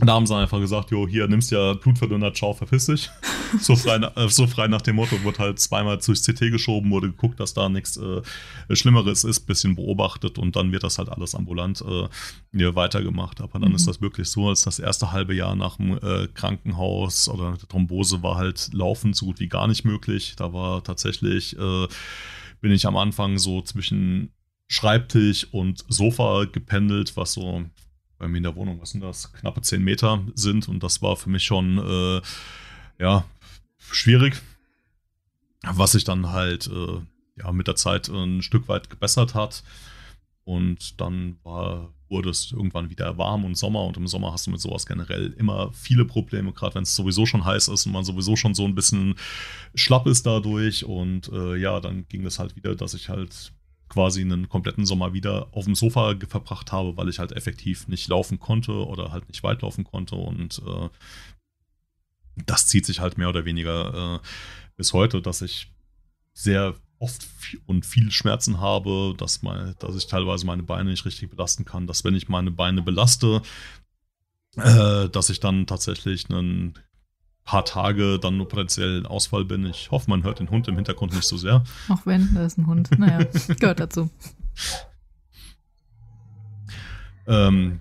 Und 0.00 0.06
da 0.06 0.14
haben 0.14 0.26
sie 0.26 0.36
einfach 0.36 0.60
gesagt, 0.60 0.92
jo, 0.92 1.08
hier 1.08 1.26
nimmst 1.26 1.50
ja 1.50 1.74
Blutverdünner, 1.74 2.32
ciao, 2.32 2.52
verpiss 2.52 2.86
dich. 2.86 3.10
so, 3.60 3.76
frei, 3.76 3.96
äh, 3.96 4.28
so 4.28 4.46
frei 4.46 4.68
nach 4.68 4.82
dem 4.82 4.96
Motto, 4.96 5.22
wurde 5.22 5.38
halt 5.38 5.58
zweimal 5.58 5.98
durchs 5.98 6.24
CT 6.24 6.50
geschoben, 6.50 6.90
wurde 6.90 7.08
geguckt, 7.08 7.40
dass 7.40 7.54
da 7.54 7.68
nichts 7.68 7.96
äh, 7.96 8.22
Schlimmeres 8.74 9.24
ist, 9.24 9.40
bisschen 9.40 9.76
beobachtet 9.76 10.38
und 10.38 10.56
dann 10.56 10.72
wird 10.72 10.82
das 10.82 10.98
halt 10.98 11.08
alles 11.08 11.34
ambulant 11.34 11.82
äh, 11.82 12.74
weitergemacht. 12.74 13.40
Aber 13.40 13.58
dann 13.58 13.70
mhm. 13.70 13.76
ist 13.76 13.86
das 13.86 14.00
wirklich 14.00 14.28
so, 14.28 14.48
als 14.48 14.62
das 14.62 14.78
erste 14.78 15.12
halbe 15.12 15.34
Jahr 15.34 15.56
nach 15.56 15.76
dem 15.76 15.98
äh, 15.98 16.28
Krankenhaus 16.34 17.28
oder 17.28 17.56
der 17.56 17.68
Thrombose 17.68 18.22
war 18.22 18.36
halt 18.36 18.70
laufen 18.72 19.12
so 19.14 19.26
gut 19.26 19.40
wie 19.40 19.48
gar 19.48 19.68
nicht 19.68 19.84
möglich. 19.84 20.34
Da 20.36 20.52
war 20.52 20.82
tatsächlich, 20.82 21.58
äh, 21.58 21.88
bin 22.60 22.72
ich 22.72 22.86
am 22.86 22.96
Anfang 22.96 23.38
so 23.38 23.62
zwischen 23.62 24.32
Schreibtisch 24.68 25.46
und 25.52 25.84
Sofa 25.88 26.44
gependelt, 26.44 27.16
was 27.16 27.34
so 27.34 27.64
bei 28.22 28.28
mir 28.28 28.38
in 28.38 28.44
der 28.44 28.56
Wohnung, 28.56 28.80
was 28.80 28.90
sind 28.90 29.02
das, 29.02 29.32
knappe 29.32 29.60
10 29.60 29.82
Meter 29.82 30.24
sind. 30.34 30.68
Und 30.68 30.82
das 30.82 31.02
war 31.02 31.16
für 31.16 31.28
mich 31.28 31.44
schon, 31.44 31.78
äh, 31.78 32.22
ja, 32.98 33.24
schwierig. 33.94 34.40
Was 35.62 35.92
sich 35.92 36.04
dann 36.04 36.30
halt, 36.30 36.68
äh, 36.68 37.00
ja, 37.38 37.52
mit 37.52 37.68
der 37.68 37.76
Zeit 37.76 38.08
ein 38.08 38.42
Stück 38.42 38.68
weit 38.68 38.90
gebessert 38.90 39.34
hat. 39.34 39.62
Und 40.44 41.00
dann 41.00 41.36
war, 41.44 41.94
wurde 42.08 42.30
es 42.30 42.50
irgendwann 42.50 42.90
wieder 42.90 43.16
warm 43.16 43.44
und 43.44 43.56
Sommer. 43.56 43.84
Und 43.84 43.96
im 43.96 44.08
Sommer 44.08 44.32
hast 44.32 44.46
du 44.46 44.50
mit 44.50 44.60
sowas 44.60 44.86
generell 44.86 45.32
immer 45.38 45.72
viele 45.72 46.04
Probleme, 46.04 46.52
gerade 46.52 46.74
wenn 46.74 46.82
es 46.82 46.96
sowieso 46.96 47.26
schon 47.26 47.44
heiß 47.44 47.68
ist 47.68 47.86
und 47.86 47.92
man 47.92 48.04
sowieso 48.04 48.34
schon 48.34 48.54
so 48.54 48.64
ein 48.64 48.74
bisschen 48.74 49.14
schlapp 49.74 50.06
ist 50.08 50.26
dadurch. 50.26 50.84
Und 50.84 51.28
äh, 51.28 51.56
ja, 51.56 51.78
dann 51.80 52.06
ging 52.08 52.26
es 52.26 52.40
halt 52.40 52.56
wieder, 52.56 52.74
dass 52.74 52.94
ich 52.94 53.08
halt 53.08 53.52
quasi 53.88 54.22
einen 54.22 54.48
kompletten 54.48 54.86
Sommer 54.86 55.12
wieder 55.12 55.48
auf 55.52 55.66
dem 55.66 55.74
Sofa 55.74 56.14
verbracht 56.26 56.72
habe, 56.72 56.96
weil 56.96 57.10
ich 57.10 57.18
halt 57.18 57.32
effektiv 57.32 57.88
nicht 57.88 58.08
laufen 58.08 58.40
konnte 58.40 58.72
oder 58.72 59.12
halt 59.12 59.28
nicht 59.28 59.42
weit 59.42 59.62
laufen 59.62 59.84
konnte. 59.84 60.16
Und 60.16 60.62
äh, 60.66 60.88
das 62.36 62.66
zieht 62.66 62.86
sich 62.86 63.00
halt 63.00 63.18
mehr 63.18 63.28
oder 63.28 63.44
weniger 63.44 64.16
äh, 64.16 64.26
bis 64.76 64.92
heute, 64.92 65.20
dass 65.22 65.42
ich 65.42 65.72
sehr 66.32 66.74
oft 66.98 67.26
und 67.66 67.84
viel 67.84 68.10
Schmerzen 68.10 68.60
habe, 68.60 69.14
dass, 69.18 69.42
mein, 69.42 69.74
dass 69.80 69.96
ich 69.96 70.06
teilweise 70.06 70.46
meine 70.46 70.62
Beine 70.62 70.90
nicht 70.90 71.04
richtig 71.04 71.30
belasten 71.30 71.64
kann, 71.64 71.86
dass 71.86 72.04
wenn 72.04 72.14
ich 72.14 72.28
meine 72.28 72.50
Beine 72.50 72.80
belaste, 72.80 73.42
äh, 74.56 75.08
dass 75.08 75.30
ich 75.30 75.40
dann 75.40 75.66
tatsächlich 75.66 76.30
einen 76.30 76.78
paar 77.44 77.64
Tage 77.64 78.20
dann 78.20 78.36
nur 78.36 78.48
potenziell 78.48 79.00
ein 79.00 79.06
Ausfall 79.06 79.44
bin. 79.44 79.66
Ich 79.66 79.90
hoffe, 79.90 80.08
man 80.08 80.22
hört 80.22 80.38
den 80.38 80.50
Hund 80.50 80.68
im 80.68 80.76
Hintergrund 80.76 81.12
nicht 81.12 81.26
so 81.26 81.36
sehr. 81.36 81.64
Auch 81.88 82.06
wenn, 82.06 82.32
da 82.34 82.44
ist 82.44 82.56
ein 82.56 82.66
Hund. 82.66 82.88
Naja, 82.98 83.24
gehört 83.58 83.80
dazu. 83.80 84.08
ähm, 87.26 87.80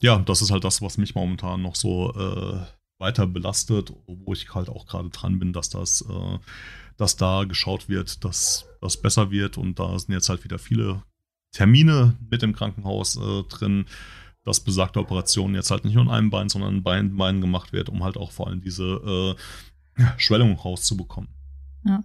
ja, 0.00 0.18
das 0.20 0.40
ist 0.40 0.50
halt 0.50 0.64
das, 0.64 0.80
was 0.80 0.96
mich 0.96 1.14
momentan 1.14 1.60
noch 1.60 1.74
so 1.74 2.14
äh, 2.14 2.77
weiter 2.98 3.26
belastet, 3.26 3.92
wo 4.06 4.32
ich 4.32 4.54
halt 4.54 4.68
auch 4.68 4.86
gerade 4.86 5.10
dran 5.10 5.38
bin, 5.38 5.52
dass 5.52 5.70
das, 5.70 6.02
äh, 6.02 6.38
dass 6.96 7.16
da 7.16 7.44
geschaut 7.44 7.88
wird, 7.88 8.24
dass 8.24 8.66
das 8.80 9.00
besser 9.00 9.30
wird 9.30 9.58
und 9.58 9.78
da 9.78 9.98
sind 9.98 10.12
jetzt 10.12 10.28
halt 10.28 10.44
wieder 10.44 10.58
viele 10.58 11.02
Termine 11.52 12.16
mit 12.30 12.42
dem 12.42 12.54
Krankenhaus 12.54 13.16
äh, 13.16 13.42
drin 13.44 13.86
dass 14.48 14.60
besagte 14.60 14.98
Operationen 14.98 15.54
jetzt 15.54 15.70
halt 15.70 15.84
nicht 15.84 15.94
nur 15.94 16.04
in 16.04 16.10
einem 16.10 16.30
Bein, 16.30 16.48
sondern 16.48 16.76
in 16.76 16.82
beiden 16.82 17.16
Beinen 17.16 17.42
gemacht 17.42 17.74
wird, 17.74 17.90
um 17.90 18.02
halt 18.02 18.16
auch 18.16 18.32
vor 18.32 18.46
allem 18.46 18.62
diese 18.62 19.36
äh, 19.98 20.02
Schwellung 20.16 20.54
rauszubekommen. 20.54 21.28
Ja. 21.84 22.02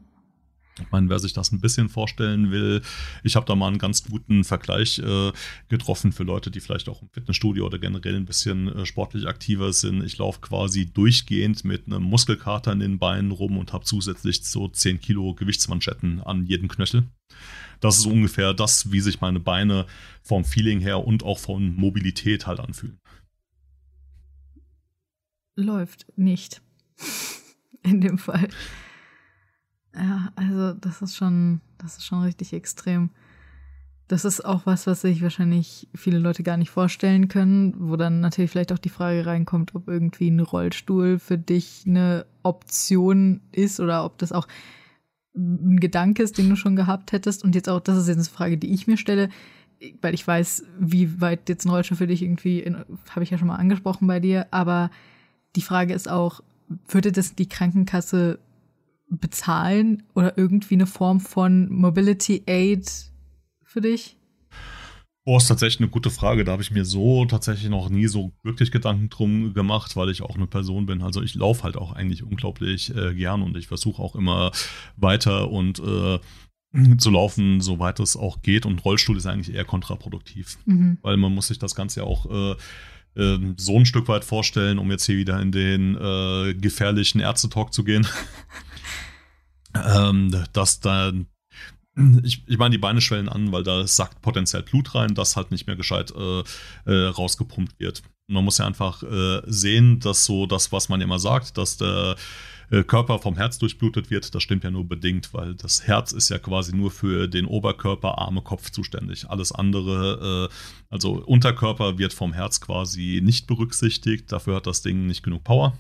Ich 0.80 0.92
meine, 0.92 1.08
wer 1.10 1.20
sich 1.20 1.34
das 1.34 1.52
ein 1.52 1.62
bisschen 1.62 1.88
vorstellen 1.88 2.50
will, 2.50 2.82
ich 3.24 3.36
habe 3.36 3.46
da 3.46 3.56
mal 3.56 3.68
einen 3.68 3.78
ganz 3.78 4.04
guten 4.04 4.44
Vergleich 4.44 4.98
äh, 5.00 5.32
getroffen 5.70 6.12
für 6.12 6.24
Leute, 6.24 6.50
die 6.50 6.60
vielleicht 6.62 6.90
auch 6.90 7.04
im 7.04 7.10
Fitnessstudio 7.10 7.66
oder 7.66 7.78
generell 7.78 8.16
ein 8.16 8.26
bisschen 8.26 8.70
äh, 8.70 8.86
sportlich 8.86 9.28
aktiver 9.28 9.72
sind. 9.72 10.04
Ich 10.04 10.18
laufe 10.18 10.42
quasi 10.42 10.92
durchgehend 10.92 11.64
mit 11.64 11.86
einem 11.86 12.04
Muskelkater 12.04 12.72
in 12.72 12.80
den 12.80 12.98
Beinen 12.98 13.32
rum 13.32 13.58
und 13.58 13.72
habe 13.72 13.86
zusätzlich 13.86 14.44
so 14.44 14.68
10 14.68 15.00
Kilo 15.00 15.36
Gewichtsmanschetten 15.36 16.22
an 16.22 16.46
jedem 16.46 16.70
Knöchel. 16.70 17.04
Das 17.80 17.98
ist 17.98 18.06
ungefähr 18.06 18.54
das, 18.54 18.92
wie 18.92 19.02
sich 19.02 19.22
meine 19.22 19.40
Beine 19.40 19.86
vom 20.24 20.44
Feeling 20.44 20.80
her 20.80 21.06
und 21.06 21.24
auch 21.24 21.38
von 21.38 21.76
Mobilität 21.76 22.48
halt 22.48 22.60
anfühlen. 22.60 23.00
Läuft 25.56 26.08
nicht. 26.16 26.62
In 27.84 28.02
dem 28.02 28.18
Fall. 28.18 28.48
Ja, 29.96 30.32
also 30.36 30.74
das 30.74 31.02
ist 31.02 31.16
schon, 31.16 31.62
das 31.78 31.98
ist 31.98 32.06
schon 32.06 32.24
richtig 32.24 32.54
extrem. 32.54 33.10
Das 34.08 34.26
ist 34.26 34.44
auch 34.44 34.66
was, 34.66 34.86
was 34.86 35.02
sich 35.02 35.22
wahrscheinlich 35.22 35.88
viele 35.96 36.20
Leute 36.20 36.44
gar 36.44 36.58
nicht 36.58 36.72
vorstellen 36.72 37.30
können, 37.30 37.76
wo 37.78 37.96
dann 37.96 38.20
natürlich 38.20 38.52
vielleicht 38.52 38.74
auch 38.74 38.80
die 38.80 38.90
Frage 38.90 39.26
reinkommt, 39.26 39.76
ob 39.76 39.88
irgendwie 39.88 40.30
ein 40.30 40.40
Rollstuhl 40.40 41.20
für 41.20 41.38
dich 41.38 41.84
eine 41.88 42.26
Option 42.44 43.42
ist 43.52 43.80
oder 43.80 44.04
ob 44.04 44.18
das 44.18 44.32
auch 44.32 44.48
ein 45.36 45.80
Gedanke 45.80 46.22
ist, 46.22 46.38
den 46.38 46.50
du 46.50 46.56
schon 46.56 46.76
gehabt 46.76 47.12
hättest. 47.12 47.44
Und 47.44 47.56
jetzt 47.56 47.70
auch, 47.70 47.80
das 47.80 47.98
ist 47.98 48.08
jetzt 48.08 48.18
eine 48.18 48.26
Frage, 48.26 48.58
die 48.58 48.74
ich 48.74 48.88
mir 48.88 48.98
stelle, 48.98 49.30
weil 50.02 50.14
ich 50.14 50.28
weiß, 50.28 50.64
wie 50.80 51.22
weit 51.22 51.50
jetzt 51.50 51.66
ein 51.66 51.70
Rollstuhl 51.70 51.98
für 51.98 52.08
dich 52.08 52.22
irgendwie, 52.22 52.64
habe 53.10 53.24
ich 53.24 53.30
ja 53.30 53.38
schon 53.38 53.48
mal 53.48 53.56
angesprochen 53.56 54.08
bei 54.08 54.20
dir, 54.20 54.48
aber 54.52 54.92
die 55.56 55.62
Frage 55.62 55.94
ist 55.94 56.10
auch, 56.10 56.42
würde 56.88 57.12
das 57.12 57.36
die 57.36 57.50
Krankenkasse 57.50 58.40
bezahlen 59.20 60.04
oder 60.14 60.38
irgendwie 60.38 60.76
eine 60.76 60.88
Form 60.88 61.20
von 61.20 61.72
Mobility 61.72 62.44
Aid 62.48 62.90
für 63.64 63.82
dich? 63.82 64.18
Boah, 65.26 65.38
ist 65.38 65.48
tatsächlich 65.48 65.80
eine 65.80 65.90
gute 65.90 66.10
Frage. 66.10 66.44
Da 66.44 66.52
habe 66.52 66.62
ich 66.62 66.72
mir 66.72 66.84
so 66.84 67.26
tatsächlich 67.26 67.70
noch 67.70 67.90
nie 67.90 68.08
so 68.08 68.34
wirklich 68.44 68.72
Gedanken 68.72 69.10
drum 69.10 69.54
gemacht, 69.54 69.96
weil 69.96 70.10
ich 70.10 70.22
auch 70.22 70.36
eine 70.36 70.48
Person 70.48 70.86
bin. 70.86 71.02
Also 71.02 71.22
ich 71.22 71.34
laufe 71.36 71.64
halt 71.64 71.78
auch 71.78 71.94
eigentlich 71.94 72.24
unglaublich 72.24 72.94
äh, 72.94 73.14
gern 73.16 73.42
und 73.42 73.56
ich 73.56 73.68
versuche 73.68 74.02
auch 74.02 74.16
immer 74.16 74.52
weiter 74.98 75.50
und 75.50 75.80
äh, 75.80 76.20
zu 76.98 77.10
laufen, 77.10 77.62
soweit 77.62 78.02
es 78.02 78.18
auch 78.18 78.42
geht. 78.42 78.66
Und 78.66 78.84
Rollstuhl 78.84 79.16
ist 79.16 79.26
eigentlich 79.26 79.56
eher 79.56 79.64
kontraproduktiv, 79.64 80.58
mhm. 80.66 80.98
weil 81.02 81.16
man 81.16 81.34
muss 81.34 81.48
sich 81.48 81.60
das 81.60 81.74
Ganze 81.74 82.02
ja 82.02 82.06
auch 82.06 82.30
äh, 82.30 82.56
ähm, 83.16 83.56
so 83.58 83.78
ein 83.78 83.86
Stück 83.86 84.10
weit 84.10 84.26
vorstellen, 84.26 84.78
um 84.78 84.92
jetzt 84.92 85.06
hier 85.06 85.18
wieder 85.18 85.40
in 85.40 85.54
den 85.54 85.96
äh, 85.96 86.54
gefährlichen 86.54 87.22
Ärztetalk 87.22 87.74
zu 87.74 87.86
gehen. 87.86 88.06
ähm, 89.76 90.46
dass 90.54 90.80
dann 90.80 91.28
ich, 92.24 92.44
ich 92.48 92.58
meine, 92.58 92.72
die 92.72 92.80
Beine 92.80 93.02
schwellen 93.02 93.30
an, 93.30 93.52
weil 93.52 93.64
da 93.64 93.86
sackt 93.86 94.22
potenziell 94.22 94.64
Blut 94.64 94.96
rein, 94.96 95.14
das 95.14 95.36
halt 95.36 95.52
nicht 95.52 95.68
mehr 95.68 95.76
gescheit 95.76 96.12
äh, 96.12 96.44
äh, 96.86 97.08
rausgepumpt 97.08 97.80
wird. 97.80 98.02
Man 98.28 98.44
muss 98.44 98.58
ja 98.58 98.66
einfach 98.66 99.04
äh, 99.04 99.42
sehen, 99.46 100.00
dass 100.00 100.26
so 100.26 100.46
das, 100.46 100.72
was 100.72 100.90
man 100.90 101.02
immer 101.02 101.20
sagt, 101.20 101.58
dass 101.58 101.78
der 101.78 102.16
äh, 102.72 102.84
Körper 102.84 103.20
vom 103.20 103.36
Herz 103.36 103.60
durchblutet 103.60 104.10
wird, 104.10 104.34
das 104.34 104.42
stimmt 104.42 104.64
ja 104.64 104.72
nur 104.72 104.88
bedingt, 104.88 105.34
weil 105.34 105.54
das 105.54 105.86
Herz 105.86 106.14
ist 106.14 106.30
ja 106.30 106.40
quasi 106.40 106.76
nur 106.76 106.90
für 106.90 107.28
den 107.28 107.46
Oberkörper, 107.46 108.18
Arme, 108.18 108.42
Kopf 108.42 108.72
zuständig. 108.72 109.30
Alles 109.30 109.52
andere, 109.52 110.50
äh, 110.50 110.54
also 110.90 111.24
Unterkörper 111.24 112.00
wird 112.00 112.14
vom 112.14 112.34
Herz 112.34 112.60
quasi 112.60 113.22
nicht 113.24 113.46
berücksichtigt, 113.46 114.32
dafür 114.32 114.56
hat 114.56 114.68
das 114.68 114.82
Ding 114.82 115.06
nicht 115.06 115.22
genug 115.22 115.44
Power. 115.44 115.78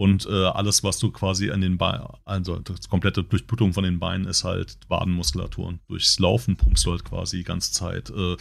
Und 0.00 0.24
äh, 0.24 0.46
alles, 0.46 0.82
was 0.82 0.98
du 0.98 1.12
quasi 1.12 1.50
an 1.50 1.60
den 1.60 1.76
Beinen, 1.76 2.06
also 2.24 2.58
das 2.58 2.88
komplette 2.88 3.22
Durchblutung 3.22 3.74
von 3.74 3.84
den 3.84 3.98
Beinen 3.98 4.26
ist 4.26 4.44
halt 4.44 4.78
Wadenmuskulatur. 4.88 5.66
Und 5.66 5.80
durchs 5.88 6.18
Laufen 6.18 6.56
pumpst 6.56 6.86
du 6.86 6.92
halt 6.92 7.04
quasi 7.04 7.36
die 7.36 7.44
ganze 7.44 7.70
Zeit 7.72 8.08
äh, 8.08 8.38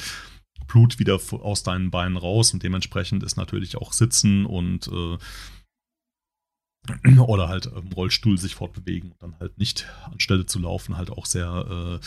Blut 0.68 1.00
wieder 1.00 1.20
aus 1.42 1.64
deinen 1.64 1.92
Beinen 1.92 2.16
raus 2.16 2.54
und 2.54 2.64
dementsprechend 2.64 3.24
ist 3.24 3.36
natürlich 3.36 3.76
auch 3.76 3.92
Sitzen 3.92 4.46
und 4.46 4.88
äh, 4.88 5.18
oder 7.20 7.50
halt 7.50 7.66
im 7.66 7.92
Rollstuhl 7.92 8.38
sich 8.38 8.56
fortbewegen 8.56 9.12
und 9.12 9.22
dann 9.22 9.38
halt 9.42 9.58
nicht 9.58 9.86
anstelle 10.04 10.46
zu 10.46 10.60
laufen 10.60 10.96
halt 10.96 11.10
auch 11.10 11.26
sehr 11.26 12.00
äh, 12.00 12.06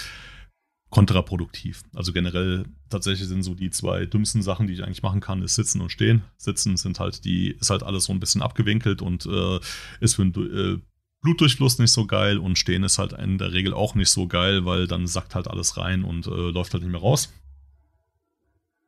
kontraproduktiv. 0.92 1.82
Also 1.94 2.12
generell 2.12 2.66
tatsächlich 2.90 3.26
sind 3.26 3.42
so 3.42 3.54
die 3.54 3.70
zwei 3.70 4.04
dümmsten 4.04 4.42
Sachen, 4.42 4.66
die 4.66 4.74
ich 4.74 4.84
eigentlich 4.84 5.02
machen 5.02 5.20
kann, 5.20 5.42
ist 5.42 5.54
sitzen 5.54 5.80
und 5.80 5.90
stehen. 5.90 6.22
Sitzen 6.36 6.76
sind 6.76 7.00
halt 7.00 7.24
die, 7.24 7.48
ist 7.48 7.70
halt 7.70 7.82
alles 7.82 8.04
so 8.04 8.12
ein 8.12 8.20
bisschen 8.20 8.42
abgewinkelt 8.42 9.00
und 9.00 9.24
äh, 9.24 9.58
ist 10.00 10.16
für 10.16 10.26
den 10.26 10.54
äh, 10.54 10.80
Blutdurchfluss 11.22 11.78
nicht 11.78 11.92
so 11.92 12.06
geil 12.06 12.36
und 12.36 12.58
stehen 12.58 12.84
ist 12.84 12.98
halt 12.98 13.14
in 13.14 13.38
der 13.38 13.52
Regel 13.52 13.72
auch 13.72 13.94
nicht 13.94 14.10
so 14.10 14.28
geil, 14.28 14.66
weil 14.66 14.86
dann 14.86 15.06
sackt 15.06 15.34
halt 15.34 15.48
alles 15.48 15.78
rein 15.78 16.04
und 16.04 16.26
äh, 16.26 16.50
läuft 16.50 16.74
halt 16.74 16.82
nicht 16.82 16.92
mehr 16.92 17.00
raus. 17.00 17.32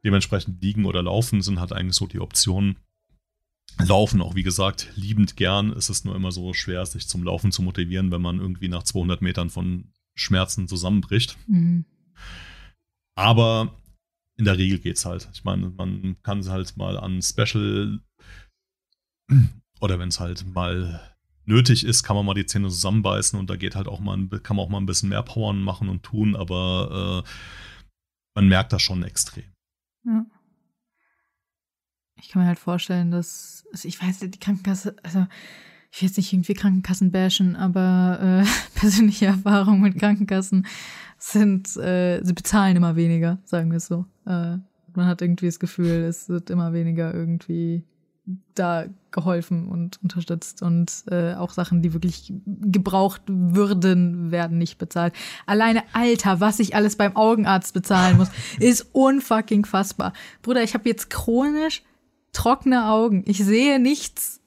Dementsprechend 0.05 0.63
liegen 0.63 0.85
oder 0.85 1.03
laufen 1.03 1.41
sind 1.41 1.59
halt 1.59 1.73
eigentlich 1.73 1.97
so 1.97 2.07
die 2.07 2.21
Optionen. 2.21 2.77
Laufen 3.79 4.21
auch, 4.21 4.35
wie 4.35 4.43
gesagt, 4.43 4.93
liebend 4.95 5.37
gern. 5.37 5.71
Es 5.71 5.89
ist 5.89 6.05
nur 6.05 6.15
immer 6.15 6.33
so 6.33 6.53
schwer, 6.53 6.85
sich 6.85 7.09
zum 7.09 7.25
Laufen 7.25 7.51
zu 7.51 7.63
motivieren, 7.63 8.13
wenn 8.13 8.21
man 8.21 8.41
irgendwie 8.41 8.69
nach 8.69 8.83
200 8.83 9.23
Metern 9.23 9.49
von 9.49 9.91
Schmerzen 10.15 10.69
zusammenbricht. 10.69 11.39
Mhm. 11.47 11.87
Aber 13.17 13.77
in 14.37 14.45
der 14.45 14.59
Regel 14.59 14.79
geht's 14.79 15.05
halt. 15.05 15.29
Ich 15.33 15.45
meine, 15.45 15.71
man 15.71 16.17
kann 16.23 16.49
halt 16.49 16.77
mal 16.77 16.99
an 16.99 17.23
Special 17.23 18.01
oder 19.81 19.99
wenn 19.99 20.09
es 20.09 20.21
halt 20.21 20.45
mal 20.47 21.15
nötig 21.47 21.85
ist, 21.85 22.03
kann 22.03 22.17
man 22.17 22.27
mal 22.27 22.35
die 22.35 22.47
Zähne 22.47 22.69
zusammenbeißen 22.69 23.39
und 23.39 23.51
da 23.51 23.57
geht 23.57 23.77
halt 23.77 23.87
auch 23.87 24.01
mal, 24.01 24.29
kann 24.43 24.57
man 24.57 24.65
auch 24.65 24.71
mal 24.71 24.79
ein 24.79 24.87
bisschen 24.87 25.11
mehr 25.11 25.23
Powern 25.23 25.63
machen 25.63 25.89
und 25.89 26.03
tun, 26.03 26.37
aber 26.37 27.23
äh, 27.25 27.31
man 28.35 28.49
merkt 28.49 28.73
das 28.73 28.83
schon 28.83 29.03
extrem. 29.03 29.45
Ja. 30.05 30.27
Ich 32.21 32.31
kann 32.31 32.43
mir 32.43 32.49
halt 32.49 32.59
vorstellen, 32.59 33.11
dass, 33.11 33.65
also 33.73 33.87
ich 33.87 34.01
weiß, 34.01 34.21
die 34.21 34.31
Krankenkasse, 34.31 34.97
also 35.03 35.27
ich 35.93 36.01
will 36.01 36.09
jetzt 36.09 36.17
nicht 36.17 36.33
irgendwie 36.33 36.55
Krankenkassen 36.55 37.13
bashen, 37.13 37.55
aber 37.55 38.43
äh, 38.43 38.47
persönliche 38.79 39.27
Erfahrungen 39.27 39.83
mit 39.83 39.99
Krankenkassen 39.99 40.67
sind, 41.33 41.77
äh, 41.77 42.23
sie 42.23 42.35
bezahlen 42.35 42.77
immer 42.77 42.97
weniger, 42.97 43.39
sagen 43.45 43.71
wir 43.71 43.79
es 43.79 43.87
so. 43.87 44.05
Äh, 44.27 44.59
man 44.95 45.07
hat 45.07 45.23
irgendwie 45.23 45.47
das 45.47 45.59
Gefühl, 45.59 46.05
es 46.05 46.29
wird 46.29 46.51
immer 46.51 46.73
weniger 46.73 47.13
irgendwie 47.15 47.85
da 48.55 48.85
geholfen 49.11 49.69
und 49.69 50.03
unterstützt 50.03 50.63
und 50.63 51.05
äh, 51.11 51.35
auch 51.35 51.51
Sachen, 51.51 51.83
die 51.83 51.93
wirklich 51.93 52.33
gebraucht 52.47 53.23
würden, 53.27 54.31
werden 54.31 54.59
nicht 54.59 54.79
bezahlt. 54.79 55.15
Alleine, 55.47 55.83
Alter, 55.93 56.41
was 56.41 56.59
ich 56.59 56.75
alles 56.75 56.97
beim 56.97 57.17
Augenarzt 57.17 57.75
bezahlen 57.75 58.17
muss, 58.17 58.29
ist 58.61 58.89
unfucking 58.93 59.65
fassbar. 59.65 60.13
Bruder, 60.43 60.63
ich 60.63 60.75
habe 60.75 60.89
jetzt 60.89 61.11
chronisch 61.11 61.83
trockene 62.33 62.89
Augen. 62.89 63.25
Ich 63.27 63.45
sehe 63.45 63.79
nichts 63.79 64.41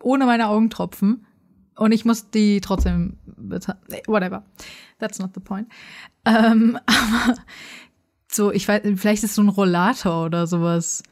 ohne 0.00 0.26
meine 0.26 0.48
Augentropfen 0.48 1.26
und 1.78 1.92
ich 1.92 2.04
muss 2.04 2.30
die 2.30 2.60
trotzdem 2.60 3.16
bezahlen. 3.24 3.78
Whatever. 4.06 4.42
That's 4.98 5.18
not 5.18 5.30
the 5.34 5.40
point. 5.40 5.68
Ähm, 6.24 6.78
aber 6.86 7.34
so, 8.30 8.52
ich 8.52 8.66
weiß, 8.66 8.82
vielleicht 8.96 9.22
ist 9.24 9.34
so 9.34 9.42
ein 9.42 9.48
Rollator 9.48 10.26
oder 10.26 10.46
sowas 10.46 11.02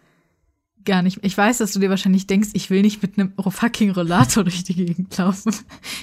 gar 0.84 1.02
nicht. 1.02 1.18
Ich 1.22 1.36
weiß, 1.36 1.58
dass 1.58 1.72
du 1.72 1.78
dir 1.78 1.90
wahrscheinlich 1.90 2.26
denkst, 2.26 2.50
ich 2.54 2.70
will 2.70 2.82
nicht 2.82 3.02
mit 3.02 3.18
einem 3.18 3.32
fucking 3.36 3.90
Rollator 3.90 4.44
durch 4.44 4.64
die 4.64 4.74
Gegend 4.74 5.16
laufen. 5.16 5.54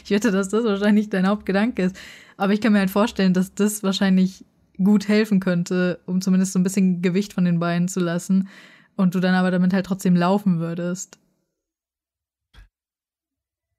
Ich 0.04 0.12
wette, 0.12 0.32
dass 0.32 0.50
das 0.50 0.64
wahrscheinlich 0.64 1.10
dein 1.10 1.28
Hauptgedanke 1.28 1.84
ist. 1.84 1.96
Aber 2.38 2.54
ich 2.54 2.62
kann 2.62 2.74
mir 2.74 2.80
halt 2.80 2.92
vorstellen, 2.92 3.34
dass 3.34 3.54
das 3.54 3.84
wahrscheinlich 3.84 4.46
gut 4.78 5.08
helfen 5.08 5.40
könnte, 5.40 6.00
um 6.06 6.22
zumindest 6.22 6.54
so 6.54 6.60
ein 6.60 6.64
bisschen 6.64 7.02
Gewicht 7.02 7.34
von 7.34 7.46
den 7.46 7.60
Beinen 7.60 7.88
zu 7.88 8.00
lassen. 8.00 8.48
Und 8.96 9.16
du 9.16 9.20
dann 9.20 9.36
aber 9.36 9.52
damit 9.52 9.74
halt 9.74 9.86
trotzdem 9.86 10.16
laufen 10.16 10.60
würdest. 10.60 11.18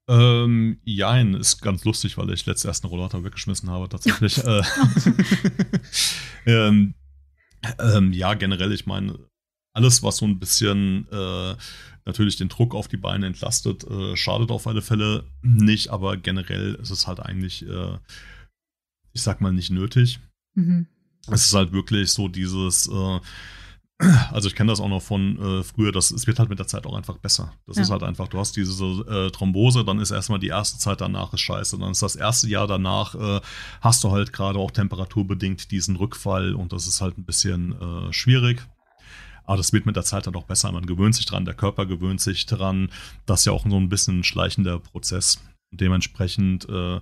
Ähm, 0.07 0.78
jein, 0.84 1.34
ist 1.34 1.62
ganz 1.62 1.84
lustig, 1.84 2.18
weil 2.18 2.30
ich 2.30 2.44
letztes 2.44 2.66
erst 2.66 2.84
einen 2.84 2.90
Rollator 2.90 3.24
weggeschmissen 3.24 3.70
habe, 3.70 3.88
tatsächlich. 3.88 4.38
äh, 4.44 4.62
ähm, 6.46 6.94
ähm, 7.78 8.12
ja, 8.12 8.34
generell, 8.34 8.72
ich 8.72 8.86
meine, 8.86 9.18
alles, 9.72 10.02
was 10.02 10.18
so 10.18 10.26
ein 10.26 10.38
bisschen 10.38 11.09
äh, 11.11 11.57
natürlich 12.05 12.36
den 12.36 12.48
Druck 12.48 12.74
auf 12.74 12.88
die 12.88 12.98
Beine 12.98 13.26
entlastet, 13.26 13.84
äh, 13.84 14.16
schadet 14.16 14.50
auf 14.50 14.66
alle 14.66 14.82
Fälle 14.82 15.24
nicht, 15.42 15.88
aber 15.88 16.16
generell 16.16 16.74
ist 16.74 16.90
es 16.90 17.07
halt 17.07 17.20
eigentlich, 17.20 17.66
äh, 17.66 17.98
ich 19.12 19.22
sag 19.22 19.40
mal, 19.40 19.52
nicht 19.52 19.70
nötig. 19.70 20.20
Mhm. 20.55 20.86
Es 21.30 21.46
ist 21.46 21.55
halt 21.55 21.72
wirklich 21.72 22.12
so 22.12 22.28
dieses, 22.28 22.88
äh, 22.88 23.20
also 24.32 24.48
ich 24.48 24.55
kenne 24.55 24.72
das 24.72 24.80
auch 24.80 24.88
noch 24.88 25.02
von 25.02 25.61
äh, 25.61 25.62
früher, 25.62 25.92
das, 25.92 26.11
es 26.11 26.26
wird 26.26 26.38
halt 26.38 26.48
mit 26.48 26.59
der 26.59 26.66
Zeit 26.66 26.86
auch 26.86 26.94
einfach 26.94 27.18
besser. 27.18 27.52
Das 27.66 27.76
ja. 27.76 27.82
ist 27.82 27.90
halt 27.90 28.02
einfach, 28.02 28.28
du 28.28 28.38
hast 28.38 28.57
diese 28.57 28.84
äh, 28.84 29.30
Thrombose, 29.30 29.84
dann 29.84 29.98
ist 29.98 30.11
erstmal 30.11 30.38
die 30.38 30.48
erste 30.48 30.78
Zeit 30.78 31.00
danach 31.00 31.32
ist 31.32 31.40
scheiße. 31.40 31.78
Dann 31.78 31.92
ist 31.92 32.02
das 32.02 32.16
erste 32.16 32.48
Jahr 32.48 32.66
danach, 32.66 33.14
äh, 33.14 33.40
hast 33.80 34.05
du 34.05 34.11
halt 34.11 34.32
gerade 34.32 34.59
auch 34.59 34.70
temperaturbedingt 34.70 35.70
diesen 35.70 35.96
Rückfall 35.96 36.55
und 36.55 36.72
das 36.72 36.86
ist 36.86 37.00
halt 37.00 37.18
ein 37.18 37.24
bisschen 37.24 37.72
äh, 37.80 38.12
schwierig. 38.12 38.66
Aber 39.46 39.59
das 39.59 39.72
wird 39.72 39.86
mit 39.86 39.96
der 39.96 40.05
Zeit 40.05 40.26
dann 40.26 40.36
auch 40.36 40.44
besser. 40.44 40.72
Man 40.72 40.86
gewöhnt 40.86 41.14
sich 41.14 41.26
dran, 41.26 41.44
der 41.44 41.55
Körper 41.55 41.86
gewöhnt 41.86 42.20
sich 42.20 42.46
dran. 42.46 42.90
Das 43.26 43.40
ist 43.40 43.44
ja 43.46 43.52
auch 43.52 43.66
so 43.68 43.76
ein 43.76 43.90
bisschen 43.90 44.20
ein 44.20 44.24
schleichender 44.24 44.78
Prozess. 44.78 45.38
Und 45.75 45.81
dementsprechend, 45.81 46.68
äh, 46.68 47.01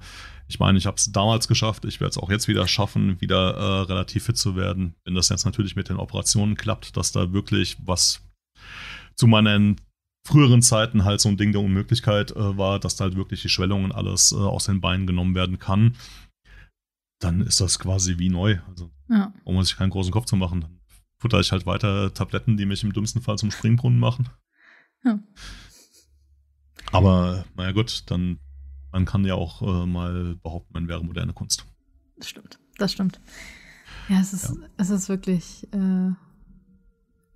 ich 0.49 0.59
meine, 0.59 0.79
ich 0.79 0.87
habe 0.87 0.97
es 0.97 1.13
damals 1.13 1.47
geschafft, 1.47 1.85
ich 1.85 2.01
werde 2.01 2.13
es 2.13 2.17
auch 2.17 2.31
jetzt 2.31 2.49
wieder 2.49 2.67
schaffen, 2.67 3.21
wieder 3.21 3.53
äh, 3.55 3.81
relativ 3.83 4.25
fit 4.25 4.39
zu 4.39 4.57
werden. 4.57 4.95
Wenn 5.05 5.15
das 5.15 5.29
jetzt 5.29 5.45
natürlich 5.45 5.77
mit 5.77 5.91
den 5.91 5.99
Operationen 5.99 6.55
klappt, 6.55 6.97
dass 6.97 7.13
da 7.13 7.35
wirklich 7.35 7.77
was 7.85 8.23
zu 9.15 9.27
meinen 9.27 9.79
früheren 10.27 10.63
Zeiten 10.63 11.05
halt 11.05 11.21
so 11.21 11.29
ein 11.29 11.37
Ding 11.37 11.53
der 11.53 11.61
Unmöglichkeit 11.61 12.31
äh, 12.31 12.57
war, 12.57 12.81
dass 12.81 12.97
da 12.97 13.05
halt 13.05 13.17
wirklich 13.17 13.43
die 13.43 13.51
Schwellung 13.51 13.85
und 13.85 13.93
alles 13.93 14.33
äh, 14.33 14.37
aus 14.37 14.65
den 14.65 14.81
Beinen 14.81 15.07
genommen 15.07 15.35
werden 15.35 15.59
kann, 15.59 15.95
dann 17.21 17.43
ist 17.43 17.61
das 17.61 17.79
quasi 17.79 18.17
wie 18.17 18.31
neu. 18.31 18.59
Also, 18.69 18.91
ja. 19.11 19.35
um 19.45 19.63
sich 19.63 19.77
keinen 19.77 19.91
großen 19.91 20.13
Kopf 20.13 20.25
zu 20.25 20.37
machen. 20.37 20.63
Dann 20.63 20.81
futter 21.19 21.41
ich 21.41 21.53
halt 21.53 21.67
weiter 21.67 22.15
Tabletten, 22.15 22.57
die 22.57 22.65
mich 22.65 22.85
im 22.85 22.95
dümmsten 22.95 23.21
Fall 23.21 23.37
zum 23.37 23.51
Springbrunnen 23.51 24.01
machen. 24.01 24.31
Ja. 25.05 25.19
Aber 26.91 27.45
naja 27.55 27.73
gut, 27.73 28.05
dann 28.11 28.39
man 28.93 29.05
kann 29.05 29.25
ja 29.25 29.35
auch 29.35 29.63
äh, 29.63 29.87
mal 29.87 30.37
behaupten, 30.43 30.73
man 30.73 30.89
wäre 30.89 31.05
moderne 31.05 31.33
Kunst. 31.33 31.65
Das 32.17 32.29
stimmt, 32.29 32.59
das 32.79 32.93
stimmt. 32.93 33.21
Ja, 34.09 34.21
es 34.21 34.33
ist, 34.33 34.51
ja. 34.51 34.69
Es 34.77 34.91
ist 34.91 35.09
wirklich 35.09 35.67
äh, 35.73 36.13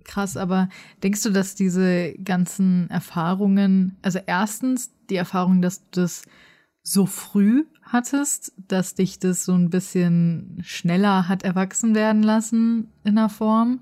krass, 0.03 0.37
aber 0.37 0.69
denkst 1.03 1.23
du, 1.23 1.29
dass 1.31 1.55
diese 1.55 2.13
ganzen 2.23 2.89
Erfahrungen, 2.89 3.97
also 4.01 4.19
erstens 4.25 4.91
die 5.09 5.15
Erfahrung, 5.15 5.61
dass 5.61 5.81
du 5.81 6.01
das 6.01 6.23
so 6.83 7.05
früh 7.05 7.65
hattest, 7.83 8.53
dass 8.67 8.95
dich 8.95 9.19
das 9.19 9.45
so 9.45 9.53
ein 9.53 9.69
bisschen 9.69 10.59
schneller 10.63 11.27
hat 11.27 11.43
erwachsen 11.43 11.95
werden 11.95 12.23
lassen 12.23 12.91
in 13.03 13.15
der 13.15 13.29
Form. 13.29 13.81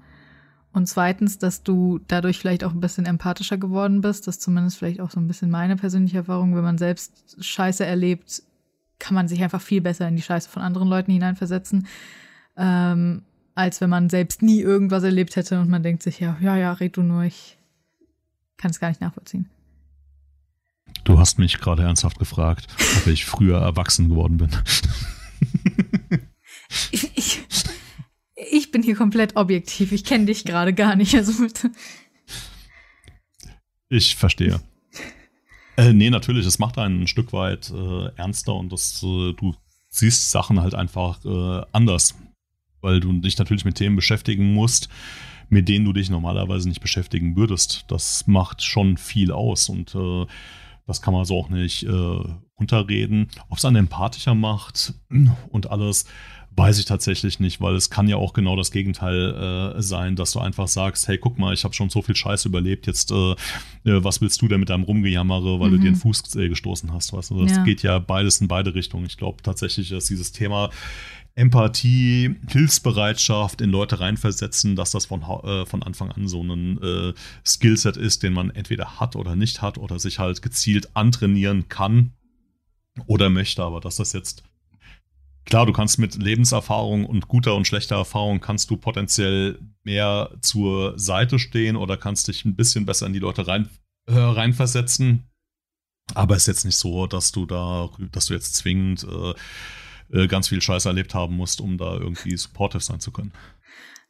Und 0.76 0.88
zweitens, 0.88 1.38
dass 1.38 1.64
du 1.64 2.02
dadurch 2.10 2.38
vielleicht 2.38 2.66
auch 2.66 2.74
ein 2.74 2.82
bisschen 2.82 3.06
empathischer 3.06 3.58
geworden 3.58 4.02
bist. 4.02 4.28
Das 4.28 4.36
ist 4.36 4.42
zumindest 4.42 4.78
vielleicht 4.78 5.00
auch 5.00 5.10
so 5.10 5.22
ein 5.22 5.28
bisschen 5.28 5.50
meine 5.50 5.78
persönliche 5.78 6.18
Erfahrung. 6.18 6.54
Wenn 6.54 6.66
man 6.66 6.78
selbst 6.78 7.38
Scheiße 7.40 7.86
erlebt, 7.86 8.44
kann 9.00 9.16
man 9.16 9.30
sich 9.30 9.42
einfach 9.42 9.62
viel 9.62 9.80
besser 9.80 10.06
in 10.06 10.18
die 10.18 10.22
Scheiße 10.22 10.50
von 10.50 10.62
anderen 10.62 10.90
Leuten 10.90 11.14
hineinversetzen, 11.14 11.88
ähm, 12.58 13.22
als 13.56 13.80
wenn 13.80 13.90
man 13.90 14.10
selbst 14.10 14.42
nie 14.42 14.60
irgendwas 14.60 15.04
erlebt 15.04 15.38
hätte 15.38 15.62
und 15.62 15.70
man 15.70 15.82
denkt 15.82 16.04
sich, 16.04 16.20
ja, 16.20 16.36
ja, 16.42 16.58
ja, 16.58 16.74
red 16.74 16.98
du 16.98 17.04
nur, 17.04 17.24
ich 17.24 17.58
kann 18.58 18.72
es 18.72 18.82
gar 18.82 18.90
nicht 18.90 19.00
nachvollziehen. 19.00 19.50
Du 21.06 21.20
hast 21.20 21.40
mich 21.40 21.58
gerade 21.60 21.84
ernsthaft 21.84 22.20
gefragt, 22.20 22.68
ob 22.98 23.08
ich 23.08 23.24
früher 23.24 23.60
erwachsen 23.60 24.10
geworden 24.10 24.36
bin. 24.38 24.50
Ich, 28.56 28.72
bin 28.72 28.84
hier 28.84 28.96
komplett 28.96 29.36
objektiv. 29.36 29.92
Ich 29.92 30.04
kenne 30.04 30.26
dich 30.26 30.46
gerade 30.46 30.74
gar 30.74 30.96
nicht. 30.96 31.16
Also 31.16 31.44
bitte. 31.44 31.72
Ich 33.90 34.16
verstehe. 34.16 34.62
Äh, 35.78 35.94
nee, 35.94 36.10
natürlich, 36.10 36.46
es 36.46 36.60
macht 36.60 36.78
einen 36.78 37.02
ein 37.02 37.08
Stück 37.08 37.34
weit 37.34 37.70
äh, 37.70 38.08
ernster 38.16 38.56
und 38.56 38.72
das, 38.72 39.04
äh, 39.04 39.34
du 39.34 39.54
siehst 39.90 40.32
Sachen 40.32 40.62
halt 40.62 40.74
einfach 40.74 41.24
äh, 41.26 41.66
anders. 41.72 42.16
Weil 42.82 43.00
du 43.00 43.12
dich 43.14 43.38
natürlich 43.38 43.66
mit 43.66 43.76
Themen 43.76 43.96
beschäftigen 43.96 44.54
musst, 44.54 44.90
mit 45.50 45.68
denen 45.68 45.86
du 45.86 45.94
dich 45.94 46.10
normalerweise 46.10 46.70
nicht 46.70 46.82
beschäftigen 46.82 47.36
würdest. 47.36 47.86
Das 47.88 48.28
macht 48.28 48.64
schon 48.64 48.98
viel 48.98 49.32
aus 49.32 49.70
und 49.70 49.96
äh, 49.96 50.26
das 50.88 51.02
kann 51.02 51.14
man 51.14 51.26
so 51.26 51.40
auch 51.40 51.50
nicht 51.50 51.84
äh, 51.84 52.20
unterreden. 52.56 53.30
Ob 53.50 53.58
es 53.58 53.66
einen 53.66 53.78
empathischer 53.78 54.36
macht 54.36 54.94
und 55.50 55.70
alles, 55.70 56.06
weiß 56.56 56.80
ich 56.80 56.86
tatsächlich 56.86 57.40
nicht, 57.40 57.60
weil 57.60 57.76
es 57.76 57.90
kann 57.90 58.08
ja 58.08 58.16
auch 58.16 58.34
genau 58.34 58.56
das 58.56 58.72
Gegenteil 58.72 59.76
äh, 59.76 59.82
sein, 59.82 60.16
dass 60.16 60.32
du 60.32 60.40
einfach 60.40 60.68
sagst, 60.68 61.08
hey, 61.08 61.18
guck 61.18 61.38
mal, 61.38 61.54
ich 61.54 61.64
habe 61.64 61.74
schon 61.74 61.90
so 61.90 62.02
viel 62.02 62.16
Scheiß 62.16 62.46
überlebt, 62.46 62.88
jetzt 62.88 63.12
äh, 63.12 63.32
äh, 63.32 63.36
was 63.84 64.22
willst 64.22 64.42
du 64.42 64.48
denn 64.48 64.62
mit 64.62 64.70
deinem 64.70 64.84
Rumgejammere, 64.84 65.60
weil 65.60 65.70
mhm. 65.70 65.74
du 65.74 65.78
dir 65.80 65.92
den 65.92 65.96
Fuß 65.96 66.36
äh, 66.36 66.48
gestoßen 66.48 66.94
hast, 66.94 67.12
weißt 67.12 67.32
du? 67.32 67.44
Das 67.44 67.58
ja. 67.58 67.64
geht 67.64 67.84
ja 67.84 68.00
beides 68.00 68.40
in 68.40 68.48
beide 68.48 68.74
Richtungen. 68.74 69.06
Ich 69.06 69.18
glaube 69.18 69.44
tatsächlich, 69.44 69.90
dass 69.90 70.06
dieses 70.06 70.32
Thema 70.32 70.70
Empathie, 71.36 72.36
Hilfsbereitschaft 72.48 73.60
in 73.60 73.70
Leute 73.70 74.00
reinversetzen, 74.00 74.78
dass 74.78 74.92
das 74.92 75.06
von, 75.08 75.22
äh, 75.22 75.66
von 75.66 75.84
Anfang 75.84 76.12
an 76.12 76.30
so 76.30 76.42
ein 76.42 76.82
äh, 76.82 77.14
Skillset 77.46 77.98
ist, 77.98 78.24
den 78.24 78.32
man 78.32 78.50
entweder 78.52 79.02
hat 79.02 79.18
oder 79.18 79.36
nicht 79.36 79.62
hat 79.62 79.78
oder 79.78 80.00
sich 80.00 80.20
halt 80.20 80.42
gezielt 80.42 80.96
antrainieren 80.96 81.68
kann 81.68 82.14
oder 83.08 83.30
möchte, 83.30 83.62
aber 83.64 83.82
dass 83.82 83.98
das 83.98 84.14
jetzt 84.14 84.44
Klar, 85.46 85.68
du 85.68 85.74
kannst 85.74 86.00
mit 86.00 86.16
Lebenserfahrung 86.16 87.06
und 87.06 87.28
guter 87.28 87.56
und 87.56 87.68
schlechter 87.68 87.98
Erfahrung 87.98 88.40
kannst 88.40 88.72
du 88.72 88.78
potenziell 88.78 89.60
mehr 89.84 90.32
zur 90.42 90.98
Seite 90.98 91.38
stehen 91.38 91.76
oder 91.76 91.98
kannst 91.98 92.28
dich 92.28 92.46
ein 92.46 92.56
bisschen 92.56 92.86
besser 92.86 93.06
in 93.06 93.14
die 93.14 93.20
Leute 93.20 93.48
rein, 93.48 93.70
äh, 94.08 94.18
reinversetzen. 94.18 95.30
Aber 96.14 96.36
es 96.36 96.44
ist 96.44 96.48
jetzt 96.48 96.66
nicht 96.66 96.78
so, 96.78 97.08
dass 97.08 97.32
du 97.32 97.46
da, 97.46 97.90
dass 98.12 98.28
du 98.28 98.34
jetzt 98.34 98.56
zwingend 98.56 99.06
äh, 99.10 100.24
äh, 100.24 100.28
ganz 100.28 100.48
viel 100.48 100.62
Scheiß 100.62 100.86
erlebt 100.86 101.14
haben 101.14 101.36
musst, 101.36 101.62
um 101.62 101.78
da 101.78 101.94
irgendwie 101.94 102.36
supportive 102.38 102.84
sein 102.84 103.00
zu 103.00 103.12
können. 103.12 103.32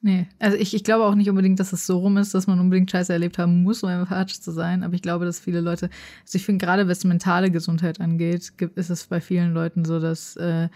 Nee, 0.02 0.28
also 0.40 0.58
ich, 0.58 0.74
ich 0.74 0.84
glaube 0.84 1.06
auch 1.06 1.16
nicht 1.16 1.30
unbedingt, 1.30 1.60
dass 1.60 1.74
es 1.74 1.88
so 1.88 1.98
rum 1.98 2.18
ist, 2.18 2.34
dass 2.34 2.48
man 2.48 2.60
unbedingt 2.60 2.92
Scheiße 2.92 3.12
erlebt 3.12 3.40
haben 3.40 3.64
muss, 3.64 3.82
um 3.82 3.90
empathisch 3.90 4.40
zu 4.40 4.52
sein. 4.52 4.84
Aber 4.84 4.94
ich 4.94 5.02
glaube, 5.02 5.26
dass 5.26 5.40
viele 5.40 5.62
Leute, 5.62 5.90
also 6.22 6.36
ich 6.36 6.46
finde 6.46 6.64
gerade, 6.64 6.88
was 6.88 7.04
mentale 7.06 7.50
Gesundheit 7.50 8.00
angeht, 8.00 8.52
ist 8.76 8.90
es 8.90 9.08
bei 9.08 9.20
vielen 9.20 9.54
Leuten 9.54 9.84
so, 9.84 10.00
dass 10.00 10.36
äh, 10.36 10.70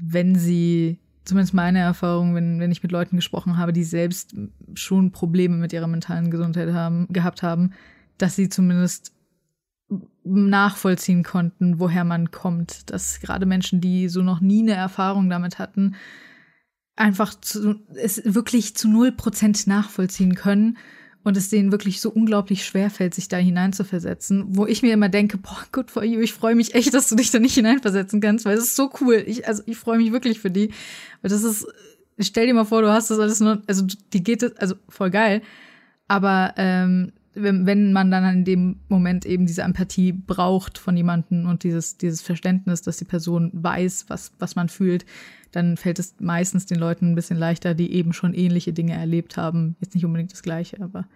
wenn 0.00 0.34
sie, 0.34 0.98
zumindest 1.24 1.54
meine 1.54 1.80
Erfahrung, 1.80 2.34
wenn, 2.34 2.60
wenn 2.60 2.72
ich 2.72 2.82
mit 2.82 2.92
Leuten 2.92 3.16
gesprochen 3.16 3.56
habe, 3.56 3.72
die 3.72 3.84
selbst 3.84 4.34
schon 4.74 5.12
Probleme 5.12 5.56
mit 5.56 5.72
ihrer 5.72 5.86
mentalen 5.86 6.30
Gesundheit 6.30 6.72
haben, 6.72 7.06
gehabt 7.10 7.42
haben, 7.42 7.72
dass 8.18 8.36
sie 8.36 8.48
zumindest 8.48 9.12
nachvollziehen 10.24 11.22
konnten, 11.22 11.78
woher 11.78 12.04
man 12.04 12.30
kommt. 12.30 12.90
Dass 12.90 13.20
gerade 13.20 13.46
Menschen, 13.46 13.80
die 13.80 14.08
so 14.08 14.22
noch 14.22 14.40
nie 14.40 14.62
eine 14.62 14.74
Erfahrung 14.74 15.30
damit 15.30 15.58
hatten, 15.58 15.94
einfach 16.96 17.34
zu, 17.34 17.76
es 17.94 18.22
wirklich 18.24 18.74
zu 18.74 18.88
null 18.88 19.12
Prozent 19.12 19.66
nachvollziehen 19.66 20.34
können 20.34 20.78
und 21.26 21.36
es 21.36 21.48
denen 21.48 21.72
wirklich 21.72 22.00
so 22.00 22.08
unglaublich 22.08 22.64
schwer 22.64 22.88
fällt, 22.88 23.12
sich 23.12 23.26
da 23.26 23.36
hineinzuversetzen, 23.36 24.44
wo 24.50 24.64
ich 24.64 24.82
mir 24.82 24.92
immer 24.92 25.08
denke, 25.08 25.38
boah, 25.38 25.58
good 25.72 25.90
for 25.90 26.04
you, 26.04 26.20
ich 26.20 26.32
freue 26.32 26.54
mich 26.54 26.76
echt, 26.76 26.94
dass 26.94 27.08
du 27.08 27.16
dich 27.16 27.32
da 27.32 27.40
nicht 27.40 27.54
hineinversetzen 27.54 28.20
kannst, 28.20 28.44
weil 28.44 28.56
es 28.56 28.62
ist 28.62 28.76
so 28.76 28.92
cool. 29.00 29.24
Ich, 29.26 29.48
also 29.48 29.64
ich 29.66 29.76
freue 29.76 29.98
mich 29.98 30.12
wirklich 30.12 30.38
für 30.38 30.52
die. 30.52 30.68
Weil 31.22 31.30
das 31.32 31.42
ist, 31.42 31.66
stell 32.20 32.46
dir 32.46 32.54
mal 32.54 32.64
vor, 32.64 32.80
du 32.80 32.92
hast 32.92 33.10
das 33.10 33.18
alles 33.18 33.40
nur, 33.40 33.60
also 33.66 33.84
die 34.12 34.22
geht 34.22 34.44
es, 34.44 34.56
also 34.56 34.76
voll 34.88 35.10
geil. 35.10 35.42
Aber 36.06 36.54
ähm, 36.58 37.10
wenn, 37.36 37.66
wenn 37.66 37.92
man 37.92 38.10
dann 38.10 38.24
in 38.38 38.44
dem 38.44 38.80
Moment 38.88 39.26
eben 39.26 39.46
diese 39.46 39.62
Empathie 39.62 40.12
braucht 40.12 40.78
von 40.78 40.96
jemandem 40.96 41.46
und 41.46 41.62
dieses, 41.64 41.98
dieses 41.98 42.22
Verständnis, 42.22 42.82
dass 42.82 42.96
die 42.96 43.04
Person 43.04 43.50
weiß, 43.52 44.06
was, 44.08 44.32
was 44.38 44.56
man 44.56 44.68
fühlt, 44.68 45.04
dann 45.52 45.76
fällt 45.76 45.98
es 45.98 46.16
meistens 46.18 46.66
den 46.66 46.78
Leuten 46.78 47.12
ein 47.12 47.14
bisschen 47.14 47.38
leichter, 47.38 47.74
die 47.74 47.92
eben 47.92 48.12
schon 48.12 48.34
ähnliche 48.34 48.72
Dinge 48.72 48.94
erlebt 48.94 49.36
haben. 49.36 49.76
Jetzt 49.80 49.94
nicht 49.94 50.04
unbedingt 50.04 50.32
das 50.32 50.42
Gleiche, 50.42 50.80
aber. 50.80 51.06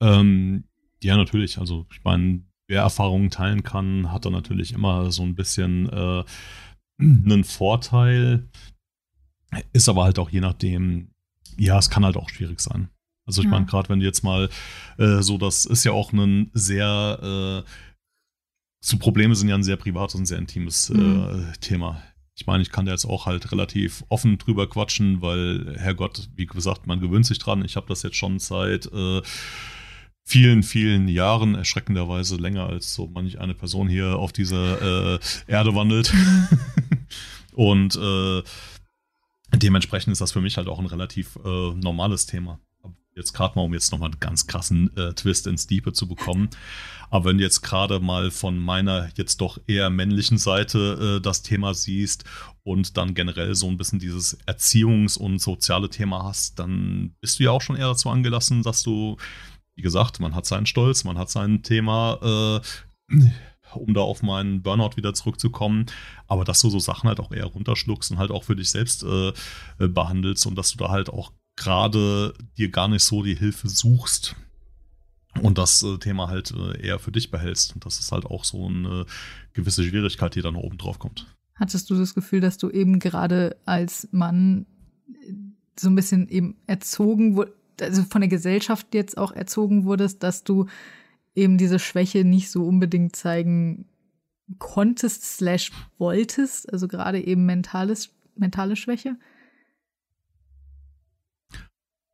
Ähm, 0.00 0.64
ja, 1.02 1.16
natürlich. 1.16 1.58
Also, 1.58 1.86
ich 1.92 2.02
meine, 2.04 2.42
wer 2.68 2.82
Erfahrungen 2.82 3.30
teilen 3.30 3.62
kann, 3.62 4.12
hat 4.12 4.24
dann 4.24 4.32
natürlich 4.32 4.72
immer 4.72 5.10
so 5.12 5.22
ein 5.22 5.34
bisschen 5.34 5.88
äh, 5.90 6.24
einen 6.98 7.44
Vorteil. 7.44 8.48
Ist 9.74 9.90
aber 9.90 10.04
halt 10.04 10.18
auch 10.18 10.30
je 10.30 10.40
nachdem, 10.40 11.10
ja, 11.58 11.78
es 11.78 11.90
kann 11.90 12.04
halt 12.04 12.16
auch 12.16 12.30
schwierig 12.30 12.60
sein. 12.60 12.88
Also 13.26 13.40
ich 13.40 13.46
ja. 13.46 13.50
meine, 13.50 13.66
gerade 13.66 13.88
wenn 13.88 14.00
du 14.00 14.06
jetzt 14.06 14.24
mal 14.24 14.48
äh, 14.98 15.22
so, 15.22 15.38
das 15.38 15.64
ist 15.64 15.84
ja 15.84 15.92
auch 15.92 16.12
ein 16.12 16.50
sehr, 16.54 17.64
äh, 17.64 17.70
so 18.84 18.98
Probleme 18.98 19.34
sind 19.34 19.48
ja 19.48 19.54
ein 19.54 19.62
sehr 19.62 19.76
privates 19.76 20.16
und 20.16 20.26
sehr 20.26 20.38
intimes 20.38 20.90
äh, 20.90 20.94
mhm. 20.94 21.52
Thema. 21.60 22.02
Ich 22.34 22.46
meine, 22.46 22.62
ich 22.62 22.70
kann 22.70 22.86
da 22.86 22.92
jetzt 22.92 23.04
auch 23.04 23.26
halt 23.26 23.52
relativ 23.52 24.04
offen 24.08 24.38
drüber 24.38 24.68
quatschen, 24.68 25.22
weil, 25.22 25.76
Herrgott, 25.78 26.30
wie 26.34 26.46
gesagt, 26.46 26.86
man 26.86 26.98
gewöhnt 26.98 27.26
sich 27.26 27.38
dran. 27.38 27.64
Ich 27.64 27.76
habe 27.76 27.86
das 27.86 28.02
jetzt 28.02 28.16
schon 28.16 28.38
seit 28.38 28.86
äh, 28.86 29.22
vielen, 30.24 30.62
vielen 30.62 31.08
Jahren, 31.08 31.54
erschreckenderweise 31.54 32.36
länger 32.36 32.66
als 32.66 32.94
so 32.94 33.06
manch 33.06 33.38
eine 33.38 33.54
Person 33.54 33.88
hier 33.88 34.16
auf 34.16 34.32
dieser 34.32 35.14
äh, 35.14 35.18
Erde 35.46 35.74
wandelt. 35.74 36.12
Und 37.52 37.96
äh, 37.96 38.42
dementsprechend 39.54 40.12
ist 40.12 40.20
das 40.20 40.32
für 40.32 40.40
mich 40.40 40.56
halt 40.56 40.68
auch 40.68 40.78
ein 40.78 40.86
relativ 40.86 41.38
äh, 41.44 41.74
normales 41.74 42.26
Thema 42.26 42.58
jetzt 43.14 43.32
gerade 43.32 43.56
mal, 43.56 43.62
um 43.62 43.74
jetzt 43.74 43.92
nochmal 43.92 44.10
einen 44.10 44.20
ganz 44.20 44.46
krassen 44.46 44.96
äh, 44.96 45.12
Twist 45.14 45.46
ins 45.46 45.66
Diepe 45.66 45.92
zu 45.92 46.08
bekommen. 46.08 46.50
Aber 47.10 47.26
wenn 47.26 47.38
du 47.38 47.44
jetzt 47.44 47.60
gerade 47.60 48.00
mal 48.00 48.30
von 48.30 48.58
meiner 48.58 49.10
jetzt 49.16 49.40
doch 49.40 49.58
eher 49.66 49.90
männlichen 49.90 50.38
Seite 50.38 51.18
äh, 51.18 51.20
das 51.20 51.42
Thema 51.42 51.74
siehst 51.74 52.24
und 52.62 52.96
dann 52.96 53.14
generell 53.14 53.54
so 53.54 53.68
ein 53.68 53.76
bisschen 53.76 53.98
dieses 53.98 54.40
Erziehungs- 54.46 55.18
und 55.18 55.38
soziale 55.38 55.90
Thema 55.90 56.24
hast, 56.24 56.58
dann 56.58 57.14
bist 57.20 57.38
du 57.38 57.44
ja 57.44 57.50
auch 57.50 57.60
schon 57.60 57.76
eher 57.76 57.88
dazu 57.88 58.08
angelassen, 58.08 58.62
dass 58.62 58.82
du, 58.82 59.18
wie 59.74 59.82
gesagt, 59.82 60.20
man 60.20 60.34
hat 60.34 60.46
seinen 60.46 60.66
Stolz, 60.66 61.04
man 61.04 61.18
hat 61.18 61.28
sein 61.28 61.62
Thema, 61.62 62.62
äh, 63.10 63.16
um 63.74 63.92
da 63.92 64.00
auf 64.00 64.22
meinen 64.22 64.62
Burnout 64.62 64.96
wieder 64.96 65.12
zurückzukommen, 65.12 65.86
aber 66.28 66.44
dass 66.44 66.60
du 66.60 66.70
so 66.70 66.78
Sachen 66.78 67.08
halt 67.08 67.20
auch 67.20 67.32
eher 67.32 67.46
runterschluckst 67.46 68.10
und 68.10 68.18
halt 68.18 68.30
auch 68.30 68.44
für 68.44 68.56
dich 68.56 68.70
selbst 68.70 69.02
äh, 69.02 69.28
äh 69.78 69.88
behandelst 69.88 70.46
und 70.46 70.56
dass 70.56 70.72
du 70.72 70.78
da 70.78 70.88
halt 70.88 71.10
auch 71.10 71.32
gerade 71.56 72.34
dir 72.56 72.70
gar 72.70 72.88
nicht 72.88 73.04
so 73.04 73.22
die 73.22 73.34
Hilfe 73.34 73.68
suchst 73.68 74.36
und 75.40 75.58
das 75.58 75.82
äh, 75.82 75.98
Thema 75.98 76.28
halt 76.28 76.52
äh, 76.52 76.86
eher 76.86 76.98
für 76.98 77.12
dich 77.12 77.30
behältst. 77.30 77.74
Und 77.74 77.86
das 77.86 77.98
ist 77.98 78.12
halt 78.12 78.26
auch 78.26 78.44
so 78.44 78.66
eine 78.66 79.06
gewisse 79.52 79.84
Schwierigkeit, 79.84 80.34
die 80.34 80.42
dann 80.42 80.56
oben 80.56 80.78
drauf 80.78 80.98
kommt. 80.98 81.26
Hattest 81.54 81.90
du 81.90 81.96
das 81.96 82.14
Gefühl, 82.14 82.40
dass 82.40 82.58
du 82.58 82.70
eben 82.70 82.98
gerade 82.98 83.56
als 83.64 84.08
Mann 84.12 84.66
äh, 85.08 85.32
so 85.78 85.88
ein 85.88 85.94
bisschen 85.94 86.28
eben 86.28 86.56
erzogen 86.66 87.36
wurde, 87.36 87.52
also 87.80 88.02
von 88.02 88.20
der 88.20 88.28
Gesellschaft 88.28 88.94
jetzt 88.94 89.16
auch 89.16 89.32
erzogen 89.32 89.84
wurdest, 89.84 90.22
dass 90.22 90.44
du 90.44 90.66
eben 91.34 91.56
diese 91.56 91.78
Schwäche 91.78 92.24
nicht 92.24 92.50
so 92.50 92.66
unbedingt 92.66 93.16
zeigen 93.16 93.86
konntest, 94.58 95.24
slash 95.24 95.72
wolltest, 95.98 96.70
also 96.72 96.88
gerade 96.88 97.24
eben 97.24 97.46
mentales, 97.46 98.10
mentale 98.36 98.76
Schwäche? 98.76 99.16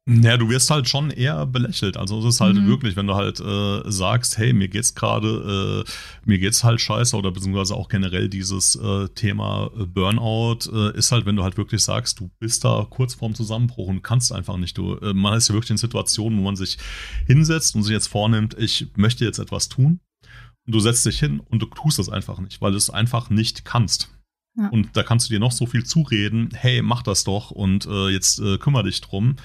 Ja, 0.09 0.39
du 0.39 0.48
wirst 0.48 0.70
halt 0.70 0.89
schon 0.89 1.10
eher 1.10 1.44
belächelt. 1.44 1.98
Also 1.98 2.18
es 2.20 2.36
ist 2.36 2.40
halt 2.40 2.56
mhm. 2.56 2.66
wirklich, 2.66 2.97
wenn 2.97 3.06
du 3.06 3.14
halt 3.14 3.40
äh, 3.40 3.82
sagst, 3.90 4.39
hey, 4.39 4.55
mir 4.55 4.68
geht's 4.68 4.94
gerade, 4.94 5.85
äh, 5.86 5.90
mir 6.24 6.39
geht's 6.39 6.64
halt 6.64 6.80
scheiße 6.80 7.14
oder 7.14 7.30
beziehungsweise 7.30 7.74
auch 7.74 7.90
generell 7.90 8.30
dieses 8.30 8.74
äh, 8.76 9.09
Thema 9.10 9.70
äh, 9.78 9.85
Burnout 9.85 10.60
äh, 10.72 10.97
ist 10.97 11.12
halt, 11.12 11.26
wenn 11.26 11.36
du 11.36 11.43
halt 11.43 11.59
wirklich 11.59 11.82
sagst, 11.82 12.20
du 12.20 12.30
bist 12.39 12.64
da 12.64 12.86
kurz 12.89 13.14
vorm 13.14 13.35
Zusammenbruch 13.35 13.89
und 13.89 14.02
kannst 14.02 14.32
einfach 14.32 14.56
nicht. 14.56 14.78
Du, 14.78 14.94
äh, 14.97 15.12
man 15.12 15.36
ist 15.36 15.48
ja 15.48 15.55
wirklich 15.55 15.72
in 15.72 15.76
Situationen, 15.76 16.39
wo 16.39 16.43
man 16.43 16.56
sich 16.56 16.78
hinsetzt 17.26 17.76
und 17.76 17.82
sich 17.82 17.93
jetzt 17.93 18.09
vornimmt, 18.09 18.56
ich 18.59 18.86
möchte 18.97 19.26
jetzt 19.26 19.39
etwas 19.39 19.68
tun. 19.68 20.01
Und 20.66 20.74
du 20.74 20.80
setzt 20.80 21.05
dich 21.05 21.18
hin 21.18 21.40
und 21.40 21.60
du 21.60 21.66
tust 21.66 21.98
das 21.98 22.09
einfach 22.09 22.40
nicht, 22.40 22.62
weil 22.62 22.70
du 22.70 22.78
es 22.78 22.89
einfach 22.89 23.28
nicht 23.28 23.66
kannst. 23.66 24.09
Ja. 24.56 24.68
Und 24.68 24.97
da 24.97 25.02
kannst 25.02 25.28
du 25.28 25.35
dir 25.35 25.40
noch 25.40 25.52
so 25.52 25.66
viel 25.66 25.85
zureden, 25.85 26.48
hey, 26.55 26.80
mach 26.80 27.02
das 27.02 27.24
doch 27.24 27.51
und 27.51 27.86
äh, 27.86 28.09
jetzt 28.09 28.40
äh, 28.40 28.56
kümmere 28.56 28.85
dich 28.85 29.02
drum. 29.02 29.36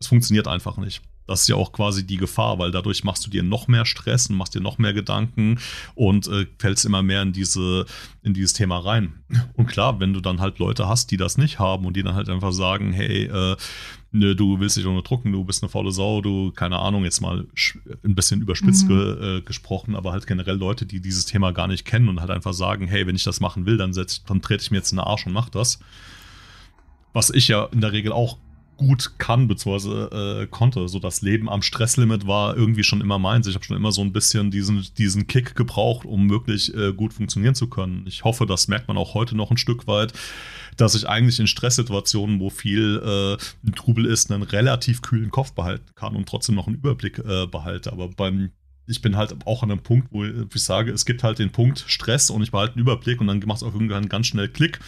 Es 0.00 0.08
funktioniert 0.08 0.48
einfach 0.48 0.76
nicht. 0.76 1.02
Das 1.26 1.42
ist 1.42 1.48
ja 1.48 1.56
auch 1.56 1.72
quasi 1.72 2.06
die 2.06 2.18
Gefahr, 2.18 2.58
weil 2.58 2.70
dadurch 2.70 3.02
machst 3.02 3.26
du 3.26 3.30
dir 3.30 3.42
noch 3.42 3.66
mehr 3.66 3.84
Stress 3.84 4.30
und 4.30 4.36
machst 4.36 4.54
dir 4.54 4.60
noch 4.60 4.78
mehr 4.78 4.92
Gedanken 4.92 5.58
und 5.94 6.28
äh, 6.28 6.46
fällst 6.58 6.84
immer 6.84 7.02
mehr 7.02 7.22
in 7.22 7.32
diese 7.32 7.84
in 8.22 8.32
dieses 8.32 8.52
Thema 8.52 8.78
rein. 8.78 9.24
Und 9.54 9.66
klar, 9.66 9.98
wenn 9.98 10.12
du 10.12 10.20
dann 10.20 10.40
halt 10.40 10.58
Leute 10.58 10.86
hast, 10.88 11.10
die 11.10 11.16
das 11.16 11.36
nicht 11.36 11.58
haben 11.58 11.84
und 11.84 11.96
die 11.96 12.02
dann 12.02 12.14
halt 12.14 12.28
einfach 12.28 12.52
sagen, 12.52 12.92
hey, 12.92 13.24
äh, 13.24 13.56
ne, 14.12 14.36
du 14.36 14.60
willst 14.60 14.76
dich 14.76 14.84
drucken, 14.84 15.32
du 15.32 15.44
bist 15.44 15.62
eine 15.62 15.70
faule 15.70 15.90
Sau, 15.90 16.20
du 16.20 16.52
keine 16.52 16.78
Ahnung, 16.78 17.04
jetzt 17.04 17.20
mal 17.20 17.46
ein 18.04 18.14
bisschen 18.14 18.40
überspitzt 18.40 18.84
mhm. 18.84 18.88
ge, 18.88 19.38
äh, 19.38 19.40
gesprochen, 19.40 19.96
aber 19.96 20.12
halt 20.12 20.26
generell 20.26 20.56
Leute, 20.56 20.86
die 20.86 21.00
dieses 21.00 21.26
Thema 21.26 21.52
gar 21.52 21.66
nicht 21.66 21.84
kennen 21.84 22.08
und 22.08 22.20
halt 22.20 22.30
einfach 22.30 22.54
sagen, 22.54 22.86
hey, 22.86 23.06
wenn 23.06 23.16
ich 23.16 23.24
das 23.24 23.40
machen 23.40 23.66
will, 23.66 23.76
dann 23.76 23.92
setz, 23.92 24.22
dann 24.24 24.42
trete 24.42 24.62
ich 24.62 24.70
mir 24.70 24.78
jetzt 24.78 24.92
in 24.92 24.98
den 24.98 25.04
Arsch 25.04 25.26
und 25.26 25.32
mach 25.32 25.48
das. 25.48 25.80
Was 27.12 27.30
ich 27.30 27.48
ja 27.48 27.64
in 27.72 27.80
der 27.80 27.92
Regel 27.92 28.12
auch 28.12 28.38
gut 28.76 29.12
kann, 29.18 29.48
beziehungsweise 29.48 30.42
äh, 30.42 30.46
konnte. 30.46 30.88
So 30.88 30.98
das 30.98 31.22
Leben 31.22 31.48
am 31.48 31.62
Stresslimit 31.62 32.26
war 32.26 32.56
irgendwie 32.56 32.84
schon 32.84 33.00
immer 33.00 33.18
meins. 33.18 33.46
Ich 33.46 33.54
habe 33.54 33.64
schon 33.64 33.76
immer 33.76 33.92
so 33.92 34.02
ein 34.02 34.12
bisschen 34.12 34.50
diesen, 34.50 34.86
diesen 34.98 35.26
Kick 35.26 35.54
gebraucht, 35.54 36.06
um 36.06 36.30
wirklich 36.30 36.74
äh, 36.74 36.92
gut 36.92 37.12
funktionieren 37.12 37.54
zu 37.54 37.68
können. 37.68 38.04
Ich 38.06 38.24
hoffe, 38.24 38.46
das 38.46 38.68
merkt 38.68 38.88
man 38.88 38.96
auch 38.96 39.14
heute 39.14 39.36
noch 39.36 39.50
ein 39.50 39.56
Stück 39.56 39.86
weit, 39.86 40.12
dass 40.76 40.94
ich 40.94 41.08
eigentlich 41.08 41.40
in 41.40 41.46
Stresssituationen, 41.46 42.40
wo 42.40 42.50
viel 42.50 43.00
äh, 43.02 43.70
Trubel 43.72 44.06
ist, 44.06 44.30
einen 44.30 44.42
relativ 44.42 45.02
kühlen 45.02 45.30
Kopf 45.30 45.52
behalten 45.52 45.90
kann 45.94 46.16
und 46.16 46.28
trotzdem 46.28 46.54
noch 46.54 46.66
einen 46.66 46.76
Überblick 46.76 47.18
äh, 47.18 47.46
behalte. 47.46 47.92
Aber 47.92 48.08
beim 48.08 48.50
ich 48.88 49.02
bin 49.02 49.16
halt 49.16 49.34
auch 49.46 49.64
an 49.64 49.70
einem 49.72 49.82
Punkt, 49.82 50.08
wo 50.12 50.24
ich 50.24 50.62
sage, 50.62 50.92
es 50.92 51.04
gibt 51.04 51.24
halt 51.24 51.40
den 51.40 51.50
Punkt 51.50 51.84
Stress 51.88 52.30
und 52.30 52.42
ich 52.42 52.52
behalte 52.52 52.74
einen 52.74 52.82
Überblick 52.82 53.20
und 53.20 53.26
dann 53.26 53.42
macht 53.44 53.56
es 53.56 53.62
auch 53.64 53.72
irgendwann 53.74 54.08
ganz 54.08 54.28
schnell 54.28 54.48
Klick 54.48 54.78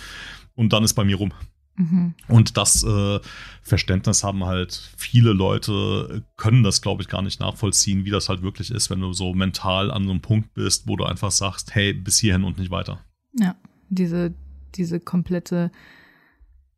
und 0.55 0.73
dann 0.73 0.85
ist 0.85 0.95
bei 0.95 1.05
mir 1.05 1.17
rum. 1.17 1.33
Mhm. 1.79 2.15
Und 2.27 2.57
das 2.57 2.83
äh, 2.83 3.21
Verständnis 3.63 4.25
haben 4.25 4.45
halt 4.45 4.93
viele 4.97 5.33
Leute, 5.33 6.25
können 6.37 6.65
das, 6.65 6.83
glaube 6.83 7.03
ich, 7.03 7.09
gar 7.09 7.23
nicht 7.23 7.41
nachvollziehen, 7.41 8.05
wie 8.05 8.11
das 8.11 8.29
halt 8.29 8.43
wirklich 8.43 8.71
ist, 8.71 8.91
wenn 8.91 9.01
du 9.01 9.13
so 9.13 9.33
mental 9.33 9.91
an 9.91 10.05
so 10.05 10.11
einem 10.11 10.21
Punkt 10.21 10.53
bist, 10.55 10.89
wo 10.89 10.97
du 10.97 11.05
einfach 11.05 11.31
sagst, 11.31 11.75
hey, 11.75 11.93
bis 11.93 12.19
hierhin 12.19 12.45
und 12.45 12.59
nicht 12.59 12.73
weiter. 12.73 13.05
Ja, 13.39 13.55
diese, 13.89 14.35
diese 14.75 14.99
komplette 14.99 15.71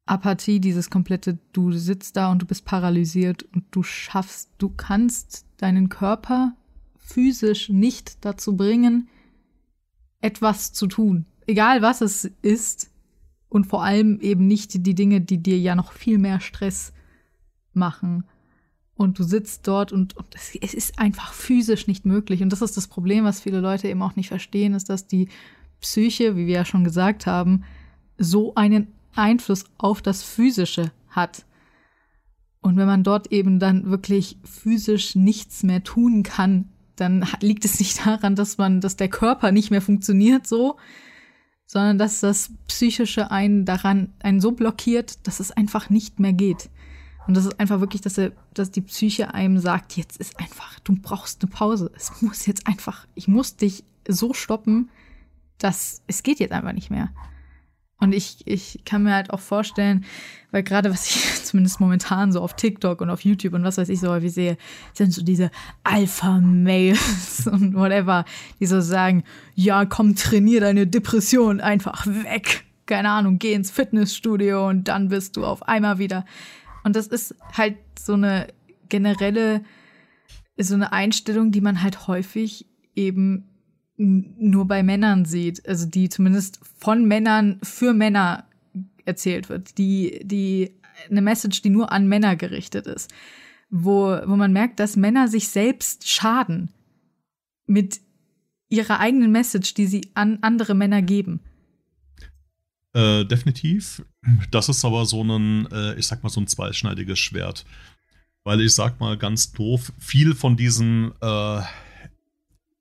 Apathie, 0.04 0.60
dieses 0.60 0.90
komplette, 0.90 1.38
du 1.52 1.72
sitzt 1.72 2.16
da 2.16 2.30
und 2.30 2.42
du 2.42 2.46
bist 2.46 2.64
paralysiert 2.66 3.44
und 3.54 3.64
du 3.70 3.82
schaffst, 3.82 4.50
du 4.58 4.68
kannst 4.68 5.46
deinen 5.56 5.88
Körper 5.88 6.54
physisch 6.98 7.70
nicht 7.70 8.24
dazu 8.24 8.56
bringen, 8.56 9.08
etwas 10.20 10.72
zu 10.72 10.86
tun. 10.86 11.26
Egal 11.46 11.80
was 11.80 12.02
es 12.02 12.30
ist, 12.42 12.89
und 13.50 13.66
vor 13.66 13.84
allem 13.84 14.18
eben 14.20 14.46
nicht 14.46 14.86
die 14.86 14.94
Dinge, 14.94 15.20
die 15.20 15.42
dir 15.42 15.58
ja 15.58 15.74
noch 15.74 15.92
viel 15.92 16.16
mehr 16.16 16.40
Stress 16.40 16.94
machen. 17.74 18.24
Und 18.94 19.18
du 19.18 19.24
sitzt 19.24 19.66
dort 19.66 19.92
und, 19.92 20.16
und 20.16 20.34
es, 20.34 20.54
es, 20.60 20.72
ist 20.72 20.98
einfach 20.98 21.32
physisch 21.32 21.86
nicht 21.86 22.06
möglich. 22.06 22.42
Und 22.42 22.50
das 22.50 22.62
ist 22.62 22.76
das 22.76 22.86
Problem, 22.86 23.24
was 23.24 23.40
viele 23.40 23.60
Leute 23.60 23.88
eben 23.88 24.02
auch 24.02 24.16
nicht 24.16 24.28
verstehen, 24.28 24.72
ist, 24.72 24.88
dass 24.88 25.06
die 25.06 25.28
Psyche, 25.80 26.36
wie 26.36 26.46
wir 26.46 26.54
ja 26.54 26.64
schon 26.64 26.84
gesagt 26.84 27.26
haben, 27.26 27.64
so 28.18 28.54
einen 28.54 28.88
Einfluss 29.14 29.64
auf 29.78 30.00
das 30.00 30.22
Physische 30.22 30.92
hat. 31.08 31.44
Und 32.60 32.76
wenn 32.76 32.86
man 32.86 33.02
dort 33.02 33.32
eben 33.32 33.58
dann 33.58 33.90
wirklich 33.90 34.38
physisch 34.44 35.16
nichts 35.16 35.62
mehr 35.62 35.82
tun 35.82 36.22
kann, 36.22 36.68
dann 36.94 37.26
liegt 37.40 37.64
es 37.64 37.80
nicht 37.80 38.06
daran, 38.06 38.36
dass 38.36 38.58
man, 38.58 38.80
dass 38.80 38.96
der 38.96 39.08
Körper 39.08 39.50
nicht 39.50 39.70
mehr 39.70 39.82
funktioniert 39.82 40.46
so, 40.46 40.76
sondern 41.70 41.98
dass 41.98 42.18
das 42.18 42.50
Psychische 42.66 43.30
einen 43.30 43.64
daran, 43.64 44.12
einen 44.18 44.40
so 44.40 44.50
blockiert, 44.50 45.24
dass 45.28 45.38
es 45.38 45.52
einfach 45.52 45.88
nicht 45.88 46.18
mehr 46.18 46.32
geht. 46.32 46.68
Und 47.28 47.36
das 47.36 47.44
ist 47.44 47.60
einfach 47.60 47.78
wirklich, 47.78 48.02
dass, 48.02 48.18
er, 48.18 48.32
dass 48.54 48.72
die 48.72 48.80
Psyche 48.80 49.34
einem 49.34 49.56
sagt, 49.60 49.96
jetzt 49.96 50.16
ist 50.16 50.40
einfach, 50.40 50.80
du 50.80 50.96
brauchst 51.00 51.42
eine 51.42 51.50
Pause. 51.52 51.92
Es 51.94 52.22
muss 52.22 52.46
jetzt 52.46 52.66
einfach, 52.66 53.06
ich 53.14 53.28
muss 53.28 53.54
dich 53.54 53.84
so 54.08 54.34
stoppen, 54.34 54.90
dass 55.58 56.02
es 56.08 56.24
geht 56.24 56.40
jetzt 56.40 56.50
einfach 56.50 56.72
nicht 56.72 56.90
mehr. 56.90 57.10
Und 58.00 58.12
ich, 58.12 58.38
ich 58.46 58.80
kann 58.86 59.02
mir 59.02 59.14
halt 59.14 59.30
auch 59.30 59.40
vorstellen, 59.40 60.04
weil 60.50 60.62
gerade 60.62 60.90
was 60.90 61.06
ich 61.06 61.22
zumindest 61.44 61.80
momentan 61.80 62.32
so 62.32 62.40
auf 62.40 62.56
TikTok 62.56 63.00
und 63.02 63.10
auf 63.10 63.20
YouTube 63.20 63.52
und 63.54 63.62
was 63.62 63.76
weiß 63.76 63.90
ich 63.90 64.00
so 64.00 64.08
häufig 64.08 64.32
sehe, 64.32 64.56
sind 64.94 65.12
so 65.12 65.22
diese 65.22 65.50
Alpha-Mails 65.84 67.46
und 67.52 67.74
whatever, 67.74 68.24
die 68.58 68.66
so 68.66 68.80
sagen, 68.80 69.22
ja, 69.54 69.84
komm, 69.84 70.16
trainier 70.16 70.60
deine 70.60 70.86
Depression 70.86 71.60
einfach 71.60 72.06
weg. 72.06 72.64
Keine 72.86 73.10
Ahnung, 73.10 73.38
geh 73.38 73.52
ins 73.52 73.70
Fitnessstudio 73.70 74.68
und 74.68 74.88
dann 74.88 75.08
bist 75.08 75.36
du 75.36 75.44
auf 75.44 75.68
einmal 75.68 75.98
wieder. 75.98 76.24
Und 76.82 76.96
das 76.96 77.06
ist 77.06 77.34
halt 77.52 77.76
so 77.98 78.14
eine 78.14 78.48
generelle, 78.88 79.62
so 80.56 80.74
eine 80.74 80.92
Einstellung, 80.92 81.52
die 81.52 81.60
man 81.60 81.82
halt 81.82 82.08
häufig 82.08 82.66
eben 82.96 83.46
nur 84.00 84.66
bei 84.66 84.82
Männern 84.82 85.26
sieht, 85.26 85.68
also 85.68 85.86
die 85.86 86.08
zumindest 86.08 86.58
von 86.78 87.04
Männern 87.04 87.58
für 87.62 87.92
Männer 87.92 88.46
erzählt 89.04 89.48
wird, 89.50 89.76
die, 89.76 90.20
die 90.24 90.72
eine 91.10 91.20
Message, 91.20 91.60
die 91.60 91.70
nur 91.70 91.92
an 91.92 92.08
Männer 92.08 92.34
gerichtet 92.36 92.86
ist, 92.86 93.12
wo, 93.68 94.18
wo 94.24 94.36
man 94.36 94.52
merkt, 94.52 94.80
dass 94.80 94.96
Männer 94.96 95.28
sich 95.28 95.48
selbst 95.48 96.08
schaden 96.08 96.70
mit 97.66 98.00
ihrer 98.70 99.00
eigenen 99.00 99.32
Message, 99.32 99.74
die 99.74 99.86
sie 99.86 100.10
an 100.14 100.38
andere 100.40 100.74
Männer 100.74 101.02
geben. 101.02 101.40
Äh, 102.94 103.24
definitiv. 103.24 104.02
Das 104.50 104.68
ist 104.68 104.84
aber 104.84 105.04
so 105.04 105.22
ein, 105.22 105.66
äh, 105.70 105.94
ich 105.96 106.06
sag 106.06 106.22
mal, 106.22 106.30
so 106.30 106.40
ein 106.40 106.46
zweischneidiges 106.46 107.18
Schwert. 107.18 107.66
Weil 108.44 108.62
ich 108.62 108.74
sag 108.74 108.98
mal 108.98 109.18
ganz 109.18 109.52
doof, 109.52 109.92
viel 109.98 110.34
von 110.34 110.56
diesen 110.56 111.12
äh, 111.20 111.60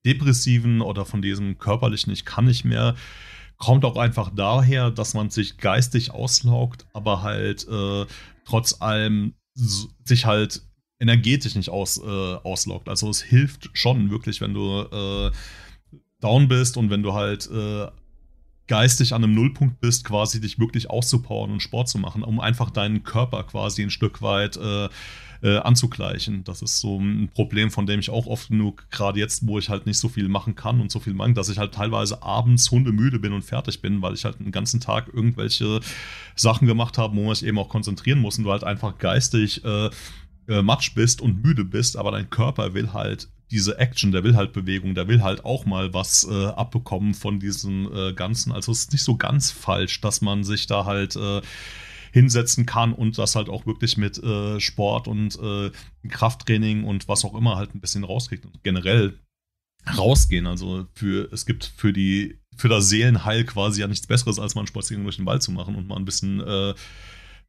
depressiven 0.05 0.81
oder 0.81 1.05
von 1.05 1.21
diesem 1.21 1.57
körperlichen 1.57 2.13
Ich 2.13 2.25
kann 2.25 2.45
nicht 2.45 2.65
mehr, 2.65 2.95
kommt 3.57 3.83
auch 3.85 3.97
einfach 3.97 4.31
daher, 4.33 4.91
dass 4.91 5.13
man 5.13 5.29
sich 5.29 5.57
geistig 5.57 6.11
auslaugt, 6.11 6.85
aber 6.93 7.21
halt 7.21 7.67
äh, 7.67 8.05
trotz 8.45 8.81
allem 8.81 9.33
sich 9.53 10.25
halt 10.25 10.61
energetisch 10.99 11.55
nicht 11.55 11.69
aus, 11.69 11.97
äh, 11.97 12.01
auslaugt. 12.03 12.89
Also 12.89 13.09
es 13.09 13.21
hilft 13.21 13.69
schon 13.73 14.09
wirklich, 14.11 14.41
wenn 14.41 14.53
du 14.53 14.81
äh, 14.81 15.31
down 16.21 16.47
bist 16.47 16.77
und 16.77 16.89
wenn 16.89 17.03
du 17.03 17.13
halt 17.13 17.49
äh, 17.51 17.87
geistig 18.67 19.13
an 19.13 19.23
einem 19.23 19.33
Nullpunkt 19.33 19.81
bist, 19.81 20.05
quasi 20.05 20.39
dich 20.39 20.59
wirklich 20.59 20.89
auszupowern 20.89 21.51
und 21.51 21.61
Sport 21.61 21.89
zu 21.89 21.97
machen, 21.97 22.23
um 22.23 22.39
einfach 22.39 22.69
deinen 22.69 23.03
Körper 23.03 23.43
quasi 23.43 23.81
ein 23.81 23.89
Stück 23.89 24.21
weit 24.21 24.57
äh, 24.57 24.89
äh, 25.41 25.57
anzugleichen. 25.57 26.43
Das 26.43 26.61
ist 26.61 26.79
so 26.79 26.99
ein 26.99 27.29
Problem, 27.33 27.71
von 27.71 27.85
dem 27.85 27.99
ich 27.99 28.09
auch 28.09 28.27
oft 28.27 28.49
genug, 28.49 28.85
gerade 28.91 29.19
jetzt, 29.19 29.47
wo 29.47 29.57
ich 29.57 29.69
halt 29.69 29.85
nicht 29.85 29.97
so 29.97 30.09
viel 30.09 30.27
machen 30.27 30.55
kann 30.55 30.81
und 30.81 30.91
so 30.91 30.99
viel 30.99 31.13
mag, 31.13 31.35
dass 31.35 31.49
ich 31.49 31.57
halt 31.57 31.73
teilweise 31.73 32.23
abends 32.23 32.71
hundemüde 32.71 33.19
bin 33.19 33.33
und 33.33 33.43
fertig 33.43 33.81
bin, 33.81 34.01
weil 34.01 34.13
ich 34.13 34.25
halt 34.25 34.39
den 34.39 34.51
ganzen 34.51 34.79
Tag 34.79 35.09
irgendwelche 35.13 35.79
Sachen 36.35 36.67
gemacht 36.67 36.97
habe, 36.97 37.15
wo 37.15 37.23
man 37.25 37.35
sich 37.35 37.47
eben 37.47 37.59
auch 37.59 37.69
konzentrieren 37.69 38.19
muss 38.19 38.37
und 38.37 38.43
du 38.43 38.51
halt 38.51 38.63
einfach 38.63 38.97
geistig 38.97 39.63
äh, 39.63 39.89
äh, 40.47 40.61
matsch 40.61 40.93
bist 40.95 41.21
und 41.21 41.43
müde 41.43 41.63
bist, 41.63 41.95
aber 41.95 42.11
dein 42.11 42.29
Körper 42.29 42.73
will 42.73 42.93
halt 42.93 43.29
diese 43.51 43.79
Action, 43.79 44.11
der 44.11 44.23
will 44.23 44.35
halt 44.35 44.53
Bewegung, 44.53 44.93
der 44.93 45.07
will 45.07 45.23
halt 45.23 45.43
auch 45.43 45.65
mal 45.65 45.93
was 45.93 46.27
äh, 46.29 46.45
abbekommen 46.47 47.13
von 47.13 47.39
diesem 47.39 47.91
äh, 47.91 48.13
Ganzen. 48.13 48.51
Also 48.51 48.71
es 48.71 48.81
ist 48.81 48.91
nicht 48.91 49.03
so 49.03 49.15
ganz 49.15 49.51
falsch, 49.51 50.01
dass 50.01 50.21
man 50.21 50.43
sich 50.43 50.67
da 50.67 50.85
halt 50.85 51.15
äh, 51.15 51.41
hinsetzen 52.11 52.65
kann 52.65 52.93
und 52.93 53.17
das 53.17 53.35
halt 53.35 53.49
auch 53.49 53.65
wirklich 53.65 53.97
mit 53.97 54.17
äh, 54.21 54.59
Sport 54.59 55.07
und 55.07 55.37
äh, 55.39 55.71
Krafttraining 56.07 56.83
und 56.83 57.07
was 57.07 57.25
auch 57.25 57.35
immer 57.35 57.55
halt 57.55 57.75
ein 57.75 57.81
bisschen 57.81 58.03
rauskriegt 58.03 58.45
und 58.45 58.63
generell 58.63 59.19
rausgehen. 59.97 60.47
Also 60.47 60.87
für 60.93 61.31
es 61.31 61.45
gibt 61.45 61.65
für 61.65 61.93
die 61.93 62.39
für 62.55 62.67
das 62.67 62.89
Seelenheil 62.89 63.45
quasi 63.45 63.81
ja 63.81 63.87
nichts 63.87 64.07
Besseres, 64.07 64.39
als 64.39 64.55
mal 64.55 64.61
einen 64.61 64.67
Spaziergang 64.67 65.05
durch 65.05 65.15
den 65.15 65.25
Wald 65.25 65.41
zu 65.41 65.51
machen 65.51 65.75
und 65.75 65.87
mal 65.87 65.95
ein 65.95 66.05
bisschen 66.05 66.41
äh, 66.41 66.73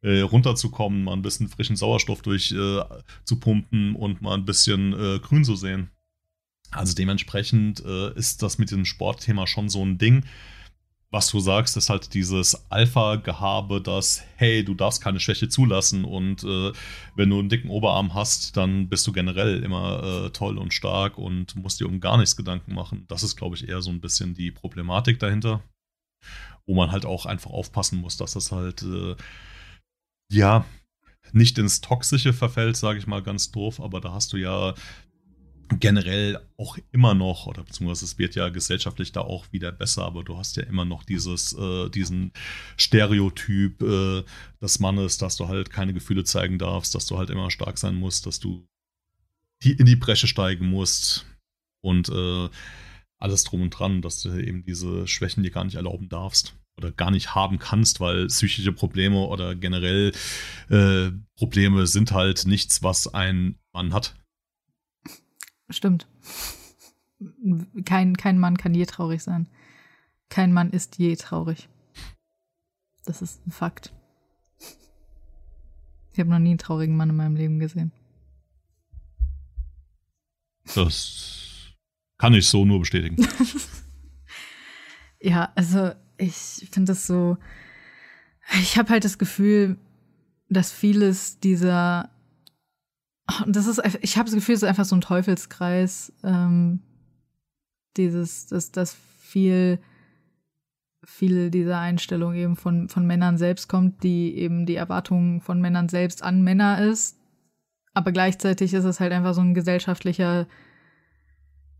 äh, 0.03 0.21
runterzukommen, 0.21 1.03
mal 1.03 1.13
ein 1.13 1.21
bisschen 1.21 1.49
frischen 1.49 1.75
Sauerstoff 1.75 2.21
durch 2.21 2.51
äh, 2.51 2.83
zu 3.25 3.39
pumpen 3.39 3.95
und 3.95 4.21
mal 4.21 4.35
ein 4.35 4.45
bisschen 4.45 4.93
äh, 4.93 5.19
Grün 5.19 5.43
zu 5.43 5.55
sehen. 5.55 5.89
Also 6.73 6.95
dementsprechend 6.95 7.81
ist 7.81 8.41
das 8.41 8.57
mit 8.57 8.71
dem 8.71 8.85
Sportthema 8.85 9.45
schon 9.45 9.67
so 9.67 9.83
ein 9.83 9.97
Ding 9.97 10.23
was 11.11 11.29
du 11.29 11.41
sagst, 11.41 11.75
ist 11.75 11.89
halt 11.89 12.13
dieses 12.13 12.71
Alpha-Gehabe, 12.71 13.81
dass, 13.81 14.23
hey, 14.37 14.63
du 14.63 14.73
darfst 14.73 15.03
keine 15.03 15.19
Schwäche 15.19 15.49
zulassen 15.49 16.05
und 16.05 16.43
äh, 16.45 16.71
wenn 17.15 17.29
du 17.29 17.39
einen 17.39 17.49
dicken 17.49 17.69
Oberarm 17.69 18.13
hast, 18.13 18.55
dann 18.55 18.87
bist 18.87 19.05
du 19.05 19.11
generell 19.11 19.61
immer 19.61 20.03
äh, 20.03 20.29
toll 20.29 20.57
und 20.57 20.73
stark 20.73 21.17
und 21.17 21.57
musst 21.57 21.81
dir 21.81 21.87
um 21.87 21.99
gar 21.99 22.17
nichts 22.17 22.37
Gedanken 22.37 22.73
machen. 22.73 23.05
Das 23.09 23.23
ist, 23.23 23.35
glaube 23.35 23.57
ich, 23.57 23.67
eher 23.67 23.81
so 23.81 23.91
ein 23.91 23.99
bisschen 23.99 24.33
die 24.35 24.51
Problematik 24.51 25.19
dahinter, 25.19 25.61
wo 26.65 26.75
man 26.75 26.91
halt 26.91 27.05
auch 27.05 27.25
einfach 27.25 27.51
aufpassen 27.51 27.99
muss, 27.99 28.15
dass 28.15 28.33
das 28.33 28.53
halt, 28.53 28.81
äh, 28.83 29.15
ja, 30.31 30.63
nicht 31.33 31.57
ins 31.57 31.81
Toxische 31.81 32.31
verfällt, 32.31 32.77
sage 32.77 32.99
ich 32.99 33.07
mal 33.07 33.21
ganz 33.21 33.51
doof, 33.51 33.81
aber 33.81 33.99
da 33.99 34.13
hast 34.13 34.31
du 34.31 34.37
ja 34.37 34.73
generell 35.79 36.39
auch 36.57 36.77
immer 36.91 37.13
noch, 37.13 37.47
oder 37.47 37.63
beziehungsweise 37.63 38.05
es 38.05 38.17
wird 38.17 38.35
ja 38.35 38.49
gesellschaftlich 38.49 39.11
da 39.11 39.21
auch 39.21 39.51
wieder 39.51 39.71
besser, 39.71 40.03
aber 40.03 40.23
du 40.23 40.37
hast 40.37 40.57
ja 40.57 40.63
immer 40.63 40.85
noch 40.85 41.03
dieses, 41.03 41.53
äh, 41.53 41.89
diesen 41.89 42.31
Stereotyp 42.77 43.81
äh, 43.81 44.23
des 44.61 44.79
Mannes, 44.79 45.17
dass 45.17 45.37
du 45.37 45.47
halt 45.47 45.69
keine 45.69 45.93
Gefühle 45.93 46.23
zeigen 46.23 46.57
darfst, 46.57 46.95
dass 46.95 47.05
du 47.05 47.17
halt 47.17 47.29
immer 47.29 47.51
stark 47.51 47.77
sein 47.77 47.95
musst, 47.95 48.25
dass 48.25 48.39
du 48.39 48.67
die 49.63 49.73
in 49.73 49.85
die 49.85 49.95
Bresche 49.95 50.27
steigen 50.27 50.67
musst 50.67 51.25
und 51.81 52.09
äh, 52.09 52.49
alles 53.19 53.43
drum 53.43 53.61
und 53.61 53.69
dran, 53.69 54.01
dass 54.01 54.21
du 54.21 54.29
eben 54.29 54.63
diese 54.63 55.07
Schwächen 55.07 55.43
dir 55.43 55.51
gar 55.51 55.63
nicht 55.63 55.75
erlauben 55.75 56.09
darfst 56.09 56.55
oder 56.77 56.91
gar 56.91 57.11
nicht 57.11 57.35
haben 57.35 57.59
kannst, 57.59 57.99
weil 57.99 58.27
psychische 58.27 58.73
Probleme 58.73 59.19
oder 59.19 59.55
generell 59.55 60.11
äh, 60.69 61.11
Probleme 61.37 61.85
sind 61.85 62.11
halt 62.11 62.45
nichts, 62.45 62.81
was 62.81 63.13
ein 63.13 63.59
Mann 63.73 63.93
hat 63.93 64.15
Stimmt. 65.71 66.07
Kein, 67.85 68.17
kein 68.17 68.37
Mann 68.37 68.57
kann 68.57 68.73
je 68.73 68.85
traurig 68.85 69.23
sein. 69.23 69.47
Kein 70.29 70.53
Mann 70.53 70.71
ist 70.71 70.97
je 70.97 71.15
traurig. 71.15 71.69
Das 73.05 73.21
ist 73.21 73.45
ein 73.45 73.51
Fakt. 73.51 73.93
Ich 76.13 76.19
habe 76.19 76.29
noch 76.29 76.39
nie 76.39 76.49
einen 76.49 76.57
traurigen 76.57 76.95
Mann 76.95 77.09
in 77.09 77.15
meinem 77.15 77.35
Leben 77.35 77.59
gesehen. 77.59 77.91
Das 80.75 81.73
kann 82.17 82.33
ich 82.33 82.47
so 82.47 82.65
nur 82.65 82.79
bestätigen. 82.79 83.17
ja, 85.21 85.51
also 85.55 85.93
ich 86.17 86.67
finde 86.71 86.91
das 86.91 87.07
so. 87.07 87.37
Ich 88.61 88.77
habe 88.77 88.89
halt 88.89 89.05
das 89.05 89.17
Gefühl, 89.17 89.77
dass 90.49 90.71
vieles 90.71 91.39
dieser 91.39 92.09
und 93.45 93.55
das 93.55 93.67
ist, 93.67 93.81
ich 94.01 94.17
habe 94.17 94.25
das 94.25 94.35
Gefühl, 94.35 94.55
es 94.55 94.63
ist 94.63 94.67
einfach 94.69 94.85
so 94.85 94.95
ein 94.95 95.01
Teufelskreis. 95.01 96.13
Ähm, 96.23 96.81
dieses, 97.97 98.47
dass 98.47 98.71
das 98.71 98.95
viel, 99.19 99.79
viel 101.03 101.51
dieser 101.51 101.79
Einstellung 101.79 102.33
eben 102.35 102.55
von, 102.55 102.89
von 102.89 103.05
Männern 103.05 103.37
selbst 103.37 103.67
kommt, 103.67 104.03
die 104.03 104.35
eben 104.37 104.65
die 104.65 104.75
Erwartung 104.75 105.41
von 105.41 105.61
Männern 105.61 105.89
selbst 105.89 106.23
an 106.23 106.41
Männer 106.41 106.81
ist. 106.81 107.17
Aber 107.93 108.11
gleichzeitig 108.11 108.73
ist 108.73 108.85
es 108.85 108.99
halt 108.99 109.11
einfach 109.11 109.33
so 109.33 109.41
ein 109.41 109.53
gesellschaftlicher 109.53 110.47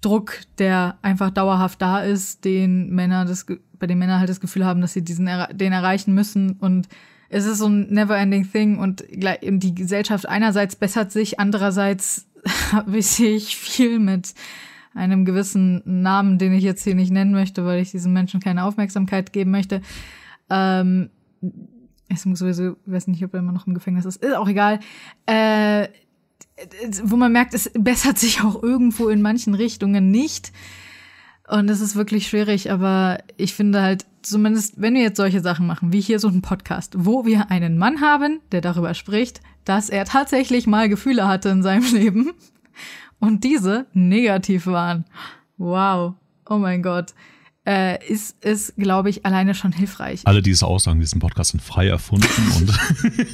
Druck, 0.01 0.39
der 0.57 0.97
einfach 1.01 1.29
dauerhaft 1.29 1.81
da 1.81 2.01
ist, 2.01 2.43
den 2.43 2.89
Männer 2.89 3.25
das, 3.25 3.45
bei 3.77 3.87
den 3.87 3.99
Männern 3.99 4.19
halt 4.19 4.29
das 4.29 4.41
Gefühl 4.41 4.65
haben, 4.65 4.81
dass 4.81 4.93
sie 4.93 5.03
diesen 5.03 5.29
den 5.53 5.73
erreichen 5.73 6.13
müssen 6.13 6.53
und 6.53 6.87
es 7.33 7.45
ist 7.45 7.59
so 7.59 7.67
ein 7.67 7.87
never-ending 7.87 8.51
Thing 8.51 8.77
und 8.77 9.05
die 9.09 9.75
Gesellschaft 9.75 10.27
einerseits 10.27 10.75
bessert 10.75 11.11
sich, 11.13 11.39
andererseits 11.39 12.27
habe 12.71 12.97
ich 12.97 13.55
viel 13.55 13.99
mit 13.99 14.33
einem 14.93 15.23
gewissen 15.23 15.81
Namen, 15.85 16.37
den 16.37 16.51
ich 16.51 16.63
jetzt 16.63 16.83
hier 16.83 16.95
nicht 16.95 17.11
nennen 17.11 17.31
möchte, 17.31 17.65
weil 17.65 17.81
ich 17.81 17.91
diesen 17.91 18.11
Menschen 18.11 18.41
keine 18.41 18.65
Aufmerksamkeit 18.65 19.31
geben 19.31 19.51
möchte. 19.51 19.81
Ähm, 20.49 21.09
ich 22.09 22.25
muss 22.25 22.39
sowieso, 22.39 22.75
weiß 22.85 23.07
nicht, 23.07 23.23
ob 23.23 23.33
er 23.33 23.39
immer 23.39 23.53
noch 23.53 23.65
im 23.65 23.73
Gefängnis 23.73 24.03
ist, 24.03 24.21
ist 24.21 24.35
auch 24.35 24.49
egal. 24.49 24.81
Äh, 25.25 25.87
wo 27.03 27.15
man 27.15 27.31
merkt, 27.31 27.53
es 27.53 27.71
bessert 27.73 28.19
sich 28.19 28.43
auch 28.43 28.61
irgendwo 28.61 29.07
in 29.07 29.21
manchen 29.21 29.53
Richtungen 29.53 30.11
nicht. 30.11 30.51
Und 31.51 31.69
es 31.69 31.81
ist 31.81 31.97
wirklich 31.97 32.29
schwierig, 32.29 32.71
aber 32.71 33.17
ich 33.35 33.53
finde 33.53 33.81
halt, 33.81 34.05
zumindest 34.21 34.75
wenn 34.77 34.93
wir 34.93 35.01
jetzt 35.01 35.17
solche 35.17 35.41
Sachen 35.41 35.67
machen, 35.67 35.91
wie 35.91 35.99
hier 35.99 36.17
so 36.17 36.29
ein 36.29 36.41
Podcast, 36.41 36.93
wo 36.95 37.25
wir 37.25 37.51
einen 37.51 37.77
Mann 37.77 37.99
haben, 37.99 38.39
der 38.53 38.61
darüber 38.61 38.93
spricht, 38.93 39.41
dass 39.65 39.89
er 39.89 40.05
tatsächlich 40.05 40.65
mal 40.65 40.87
Gefühle 40.87 41.27
hatte 41.27 41.49
in 41.49 41.61
seinem 41.61 41.83
Leben 41.93 42.31
und 43.19 43.43
diese 43.43 43.85
negativ 43.91 44.65
waren. 44.65 45.03
Wow. 45.57 46.13
Oh 46.49 46.57
mein 46.57 46.83
Gott. 46.83 47.13
Äh, 47.67 48.01
ist, 48.07 48.41
ist 48.45 48.77
glaube 48.77 49.09
ich, 49.09 49.25
alleine 49.25 49.53
schon 49.53 49.73
hilfreich. 49.73 50.21
Alle 50.23 50.41
diese 50.41 50.65
Aussagen 50.65 50.99
in 50.99 51.01
diesem 51.01 51.19
Podcast 51.19 51.51
sind 51.51 51.61
frei 51.61 51.89
erfunden 51.89 52.29
und 52.55 52.69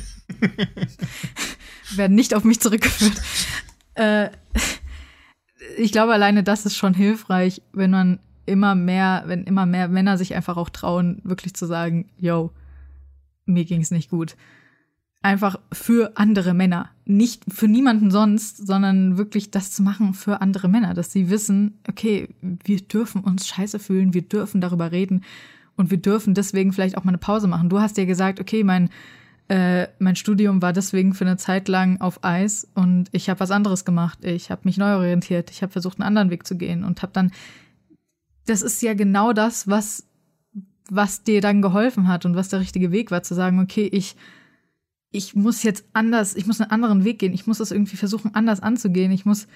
werden 1.95 2.15
nicht 2.15 2.34
auf 2.34 2.44
mich 2.44 2.60
zurückgeführt. 2.60 3.22
äh, 3.94 4.30
ich 5.77 5.91
glaube, 5.91 6.13
alleine 6.13 6.43
das 6.43 6.65
ist 6.65 6.75
schon 6.75 6.93
hilfreich, 6.93 7.61
wenn 7.73 7.91
man 7.91 8.19
immer 8.45 8.75
mehr, 8.75 9.23
wenn 9.27 9.43
immer 9.43 9.65
mehr 9.65 9.88
Männer 9.88 10.17
sich 10.17 10.35
einfach 10.35 10.57
auch 10.57 10.69
trauen, 10.69 11.19
wirklich 11.23 11.53
zu 11.53 11.65
sagen, 11.65 12.09
yo, 12.17 12.51
mir 13.45 13.65
ging's 13.65 13.91
nicht 13.91 14.09
gut. 14.09 14.35
Einfach 15.21 15.59
für 15.73 16.15
andere 16.15 16.53
Männer. 16.53 16.89
Nicht 17.05 17.43
für 17.49 17.67
niemanden 17.67 18.11
sonst, 18.11 18.65
sondern 18.65 19.17
wirklich 19.17 19.51
das 19.51 19.71
zu 19.71 19.81
machen 19.81 20.13
für 20.13 20.41
andere 20.41 20.69
Männer, 20.69 20.93
dass 20.93 21.11
sie 21.11 21.29
wissen, 21.29 21.79
okay, 21.89 22.29
wir 22.41 22.79
dürfen 22.79 23.21
uns 23.21 23.47
scheiße 23.47 23.79
fühlen, 23.79 24.13
wir 24.13 24.21
dürfen 24.21 24.61
darüber 24.61 24.91
reden 24.91 25.23
und 25.75 25.91
wir 25.91 25.97
dürfen 25.97 26.34
deswegen 26.34 26.71
vielleicht 26.71 26.97
auch 26.97 27.03
mal 27.03 27.11
eine 27.11 27.17
Pause 27.17 27.47
machen. 27.47 27.69
Du 27.69 27.79
hast 27.79 27.97
ja 27.97 28.05
gesagt, 28.05 28.39
okay, 28.39 28.63
mein, 28.63 28.89
äh, 29.49 29.88
mein 29.99 30.15
Studium 30.15 30.61
war 30.61 30.74
deswegen 30.74 31.14
für 31.14 31.26
eine 31.26 31.38
Zeit 31.38 31.68
lang 31.69 32.02
auf 32.02 32.24
Eis 32.24 32.68
und 32.74 33.07
ich 33.11 33.30
habe 33.30 33.40
was 33.40 33.52
anderes 33.52 33.86
gemacht. 33.86 34.26
Ich 34.26 34.52
habe 34.52 34.61
mich 34.65 34.78
neu 34.78 34.95
orientiert, 34.95 35.52
ich 35.52 35.61
habe 35.61 35.72
versucht, 35.72 35.99
einen 35.99 36.07
anderen 36.07 36.30
Weg 36.30 36.45
zu 36.45 36.57
gehen 36.57 36.84
und 36.84 37.02
habe 37.02 37.14
dann, 37.14 37.32
das 38.45 38.61
ist 38.61 38.82
ja 38.82 38.94
genau 38.94 39.32
das, 39.32 39.68
was, 39.68 40.06
was 40.90 41.24
dir 41.24 41.40
dann 41.40 41.61
geholfen 41.61 42.07
hat 42.07 42.26
und 42.26 42.36
was 42.36 42.49
der 42.49 42.60
richtige 42.60 42.91
Weg 42.91 43.10
war, 43.10 43.24
zu 43.24 43.36
sagen, 43.36 43.60
okay, 43.60 43.88
ich, 43.91 44.18
ich 45.11 45.34
muss 45.34 45.64
jetzt 45.64 45.86
anders, 45.94 46.36
ich 46.36 46.45
muss 46.45 46.60
einen 46.60 46.72
anderen 46.72 47.06
Weg 47.06 47.19
gehen, 47.19 47.34
ich 47.34 47.48
muss 47.48 47.60
das 47.60 47.72
irgendwie 47.72 47.95
versuchen, 47.98 48.36
anders 48.36 48.60
anzugehen, 48.60 49.11
ich 49.14 49.26
muss, 49.26 49.48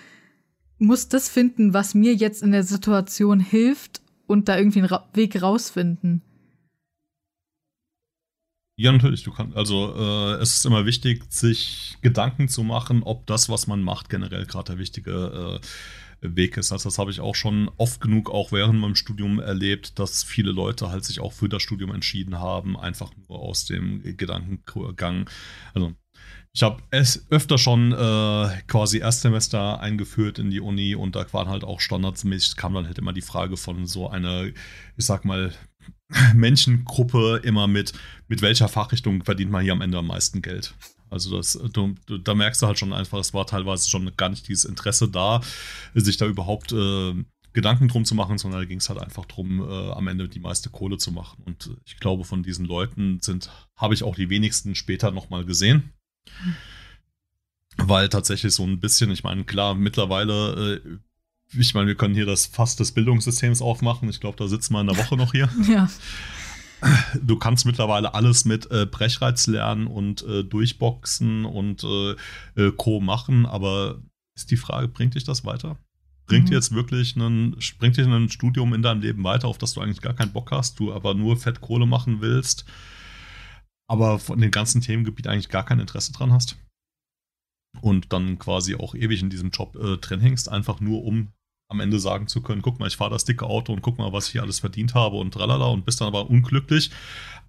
muss 0.79 1.09
das 1.09 1.27
finden, 1.27 1.73
was 1.73 1.93
mir 1.93 2.15
jetzt 2.15 2.43
in 2.43 2.53
der 2.53 2.63
Situation 2.63 3.41
hilft 3.41 4.01
und 4.25 4.47
da 4.47 4.57
irgendwie 4.57 4.79
einen 4.79 4.87
Ra 4.87 5.09
Weg 5.13 5.41
rausfinden. 5.41 6.21
Ja, 8.81 8.91
natürlich. 8.91 9.21
Du 9.21 9.31
kannst, 9.31 9.55
also 9.55 9.93
äh, 9.95 10.41
es 10.41 10.55
ist 10.57 10.65
immer 10.65 10.87
wichtig, 10.87 11.31
sich 11.31 11.97
Gedanken 12.01 12.47
zu 12.49 12.63
machen, 12.63 13.03
ob 13.03 13.27
das, 13.27 13.47
was 13.47 13.67
man 13.67 13.83
macht, 13.83 14.09
generell 14.09 14.47
gerade 14.47 14.71
der 14.71 14.79
wichtige 14.79 15.61
äh, 15.61 16.35
Weg 16.35 16.57
ist. 16.57 16.71
Also 16.71 16.89
das 16.89 16.97
habe 16.97 17.11
ich 17.11 17.19
auch 17.19 17.35
schon 17.35 17.69
oft 17.77 18.01
genug 18.01 18.31
auch 18.31 18.51
während 18.51 18.79
meinem 18.79 18.95
Studium 18.95 19.37
erlebt, 19.37 19.99
dass 19.99 20.23
viele 20.23 20.51
Leute 20.51 20.89
halt 20.89 21.05
sich 21.05 21.19
auch 21.19 21.31
für 21.31 21.47
das 21.47 21.61
Studium 21.61 21.91
entschieden 21.91 22.39
haben, 22.39 22.75
einfach 22.75 23.11
nur 23.29 23.37
aus 23.39 23.65
dem 23.65 24.01
Gedankengang. 24.17 25.29
Also 25.75 25.93
ich 26.51 26.63
habe 26.63 26.81
es 26.89 27.27
öfter 27.29 27.59
schon 27.59 27.91
äh, 27.91 28.49
quasi 28.65 28.97
Erstsemester 28.97 29.79
eingeführt 29.79 30.39
in 30.39 30.49
die 30.49 30.59
Uni 30.59 30.95
und 30.95 31.15
da 31.15 31.31
waren 31.33 31.49
halt 31.49 31.63
auch 31.63 31.81
standardmäßig, 31.81 32.55
kam 32.55 32.73
dann 32.73 32.87
halt 32.87 32.97
immer 32.97 33.13
die 33.13 33.21
Frage 33.21 33.57
von 33.57 33.85
so 33.85 34.09
einer, 34.09 34.47
ich 34.47 34.55
sag 34.97 35.23
mal, 35.23 35.53
Menschengruppe 36.33 37.41
immer 37.43 37.67
mit, 37.67 37.93
mit 38.27 38.41
welcher 38.41 38.67
Fachrichtung 38.67 39.23
verdient 39.23 39.51
man 39.51 39.63
hier 39.63 39.73
am 39.73 39.81
Ende 39.81 39.97
am 39.97 40.07
meisten 40.07 40.41
Geld. 40.41 40.73
Also 41.09 41.35
das, 41.35 41.59
du, 41.73 41.95
du, 42.05 42.17
da 42.17 42.33
merkst 42.33 42.61
du 42.61 42.67
halt 42.67 42.79
schon 42.79 42.93
einfach, 42.93 43.19
es 43.19 43.33
war 43.33 43.45
teilweise 43.45 43.89
schon 43.89 44.09
gar 44.15 44.29
nicht 44.29 44.47
dieses 44.47 44.65
Interesse 44.65 45.09
da, 45.09 45.41
sich 45.93 46.17
da 46.17 46.25
überhaupt 46.25 46.71
äh, 46.71 47.13
Gedanken 47.53 47.89
drum 47.89 48.05
zu 48.05 48.15
machen, 48.15 48.37
sondern 48.37 48.61
da 48.61 48.65
ging 48.65 48.79
es 48.79 48.89
halt 48.89 48.99
einfach 48.99 49.25
drum, 49.25 49.59
äh, 49.59 49.91
am 49.91 50.07
Ende 50.07 50.29
die 50.29 50.39
meiste 50.39 50.69
Kohle 50.69 50.97
zu 50.97 51.11
machen. 51.11 51.43
Und 51.45 51.69
ich 51.85 51.97
glaube, 51.97 52.23
von 52.23 52.43
diesen 52.43 52.65
Leuten 52.65 53.19
sind, 53.21 53.49
habe 53.75 53.93
ich 53.93 54.03
auch 54.03 54.15
die 54.15 54.29
wenigsten 54.29 54.73
später 54.73 55.11
nochmal 55.11 55.43
gesehen. 55.43 55.91
Weil 57.77 58.07
tatsächlich 58.07 58.53
so 58.53 58.63
ein 58.63 58.79
bisschen, 58.79 59.11
ich 59.11 59.23
meine, 59.23 59.43
klar, 59.43 59.75
mittlerweile, 59.75 60.81
äh, 60.85 60.97
ich 61.57 61.73
meine, 61.73 61.87
wir 61.87 61.95
können 61.95 62.13
hier 62.13 62.25
das 62.25 62.45
Fass 62.45 62.75
des 62.75 62.91
Bildungssystems 62.91 63.61
aufmachen. 63.61 64.09
Ich 64.09 64.19
glaube, 64.19 64.37
da 64.37 64.47
sitzen 64.47 64.73
wir 64.73 64.81
in 64.81 64.87
der 64.87 64.97
Woche 64.97 65.17
noch 65.17 65.31
hier. 65.31 65.49
Ja. 65.67 65.89
Du 67.21 67.37
kannst 67.37 67.67
mittlerweile 67.67 68.15
alles 68.15 68.43
mit 68.43 68.71
äh, 68.71 68.87
Brechreiz 68.87 69.45
lernen 69.45 69.85
und 69.85 70.23
äh, 70.23 70.43
durchboxen 70.43 71.45
und 71.45 71.83
äh, 71.83 72.15
äh, 72.55 72.71
Co. 72.75 72.99
machen, 72.99 73.45
aber 73.45 74.01
ist 74.35 74.49
die 74.49 74.57
Frage, 74.57 74.87
bringt 74.87 75.13
dich 75.13 75.23
das 75.23 75.45
weiter? 75.45 75.77
Bringt 76.25 76.45
mhm. 76.45 76.49
dir 76.49 76.55
jetzt 76.55 76.73
wirklich 76.73 77.15
ein, 77.15 77.55
bringt 77.77 77.97
dir 77.97 78.07
ein 78.07 78.29
Studium 78.29 78.73
in 78.73 78.81
deinem 78.81 79.01
Leben 79.01 79.23
weiter, 79.23 79.47
auf 79.47 79.59
das 79.59 79.73
du 79.73 79.81
eigentlich 79.81 80.01
gar 80.01 80.15
keinen 80.15 80.33
Bock 80.33 80.49
hast, 80.49 80.79
du 80.79 80.91
aber 80.91 81.13
nur 81.13 81.37
Fettkohle 81.37 81.85
machen 81.85 82.19
willst? 82.19 82.65
aber 83.91 84.19
von 84.19 84.39
dem 84.39 84.51
ganzen 84.51 84.79
Themengebiet 84.79 85.27
eigentlich 85.27 85.49
gar 85.49 85.65
kein 85.65 85.81
Interesse 85.81 86.13
dran 86.13 86.31
hast 86.31 86.55
und 87.81 88.13
dann 88.13 88.39
quasi 88.39 88.75
auch 88.75 88.95
ewig 88.95 89.21
in 89.21 89.29
diesem 89.29 89.49
Job 89.49 89.75
äh, 89.75 89.97
drin 89.97 90.21
hängst, 90.21 90.47
einfach 90.47 90.79
nur 90.79 91.03
um 91.03 91.33
am 91.71 91.79
Ende 91.79 91.99
sagen 91.99 92.27
zu 92.27 92.41
können, 92.41 92.61
guck 92.61 92.79
mal, 92.79 92.87
ich 92.87 92.97
fahre 92.97 93.11
das 93.11 93.25
dicke 93.25 93.45
Auto 93.45 93.73
und 93.73 93.81
guck 93.81 93.97
mal, 93.97 94.13
was 94.13 94.27
ich 94.27 94.33
hier 94.33 94.43
alles 94.43 94.59
verdient 94.59 94.93
habe 94.93 95.17
und 95.17 95.33
tralala 95.33 95.65
und 95.65 95.85
bist 95.85 96.01
dann 96.01 96.07
aber 96.07 96.29
unglücklich. 96.29 96.91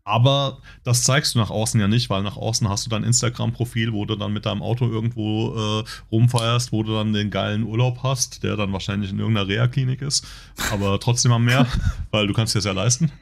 Aber 0.05 0.59
das 0.83 1.05
zeigst 1.05 1.35
du 1.35 1.39
nach 1.39 1.51
außen 1.51 1.81
ja 1.81 1.87
nicht, 1.87 2.11
weil 2.11 2.23
nach 2.23 2.37
außen 2.37 2.69
hast 2.69 2.87
du 2.87 2.91
dein 2.91 3.05
Instagram-Profil, 3.05 3.93
wo 3.93 4.05
du 4.05 4.17
dann 4.17 4.33
mit 4.33 4.47
deinem 4.47 4.63
Auto 4.63 4.89
irgendwo 4.89 5.55
äh, 5.55 5.85
rumfeierst, 6.11 6.73
wo 6.73 6.83
du 6.83 6.93
dann 6.93 7.13
den 7.13 7.31
geilen 7.31 7.63
Urlaub 7.63 8.03
hast, 8.03 8.43
der 8.43 8.57
dann 8.57 8.73
wahrscheinlich 8.73 9.11
in 9.11 9.21
irgendeiner 9.21 9.47
Reha-Klinik 9.47 10.03
ist, 10.03 10.27
aber 10.73 10.99
trotzdem 10.99 11.31
am 11.31 11.45
Meer, 11.45 11.69
weil 12.11 12.27
du 12.27 12.33
kannst 12.33 12.55
dir 12.55 12.59
das 12.59 12.65
ja 12.65 12.73
leisten. 12.73 13.13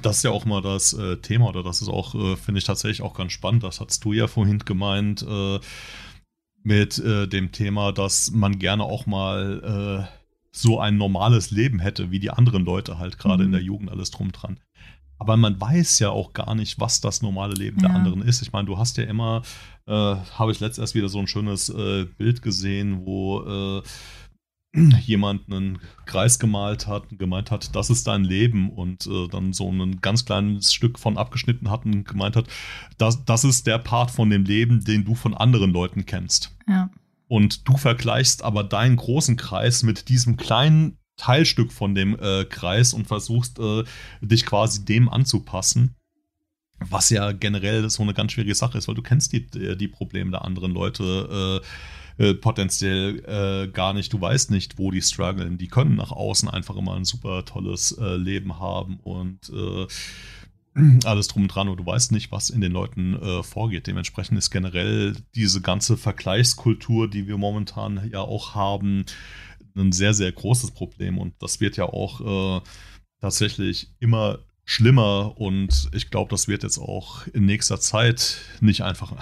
Das 0.00 0.18
ist 0.18 0.22
ja 0.22 0.30
auch 0.30 0.46
mal 0.46 0.62
das 0.62 0.94
äh, 0.94 1.18
Thema, 1.18 1.48
oder 1.48 1.62
das 1.62 1.82
ist 1.82 1.88
auch, 1.88 2.14
äh, 2.14 2.36
finde 2.36 2.60
ich 2.60 2.64
tatsächlich 2.64 3.02
auch 3.02 3.12
ganz 3.12 3.32
spannend. 3.32 3.62
Das 3.62 3.80
hast 3.80 4.02
du 4.04 4.14
ja 4.14 4.26
vorhin 4.26 4.60
gemeint 4.60 5.22
äh, 5.22 5.58
mit 6.66 6.98
äh, 6.98 7.28
dem 7.28 7.52
Thema, 7.52 7.92
dass 7.92 8.32
man 8.32 8.58
gerne 8.58 8.82
auch 8.82 9.06
mal 9.06 10.08
äh, 10.10 10.16
so 10.50 10.80
ein 10.80 10.96
normales 10.96 11.52
Leben 11.52 11.78
hätte, 11.78 12.10
wie 12.10 12.18
die 12.18 12.30
anderen 12.30 12.64
Leute 12.64 12.98
halt 12.98 13.18
gerade 13.18 13.44
mhm. 13.44 13.46
in 13.46 13.52
der 13.52 13.62
Jugend 13.62 13.90
alles 13.90 14.10
drum 14.10 14.32
dran. 14.32 14.58
Aber 15.16 15.36
man 15.36 15.60
weiß 15.60 16.00
ja 16.00 16.10
auch 16.10 16.32
gar 16.32 16.56
nicht, 16.56 16.80
was 16.80 17.00
das 17.00 17.22
normale 17.22 17.54
Leben 17.54 17.80
ja. 17.80 17.88
der 17.88 17.96
anderen 17.96 18.20
ist. 18.20 18.42
Ich 18.42 18.52
meine, 18.52 18.66
du 18.66 18.78
hast 18.78 18.96
ja 18.96 19.04
immer, 19.04 19.42
äh, 19.86 19.92
habe 19.92 20.50
ich 20.50 20.58
letztes 20.58 20.78
erst 20.78 20.94
wieder 20.96 21.08
so 21.08 21.20
ein 21.20 21.28
schönes 21.28 21.72
Bild 22.18 22.42
gesehen, 22.42 23.06
wo 23.06 23.82
jemand 25.00 25.50
einen 25.50 25.78
Kreis 26.04 26.38
gemalt 26.38 26.86
hat 26.86 27.10
und 27.10 27.18
gemeint 27.18 27.50
hat, 27.50 27.74
das 27.74 27.90
ist 27.90 28.06
dein 28.06 28.24
Leben 28.24 28.70
und 28.70 29.06
äh, 29.06 29.28
dann 29.28 29.52
so 29.52 29.70
ein 29.70 30.00
ganz 30.00 30.24
kleines 30.24 30.72
Stück 30.72 30.98
von 30.98 31.16
abgeschnitten 31.16 31.70
hat 31.70 31.84
und 31.84 32.04
gemeint 32.04 32.36
hat, 32.36 32.46
das, 32.98 33.24
das 33.24 33.44
ist 33.44 33.66
der 33.66 33.78
Part 33.78 34.10
von 34.10 34.30
dem 34.30 34.44
Leben, 34.44 34.84
den 34.84 35.04
du 35.04 35.14
von 35.14 35.34
anderen 35.34 35.72
Leuten 35.72 36.06
kennst. 36.06 36.54
Ja. 36.68 36.90
Und 37.28 37.68
du 37.68 37.76
vergleichst 37.76 38.44
aber 38.44 38.62
deinen 38.62 38.96
großen 38.96 39.36
Kreis 39.36 39.82
mit 39.82 40.08
diesem 40.08 40.36
kleinen 40.36 40.98
Teilstück 41.16 41.72
von 41.72 41.94
dem 41.94 42.18
äh, 42.18 42.44
Kreis 42.44 42.92
und 42.92 43.06
versuchst 43.06 43.58
äh, 43.58 43.84
dich 44.20 44.46
quasi 44.46 44.84
dem 44.84 45.08
anzupassen. 45.08 45.96
Was 46.78 47.08
ja 47.08 47.32
generell 47.32 47.88
so 47.88 48.02
eine 48.02 48.12
ganz 48.12 48.32
schwierige 48.32 48.54
Sache 48.54 48.76
ist, 48.76 48.86
weil 48.86 48.94
du 48.94 49.02
kennst 49.02 49.32
die, 49.32 49.46
die 49.76 49.88
Probleme 49.88 50.30
der 50.30 50.44
anderen 50.44 50.72
Leute 50.72 51.62
äh, 51.62 51.66
äh, 52.18 52.34
potenziell 52.34 53.22
äh, 53.26 53.68
gar 53.68 53.92
nicht, 53.92 54.12
du 54.12 54.20
weißt 54.20 54.50
nicht, 54.50 54.78
wo 54.78 54.90
die 54.90 55.02
strugglen. 55.02 55.58
Die 55.58 55.68
können 55.68 55.96
nach 55.96 56.12
außen 56.12 56.48
einfach 56.48 56.76
immer 56.76 56.94
ein 56.94 57.04
super 57.04 57.44
tolles 57.44 57.92
äh, 57.92 58.16
Leben 58.16 58.58
haben 58.58 58.98
und 59.00 59.50
äh, 59.50 59.86
alles 61.04 61.28
drum 61.28 61.42
und 61.42 61.48
dran 61.48 61.68
und 61.68 61.78
du 61.78 61.86
weißt 61.86 62.12
nicht, 62.12 62.32
was 62.32 62.50
in 62.50 62.60
den 62.60 62.72
Leuten 62.72 63.14
äh, 63.14 63.42
vorgeht. 63.42 63.86
Dementsprechend 63.86 64.38
ist 64.38 64.50
generell 64.50 65.14
diese 65.34 65.60
ganze 65.60 65.96
Vergleichskultur, 65.96 67.08
die 67.08 67.26
wir 67.26 67.38
momentan 67.38 68.08
ja 68.10 68.20
auch 68.20 68.54
haben, 68.54 69.04
ein 69.76 69.92
sehr, 69.92 70.14
sehr 70.14 70.32
großes 70.32 70.70
Problem 70.70 71.18
und 71.18 71.34
das 71.40 71.60
wird 71.60 71.76
ja 71.76 71.84
auch 71.84 72.58
äh, 72.58 72.60
tatsächlich 73.20 73.90
immer 74.00 74.38
schlimmer 74.64 75.38
und 75.38 75.90
ich 75.92 76.10
glaube, 76.10 76.30
das 76.30 76.48
wird 76.48 76.62
jetzt 76.62 76.78
auch 76.78 77.26
in 77.28 77.44
nächster 77.44 77.78
Zeit 77.78 78.38
nicht 78.60 78.82
einfacher. 78.82 79.18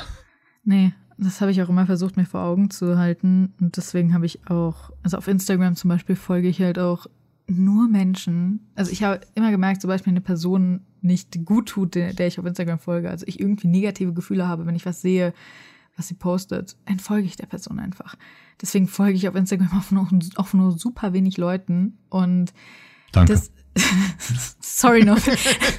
Nee, 0.65 0.93
das 1.17 1.41
habe 1.41 1.51
ich 1.51 1.63
auch 1.63 1.69
immer 1.69 1.87
versucht, 1.87 2.17
mir 2.17 2.27
vor 2.27 2.43
Augen 2.43 2.71
zu 2.71 2.99
halten. 2.99 3.53
Und 3.61 3.77
deswegen 3.77 4.15
habe 4.15 4.27
ich 4.27 4.49
auch, 4.49 4.91
also 5.03 5.17
auf 5.17 5.29
Instagram 5.29 5.77
zum 5.77 5.89
Beispiel 5.89 6.17
folge 6.17 6.49
ich 6.49 6.61
halt 6.61 6.79
auch 6.79 7.07
nur 7.47 7.89
Menschen. 7.89 8.67
Also 8.75 8.91
ich 8.91 9.03
habe 9.03 9.21
immer 9.35 9.51
gemerkt, 9.51 9.81
zum 9.81 9.89
Beispiel 9.89 10.13
eine 10.13 10.21
Person 10.21 10.81
nicht 11.03 11.45
gut 11.45 11.69
tut, 11.69 11.95
der, 11.95 12.15
der 12.15 12.27
ich 12.27 12.39
auf 12.39 12.47
Instagram 12.47 12.79
folge. 12.79 13.11
Also 13.11 13.27
ich 13.29 13.39
irgendwie 13.39 13.69
negative 13.69 14.13
Gefühle 14.13 14.49
habe, 14.49 14.67
wenn 14.67 14.75
ich 14.75 14.87
was 14.87 15.03
sehe, 15.03 15.35
was 15.97 16.09
sie 16.09 16.15
postet, 16.15 16.77
entfolge 16.87 17.27
ich 17.27 17.37
der 17.37 17.47
Person 17.47 17.79
einfach. 17.79 18.17
Deswegen 18.61 18.89
folge 18.89 19.17
ich 19.17 19.29
auf 19.29 19.35
Instagram 19.35 19.79
auch 19.79 19.91
nur, 19.91 20.09
auch 20.37 20.53
nur 20.53 20.73
super 20.73 21.13
wenig 21.13 21.37
Leuten. 21.37 21.99
Und 22.09 22.53
Danke. 23.13 23.33
das. 23.33 23.53
sorry, 24.61 25.05
no. 25.05 25.17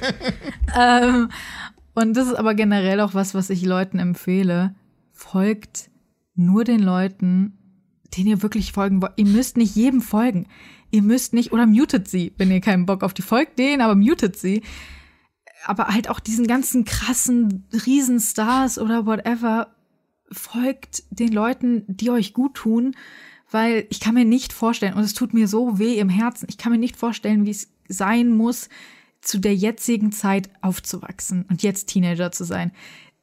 ähm, 0.78 1.28
und 1.94 2.14
das 2.14 2.28
ist 2.28 2.34
aber 2.34 2.54
generell 2.54 3.00
auch 3.00 3.14
was, 3.14 3.34
was 3.34 3.50
ich 3.50 3.64
Leuten 3.64 3.98
empfehle 3.98 4.74
folgt 5.16 5.90
nur 6.34 6.62
den 6.62 6.80
Leuten, 6.80 7.58
denen 8.16 8.28
ihr 8.28 8.42
wirklich 8.42 8.72
folgen 8.72 9.02
wollt. 9.02 9.14
Ihr 9.16 9.26
müsst 9.26 9.56
nicht 9.56 9.74
jedem 9.74 10.02
folgen. 10.02 10.46
Ihr 10.90 11.02
müsst 11.02 11.32
nicht, 11.32 11.52
oder 11.52 11.66
mutet 11.66 12.06
sie, 12.08 12.32
wenn 12.36 12.50
ihr 12.50 12.60
keinen 12.60 12.86
Bock 12.86 13.02
auf 13.02 13.14
die 13.14 13.22
folgt, 13.22 13.58
denen, 13.58 13.80
aber 13.80 13.96
mutet 13.96 14.38
sie. 14.38 14.62
Aber 15.64 15.88
halt 15.88 16.08
auch 16.08 16.20
diesen 16.20 16.46
ganzen 16.46 16.84
krassen 16.84 17.66
Riesenstars 17.72 18.78
oder 18.78 19.06
whatever, 19.06 19.74
folgt 20.30 21.04
den 21.10 21.32
Leuten, 21.32 21.84
die 21.88 22.10
euch 22.10 22.32
gut 22.34 22.54
tun, 22.54 22.94
weil 23.50 23.86
ich 23.90 24.00
kann 24.00 24.14
mir 24.14 24.24
nicht 24.24 24.52
vorstellen, 24.52 24.94
und 24.94 25.02
es 25.02 25.14
tut 25.14 25.34
mir 25.34 25.48
so 25.48 25.78
weh 25.78 25.98
im 25.98 26.08
Herzen, 26.08 26.46
ich 26.48 26.58
kann 26.58 26.72
mir 26.72 26.78
nicht 26.78 26.96
vorstellen, 26.96 27.46
wie 27.46 27.50
es 27.50 27.68
sein 27.88 28.36
muss, 28.36 28.68
zu 29.20 29.38
der 29.38 29.54
jetzigen 29.54 30.12
Zeit 30.12 30.50
aufzuwachsen 30.62 31.46
und 31.48 31.62
jetzt 31.62 31.86
Teenager 31.86 32.30
zu 32.30 32.44
sein 32.44 32.72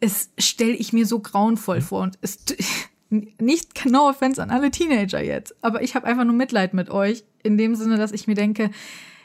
es 0.04 0.32
stelle 0.38 0.74
ich 0.74 0.92
mir 0.92 1.06
so 1.06 1.20
grauenvoll 1.20 1.80
vor 1.80 2.02
und 2.02 2.20
es 2.22 2.40
nicht 3.10 3.86
no 3.86 4.10
offense 4.10 4.42
an 4.44 4.50
alle 4.50 4.70
Teenager 4.70 5.24
jetzt, 5.24 5.56
aber 5.64 5.82
ich 5.82 5.96
habe 5.96 6.06
einfach 6.06 6.26
nur 6.26 6.36
Mitleid 6.36 6.74
mit 6.74 6.90
euch 6.90 7.24
in 7.42 7.58
dem 7.58 7.76
Sinne, 7.76 7.98
dass 7.98 8.12
ich 8.12 8.28
mir 8.28 8.36
denke, 8.36 8.70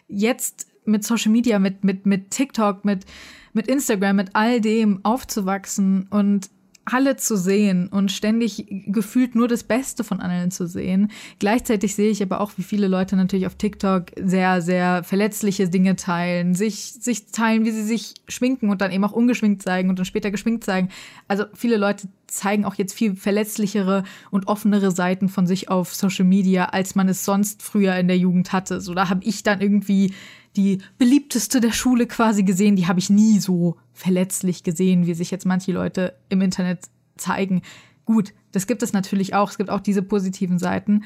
jetzt 0.06 0.68
mit 0.84 1.04
Social 1.04 1.32
Media, 1.32 1.58
mit 1.58 1.82
mit 1.82 2.06
mit 2.06 2.30
TikTok, 2.30 2.84
mit 2.84 3.06
mit 3.52 3.66
Instagram, 3.66 4.16
mit 4.16 4.30
all 4.34 4.60
dem 4.60 5.04
aufzuwachsen 5.04 6.06
und 6.10 6.48
alle 6.92 7.16
zu 7.16 7.36
sehen 7.36 7.88
und 7.88 8.12
ständig 8.12 8.66
gefühlt 8.86 9.34
nur 9.34 9.48
das 9.48 9.62
Beste 9.62 10.04
von 10.04 10.20
allen 10.20 10.50
zu 10.50 10.66
sehen. 10.66 11.10
Gleichzeitig 11.38 11.94
sehe 11.94 12.10
ich 12.10 12.22
aber 12.22 12.40
auch, 12.40 12.52
wie 12.56 12.62
viele 12.62 12.88
Leute 12.88 13.16
natürlich 13.16 13.46
auf 13.46 13.54
TikTok 13.54 14.06
sehr, 14.20 14.62
sehr 14.62 15.04
verletzliche 15.04 15.68
Dinge 15.68 15.96
teilen, 15.96 16.54
sich, 16.54 16.94
sich 17.00 17.26
teilen, 17.26 17.64
wie 17.64 17.70
sie 17.70 17.82
sich 17.82 18.14
schminken 18.28 18.70
und 18.70 18.80
dann 18.80 18.92
eben 18.92 19.04
auch 19.04 19.12
ungeschminkt 19.12 19.62
zeigen 19.62 19.90
und 19.90 19.98
dann 19.98 20.06
später 20.06 20.30
geschminkt 20.30 20.64
zeigen. 20.64 20.88
Also 21.28 21.44
viele 21.54 21.76
Leute 21.76 22.08
zeigen 22.26 22.64
auch 22.64 22.74
jetzt 22.74 22.92
viel 22.92 23.16
verletzlichere 23.16 24.04
und 24.30 24.48
offenere 24.48 24.90
Seiten 24.90 25.28
von 25.28 25.46
sich 25.46 25.70
auf 25.70 25.94
Social 25.94 26.24
Media, 26.24 26.66
als 26.66 26.94
man 26.94 27.08
es 27.08 27.24
sonst 27.24 27.62
früher 27.62 27.96
in 27.96 28.08
der 28.08 28.18
Jugend 28.18 28.52
hatte. 28.52 28.80
So, 28.80 28.94
da 28.94 29.08
habe 29.08 29.24
ich 29.24 29.42
dann 29.42 29.60
irgendwie 29.60 30.12
die 30.58 30.78
beliebteste 30.98 31.60
der 31.60 31.72
Schule 31.72 32.06
quasi 32.06 32.42
gesehen. 32.42 32.76
Die 32.76 32.88
habe 32.88 32.98
ich 32.98 33.08
nie 33.08 33.38
so 33.38 33.76
verletzlich 33.92 34.64
gesehen, 34.64 35.06
wie 35.06 35.14
sich 35.14 35.30
jetzt 35.30 35.46
manche 35.46 35.72
Leute 35.72 36.14
im 36.28 36.42
Internet 36.42 36.80
zeigen. 37.16 37.62
Gut, 38.04 38.34
das 38.52 38.66
gibt 38.66 38.82
es 38.82 38.92
natürlich 38.92 39.34
auch. 39.34 39.50
Es 39.50 39.56
gibt 39.56 39.70
auch 39.70 39.80
diese 39.80 40.02
positiven 40.02 40.58
Seiten. 40.58 41.04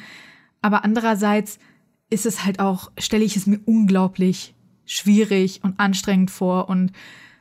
Aber 0.63 0.85
andererseits 0.85 1.59
ist 2.09 2.25
es 2.25 2.45
halt 2.45 2.61
auch, 2.61 2.91
stelle 2.99 3.25
ich 3.25 3.37
es 3.37 3.47
mir 3.47 3.61
unglaublich 3.67 4.55
schwierig 4.87 5.61
und 5.63 5.79
anstrengend 5.79 6.31
vor. 6.31 6.71
Und 6.71 6.93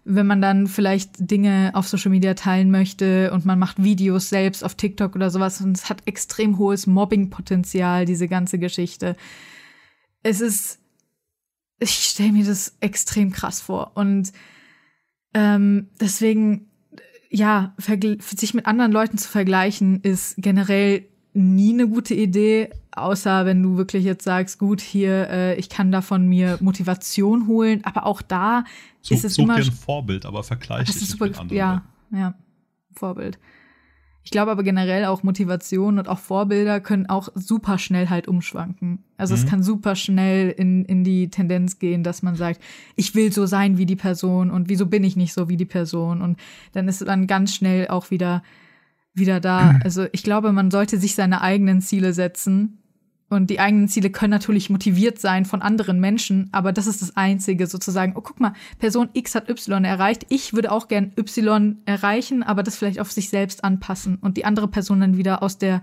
wenn 0.04 0.28
man 0.28 0.42
dann 0.42 0.68
vielleicht 0.68 1.12
Dinge 1.32 1.72
auf 1.76 1.88
Social 1.88 2.12
Media 2.12 2.34
teilen 2.34 2.72
möchte 2.72 3.32
und 3.32 3.46
man 3.46 3.58
macht 3.58 3.82
Videos 3.82 4.30
selbst 4.30 4.66
auf 4.66 4.76
TikTok 4.76 5.16
oder 5.16 5.30
sowas 5.30 5.62
und 5.62 5.78
es 5.78 5.90
hat 5.90 6.02
extrem 6.08 6.58
hohes 6.58 6.88
Mobbing-Potenzial, 6.88 8.06
diese 8.06 8.28
ganze 8.28 8.60
Geschichte. 8.60 9.16
Es 10.24 10.42
ist 10.42 10.81
ich 11.82 11.92
stelle 11.92 12.32
mir 12.32 12.46
das 12.46 12.78
extrem 12.80 13.32
krass 13.32 13.60
vor. 13.60 13.92
Und 13.96 14.32
ähm, 15.34 15.90
deswegen, 16.00 16.70
ja, 17.30 17.74
sich 18.20 18.54
mit 18.54 18.68
anderen 18.68 18.92
Leuten 18.92 19.18
zu 19.18 19.28
vergleichen, 19.28 20.02
ist 20.02 20.36
generell 20.38 21.08
nie 21.34 21.74
eine 21.74 21.88
gute 21.88 22.14
Idee, 22.14 22.70
außer 22.92 23.46
wenn 23.46 23.64
du 23.64 23.78
wirklich 23.78 24.04
jetzt 24.04 24.24
sagst, 24.24 24.60
gut, 24.60 24.82
hier, 24.82 25.30
äh, 25.30 25.56
ich 25.56 25.70
kann 25.70 25.92
davon 25.92 26.28
mir 26.28 26.58
Motivation 26.60 27.48
holen, 27.48 27.84
aber 27.84 28.06
auch 28.06 28.22
da 28.22 28.66
so, 29.02 29.16
ist 29.16 29.26
es 29.26 29.36
such 29.36 29.46
immer 29.46 29.56
dir 29.56 29.66
ein 29.66 29.72
Vorbild, 29.72 30.26
aber 30.26 30.44
vergleich 30.44 30.88
dich 30.92 31.10
super, 31.10 31.26
mit 31.26 31.40
anderen. 31.40 31.58
Ja, 31.58 31.84
ja, 32.12 32.36
Vorbild. 32.94 33.40
Ich 34.24 34.30
glaube 34.30 34.52
aber 34.52 34.64
generell 34.64 35.06
auch 35.06 35.24
Motivation 35.24 35.98
und 35.98 36.08
auch 36.08 36.20
Vorbilder 36.20 36.80
können 36.80 37.08
auch 37.08 37.30
super 37.34 37.78
schnell 37.80 38.10
halt 38.10 38.28
umschwanken. 38.28 39.04
Also 39.18 39.36
mhm. 39.36 39.42
es 39.42 39.48
kann 39.48 39.64
super 39.64 39.96
schnell 39.96 40.50
in, 40.52 40.86
in 40.86 41.04
die 41.04 41.30
Tendenz 41.30 41.80
gehen, 41.80 42.04
dass 42.04 42.22
man 42.22 42.36
sagt, 42.36 42.62
ich 42.96 43.16
will 43.16 43.32
so 43.32 43.46
sein 43.48 43.78
wie 43.78 43.88
die 43.88 43.96
Person 43.96 44.52
und 44.52 44.70
wieso 44.70 44.86
bin 44.86 45.04
ich 45.04 45.16
nicht 45.16 45.34
so 45.34 45.50
wie 45.50 45.58
die 45.58 45.66
Person? 45.66 46.22
Und 46.22 46.40
dann 46.74 46.88
ist 46.88 47.02
dann 47.02 47.26
ganz 47.26 47.56
schnell 47.56 47.88
auch 47.88 48.12
wieder, 48.12 48.44
wieder 49.14 49.40
da. 49.40 49.80
Also 49.84 50.06
ich 50.12 50.24
glaube, 50.24 50.52
man 50.52 50.70
sollte 50.70 51.00
sich 51.00 51.16
seine 51.16 51.42
eigenen 51.42 51.82
Ziele 51.82 52.14
setzen 52.14 52.81
und 53.32 53.50
die 53.50 53.62
eigenen 53.62 53.88
Ziele 53.88 54.10
können 54.10 54.32
natürlich 54.32 54.70
motiviert 54.70 55.18
sein 55.18 55.46
von 55.46 55.62
anderen 55.62 56.02
Menschen, 56.02 56.50
aber 56.52 56.74
das 56.74 56.86
ist 56.86 57.02
das 57.02 57.16
Einzige, 57.16 57.66
sozusagen, 57.66 58.12
oh, 58.18 58.22
guck 58.22 58.42
mal, 58.42 58.52
Person 58.78 59.08
X 59.14 59.36
hat 59.36 59.50
Y 59.50 59.86
erreicht, 59.86 60.26
ich 60.28 60.54
würde 60.54 60.70
auch 60.70 60.90
gern 60.90 61.14
Y 61.18 61.78
erreichen, 61.86 62.44
aber 62.44 62.62
das 62.62 62.76
vielleicht 62.76 63.00
auf 63.00 63.10
sich 63.10 63.30
selbst 63.30 63.64
anpassen 63.64 64.18
und 64.18 64.36
die 64.36 64.44
andere 64.44 64.68
Person 64.68 65.00
dann 65.00 65.16
wieder 65.16 65.42
aus 65.44 65.58
der, 65.58 65.82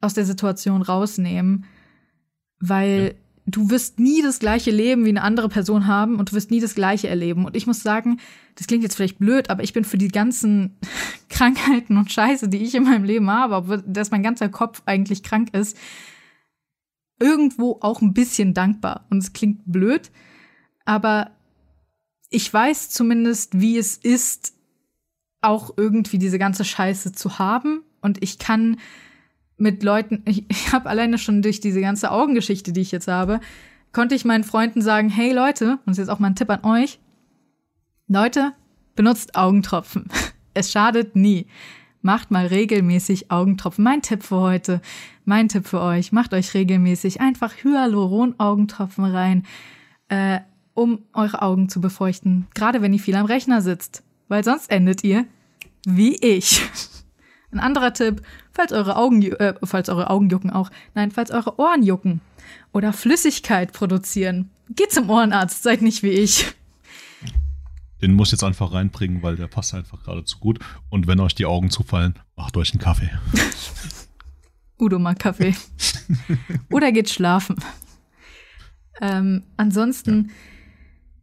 aus 0.00 0.14
der 0.14 0.24
Situation 0.24 0.80
rausnehmen. 0.80 1.66
Weil 2.60 3.12
ja. 3.14 3.20
du 3.44 3.68
wirst 3.68 4.00
nie 4.00 4.22
das 4.22 4.38
gleiche 4.38 4.70
Leben 4.70 5.04
wie 5.04 5.10
eine 5.10 5.22
andere 5.22 5.50
Person 5.50 5.86
haben 5.86 6.16
und 6.16 6.30
du 6.30 6.34
wirst 6.34 6.50
nie 6.50 6.60
das 6.60 6.74
gleiche 6.74 7.08
erleben. 7.08 7.44
Und 7.44 7.56
ich 7.56 7.66
muss 7.66 7.82
sagen, 7.82 8.20
das 8.56 8.66
klingt 8.66 8.84
jetzt 8.84 8.96
vielleicht 8.96 9.18
blöd, 9.18 9.50
aber 9.50 9.62
ich 9.62 9.74
bin 9.74 9.84
für 9.84 9.98
die 9.98 10.08
ganzen 10.08 10.78
Krankheiten 11.28 11.98
und 11.98 12.10
Scheiße, 12.10 12.48
die 12.48 12.62
ich 12.62 12.74
in 12.74 12.84
meinem 12.84 13.04
Leben 13.04 13.30
habe, 13.30 13.56
obwohl 13.56 13.82
dass 13.86 14.10
mein 14.10 14.22
ganzer 14.22 14.48
Kopf 14.48 14.80
eigentlich 14.86 15.22
krank 15.22 15.54
ist, 15.54 15.76
irgendwo 17.20 17.78
auch 17.80 18.00
ein 18.00 18.14
bisschen 18.14 18.54
dankbar. 18.54 19.06
Und 19.10 19.18
es 19.18 19.32
klingt 19.32 19.60
blöd, 19.66 20.10
aber 20.84 21.30
ich 22.30 22.52
weiß 22.52 22.90
zumindest, 22.90 23.60
wie 23.60 23.76
es 23.76 23.96
ist, 23.96 24.54
auch 25.42 25.74
irgendwie 25.76 26.18
diese 26.18 26.38
ganze 26.38 26.64
Scheiße 26.64 27.12
zu 27.12 27.38
haben. 27.38 27.82
Und 28.00 28.22
ich 28.22 28.38
kann 28.38 28.78
mit 29.56 29.82
Leuten, 29.82 30.22
ich, 30.26 30.44
ich 30.48 30.72
habe 30.72 30.88
alleine 30.88 31.18
schon 31.18 31.42
durch 31.42 31.60
diese 31.60 31.80
ganze 31.80 32.10
Augengeschichte, 32.10 32.72
die 32.72 32.80
ich 32.80 32.92
jetzt 32.92 33.08
habe, 33.08 33.40
konnte 33.92 34.14
ich 34.14 34.24
meinen 34.24 34.44
Freunden 34.44 34.82
sagen, 34.82 35.08
hey 35.08 35.32
Leute, 35.32 35.72
und 35.72 35.80
das 35.86 35.92
ist 35.92 35.98
jetzt 35.98 36.10
auch 36.10 36.20
mal 36.20 36.28
ein 36.28 36.36
Tipp 36.36 36.50
an 36.50 36.64
euch, 36.64 37.00
Leute, 38.06 38.52
benutzt 38.96 39.36
Augentropfen. 39.36 40.06
Es 40.52 40.72
schadet 40.72 41.14
nie. 41.14 41.46
Macht 42.02 42.30
mal 42.30 42.46
regelmäßig 42.46 43.30
Augentropfen. 43.30 43.84
Mein 43.84 44.02
Tipp 44.02 44.22
für 44.22 44.40
heute, 44.40 44.80
mein 45.24 45.48
Tipp 45.48 45.66
für 45.66 45.80
euch, 45.80 46.12
macht 46.12 46.32
euch 46.32 46.54
regelmäßig 46.54 47.20
einfach 47.20 47.52
Hyaluron-Augentropfen 47.62 49.04
rein, 49.04 49.44
äh, 50.08 50.40
um 50.74 51.00
eure 51.12 51.42
Augen 51.42 51.68
zu 51.68 51.80
befeuchten. 51.80 52.46
Gerade 52.54 52.80
wenn 52.80 52.92
ihr 52.92 53.00
viel 53.00 53.16
am 53.16 53.26
Rechner 53.26 53.60
sitzt. 53.60 54.02
Weil 54.28 54.44
sonst 54.44 54.70
endet 54.70 55.04
ihr 55.04 55.26
wie 55.84 56.16
ich. 56.16 56.62
Ein 57.52 57.58
anderer 57.58 57.92
Tipp, 57.92 58.22
falls 58.52 58.72
eure 58.72 58.96
Augen, 58.96 59.22
äh, 59.22 59.54
falls 59.64 59.88
eure 59.88 60.08
Augen 60.08 60.28
jucken 60.28 60.50
auch, 60.50 60.70
nein, 60.94 61.10
falls 61.10 61.32
eure 61.32 61.58
Ohren 61.58 61.82
jucken 61.82 62.20
oder 62.72 62.92
Flüssigkeit 62.92 63.72
produzieren, 63.72 64.50
geht 64.70 64.92
zum 64.92 65.10
Ohrenarzt, 65.10 65.64
seid 65.64 65.82
nicht 65.82 66.02
wie 66.04 66.10
ich. 66.10 66.46
Den 68.02 68.14
muss 68.14 68.28
ich 68.28 68.32
jetzt 68.32 68.44
einfach 68.44 68.72
reinbringen, 68.72 69.22
weil 69.22 69.36
der 69.36 69.46
passt 69.46 69.74
einfach 69.74 70.02
gerade 70.02 70.24
zu 70.24 70.38
gut. 70.38 70.58
Und 70.88 71.06
wenn 71.06 71.20
euch 71.20 71.34
die 71.34 71.46
Augen 71.46 71.70
zufallen, 71.70 72.14
macht 72.36 72.56
euch 72.56 72.72
einen 72.72 72.80
Kaffee. 72.80 73.10
Udo 74.78 74.98
mag 74.98 75.18
Kaffee. 75.18 75.54
Oder 76.70 76.92
geht 76.92 77.10
schlafen. 77.10 77.56
Ähm, 79.02 79.42
ansonsten, 79.58 80.30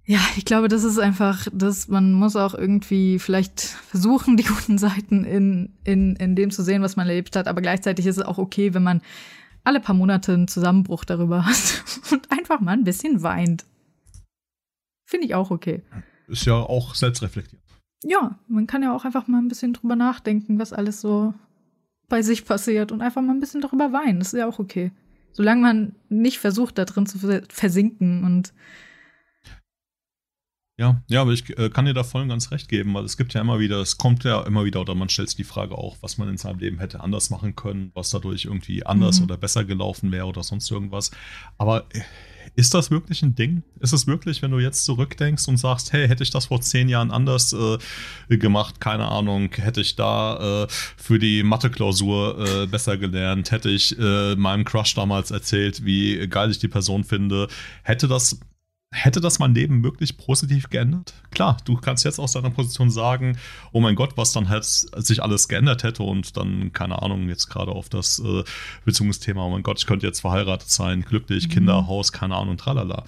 ja. 0.05 0.17
ja. 0.17 0.21
ich 0.35 0.45
glaube, 0.45 0.67
das 0.67 0.83
ist 0.83 0.99
einfach, 0.99 1.47
dass 1.51 1.87
man 1.87 2.13
muss 2.13 2.35
auch 2.35 2.53
irgendwie 2.53 3.17
vielleicht 3.17 3.61
versuchen, 3.61 4.37
die 4.37 4.43
guten 4.43 4.77
Seiten 4.77 5.23
in, 5.23 5.73
in, 5.83 6.15
in 6.17 6.35
dem 6.35 6.51
zu 6.51 6.63
sehen, 6.63 6.83
was 6.83 6.95
man 6.95 7.07
erlebt 7.07 7.35
hat. 7.35 7.47
Aber 7.47 7.61
gleichzeitig 7.61 8.05
ist 8.05 8.17
es 8.17 8.25
auch 8.25 8.37
okay, 8.37 8.75
wenn 8.75 8.83
man 8.83 9.01
alle 9.63 9.79
paar 9.79 9.95
Monate 9.95 10.33
einen 10.33 10.47
Zusammenbruch 10.47 11.03
darüber 11.03 11.45
hat 11.45 11.83
und 12.11 12.31
einfach 12.31 12.59
mal 12.59 12.73
ein 12.73 12.83
bisschen 12.83 13.23
weint. 13.23 13.65
Finde 15.05 15.25
ich 15.25 15.35
auch 15.35 15.49
okay 15.49 15.81
ist 16.27 16.45
ja 16.45 16.55
auch 16.55 16.95
selbstreflektiert. 16.95 17.61
Ja, 18.03 18.37
man 18.47 18.67
kann 18.67 18.83
ja 18.83 18.95
auch 18.95 19.05
einfach 19.05 19.27
mal 19.27 19.39
ein 19.39 19.47
bisschen 19.47 19.73
drüber 19.73 19.95
nachdenken, 19.95 20.59
was 20.59 20.73
alles 20.73 21.01
so 21.01 21.33
bei 22.09 22.21
sich 22.21 22.45
passiert 22.45 22.91
und 22.91 23.01
einfach 23.01 23.21
mal 23.21 23.33
ein 23.33 23.39
bisschen 23.39 23.61
darüber 23.61 23.91
weinen. 23.91 24.19
Das 24.19 24.33
ist 24.33 24.39
ja 24.39 24.47
auch 24.47 24.59
okay. 24.59 24.91
Solange 25.31 25.61
man 25.61 25.95
nicht 26.09 26.39
versucht, 26.39 26.77
da 26.77 26.85
drin 26.85 27.05
zu 27.05 27.19
versinken 27.49 28.23
und 28.23 28.53
ja, 30.79 31.01
ja, 31.07 31.21
aber 31.21 31.31
ich 31.31 31.57
äh, 31.57 31.71
kann 31.71 31.85
dir 31.85 31.95
da 31.95 32.03
voll 32.03 32.21
und 32.21 32.29
ganz 32.29 32.51
recht 32.51 32.69
geben, 32.69 32.93
weil 32.93 33.03
es 33.03 33.17
gibt 33.17 33.33
ja 33.33 33.41
immer 33.41 33.59
wieder, 33.59 33.81
es 33.81 33.97
kommt 33.97 34.23
ja 34.23 34.43
immer 34.43 34.63
wieder, 34.63 34.79
oder 34.79 34.93
man 34.93 35.09
stellt 35.09 35.29
sich 35.29 35.35
die 35.35 35.43
Frage 35.43 35.75
auch, 35.75 35.97
was 36.01 36.19
man 36.19 36.29
in 36.29 36.37
seinem 36.37 36.59
Leben 36.59 36.77
hätte 36.77 36.99
anders 36.99 37.31
machen 37.31 37.55
können, 37.55 37.89
was 37.95 38.11
dadurch 38.11 38.45
irgendwie 38.45 38.85
anders 38.85 39.17
mhm. 39.17 39.25
oder 39.25 39.37
besser 39.37 39.65
gelaufen 39.65 40.11
wäre 40.11 40.27
oder 40.27 40.43
sonst 40.43 40.69
irgendwas. 40.69 41.09
Aber 41.57 41.87
äh, 41.93 42.01
ist 42.57 42.73
das 42.73 42.89
wirklich 42.89 43.21
ein 43.21 43.35
Ding? 43.35 43.61
Ist 43.79 43.93
es 43.93 44.07
wirklich, 44.07 44.41
wenn 44.41 44.49
du 44.49 44.57
jetzt 44.57 44.83
zurückdenkst 44.83 45.47
und 45.47 45.57
sagst, 45.57 45.93
hey, 45.93 46.07
hätte 46.07 46.23
ich 46.23 46.31
das 46.31 46.47
vor 46.47 46.59
zehn 46.59 46.89
Jahren 46.89 47.11
anders 47.11 47.53
äh, 47.53 47.77
gemacht, 48.35 48.81
keine 48.81 49.07
Ahnung, 49.07 49.51
hätte 49.53 49.81
ich 49.81 49.95
da 49.95 50.63
äh, 50.63 50.67
für 50.97 51.19
die 51.19 51.43
Mathe-Klausur 51.43 52.63
äh, 52.63 52.65
besser 52.65 52.97
gelernt, 52.97 53.51
hätte 53.51 53.69
ich 53.69 53.97
äh, 53.99 54.35
meinem 54.35 54.65
Crush 54.65 54.95
damals 54.95 55.29
erzählt, 55.29 55.85
wie 55.85 56.27
geil 56.27 56.49
ich 56.49 56.57
die 56.57 56.67
Person 56.67 57.03
finde, 57.03 57.47
hätte 57.83 58.07
das 58.07 58.39
Hätte 58.93 59.19
das 59.19 59.39
mein 59.39 59.53
Leben 59.53 59.83
wirklich 59.83 60.17
positiv 60.17 60.69
geändert? 60.69 61.13
Klar, 61.31 61.57
du 61.65 61.75
kannst 61.75 62.05
jetzt 62.05 62.19
aus 62.19 62.31
deiner 62.31 62.51
Position 62.51 62.89
sagen, 62.89 63.37
oh 63.73 63.81
mein 63.81 63.95
Gott, 63.95 64.15
was 64.15 64.31
dann 64.31 64.47
halt 64.47 64.63
sich 64.63 65.21
alles 65.21 65.49
geändert 65.49 65.83
hätte 65.83 66.03
und 66.03 66.37
dann, 66.37 66.71
keine 66.71 67.01
Ahnung, 67.01 67.27
jetzt 67.27 67.49
gerade 67.49 67.71
auf 67.71 67.89
das 67.89 68.19
äh, 68.19 68.43
Beziehungsthema, 68.85 69.43
oh 69.43 69.49
mein 69.49 69.63
Gott, 69.63 69.79
ich 69.79 69.87
könnte 69.87 70.07
jetzt 70.07 70.21
verheiratet 70.21 70.69
sein, 70.69 71.01
glücklich, 71.01 71.49
mhm. 71.49 71.51
Kinder, 71.51 71.87
Haus, 71.87 72.13
keine 72.13 72.35
Ahnung, 72.37 72.55
tralala. 72.55 73.03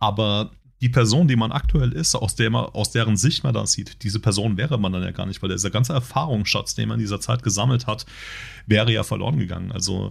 Aber 0.00 0.50
die 0.80 0.88
Person, 0.88 1.28
die 1.28 1.36
man 1.36 1.52
aktuell 1.52 1.92
ist, 1.92 2.16
aus, 2.16 2.34
der 2.34 2.50
man, 2.50 2.66
aus 2.66 2.90
deren 2.90 3.16
Sicht 3.16 3.44
man 3.44 3.54
das 3.54 3.72
sieht, 3.72 4.02
diese 4.02 4.20
Person 4.20 4.56
wäre 4.56 4.78
man 4.78 4.92
dann 4.92 5.02
ja 5.02 5.12
gar 5.12 5.26
nicht, 5.26 5.42
weil 5.42 5.50
dieser 5.50 5.70
ganze 5.70 5.92
Erfahrungsschatz, 5.92 6.74
den 6.74 6.88
man 6.88 6.98
in 6.98 7.04
dieser 7.04 7.20
Zeit 7.20 7.44
gesammelt 7.44 7.86
hat, 7.86 8.04
wäre 8.66 8.92
ja 8.92 9.04
verloren 9.04 9.38
gegangen. 9.38 9.70
Also 9.70 10.10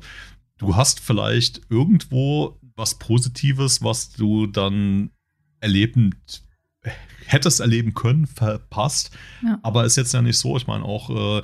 du 0.57 0.75
hast 0.75 1.01
vielleicht 1.01 1.61
irgendwo 1.69 2.57
was 2.75 2.95
Positives, 2.99 3.83
was 3.83 4.11
du 4.11 4.47
dann 4.47 5.11
erlebend 5.59 6.43
hättest 7.25 7.59
erleben 7.59 7.93
können, 7.93 8.27
verpasst. 8.27 9.11
Ja. 9.43 9.59
Aber 9.63 9.85
ist 9.85 9.95
jetzt 9.95 10.13
ja 10.13 10.21
nicht 10.21 10.37
so. 10.37 10.57
Ich 10.57 10.67
meine, 10.67 10.83
auch 10.83 11.39
äh, 11.39 11.41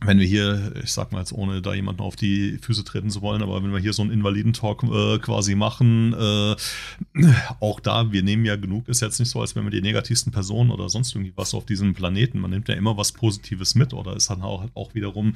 wenn 0.00 0.18
wir 0.18 0.26
hier, 0.26 0.72
ich 0.82 0.92
sag 0.92 1.12
mal 1.12 1.20
jetzt, 1.20 1.32
ohne 1.32 1.62
da 1.62 1.74
jemanden 1.74 2.02
auf 2.02 2.16
die 2.16 2.58
Füße 2.58 2.84
treten 2.84 3.10
zu 3.10 3.22
wollen, 3.22 3.42
aber 3.42 3.62
wenn 3.62 3.72
wir 3.72 3.78
hier 3.78 3.92
so 3.92 4.02
einen 4.02 4.10
Invalidentalk 4.10 4.82
äh, 4.82 5.18
quasi 5.18 5.54
machen, 5.54 6.12
äh, 6.12 6.56
auch 7.60 7.80
da, 7.80 8.12
wir 8.12 8.22
nehmen 8.22 8.44
ja 8.44 8.56
genug, 8.56 8.88
ist 8.88 9.00
jetzt 9.00 9.18
nicht 9.18 9.30
so, 9.30 9.40
als 9.40 9.56
wenn 9.56 9.64
wir 9.64 9.70
die 9.70 9.80
negativsten 9.80 10.32
Personen 10.32 10.70
oder 10.70 10.88
sonst 10.88 11.14
irgendwie 11.14 11.32
was 11.36 11.54
auf 11.54 11.64
diesem 11.64 11.94
Planeten, 11.94 12.38
man 12.38 12.50
nimmt 12.50 12.68
ja 12.68 12.74
immer 12.74 12.96
was 12.96 13.12
Positives 13.12 13.74
mit 13.74 13.94
oder 13.94 14.14
ist 14.14 14.30
dann 14.30 14.42
auch, 14.42 14.66
auch 14.74 14.94
wiederum 14.94 15.34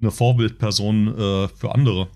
eine 0.00 0.10
Vorbildperson 0.10 1.08
äh, 1.08 1.48
für 1.48 1.74
andere. 1.74 2.08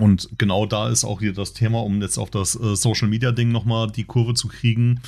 Und 0.00 0.28
genau 0.38 0.66
da 0.66 0.88
ist 0.88 1.04
auch 1.04 1.20
hier 1.20 1.32
das 1.32 1.52
Thema, 1.52 1.82
um 1.82 2.00
jetzt 2.00 2.18
auf 2.18 2.30
das 2.30 2.58
äh, 2.58 2.74
Social 2.74 3.08
Media 3.08 3.32
Ding 3.32 3.52
nochmal 3.52 3.90
die 3.90 4.04
Kurve 4.04 4.34
zu 4.34 4.48
kriegen 4.48 5.00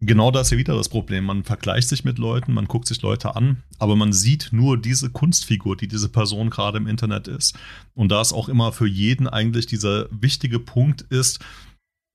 genau 0.00 0.30
das 0.30 0.48
ist 0.48 0.52
ja 0.52 0.58
wieder 0.58 0.76
das 0.76 0.88
Problem. 0.88 1.24
Man 1.24 1.44
vergleicht 1.44 1.88
sich 1.88 2.04
mit 2.04 2.18
Leuten, 2.18 2.52
man 2.52 2.66
guckt 2.66 2.88
sich 2.88 3.02
Leute 3.02 3.36
an, 3.36 3.62
aber 3.78 3.96
man 3.96 4.12
sieht 4.12 4.48
nur 4.52 4.78
diese 4.78 5.10
Kunstfigur, 5.10 5.76
die 5.76 5.88
diese 5.88 6.08
Person 6.08 6.50
gerade 6.50 6.78
im 6.78 6.86
Internet 6.86 7.28
ist. 7.28 7.58
Und 7.94 8.10
da 8.10 8.20
es 8.20 8.32
auch 8.32 8.48
immer 8.48 8.72
für 8.72 8.86
jeden 8.86 9.28
eigentlich 9.28 9.66
dieser 9.66 10.06
wichtige 10.10 10.58
Punkt 10.58 11.02
ist, 11.02 11.40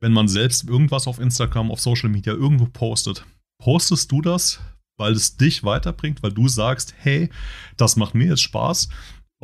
wenn 0.01 0.13
man 0.13 0.27
selbst 0.27 0.67
irgendwas 0.67 1.07
auf 1.07 1.19
Instagram, 1.19 1.71
auf 1.71 1.79
Social 1.79 2.09
Media 2.09 2.33
irgendwo 2.33 2.65
postet, 2.65 3.25
postest 3.61 4.11
du 4.11 4.21
das, 4.21 4.59
weil 4.97 5.13
es 5.13 5.37
dich 5.37 5.63
weiterbringt, 5.63 6.21
weil 6.23 6.33
du 6.33 6.47
sagst, 6.47 6.93
hey, 6.97 7.29
das 7.77 7.95
macht 7.95 8.15
mir 8.15 8.27
jetzt 8.27 8.41
Spaß. 8.41 8.89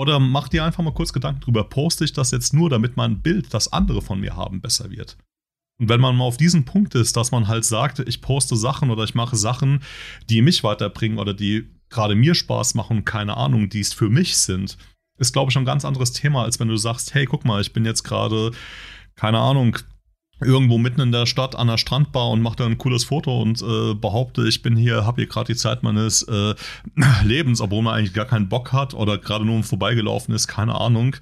Oder 0.02 0.18
mach 0.18 0.48
dir 0.48 0.65
einfach 0.65 0.84
mal 0.84 0.95
kurz 0.95 1.14
Gedanken 1.14 1.41
drüber, 1.41 1.64
poste 1.64 2.03
ich 2.03 2.11
das 2.11 2.32
jetzt 2.32 2.56
nur, 2.56 2.72
damit 2.72 2.98
mein 2.98 3.22
Bild, 3.22 3.53
das 3.53 3.72
andere 3.72 4.02
von 4.02 4.19
mir 4.19 4.36
haben, 4.36 4.60
besser 4.60 4.90
wird. 4.90 5.15
Und 5.80 5.90
wenn 5.90 6.02
man 6.02 6.15
mal 6.15 6.23
auf 6.23 6.38
diesem 6.38 6.65
Punkt 6.65 6.95
ist, 6.95 7.15
dass 7.18 7.30
man 7.30 7.48
halt 7.48 7.65
sagt, 7.65 7.99
ich 7.99 8.19
poste 8.19 8.56
Sachen 8.56 8.90
oder 8.90 9.03
ich 9.03 9.14
mache 9.14 9.36
Sachen, 9.36 9.84
die 10.28 10.41
mich 10.41 10.64
weiterbringen 10.64 11.19
oder 11.19 11.36
die 11.36 11.69
gerade 11.91 12.15
mir 12.15 12.34
Spaß 12.34 12.73
machen, 12.73 13.06
keine 13.06 13.38
Ahnung, 13.38 13.69
die 13.69 13.82
es 13.82 13.94
für 13.94 14.10
mich 14.10 14.38
sind, 14.38 14.76
ist, 15.19 15.34
glaube 15.34 15.52
ich, 15.52 15.57
ein 15.60 15.65
ganz 15.65 15.86
anderes 15.86 16.14
Thema, 16.14 16.45
als 16.45 16.60
wenn 16.60 16.68
du 16.68 16.78
sagst, 16.78 17.14
hey, 17.14 17.28
guck 17.28 17.45
mal, 17.45 17.61
ich 17.61 17.72
bin 17.72 17.86
jetzt 17.86 18.02
gerade, 18.02 18.53
keine 19.15 19.38
Ahnung, 19.38 19.78
irgendwo 20.41 20.77
mitten 20.77 21.01
in 21.01 21.11
der 21.11 21.26
Stadt 21.26 21.55
an 21.55 21.68
der 21.68 21.77
Strandbar 21.77 22.30
und 22.30 22.41
mache 22.41 22.57
da 22.57 22.65
ein 22.65 22.77
cooles 22.77 23.03
Foto 23.03 23.41
und 23.41 23.61
äh, 23.61 23.93
behaupte, 23.93 24.47
ich 24.47 24.61
bin 24.61 24.76
hier, 24.76 25.05
habe 25.05 25.22
hier 25.22 25.30
gerade 25.30 25.53
die 25.53 25.57
Zeit 25.57 25.84
meines 25.84 26.23
äh, 26.23 26.55
Lebens, 27.23 27.61
obwohl 27.61 27.84
man 27.84 27.95
eigentlich 27.95 28.13
gar 28.13 28.26
keinen 28.26 28.49
Bock 28.49 28.73
hat 28.73 28.93
oder 28.93 29.18
gerade 29.18 29.45
nur 29.45 29.63
vorbeigelaufen 29.63 30.34
ist, 30.34 30.47
keine 30.47 30.76
Ahnung 30.76 31.15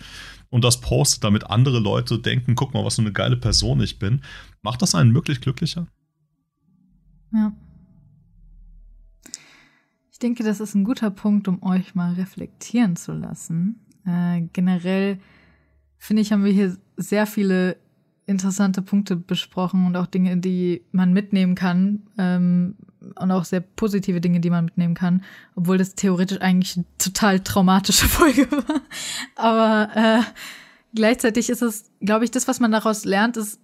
und 0.49 0.63
das 0.63 0.81
postet, 0.81 1.23
damit 1.23 1.49
andere 1.49 1.79
Leute 1.79 2.19
denken, 2.19 2.55
guck 2.55 2.73
mal, 2.73 2.83
was 2.83 2.95
für 2.95 3.01
eine 3.01 3.11
geile 3.11 3.37
Person 3.37 3.81
ich 3.81 3.99
bin, 3.99 4.21
macht 4.61 4.81
das 4.81 4.95
einen 4.95 5.13
wirklich 5.13 5.41
glücklicher? 5.41 5.87
Ja. 7.33 7.53
Ich 10.11 10.19
denke, 10.19 10.43
das 10.43 10.59
ist 10.59 10.75
ein 10.75 10.83
guter 10.83 11.11
Punkt, 11.11 11.47
um 11.47 11.63
euch 11.63 11.95
mal 11.95 12.13
reflektieren 12.13 12.95
zu 12.95 13.13
lassen. 13.13 13.85
Äh, 14.05 14.41
generell 14.53 15.19
finde 15.97 16.21
ich, 16.21 16.31
haben 16.31 16.43
wir 16.43 16.51
hier 16.51 16.77
sehr 16.97 17.25
viele 17.25 17.77
interessante 18.29 18.81
Punkte 18.81 19.15
besprochen 19.15 19.85
und 19.85 19.95
auch 19.95 20.05
Dinge, 20.05 20.37
die 20.37 20.83
man 20.91 21.11
mitnehmen 21.11 21.55
kann, 21.55 22.03
ähm, 22.17 22.75
und 23.01 23.31
auch 23.31 23.45
sehr 23.45 23.61
positive 23.61 24.21
Dinge, 24.21 24.39
die 24.39 24.49
man 24.49 24.65
mitnehmen 24.65 24.93
kann, 24.93 25.23
obwohl 25.55 25.77
das 25.77 25.95
theoretisch 25.95 26.41
eigentlich 26.41 26.77
eine 26.77 26.85
total 26.97 27.39
traumatische 27.39 28.05
Folge 28.07 28.51
war. 28.51 28.81
Aber 29.35 29.95
äh, 29.95 30.21
gleichzeitig 30.93 31.49
ist 31.49 31.61
es, 31.61 31.91
glaube 32.01 32.25
ich, 32.25 32.31
das, 32.31 32.47
was 32.47 32.59
man 32.59 32.71
daraus 32.71 33.05
lernt, 33.05 33.37
ist 33.37 33.59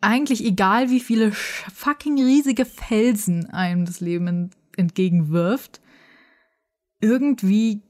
eigentlich 0.00 0.44
egal, 0.44 0.90
wie 0.90 1.00
viele 1.00 1.32
fucking 1.32 2.22
riesige 2.22 2.64
Felsen 2.64 3.50
einem 3.50 3.84
das 3.84 4.00
Leben 4.00 4.50
entgegenwirft. 4.76 5.82
Irgendwie 7.00 7.82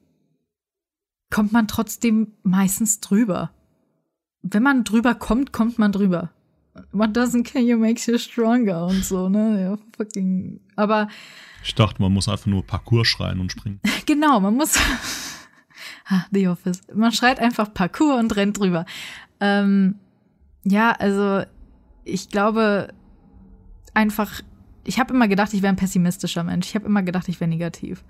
kommt 1.31 1.53
man 1.53 1.69
trotzdem 1.69 2.33
meistens 2.43 2.99
drüber. 2.99 3.53
Wenn 4.43 4.63
man 4.63 4.85
drüber 4.85 5.15
kommt, 5.15 5.53
kommt 5.53 5.79
man 5.79 5.93
drüber 5.93 6.31
what 6.93 7.17
doesn't 7.17 7.45
kill 7.45 7.63
you 7.63 7.77
makes 7.77 8.07
you 8.07 8.19
stronger 8.19 8.87
und 8.87 9.05
so, 9.05 9.29
ne? 9.29 9.63
Ja, 9.63 9.79
fucking. 9.97 10.61
Aber. 10.77 11.09
Ich 11.63 11.75
dachte, 11.75 12.01
man 12.01 12.13
muss 12.13 12.29
einfach 12.29 12.47
nur 12.47 12.65
Parcours 12.65 13.09
schreien 13.09 13.41
und 13.41 13.53
springen. 13.53 13.81
genau, 14.07 14.41
man 14.41 14.55
muss. 14.55 14.79
ah, 16.07 16.25
The 16.31 16.49
Office. 16.49 16.81
Man 16.95 17.13
schreit 17.13 17.39
einfach 17.39 17.73
Parcours 17.73 18.21
und 18.21 18.35
rennt 18.37 18.59
drüber. 18.59 18.87
Ähm, 19.41 19.97
ja, 20.65 20.93
also 20.93 21.43
ich 22.05 22.29
glaube 22.29 22.93
einfach, 23.95 24.43
ich 24.85 24.99
habe 24.99 25.15
immer 25.15 25.29
gedacht, 25.29 25.53
ich 25.53 25.63
wäre 25.63 25.73
ein 25.73 25.77
pessimistischer 25.77 26.45
Mensch. 26.45 26.69
Ich 26.69 26.75
habe 26.75 26.87
immer 26.87 27.03
gedacht, 27.03 27.29
ich 27.29 27.41
wäre 27.41 27.51
negativ. 27.51 28.05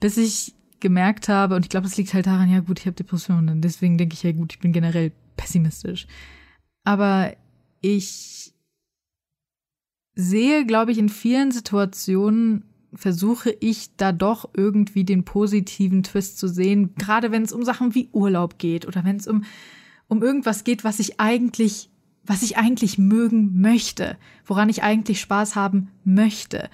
Bis 0.00 0.16
ich 0.16 0.54
gemerkt 0.80 1.28
habe, 1.28 1.56
und 1.56 1.64
ich 1.64 1.68
glaube, 1.68 1.86
es 1.86 1.96
liegt 1.96 2.14
halt 2.14 2.26
daran, 2.26 2.50
ja 2.50 2.60
gut, 2.60 2.80
ich 2.80 2.86
habe 2.86 2.96
Depressionen, 2.96 3.60
deswegen 3.60 3.98
denke 3.98 4.14
ich, 4.14 4.22
ja 4.22 4.32
gut, 4.32 4.54
ich 4.54 4.60
bin 4.60 4.72
generell 4.72 5.12
pessimistisch. 5.40 6.06
Aber 6.84 7.34
ich 7.80 8.52
sehe, 10.14 10.66
glaube 10.66 10.92
ich, 10.92 10.98
in 10.98 11.08
vielen 11.08 11.50
Situationen 11.50 12.64
versuche 12.92 13.50
ich 13.60 13.96
da 13.96 14.12
doch 14.12 14.50
irgendwie 14.54 15.04
den 15.04 15.24
positiven 15.24 16.02
Twist 16.02 16.38
zu 16.38 16.48
sehen, 16.48 16.94
gerade 16.96 17.30
wenn 17.30 17.42
es 17.42 17.52
um 17.52 17.64
Sachen 17.64 17.94
wie 17.94 18.10
Urlaub 18.12 18.58
geht 18.58 18.86
oder 18.86 19.04
wenn 19.04 19.16
es 19.16 19.26
um, 19.26 19.44
um 20.08 20.22
irgendwas 20.22 20.64
geht, 20.64 20.84
was 20.84 20.98
ich 20.98 21.20
eigentlich, 21.20 21.88
was 22.24 22.42
ich 22.42 22.56
eigentlich 22.56 22.98
mögen 22.98 23.60
möchte, 23.60 24.18
woran 24.44 24.68
ich 24.68 24.82
eigentlich 24.82 25.20
Spaß 25.20 25.54
haben 25.54 25.88
möchte, 26.04 26.68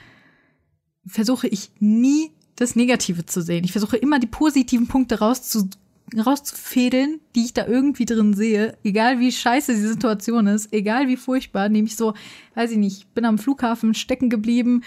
versuche 1.06 1.46
ich 1.46 1.70
nie 1.78 2.30
das 2.56 2.74
Negative 2.74 3.26
zu 3.26 3.42
sehen. 3.42 3.64
Ich 3.64 3.72
versuche 3.72 3.98
immer 3.98 4.18
die 4.18 4.26
positiven 4.26 4.88
Punkte 4.88 5.18
rauszu 5.18 5.68
rauszufädeln, 6.14 7.20
die 7.34 7.46
ich 7.46 7.54
da 7.54 7.66
irgendwie 7.66 8.04
drin 8.04 8.34
sehe, 8.34 8.76
egal 8.84 9.18
wie 9.18 9.32
scheiße 9.32 9.74
die 9.74 9.80
Situation 9.80 10.46
ist, 10.46 10.72
egal 10.72 11.08
wie 11.08 11.16
furchtbar, 11.16 11.68
nämlich 11.68 11.96
so, 11.96 12.14
weiß 12.54 12.70
ich 12.70 12.78
nicht, 12.78 13.12
bin 13.14 13.24
am 13.24 13.38
Flughafen 13.38 13.94
stecken 13.94 14.30
geblieben 14.30 14.82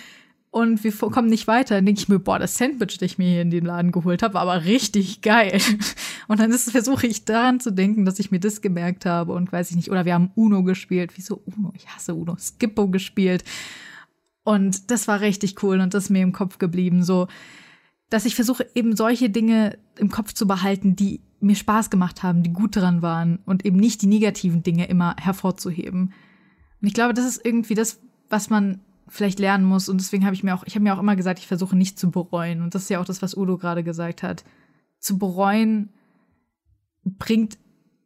und 0.52 0.84
wir 0.84 0.91
kommen 0.91 1.30
nicht 1.30 1.48
weiter, 1.48 1.76
dann 1.76 1.86
denke 1.86 2.02
ich 2.02 2.10
mir, 2.10 2.20
boah, 2.20 2.40
das 2.40 2.58
Sandwich, 2.58 2.98
das 2.98 3.12
ich 3.12 3.18
mir 3.20 3.30
hier 3.30 3.41
in 3.44 3.52
den 3.52 3.66
Laden 3.66 3.91
geholt 3.91 4.24
habe, 4.24 4.34
war 4.34 4.41
aber 4.41 4.66
richtig 4.66 5.22
geil. 5.22 5.60
Und 6.28 6.40
dann 6.40 6.52
versuche 6.52 7.06
ich 7.08 7.26
daran 7.26 7.60
zu 7.60 7.72
denken, 7.72 8.06
dass 8.06 8.20
ich 8.20 8.32
mir 8.32 8.40
das 8.40 8.62
gemerkt 8.62 9.08
habe 9.08 9.34
und 9.34 9.52
weiß 9.52 9.72
ich 9.72 9.76
nicht, 9.76 9.90
oder 9.90 10.06
wir 10.06 10.14
haben 10.14 10.32
Uno 10.36 10.62
gespielt. 10.62 11.14
Wieso 11.16 11.41
Uno? 11.44 11.74
Ich 11.76 11.88
hasse 11.88 12.14
Uno. 12.14 12.36
Skippo 12.38 12.88
gespielt. 12.88 13.44
Und 14.44 14.91
das 14.91 15.08
war 15.08 15.22
richtig 15.22 15.64
cool 15.64 15.80
und 15.80 15.96
das 15.96 16.06
ist 16.06 16.10
mir 16.12 16.22
im 16.22 16.32
Kopf 16.32 16.60
geblieben. 16.60 17.02
So, 17.02 17.28
dass 18.10 18.26
ich 18.26 18.36
versuche, 18.36 18.68
eben 18.76 18.95
solche 18.95 19.30
Dinge 19.30 19.77
im 19.98 20.10
Kopf 20.10 20.34
zu 20.34 20.48
behalten, 20.48 20.95
die 20.95 21.22
mir 21.40 21.56
Spaß 21.56 21.90
gemacht 21.90 22.23
haben, 22.23 22.44
die 22.44 22.52
gut 22.52 22.76
dran 22.76 23.02
waren 23.02 23.40
und 23.45 23.65
eben 23.65 23.77
nicht 23.77 24.02
die 24.02 24.07
negativen 24.07 24.64
Dinge 24.64 24.88
immer 24.88 25.15
hervorzuheben. 25.19 26.14
Und 26.81 26.88
ich 26.88 26.94
glaube, 26.94 27.14
das 27.14 27.26
ist 27.26 27.45
irgendwie 27.45 27.76
das, 27.76 28.02
was 28.30 28.49
man 28.49 28.81
vielleicht 29.07 29.40
lernen 29.40 29.65
muss. 29.65 29.90
Und 29.90 29.99
deswegen 29.99 30.26
habe 30.26 30.36
ich 30.36 30.44
mir 30.44 30.56
auch, 30.56 30.64
ich 30.65 30.76
habe 30.76 30.84
mir 30.84 30.94
auch 30.94 30.99
immer 30.99 31.15
gesagt, 31.15 31.40
ich 31.40 31.48
versuche 31.48 31.76
nicht 31.76 31.99
zu 31.99 32.11
bereuen. 32.11 32.61
Und 32.61 32.76
das 32.76 32.84
ist 32.84 32.90
ja 32.90 32.99
auch 32.99 33.06
das, 33.06 33.22
was 33.22 33.36
Udo 33.36 33.57
gerade 33.57 33.84
gesagt 33.84 34.23
hat. 34.23 34.44
Zu 34.99 35.18
bereuen 35.18 35.90
bringt 37.03 37.57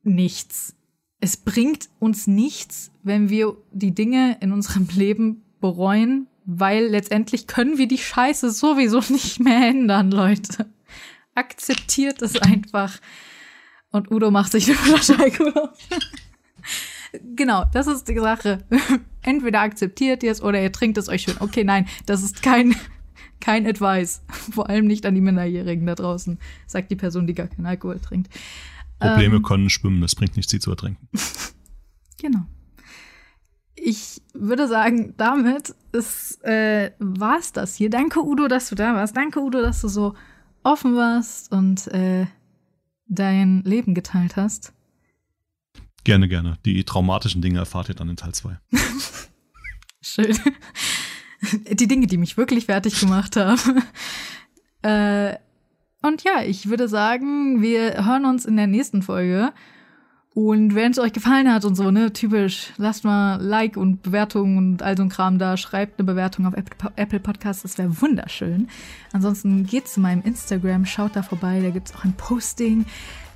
nichts. 0.04 0.76
Es 1.20 1.38
bringt 1.38 1.90
uns 2.00 2.28
nichts, 2.28 2.92
wenn 3.04 3.30
wir 3.30 3.56
die 3.72 3.96
Dinge 3.96 4.38
in 4.42 4.52
unserem 4.52 4.88
Leben 4.96 5.44
bereuen, 5.60 6.28
weil 6.46 6.88
letztendlich 6.88 7.48
können 7.48 7.78
wir 7.78 7.88
die 7.88 7.98
Scheiße 7.98 8.52
sowieso 8.52 9.00
nicht 9.10 9.40
mehr 9.40 9.70
ändern, 9.70 10.12
Leute. 10.12 10.68
Akzeptiert 11.36 12.22
es 12.22 12.36
einfach. 12.42 13.00
Und 13.92 14.12
Udo 14.12 14.32
macht 14.32 14.52
sich 14.52 14.68
eine 14.68 14.76
Flasche 14.76 15.20
Alkohol 15.20 15.54
auf. 15.54 15.78
genau, 17.36 17.66
das 17.74 17.88
ist 17.88 18.08
die 18.08 18.20
Sache. 18.20 18.64
Entweder 19.22 19.62
akzeptiert 19.62 20.24
ihr 20.24 20.32
es 20.32 20.42
oder 20.42 20.62
ihr 20.62 20.72
trinkt 20.72 20.98
es 20.98 21.10
euch 21.10 21.24
schön. 21.24 21.36
Okay, 21.40 21.64
nein, 21.64 21.88
das 22.06 22.24
ist 22.24 22.42
kein, 22.42 22.76
kein 23.40 23.66
Advice. 23.68 24.22
Vor 24.52 24.70
allem 24.70 24.86
nicht 24.86 25.06
an 25.06 25.16
die 25.16 25.22
Minderjährigen 25.22 25.86
da 25.86 25.96
draußen, 25.96 26.40
sagt 26.66 26.92
die 26.92 26.96
Person, 26.96 27.28
die 27.28 27.34
gar 27.34 27.48
keinen 27.48 27.66
Alkohol 27.66 28.00
trinkt. 28.00 28.32
Probleme 29.00 29.38
ähm, 29.38 29.44
können 29.44 29.70
schwimmen, 29.70 30.04
es 30.04 30.16
bringt 30.16 30.36
nichts, 30.36 30.52
sie 30.52 30.60
zu 30.60 30.72
ertrinken. 30.72 31.08
genau 32.22 32.46
ich 33.86 34.22
würde 34.34 34.68
sagen, 34.68 35.14
damit 35.18 35.76
ist, 35.92 36.44
äh, 36.44 36.92
war 37.00 37.38
es 37.40 37.52
das 37.52 37.76
hier. 37.76 37.90
Danke, 37.90 38.24
Udo, 38.24 38.48
dass 38.48 38.70
du 38.70 38.76
da 38.76 38.96
warst. 38.96 39.16
Danke, 39.16 39.42
Udo, 39.42 39.62
dass 39.62 39.82
du 39.82 39.90
so 39.90 40.16
offen 40.64 40.96
warst 40.96 41.52
und 41.52 41.88
äh, 41.88 42.26
dein 43.08 43.62
Leben 43.64 43.94
geteilt 43.94 44.38
hast. 44.38 44.74
Gerne, 46.06 46.28
gerne. 46.28 46.58
Die 46.66 46.84
traumatischen 46.84 47.42
Dinge 47.42 47.60
erfahrt 47.60 47.90
ihr 47.90 47.96
dann 47.96 48.10
in 48.10 48.16
Teil 48.16 48.34
2. 48.34 48.58
Schön. 50.02 50.38
Die 51.70 51.88
Dinge, 51.88 52.08
die 52.08 52.18
mich 52.18 52.38
wirklich 52.38 52.68
fertig 52.68 53.00
gemacht 53.02 53.36
haben. 53.36 53.84
äh, 54.82 55.36
und 56.02 56.24
ja, 56.24 56.42
ich 56.42 56.70
würde 56.70 56.88
sagen, 56.88 57.62
wir 57.62 58.06
hören 58.06 58.26
uns 58.26 58.46
in 58.46 58.56
der 58.56 58.68
nächsten 58.68 59.02
Folge. 59.02 59.52
Und 60.36 60.74
wenn 60.74 60.92
es 60.92 60.98
euch 60.98 61.14
gefallen 61.14 61.52
hat 61.54 61.64
und 61.64 61.76
so, 61.76 61.92
ne, 61.92 62.12
typisch, 62.12 62.74
lasst 62.78 63.04
mal 63.04 63.40
Like 63.40 63.78
und 63.78 64.02
Bewertungen 64.02 64.58
und 64.58 64.82
all 64.82 64.98
so 64.98 65.04
ein 65.04 65.10
Kram 65.10 65.38
da, 65.38 65.58
schreibt 65.58 66.00
eine 66.00 66.08
Bewertung 66.08 66.48
auf 66.48 66.56
Apple 66.96 67.20
Podcasts, 67.20 67.62
das 67.62 67.78
wäre 67.78 68.02
wunderschön. 68.02 68.68
Ansonsten 69.12 69.66
geht 69.68 69.88
zu 69.88 70.00
meinem 70.00 70.24
Instagram, 70.24 70.88
schaut 70.88 71.16
da 71.16 71.22
vorbei, 71.22 71.60
da 71.62 71.70
gibt's 71.70 71.94
auch 71.96 72.04
ein 72.04 72.14
Posting 72.14 72.86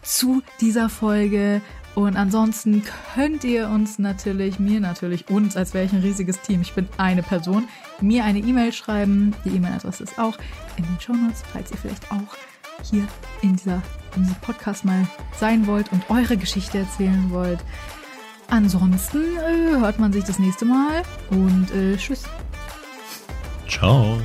zu 0.01 0.41
dieser 0.59 0.89
Folge. 0.89 1.61
Und 1.93 2.15
ansonsten 2.15 2.83
könnt 3.13 3.43
ihr 3.43 3.69
uns 3.69 3.99
natürlich, 3.99 4.57
mir 4.57 4.79
natürlich, 4.79 5.29
uns, 5.29 5.55
als 5.55 5.75
wäre 5.75 5.85
ich 5.85 5.93
ein 5.93 6.01
riesiges 6.01 6.41
Team, 6.41 6.61
ich 6.61 6.73
bin 6.73 6.87
eine 6.97 7.21
Person, 7.21 7.67
mir 8.01 8.23
eine 8.23 8.39
E-Mail 8.39 8.73
schreiben. 8.73 9.35
Die 9.45 9.49
E-Mail-Adresse 9.49 10.03
ist 10.03 10.17
auch 10.17 10.37
in 10.77 10.83
den 10.83 10.99
Show 10.99 11.13
Notes, 11.13 11.43
falls 11.51 11.69
ihr 11.69 11.77
vielleicht 11.77 12.11
auch 12.11 12.35
hier 12.83 13.07
in, 13.41 13.55
dieser, 13.55 13.81
in 14.15 14.23
diesem 14.23 14.35
Podcast 14.41 14.85
mal 14.85 15.07
sein 15.39 15.67
wollt 15.67 15.91
und 15.91 16.09
eure 16.09 16.37
Geschichte 16.37 16.79
erzählen 16.79 17.29
wollt. 17.29 17.59
Ansonsten 18.49 19.37
äh, 19.37 19.79
hört 19.79 19.99
man 19.99 20.13
sich 20.13 20.23
das 20.23 20.39
nächste 20.39 20.65
Mal 20.65 21.03
und 21.29 21.69
äh, 21.71 21.97
tschüss. 21.97 22.23
Ciao. 23.67 24.19